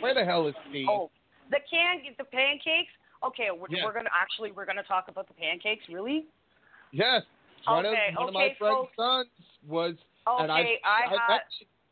Where 0.01 0.15
the 0.15 0.25
hell 0.25 0.47
is 0.49 0.55
Steve? 0.71 0.87
Oh, 0.91 1.11
the 1.51 1.59
can, 1.71 2.01
the 2.19 2.25
pancakes. 2.25 2.93
Okay, 3.23 3.49
we're, 3.51 3.67
Yeah. 3.69 3.85
we're 3.85 3.93
gonna 3.93 4.11
actually 4.19 4.51
we're 4.51 4.65
gonna 4.65 4.83
talk 4.83 5.09
about 5.09 5.29
the 5.29 5.35
pancakes. 5.35 5.85
Really? 5.89 6.25
Yes. 6.93 7.23
One, 7.67 7.85
Okay, 7.85 8.09
of, 8.09 8.15
one 8.17 8.29
of 8.31 8.35
okay, 8.35 8.49
my 8.49 8.55
friend's 8.59 8.77
folks. 8.77 8.97
sons 8.97 9.29
was, 9.69 9.95
and 10.27 10.51
I, 10.51 10.79
I 10.83 11.05
I 11.05 11.09
had. 11.29 11.41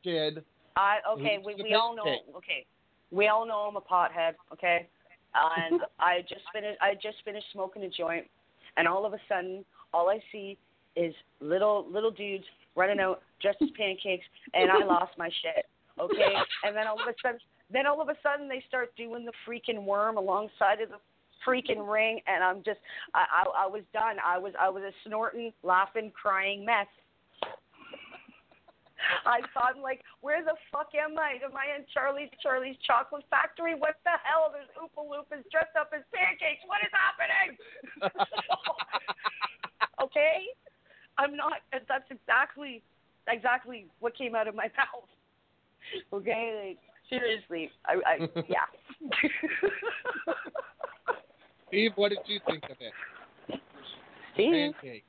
kid. 0.03 0.45
I 0.77 0.99
okay. 1.11 1.39
We 1.45 1.55
we 1.63 1.75
all 1.75 1.95
know. 1.95 2.05
Okay, 2.37 2.65
we 3.11 3.29
all 3.29 3.45
know 3.47 3.69
I'm 3.69 3.77
a 3.77 3.81
pothead. 3.81 4.35
Okay, 4.55 4.89
and 5.35 5.81
I 6.01 6.21
just 6.23 6.43
finished. 6.53 6.79
I 6.81 6.95
just 6.95 7.17
finished 7.25 7.47
smoking 7.53 7.83
a 7.83 7.89
joint, 7.89 8.27
and 8.77 8.87
all 8.89 9.07
of 9.07 9.13
a 9.13 9.19
sudden, 9.29 9.65
all 9.93 10.09
I 10.09 10.21
see 10.33 10.57
is 10.97 11.15
little 11.41 11.87
little 11.91 12.11
dudes 12.11 12.45
running 12.77 13.01
out 13.01 13.23
dressed 13.41 13.63
as 13.63 13.69
pancakes, 13.77 14.25
and 14.55 14.71
I 14.71 14.85
lost 14.85 15.13
my 15.19 15.29
shit. 15.43 15.67
Okay, 16.01 16.35
and 16.65 16.77
then 16.77 16.87
all 16.87 17.01
of 17.01 17.09
a 17.09 17.15
sudden, 17.23 17.41
then 17.73 17.87
all 17.87 18.01
of 18.01 18.09
a 18.09 18.17
sudden 18.23 18.49
they 18.49 18.63
start 18.69 18.95
doing 18.97 19.25
the 19.25 19.33
freaking 19.47 19.85
worm 19.85 20.17
alongside 20.17 20.81
of 20.81 20.91
the 20.91 20.97
freaking 21.47 21.91
ring, 21.91 22.21
and 22.27 22.43
I'm 22.43 22.63
just, 22.65 22.79
I 23.15 23.25
I, 23.45 23.65
I 23.65 23.67
was 23.67 23.83
done. 23.93 24.17
I 24.25 24.39
was 24.39 24.53
I 24.59 24.69
was 24.69 24.83
a 24.83 24.93
snorting, 25.07 25.53
laughing, 25.63 26.13
crying 26.21 26.65
mess. 26.65 26.87
I 29.27 29.41
thought, 29.55 29.77
I'm 29.77 29.83
like, 29.83 30.03
where 30.21 30.43
the 30.43 30.55
fuck 30.73 30.89
am 30.95 31.19
I? 31.19 31.39
Am 31.45 31.55
I 31.55 31.77
in 31.77 31.85
Charlie's 31.93 32.31
Charlie's 32.43 32.77
Chocolate 32.85 33.25
Factory? 33.31 33.75
What 33.75 33.97
the 34.05 34.19
hell? 34.23 34.53
There's 34.53 34.69
Oompa 34.75 35.05
Loompas 35.07 35.45
dressed 35.51 35.77
up 35.79 35.91
as 35.95 36.03
pancakes. 36.13 36.63
What 36.67 36.83
is 36.83 36.91
happening? 36.93 37.57
okay, 40.03 40.47
I'm 41.19 41.37
not. 41.37 41.61
That's 41.73 42.11
exactly, 42.11 42.83
exactly 43.29 43.87
what 44.01 44.17
came 44.17 44.35
out 44.35 44.49
of 44.49 44.55
my 44.55 44.71
mouth. 44.77 45.09
Okay, 46.13 46.75
like, 46.75 46.79
seriously, 47.09 47.71
I, 47.87 47.95
I 48.05 48.29
yeah. 48.49 48.67
Steve, 51.69 51.93
what 51.97 52.11
did 52.11 52.19
you 52.27 52.41
think 52.47 52.65
of 52.65 52.77
it? 52.81 52.93
Steve, 54.35 54.75
Pancake. 54.83 55.05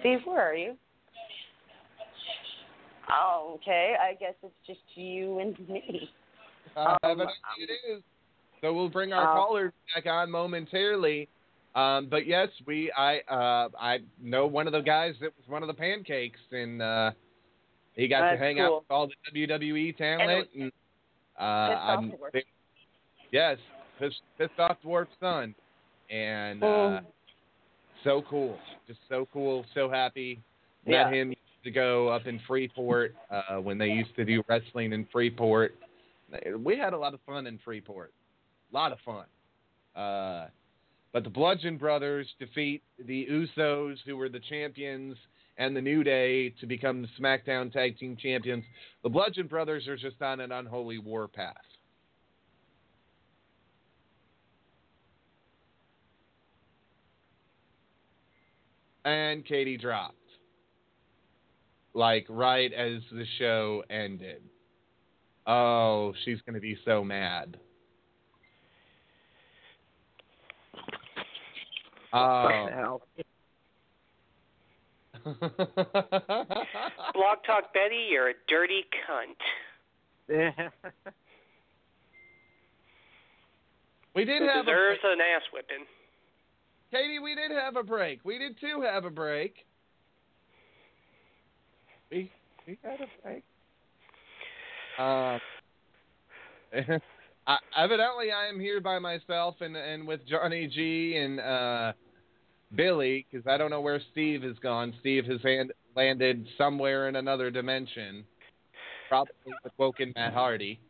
Steve, 0.00 0.20
where 0.24 0.50
are 0.50 0.54
you? 0.54 0.76
Oh, 3.10 3.52
okay. 3.56 3.94
I 4.00 4.14
guess 4.14 4.34
it's 4.42 4.54
just 4.66 4.80
you 4.94 5.38
and 5.40 5.58
me. 5.68 6.10
Uh, 6.76 6.96
Um, 7.04 7.20
it 7.20 7.70
is. 7.88 8.02
So 8.60 8.72
we'll 8.72 8.88
bring 8.88 9.12
our 9.12 9.30
um, 9.30 9.36
callers 9.36 9.72
back 9.94 10.06
on 10.06 10.28
momentarily. 10.28 11.28
Um, 11.76 12.08
but 12.10 12.26
yes, 12.26 12.48
we 12.66 12.90
I 12.96 13.18
uh, 13.30 13.68
I 13.78 13.98
know 14.20 14.46
one 14.46 14.66
of 14.66 14.72
the 14.72 14.80
guys 14.80 15.14
that 15.20 15.30
was 15.36 15.46
one 15.46 15.62
of 15.62 15.68
the 15.68 15.74
pancakes, 15.74 16.40
and 16.50 16.82
uh, 16.82 17.12
he 17.94 18.08
got 18.08 18.30
to 18.32 18.36
hang 18.36 18.56
cool. 18.56 18.64
out 18.64 18.72
with 18.74 18.90
all 18.90 19.08
the 19.08 19.40
WWE 19.46 19.96
talent. 19.96 20.48
And, 20.58 20.72
uh, 21.38 21.68
Pissed 21.68 21.78
off 21.78 21.98
I'm, 21.98 22.10
Dwarf. 22.10 22.42
yes, 23.30 23.58
pissed, 24.00 24.22
pissed 24.38 24.58
off 24.58 24.76
Dwarf's 24.84 25.10
son, 25.20 25.54
and 26.10 26.62
uh, 26.64 26.66
Oh. 26.66 27.00
so 28.02 28.22
cool, 28.28 28.58
just 28.88 29.00
so 29.08 29.28
cool, 29.32 29.64
so 29.74 29.88
happy. 29.88 30.40
Yeah. 30.86 31.04
Met 31.04 31.12
him 31.12 31.33
years 31.64 31.72
ago 31.72 32.08
up 32.08 32.26
in 32.26 32.40
Freeport 32.46 33.14
uh, 33.30 33.56
when 33.56 33.78
they 33.78 33.88
used 33.88 34.14
to 34.16 34.24
do 34.24 34.42
wrestling 34.48 34.92
in 34.92 35.06
Freeport. 35.12 35.74
We 36.58 36.76
had 36.76 36.92
a 36.92 36.98
lot 36.98 37.14
of 37.14 37.20
fun 37.26 37.46
in 37.46 37.58
Freeport, 37.64 38.12
a 38.72 38.74
lot 38.74 38.92
of 38.92 38.98
fun. 39.04 39.24
Uh, 39.94 40.48
but 41.12 41.22
the 41.22 41.30
Bludgeon 41.30 41.76
Brothers 41.76 42.26
defeat 42.38 42.82
the 43.06 43.26
Usos, 43.30 43.96
who 44.04 44.16
were 44.16 44.28
the 44.28 44.40
champions, 44.40 45.16
and 45.58 45.76
the 45.76 45.80
New 45.80 46.02
Day 46.02 46.50
to 46.60 46.66
become 46.66 47.02
the 47.02 47.08
SmackDown 47.20 47.72
Tag 47.72 47.98
Team 47.98 48.16
Champions. 48.20 48.64
The 49.04 49.08
Bludgeon 49.08 49.46
Brothers 49.46 49.86
are 49.86 49.96
just 49.96 50.20
on 50.20 50.40
an 50.40 50.50
unholy 50.50 50.98
warpath. 50.98 51.54
And 59.04 59.44
Katie 59.44 59.76
dropped. 59.76 60.23
Like 61.94 62.26
right 62.28 62.70
as 62.72 63.00
the 63.12 63.24
show 63.38 63.84
ended. 63.88 64.42
Oh, 65.46 66.12
she's 66.24 66.40
going 66.42 66.54
to 66.54 66.60
be 66.60 66.76
so 66.84 67.04
mad. 67.04 67.56
Oh. 72.12 73.00
Blog 75.24 75.38
Talk 77.46 77.72
Betty, 77.72 78.08
you're 78.10 78.30
a 78.30 78.34
dirty 78.48 78.84
cunt. 79.08 79.38
we 84.14 84.24
did 84.24 84.42
Who 84.42 84.48
have 84.48 84.66
a 84.66 84.70
deserves 84.70 85.00
an 85.04 85.20
ass 85.20 85.42
whipping. 85.52 85.84
Katie, 86.90 87.18
we 87.18 87.34
did 87.34 87.50
have 87.50 87.76
a 87.76 87.82
break. 87.82 88.24
We 88.24 88.38
did 88.38 88.58
too 88.60 88.80
have 88.82 89.04
a 89.04 89.10
break. 89.10 89.66
We 92.10 92.30
we 92.66 92.78
had 92.82 93.00
a 93.00 93.06
break. 93.22 93.44
Um, 94.98 95.40
I, 97.46 97.58
evidently, 97.76 98.30
I 98.30 98.48
am 98.48 98.60
here 98.60 98.80
by 98.80 98.98
myself 98.98 99.56
and 99.60 99.76
and 99.76 100.06
with 100.06 100.20
Johnny 100.28 100.66
G 100.66 101.16
and 101.16 101.40
uh, 101.40 101.92
Billy 102.74 103.26
because 103.30 103.46
I 103.46 103.56
don't 103.56 103.70
know 103.70 103.80
where 103.80 104.00
Steve 104.12 104.42
has 104.42 104.56
gone. 104.62 104.94
Steve 105.00 105.24
has 105.26 105.40
hand, 105.42 105.72
landed 105.96 106.46
somewhere 106.56 107.08
in 107.08 107.16
another 107.16 107.50
dimension, 107.50 108.24
probably 109.08 109.32
with 109.62 109.72
Woken 109.78 110.12
Matt 110.16 110.32
Hardy. 110.32 110.80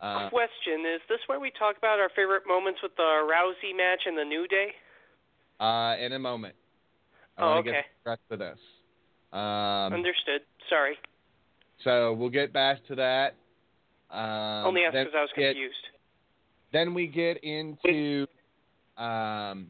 Uh, 0.00 0.28
Question: 0.28 0.86
Is 0.94 1.00
this 1.08 1.18
where 1.26 1.40
we 1.40 1.50
talk 1.58 1.76
about 1.76 1.98
our 1.98 2.10
favorite 2.14 2.44
moments 2.46 2.80
with 2.82 2.94
the 2.96 3.02
Rousey 3.02 3.76
match 3.76 4.02
and 4.06 4.16
the 4.16 4.24
New 4.24 4.46
Day? 4.46 4.68
uh, 5.60 5.96
in 5.98 6.12
a 6.12 6.18
moment. 6.18 6.54
I 7.38 7.42
Oh, 7.42 7.58
okay. 7.58 7.72
get 7.72 7.84
the 8.04 8.10
rest 8.10 8.22
of 8.30 8.38
this. 8.38 8.58
Um, 9.32 9.92
Understood. 9.92 10.42
Sorry. 10.68 10.94
So 11.84 12.14
we'll 12.14 12.30
get 12.30 12.52
back 12.52 12.84
to 12.86 12.94
that. 12.96 13.34
Um, 14.10 14.66
Only 14.66 14.82
asked 14.82 14.94
because 14.94 15.12
I 15.16 15.20
was 15.20 15.30
get- 15.36 15.54
confused. 15.54 15.74
Then 16.72 16.94
we 16.94 17.06
get 17.06 17.42
into 17.42 18.26
um, 18.98 19.68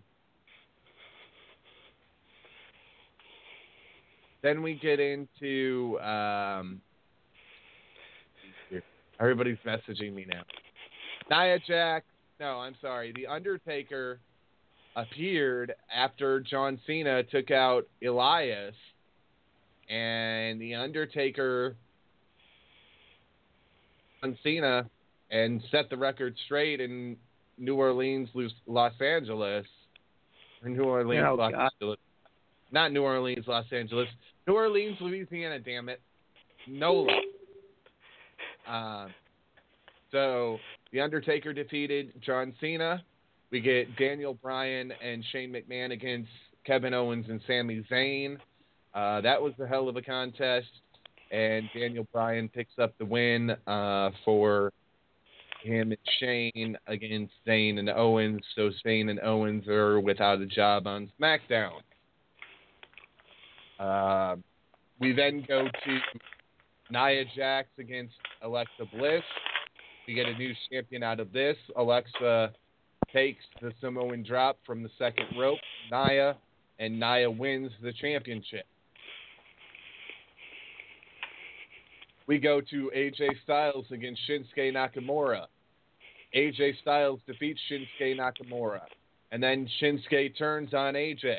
then 4.43 4.63
we 4.63 4.75
get 4.75 4.99
into 5.01 5.99
um, 6.01 6.81
everybody's 9.21 9.59
messaging 9.67 10.15
me 10.15 10.27
now. 10.29 10.43
Nia 11.31 11.59
Jax. 11.67 12.05
no, 12.41 12.59
I'm 12.61 12.77
sorry. 12.81 13.13
The 13.15 13.27
Undertaker 13.27 14.21
appeared 14.95 15.75
after 15.95 16.41
John 16.41 16.79
Cena 16.87 17.23
took 17.25 17.51
out 17.51 17.87
Elias, 18.05 18.75
and 19.89 20.61
the 20.61 20.75
Undertaker 20.75 21.77
John 24.23 24.37
Cena 24.43 24.89
and 25.31 25.63
set 25.71 25.91
the 25.91 25.97
record 25.97 26.35
straight 26.47 26.81
in 26.81 27.17
New 27.59 27.77
Orleans, 27.77 28.29
Los 28.67 28.93
Angeles, 29.01 29.67
or 30.63 30.69
New 30.69 30.85
Orleans, 30.85 31.25
Oh, 31.29 31.35
Los 31.35 31.53
God. 31.53 31.71
Angeles, 31.81 31.99
not 32.73 32.93
New 32.93 33.03
Orleans, 33.03 33.45
Los 33.47 33.67
Angeles, 33.73 34.09
New 34.47 34.55
Orleans, 34.55 34.97
Louisiana. 35.01 35.59
Damn 35.59 35.89
it, 35.89 36.01
NOLA. 36.67 37.13
Um, 38.69 39.15
so 40.11 40.59
the 40.93 41.01
Undertaker 41.01 41.53
defeated 41.53 42.13
John 42.21 42.53
Cena. 42.61 43.01
We 43.53 43.61
get 43.61 43.97
Daniel 43.97 44.35
Bryan 44.35 44.93
and 45.01 45.25
Shane 45.31 45.53
McMahon 45.53 45.93
against 45.93 46.31
Kevin 46.65 46.93
Owens 46.93 47.27
and 47.29 47.41
Sami 47.47 47.87
Zayn. 47.89 48.39
Uh, 48.97 49.21
that 49.21 49.41
was 49.41 49.53
a 49.63 49.67
hell 49.67 49.91
of 49.91 49.97
a 49.97 50.03
contest, 50.03 50.71
and 51.31 51.69
Daniel 51.79 52.07
Bryan 52.15 52.49
picks 52.49 52.79
up 52.79 52.97
the 52.97 53.05
win 53.05 53.51
uh, 53.67 54.11
for 54.25 54.73
him 55.63 55.93
and 55.93 55.99
Shane 56.19 56.79
against 56.87 57.35
Zayn 57.47 57.79
and 57.79 57.91
Owens. 57.91 58.41
So 58.55 58.71
Zayn 58.85 59.11
and 59.11 59.21
Owens 59.21 59.69
are 59.69 60.01
without 60.01 60.41
a 60.41 60.47
job 60.47 60.87
on 60.87 61.13
SmackDown. 61.21 61.81
Uh, 63.79 64.37
we 64.99 65.13
then 65.13 65.45
go 65.47 65.65
to 65.65 65.99
Nia 66.91 67.25
Jax 67.37 67.69
against 67.79 68.15
Alexa 68.41 68.87
Bliss. 68.97 69.23
We 70.09 70.15
get 70.15 70.25
a 70.25 70.39
new 70.39 70.55
champion 70.71 71.03
out 71.03 71.21
of 71.21 71.33
this. 71.33 71.57
Alexa 71.77 72.53
takes 73.13 73.45
the 73.61 73.73
Samoan 73.83 74.23
drop 74.23 74.57
from 74.65 74.83
the 74.83 74.91
second 74.99 75.27
rope, 75.39 75.59
Nia, 75.91 76.37
and 76.79 76.99
Nia 76.99 77.31
wins 77.31 77.73
the 77.83 77.93
championship. 77.93 78.65
We 82.27 82.39
go 82.39 82.61
to 82.61 82.91
AJ 82.95 83.43
Styles 83.45 83.87
against 83.91 84.21
Shinsuke 84.29 84.73
Nakamura. 84.73 85.47
AJ 86.35 86.81
Styles 86.81 87.21
defeats 87.27 87.61
Shinsuke 87.71 88.17
Nakamura. 88.17 88.81
And 89.31 89.43
then 89.43 89.69
Shinsuke 89.81 90.37
turns 90.37 90.75
on 90.75 90.95
AJ. 90.95 91.37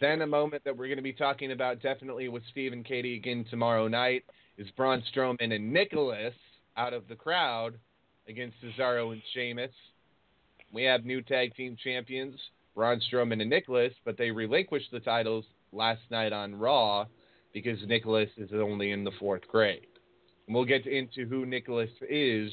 Then 0.00 0.22
a 0.22 0.26
moment 0.26 0.64
that 0.64 0.76
we're 0.76 0.88
going 0.88 0.96
to 0.98 1.02
be 1.02 1.12
talking 1.12 1.52
about 1.52 1.80
definitely 1.80 2.28
with 2.28 2.42
Steve 2.50 2.72
and 2.72 2.84
Katie 2.84 3.16
again 3.16 3.44
tomorrow 3.48 3.88
night 3.88 4.24
is 4.58 4.66
Braun 4.76 5.02
Strowman 5.14 5.54
and 5.54 5.72
Nicholas 5.72 6.34
out 6.76 6.92
of 6.92 7.06
the 7.08 7.14
crowd 7.14 7.74
against 8.28 8.56
Cesaro 8.62 9.12
and 9.12 9.22
Sheamus. 9.32 9.70
We 10.72 10.82
have 10.82 11.04
new 11.04 11.22
tag 11.22 11.54
team 11.54 11.76
champions, 11.82 12.34
Braun 12.74 13.00
Strowman 13.10 13.40
and 13.40 13.48
Nicholas, 13.48 13.92
but 14.04 14.18
they 14.18 14.32
relinquished 14.32 14.90
the 14.90 15.00
titles 15.00 15.44
last 15.72 16.02
night 16.10 16.32
on 16.32 16.56
Raw 16.56 17.06
because 17.54 17.78
Nicholas 17.86 18.28
is 18.36 18.50
only 18.52 18.90
in 18.90 19.04
the 19.04 19.12
fourth 19.18 19.48
grade. 19.48 19.86
And 20.46 20.54
we'll 20.54 20.66
get 20.66 20.86
into 20.86 21.26
who 21.26 21.46
Nicholas 21.46 21.88
is 22.10 22.50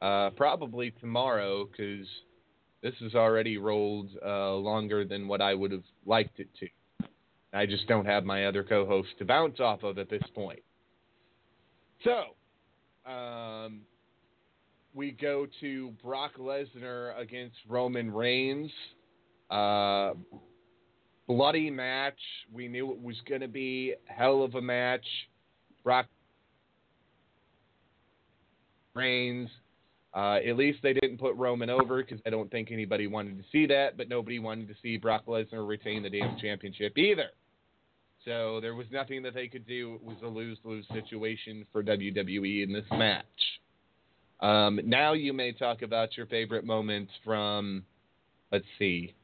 uh, 0.00 0.30
probably 0.30 0.92
tomorrow 0.92 1.66
because 1.66 2.06
this 2.82 2.94
has 3.00 3.14
already 3.14 3.58
rolled 3.58 4.08
uh, 4.24 4.54
longer 4.54 5.04
than 5.04 5.28
what 5.28 5.42
I 5.42 5.52
would 5.52 5.72
have 5.72 5.82
liked 6.06 6.38
it 6.38 6.48
to. 6.60 6.68
I 7.52 7.66
just 7.66 7.86
don't 7.88 8.06
have 8.06 8.24
my 8.24 8.46
other 8.46 8.62
co-host 8.62 9.08
to 9.18 9.24
bounce 9.24 9.58
off 9.58 9.82
of 9.82 9.98
at 9.98 10.08
this 10.08 10.22
point. 10.34 10.60
So, 12.04 13.10
um, 13.10 13.80
we 14.94 15.10
go 15.12 15.46
to 15.60 15.92
Brock 16.02 16.32
Lesnar 16.38 17.18
against 17.18 17.56
Roman 17.68 18.12
Reigns. 18.12 18.70
Uh, 19.50 20.12
bloody 21.28 21.70
match. 21.70 22.18
We 22.52 22.66
knew 22.66 22.90
it 22.90 23.00
was 23.00 23.16
going 23.28 23.42
to 23.42 23.48
be 23.48 23.94
hell 24.06 24.42
of 24.42 24.56
a 24.56 24.62
match. 24.62 25.06
Brock 25.84 26.06
Reigns. 28.94 29.48
Uh, 30.14 30.38
at 30.46 30.56
least 30.56 30.78
they 30.82 30.94
didn't 30.94 31.18
put 31.18 31.36
Roman 31.36 31.70
over 31.70 32.02
because 32.02 32.18
I 32.26 32.30
don't 32.30 32.50
think 32.50 32.72
anybody 32.72 33.06
wanted 33.06 33.38
to 33.38 33.44
see 33.52 33.66
that, 33.66 33.96
but 33.96 34.08
nobody 34.08 34.38
wanted 34.38 34.66
to 34.68 34.74
see 34.82 34.96
Brock 34.96 35.26
Lesnar 35.26 35.68
retain 35.68 36.02
the 36.02 36.10
damn 36.10 36.36
championship 36.40 36.96
either. 36.96 37.28
So 38.24 38.58
there 38.60 38.74
was 38.74 38.86
nothing 38.90 39.22
that 39.22 39.34
they 39.34 39.46
could 39.48 39.66
do. 39.66 39.94
It 39.96 40.04
was 40.04 40.16
a 40.24 40.26
lose 40.26 40.58
lose 40.64 40.86
situation 40.92 41.66
for 41.70 41.82
WWE 41.82 42.64
in 42.64 42.72
this 42.72 42.84
match. 42.90 43.24
Um, 44.40 44.80
now 44.84 45.12
you 45.12 45.32
may 45.32 45.52
talk 45.52 45.82
about 45.82 46.16
your 46.16 46.26
favorite 46.26 46.64
moments 46.64 47.12
from, 47.24 47.84
let's 48.50 48.64
see, 48.78 49.14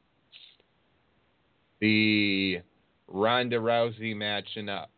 the 1.79 2.61
Ronda 3.07 3.57
Rousey 3.57 4.15
match 4.15 4.47
and 4.55 4.69
up. 4.69 4.89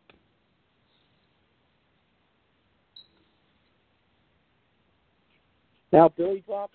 Now 5.92 6.10
Billy 6.16 6.42
dropped. 6.46 6.74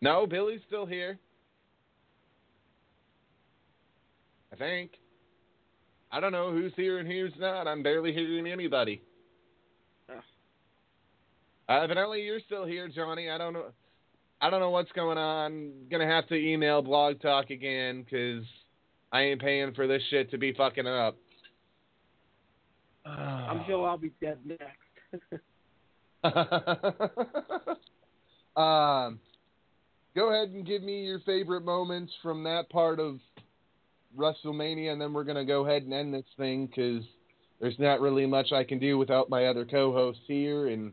No, 0.00 0.26
Billy's 0.26 0.60
still 0.66 0.86
here. 0.86 1.18
I 4.52 4.56
think. 4.56 4.90
I 6.12 6.20
don't 6.20 6.32
know 6.32 6.52
who's 6.52 6.72
here 6.76 6.98
and 6.98 7.08
who's 7.08 7.32
not. 7.38 7.66
I'm 7.66 7.82
barely 7.82 8.12
hearing 8.12 8.46
anybody. 8.46 9.02
Uh, 10.08 11.72
evidently, 11.72 12.22
you're 12.22 12.40
still 12.46 12.64
here, 12.64 12.88
Johnny. 12.88 13.30
I 13.30 13.38
don't 13.38 13.54
know. 13.54 13.72
I 14.44 14.50
don't 14.50 14.60
know 14.60 14.68
what's 14.68 14.92
going 14.92 15.16
on. 15.16 15.72
Gonna 15.90 16.06
have 16.06 16.28
to 16.28 16.34
email 16.34 16.82
Blog 16.82 17.18
Talk 17.22 17.48
again 17.48 18.02
because 18.02 18.44
I 19.10 19.22
ain't 19.22 19.40
paying 19.40 19.72
for 19.72 19.86
this 19.86 20.02
shit 20.10 20.30
to 20.32 20.38
be 20.38 20.52
fucking 20.52 20.86
up. 20.86 21.16
I'm 23.06 23.64
sure 23.66 23.88
I'll 23.88 23.96
be 23.96 24.12
dead 24.20 24.36
next. 24.44 24.62
um, 28.54 29.18
go 30.14 30.28
ahead 30.28 30.50
and 30.50 30.66
give 30.66 30.82
me 30.82 31.06
your 31.06 31.20
favorite 31.20 31.64
moments 31.64 32.12
from 32.22 32.44
that 32.44 32.68
part 32.68 33.00
of 33.00 33.20
WrestleMania, 34.14 34.92
and 34.92 35.00
then 35.00 35.14
we're 35.14 35.24
gonna 35.24 35.46
go 35.46 35.66
ahead 35.66 35.84
and 35.84 35.94
end 35.94 36.12
this 36.12 36.26
thing 36.36 36.66
because 36.66 37.02
there's 37.62 37.78
not 37.78 38.02
really 38.02 38.26
much 38.26 38.52
I 38.52 38.64
can 38.64 38.78
do 38.78 38.98
without 38.98 39.30
my 39.30 39.46
other 39.46 39.64
co-host 39.64 40.20
here, 40.26 40.66
and 40.66 40.92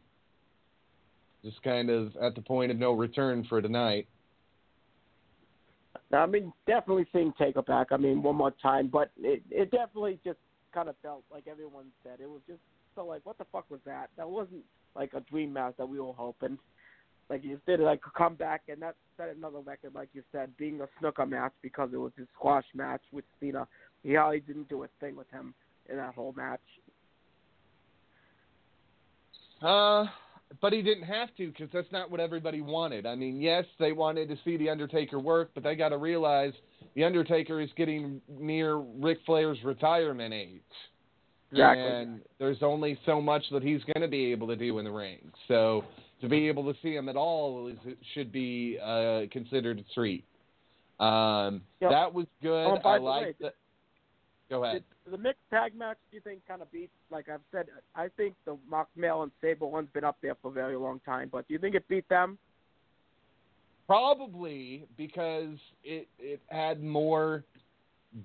just 1.44 1.62
kind 1.64 1.90
of 1.90 2.16
at 2.18 2.36
the 2.36 2.42
point 2.42 2.72
of 2.72 2.78
no 2.78 2.94
return 2.94 3.46
for 3.48 3.62
tonight. 3.62 4.08
I 6.14 6.26
mean, 6.26 6.52
definitely 6.68 7.08
seeing 7.14 7.34
Taker 7.38 7.62
back. 7.62 7.88
I 7.92 7.98
mean, 7.98 8.22
one 8.22 8.36
more 8.36 8.54
time, 8.62 8.88
but 8.88 9.12
it 9.18 9.42
it 9.50 9.72
definitely 9.72 10.20
just 10.26 10.40
kind 10.74 10.90
of 10.90 10.96
felt 11.02 11.24
like 11.32 11.48
everyone 11.50 11.86
said 12.04 12.20
it 12.22 12.30
was 12.30 12.42
just 12.48 12.60
so 12.96 13.06
like, 13.06 13.26
what 13.26 13.38
the 13.38 13.46
fuck 13.52 13.70
was 13.70 13.80
that? 13.86 14.10
That 14.18 14.30
wasn't 14.30 14.64
like 14.96 15.14
a 15.14 15.22
dream 15.22 15.54
match 15.54 15.76
that 15.78 15.88
we 15.88 16.00
were 16.00 16.14
hoping. 16.14 16.58
Like 17.30 17.44
you 17.46 17.60
did 17.66 17.80
it 17.80 17.84
like 17.84 18.02
come 18.18 18.36
back 18.36 18.64
and 18.68 18.82
that 18.82 18.96
set 19.16 19.30
another 19.30 19.60
record, 19.60 19.96
like 19.96 20.10
you 20.14 20.24
said, 20.34 20.50
being 20.58 20.82
a 20.82 20.88
snooker 21.00 21.26
match 21.26 21.54
because 21.62 21.90
it 21.94 21.98
was 21.98 22.12
his 22.18 22.28
squash 22.36 22.66
match 22.74 23.02
with 23.14 23.24
Cena. 23.40 23.68
He 24.04 24.18
really 24.18 24.42
didn't 24.42 24.68
do 24.68 24.84
a 24.84 24.88
thing 25.00 25.16
with 25.16 25.30
him 25.32 25.54
in 25.90 25.96
that 25.96 26.14
whole 26.14 26.34
match. 26.34 26.60
Uh, 29.62 30.08
but 30.60 30.74
he 30.74 30.82
didn't 30.82 31.04
have 31.04 31.30
to 31.38 31.48
because 31.48 31.70
that's 31.74 31.92
not 31.92 32.12
what 32.12 32.20
everybody 32.20 32.62
wanted. 32.62 33.06
I 33.06 33.16
mean, 33.16 33.40
yes, 33.40 33.66
they 33.80 33.92
wanted 33.92 34.28
to 34.30 34.38
see 34.44 34.58
the 34.58 34.70
Undertaker 34.70 35.20
work, 35.20 35.52
but 35.54 35.64
they 35.64 35.76
got 35.76 35.90
to 35.90 35.98
realize 35.98 36.54
the 36.96 37.04
Undertaker 37.04 37.62
is 37.62 37.70
getting 37.78 38.22
near 38.28 38.76
Ric 38.76 39.20
Flair's 39.26 39.58
retirement 39.64 40.34
age. 40.34 40.62
Exactly. 41.52 41.86
And 41.86 42.22
there's 42.40 42.62
only 42.62 42.98
so 43.06 43.22
much 43.22 43.44
that 43.52 43.62
he's 43.62 43.82
going 43.94 44.02
to 44.02 44.08
be 44.08 44.32
able 44.32 44.48
to 44.48 44.56
do 44.56 44.80
in 44.80 44.86
the 44.86 44.92
ring. 44.92 45.32
So 45.48 45.84
to 46.22 46.30
be 46.30 46.48
able 46.48 46.72
to 46.72 46.80
see 46.82 46.96
him 46.96 47.10
at 47.10 47.16
all 47.16 47.68
is, 47.68 47.96
should 48.14 48.32
be 48.32 48.78
uh, 48.84 49.22
considered 49.32 49.80
a 49.80 49.94
treat. 49.94 50.24
Um, 51.00 51.62
Yep. 51.82 51.92
That 51.92 52.14
was 52.14 52.28
good. 52.42 52.68
Oh, 52.68 52.80
I 52.88 52.98
the 52.98 53.04
like 53.04 53.40
way. 53.40 53.50
Go 54.52 54.66
ahead. 54.66 54.84
Did 55.06 55.14
the 55.14 55.18
mixed 55.18 55.40
tag 55.50 55.74
match, 55.74 55.96
do 56.12 56.18
you 56.18 56.22
think, 56.22 56.42
kind 56.46 56.62
of 56.62 56.70
beats? 56.74 56.92
Like 57.10 57.30
I've 57.30 57.40
said, 57.54 57.68
I 57.96 58.10
think 58.18 58.36
the 58.44 58.58
Marc 58.70 58.90
Mero 58.98 59.24
and 59.24 59.32
Sable 59.40 59.72
one's 59.72 59.88
been 59.94 60.04
up 60.04 60.18
there 60.22 60.36
for 60.42 60.50
a 60.50 60.52
very 60.52 60.76
long 60.76 61.00
time. 61.06 61.30
But 61.32 61.48
do 61.48 61.54
you 61.54 61.60
think 61.60 61.74
it 61.74 61.88
beat 61.88 62.08
them? 62.10 62.38
Probably 63.88 64.84
because 64.98 65.56
it 65.86 66.10
it 66.20 66.42
had 66.48 66.84
more 66.84 67.46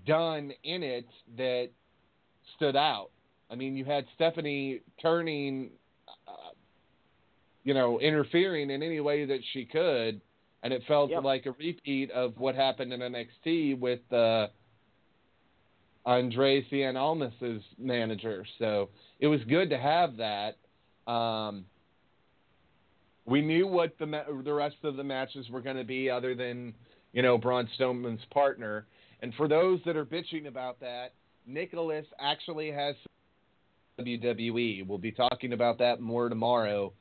done 0.05 0.53
in 0.65 0.83
it 0.83 1.07
that 1.37 1.69
stood 2.57 2.75
out. 2.75 3.11
I 3.49 3.55
mean, 3.55 3.77
you 3.77 3.85
had 3.85 4.05
Stephanie 4.17 4.81
turning, 5.01 5.71
uh, 6.27 6.51
you 7.63 7.73
know, 7.73 8.01
interfering 8.01 8.71
in 8.71 8.83
any 8.83 8.99
way 8.99 9.27
that 9.27 9.41
she 9.53 9.65
could, 9.65 10.21
and 10.65 10.73
it 10.73 10.83
felt 10.89 11.11
Yep. 11.11 11.23
like 11.23 11.47
a 11.47 11.53
repeat 11.53 12.11
of 12.11 12.37
what 12.37 12.57
happened 12.57 12.93
in 12.93 13.01
NXT 13.01 13.79
with 13.79 14.13
uh, 14.13 14.49
Andrade 16.07 16.67
Cien 16.71 16.95
Almas's 16.97 17.63
manager. 17.79 18.47
So 18.59 18.91
it 19.19 19.27
was 19.27 19.41
good 19.49 19.71
to 19.71 19.79
have 19.79 20.17
that. 20.19 20.57
Um, 21.11 21.65
we 23.25 23.43
knew 23.43 23.67
what 23.67 23.99
the 23.99 24.07
ma- 24.07 24.23
the 24.45 24.53
rest 24.53 24.77
of 24.85 24.97
the 24.97 25.05
matches 25.05 25.49
were 25.51 25.61
going 25.61 25.77
to 25.77 25.85
be, 25.85 26.09
other 26.09 26.35
than 26.35 26.75
you 27.13 27.23
know 27.23 27.37
Braun 27.37 27.69
Strowman's 27.79 28.25
partner. 28.31 28.87
And 29.21 29.35
for 29.35 29.49
those 29.49 29.81
that 29.85 29.97
are 29.97 30.05
bitching 30.05 30.47
about 30.47 30.79
that, 30.81 31.15
Nicholas 31.47 32.07
actually 32.21 32.71
has 32.71 32.95
WWE. 33.99 34.87
We'll 34.87 34.99
be 34.99 35.13
talking 35.13 35.53
about 35.53 35.79
that 35.79 36.01
more 36.01 36.29
tomorrow. 36.29 36.93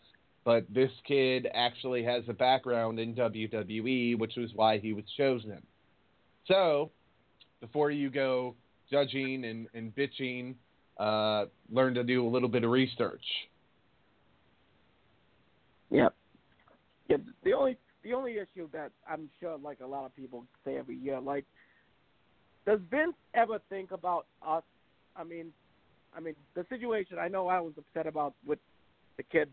But 0.44 0.65
this 0.72 0.91
kid 1.07 1.48
actually 1.53 2.03
has 2.03 2.23
a 2.27 2.34
background 2.34 2.99
in 2.99 3.15
WWE, 3.15 4.18
which 4.18 4.36
was 4.38 4.52
why 4.53 4.77
he 4.77 4.94
was 4.94 5.03
chosen. 5.18 5.61
So, 6.48 6.91
before 7.61 7.90
you 7.90 8.11
go 8.11 8.56
judging 8.96 9.46
and, 9.46 9.68
and 9.74 9.94
bitching, 9.96 10.56
uh, 10.98 11.46
learn 11.72 11.94
to 11.94 12.04
do 12.04 12.26
a 12.26 12.30
little 12.30 12.48
bit 12.48 12.64
of 12.64 12.72
research. 12.72 13.24
Yep. 15.92 16.16
Yeah. 17.10 17.18
The 17.44 17.54
only 17.54 17.78
the 18.04 18.14
only 18.14 18.34
issue 18.34 18.70
that 18.72 18.92
I'm 19.10 19.30
sure, 19.40 19.58
like 19.58 19.80
a 19.84 19.86
lot 19.88 20.06
of 20.06 20.16
people 20.16 20.46
say 20.64 20.78
every 20.78 20.96
year, 20.96 21.20
like, 21.20 21.46
does 22.66 22.80
Vince 22.90 23.16
ever 23.34 23.60
think 23.70 23.92
about 23.92 24.28
us? 24.46 24.64
I 25.16 25.24
mean, 25.24 25.52
I 26.16 26.20
mean, 26.20 26.36
the 26.56 26.66
situation. 26.70 27.18
I 27.20 27.28
know 27.28 27.48
I 27.48 27.60
was 27.60 27.74
upset 27.78 28.08
about 28.08 28.34
with 28.46 28.60
the 29.18 29.24
kid 29.24 29.50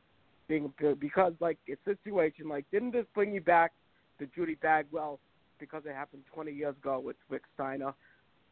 being 0.49 0.73
because, 1.01 1.33
like, 1.41 1.59
a 1.69 1.77
situation 1.85 2.49
like, 2.49 2.65
didn't 2.71 2.93
this 2.93 3.07
bring 3.15 3.33
you 3.33 3.41
back 3.41 3.73
to 4.19 4.27
Judy 4.35 4.57
Bagwell 4.57 5.19
because 5.59 5.83
it 5.87 5.95
happened 5.95 6.23
20 6.33 6.53
years 6.53 6.75
ago 6.81 7.01
with 7.01 7.17
Rick 7.29 7.43
Steiner? 7.55 7.95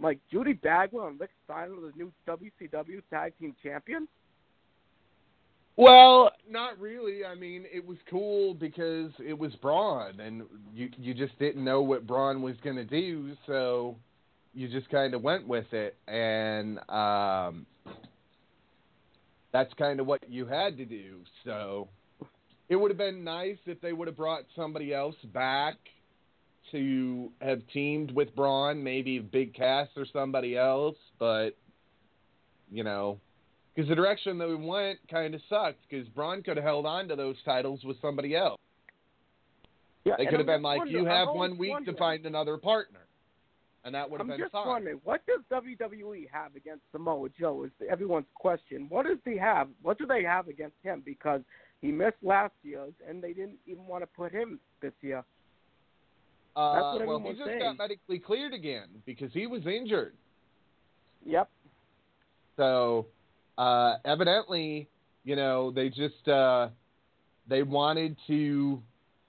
Like 0.01 0.18
Judy 0.31 0.55
Bagwell 0.55 1.09
and 1.09 1.20
Rick 1.20 1.31
Steiner, 1.44 1.74
the 1.74 1.93
new 1.97 2.12
WCW 2.27 3.02
Tag 3.10 3.35
Team 3.39 3.55
Champions. 3.62 4.09
Well, 5.77 6.31
not 6.48 6.78
really. 6.78 7.24
I 7.24 7.35
mean, 7.35 7.64
it 7.72 7.86
was 7.86 7.97
cool 8.10 8.55
because 8.55 9.12
it 9.18 9.39
was 9.39 9.55
Braun, 9.56 10.20
and 10.20 10.43
you 10.74 10.90
you 10.98 11.14
just 11.14 11.39
didn't 11.39 11.64
know 11.64 11.81
what 11.82 12.06
Braun 12.06 12.43
was 12.43 12.56
going 12.62 12.77
to 12.77 12.85
do, 12.85 13.35
so 13.47 13.97
you 14.52 14.68
just 14.68 14.90
kind 14.90 15.14
of 15.14 15.22
went 15.22 15.47
with 15.47 15.72
it, 15.72 15.97
and 16.09 16.78
um, 16.90 17.66
that's 19.52 19.72
kind 19.74 20.01
of 20.01 20.06
what 20.06 20.20
you 20.28 20.44
had 20.47 20.77
to 20.77 20.85
do. 20.85 21.20
So 21.44 21.89
it 22.68 22.77
would 22.77 22.90
have 22.90 22.98
been 22.98 23.24
nice 23.24 23.59
if 23.66 23.81
they 23.81 23.93
would 23.93 24.09
have 24.09 24.16
brought 24.16 24.44
somebody 24.55 24.93
else 24.93 25.16
back 25.32 25.77
to 26.72 27.30
have 27.40 27.60
teamed 27.72 28.10
with 28.12 28.34
Braun, 28.34 28.82
maybe 28.82 29.18
Big 29.18 29.55
Cass 29.55 29.88
or 29.97 30.06
somebody 30.12 30.56
else, 30.56 30.97
but 31.18 31.51
you 32.70 32.84
know, 32.84 33.18
because 33.74 33.88
the 33.88 33.94
direction 33.94 34.38
that 34.38 34.48
we 34.48 34.55
went 34.55 34.98
kind 35.10 35.34
of 35.34 35.40
sucked 35.48 35.80
because 35.88 36.06
Braun 36.09 36.42
could 36.42 36.56
have 36.56 36.64
held 36.64 36.86
on 36.86 37.09
to 37.09 37.16
those 37.16 37.36
titles 37.44 37.80
with 37.84 37.97
somebody 38.01 38.36
else. 38.36 38.59
Yeah, 40.05 40.14
They 40.16 40.26
could 40.26 40.38
have 40.38 40.47
been 40.47 40.62
like, 40.62 40.88
you 40.88 41.05
have 41.05 41.28
one 41.28 41.59
week 41.59 41.84
to 41.84 41.94
find 41.94 42.24
another 42.24 42.56
partner. 42.56 43.01
And 43.84 43.94
that 43.94 44.10
would 44.10 44.20
have 44.20 44.26
I'm 44.26 44.36
been 44.36 44.40
just 44.40 44.52
fine. 44.52 44.66
wondering, 44.66 45.01
what 45.05 45.22
does 45.26 45.40
WWE 45.51 46.28
have 46.30 46.55
against 46.55 46.82
Samoa 46.92 47.28
Joe? 47.38 47.64
Is 47.64 47.70
everyone's 47.90 48.26
question. 48.34 48.86
What 48.90 49.06
does 49.06 49.18
he 49.24 49.38
have? 49.38 49.68
What 49.82 49.98
do 49.98 50.06
they 50.06 50.22
have 50.22 50.48
against 50.48 50.76
him? 50.82 51.02
Because 51.05 51.40
he 51.80 51.90
missed 51.90 52.16
last 52.22 52.52
year's, 52.62 52.92
and 53.09 53.22
they 53.22 53.32
didn't 53.32 53.59
even 53.66 53.86
want 53.86 54.02
to 54.02 54.06
put 54.06 54.32
him 54.32 54.60
this 54.82 54.92
year. 55.01 55.24
Uh, 56.56 56.98
well, 57.06 57.20
he 57.20 57.32
just 57.32 57.44
saying. 57.44 57.60
got 57.60 57.78
medically 57.78 58.18
cleared 58.18 58.52
again 58.52 58.89
because 59.06 59.32
he 59.32 59.47
was 59.47 59.66
injured. 59.66 60.14
Yep. 61.24 61.48
So 62.56 63.06
uh, 63.56 63.94
evidently, 64.05 64.89
you 65.24 65.36
know, 65.36 65.70
they 65.70 65.89
just 65.89 66.27
uh, 66.28 66.68
they 67.48 67.62
wanted 67.62 68.16
to 68.27 68.82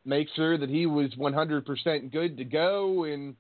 make 0.03 0.27
sure 0.35 0.57
that 0.57 0.69
he 0.69 0.85
was 0.85 1.11
100% 1.15 2.11
good 2.11 2.37
to 2.37 2.43
go, 2.43 3.03
and 3.03 3.35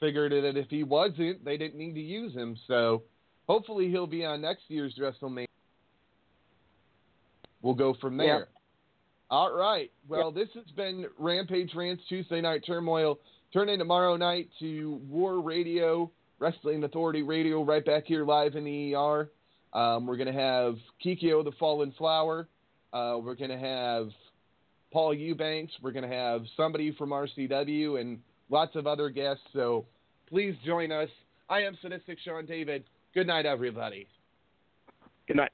figured 0.00 0.32
that 0.32 0.56
if 0.58 0.68
he 0.68 0.82
wasn't, 0.82 1.44
they 1.44 1.56
didn't 1.56 1.78
need 1.78 1.94
to 1.94 2.00
use 2.00 2.34
him. 2.34 2.56
So 2.66 3.02
hopefully, 3.46 3.88
he'll 3.90 4.06
be 4.06 4.24
on 4.24 4.40
next 4.40 4.62
year's 4.68 4.98
WrestleMania. 4.98 5.46
We'll 7.62 7.74
go 7.74 7.94
from 8.00 8.16
there. 8.16 8.38
Yep. 8.38 8.48
All 9.30 9.52
right. 9.54 9.92
Well, 10.08 10.32
this 10.32 10.48
has 10.54 10.64
been 10.74 11.06
Rampage 11.16 11.72
Rants 11.74 12.02
Tuesday 12.08 12.40
Night 12.40 12.64
Turmoil. 12.66 13.20
Turn 13.52 13.68
in 13.68 13.78
tomorrow 13.78 14.16
night 14.16 14.48
to 14.58 15.00
War 15.08 15.40
Radio, 15.40 16.10
Wrestling 16.40 16.82
Authority 16.82 17.22
Radio, 17.22 17.62
right 17.62 17.84
back 17.84 18.04
here 18.06 18.24
live 18.24 18.56
in 18.56 18.64
the 18.64 18.94
ER. 18.94 19.30
Um, 19.72 20.06
we're 20.06 20.16
going 20.16 20.32
to 20.32 20.40
have 20.40 20.76
Kikyo 21.04 21.44
the 21.44 21.52
Fallen 21.60 21.92
Flower. 21.96 22.48
Uh, 22.92 23.18
we're 23.22 23.36
going 23.36 23.50
to 23.50 23.58
have 23.58 24.08
Paul 24.92 25.14
Eubanks. 25.14 25.72
We're 25.80 25.92
going 25.92 26.08
to 26.08 26.16
have 26.16 26.42
somebody 26.56 26.92
from 26.98 27.10
RCW 27.10 28.00
and 28.00 28.18
lots 28.48 28.74
of 28.74 28.88
other 28.88 29.10
guests. 29.10 29.44
So 29.52 29.86
please 30.28 30.56
join 30.66 30.90
us. 30.90 31.08
I 31.48 31.60
am 31.60 31.78
Sadistic 31.80 32.18
Sean 32.24 32.46
David. 32.46 32.82
Good 33.14 33.28
night, 33.28 33.46
everybody. 33.46 34.08
Good 35.28 35.36
night. 35.36 35.52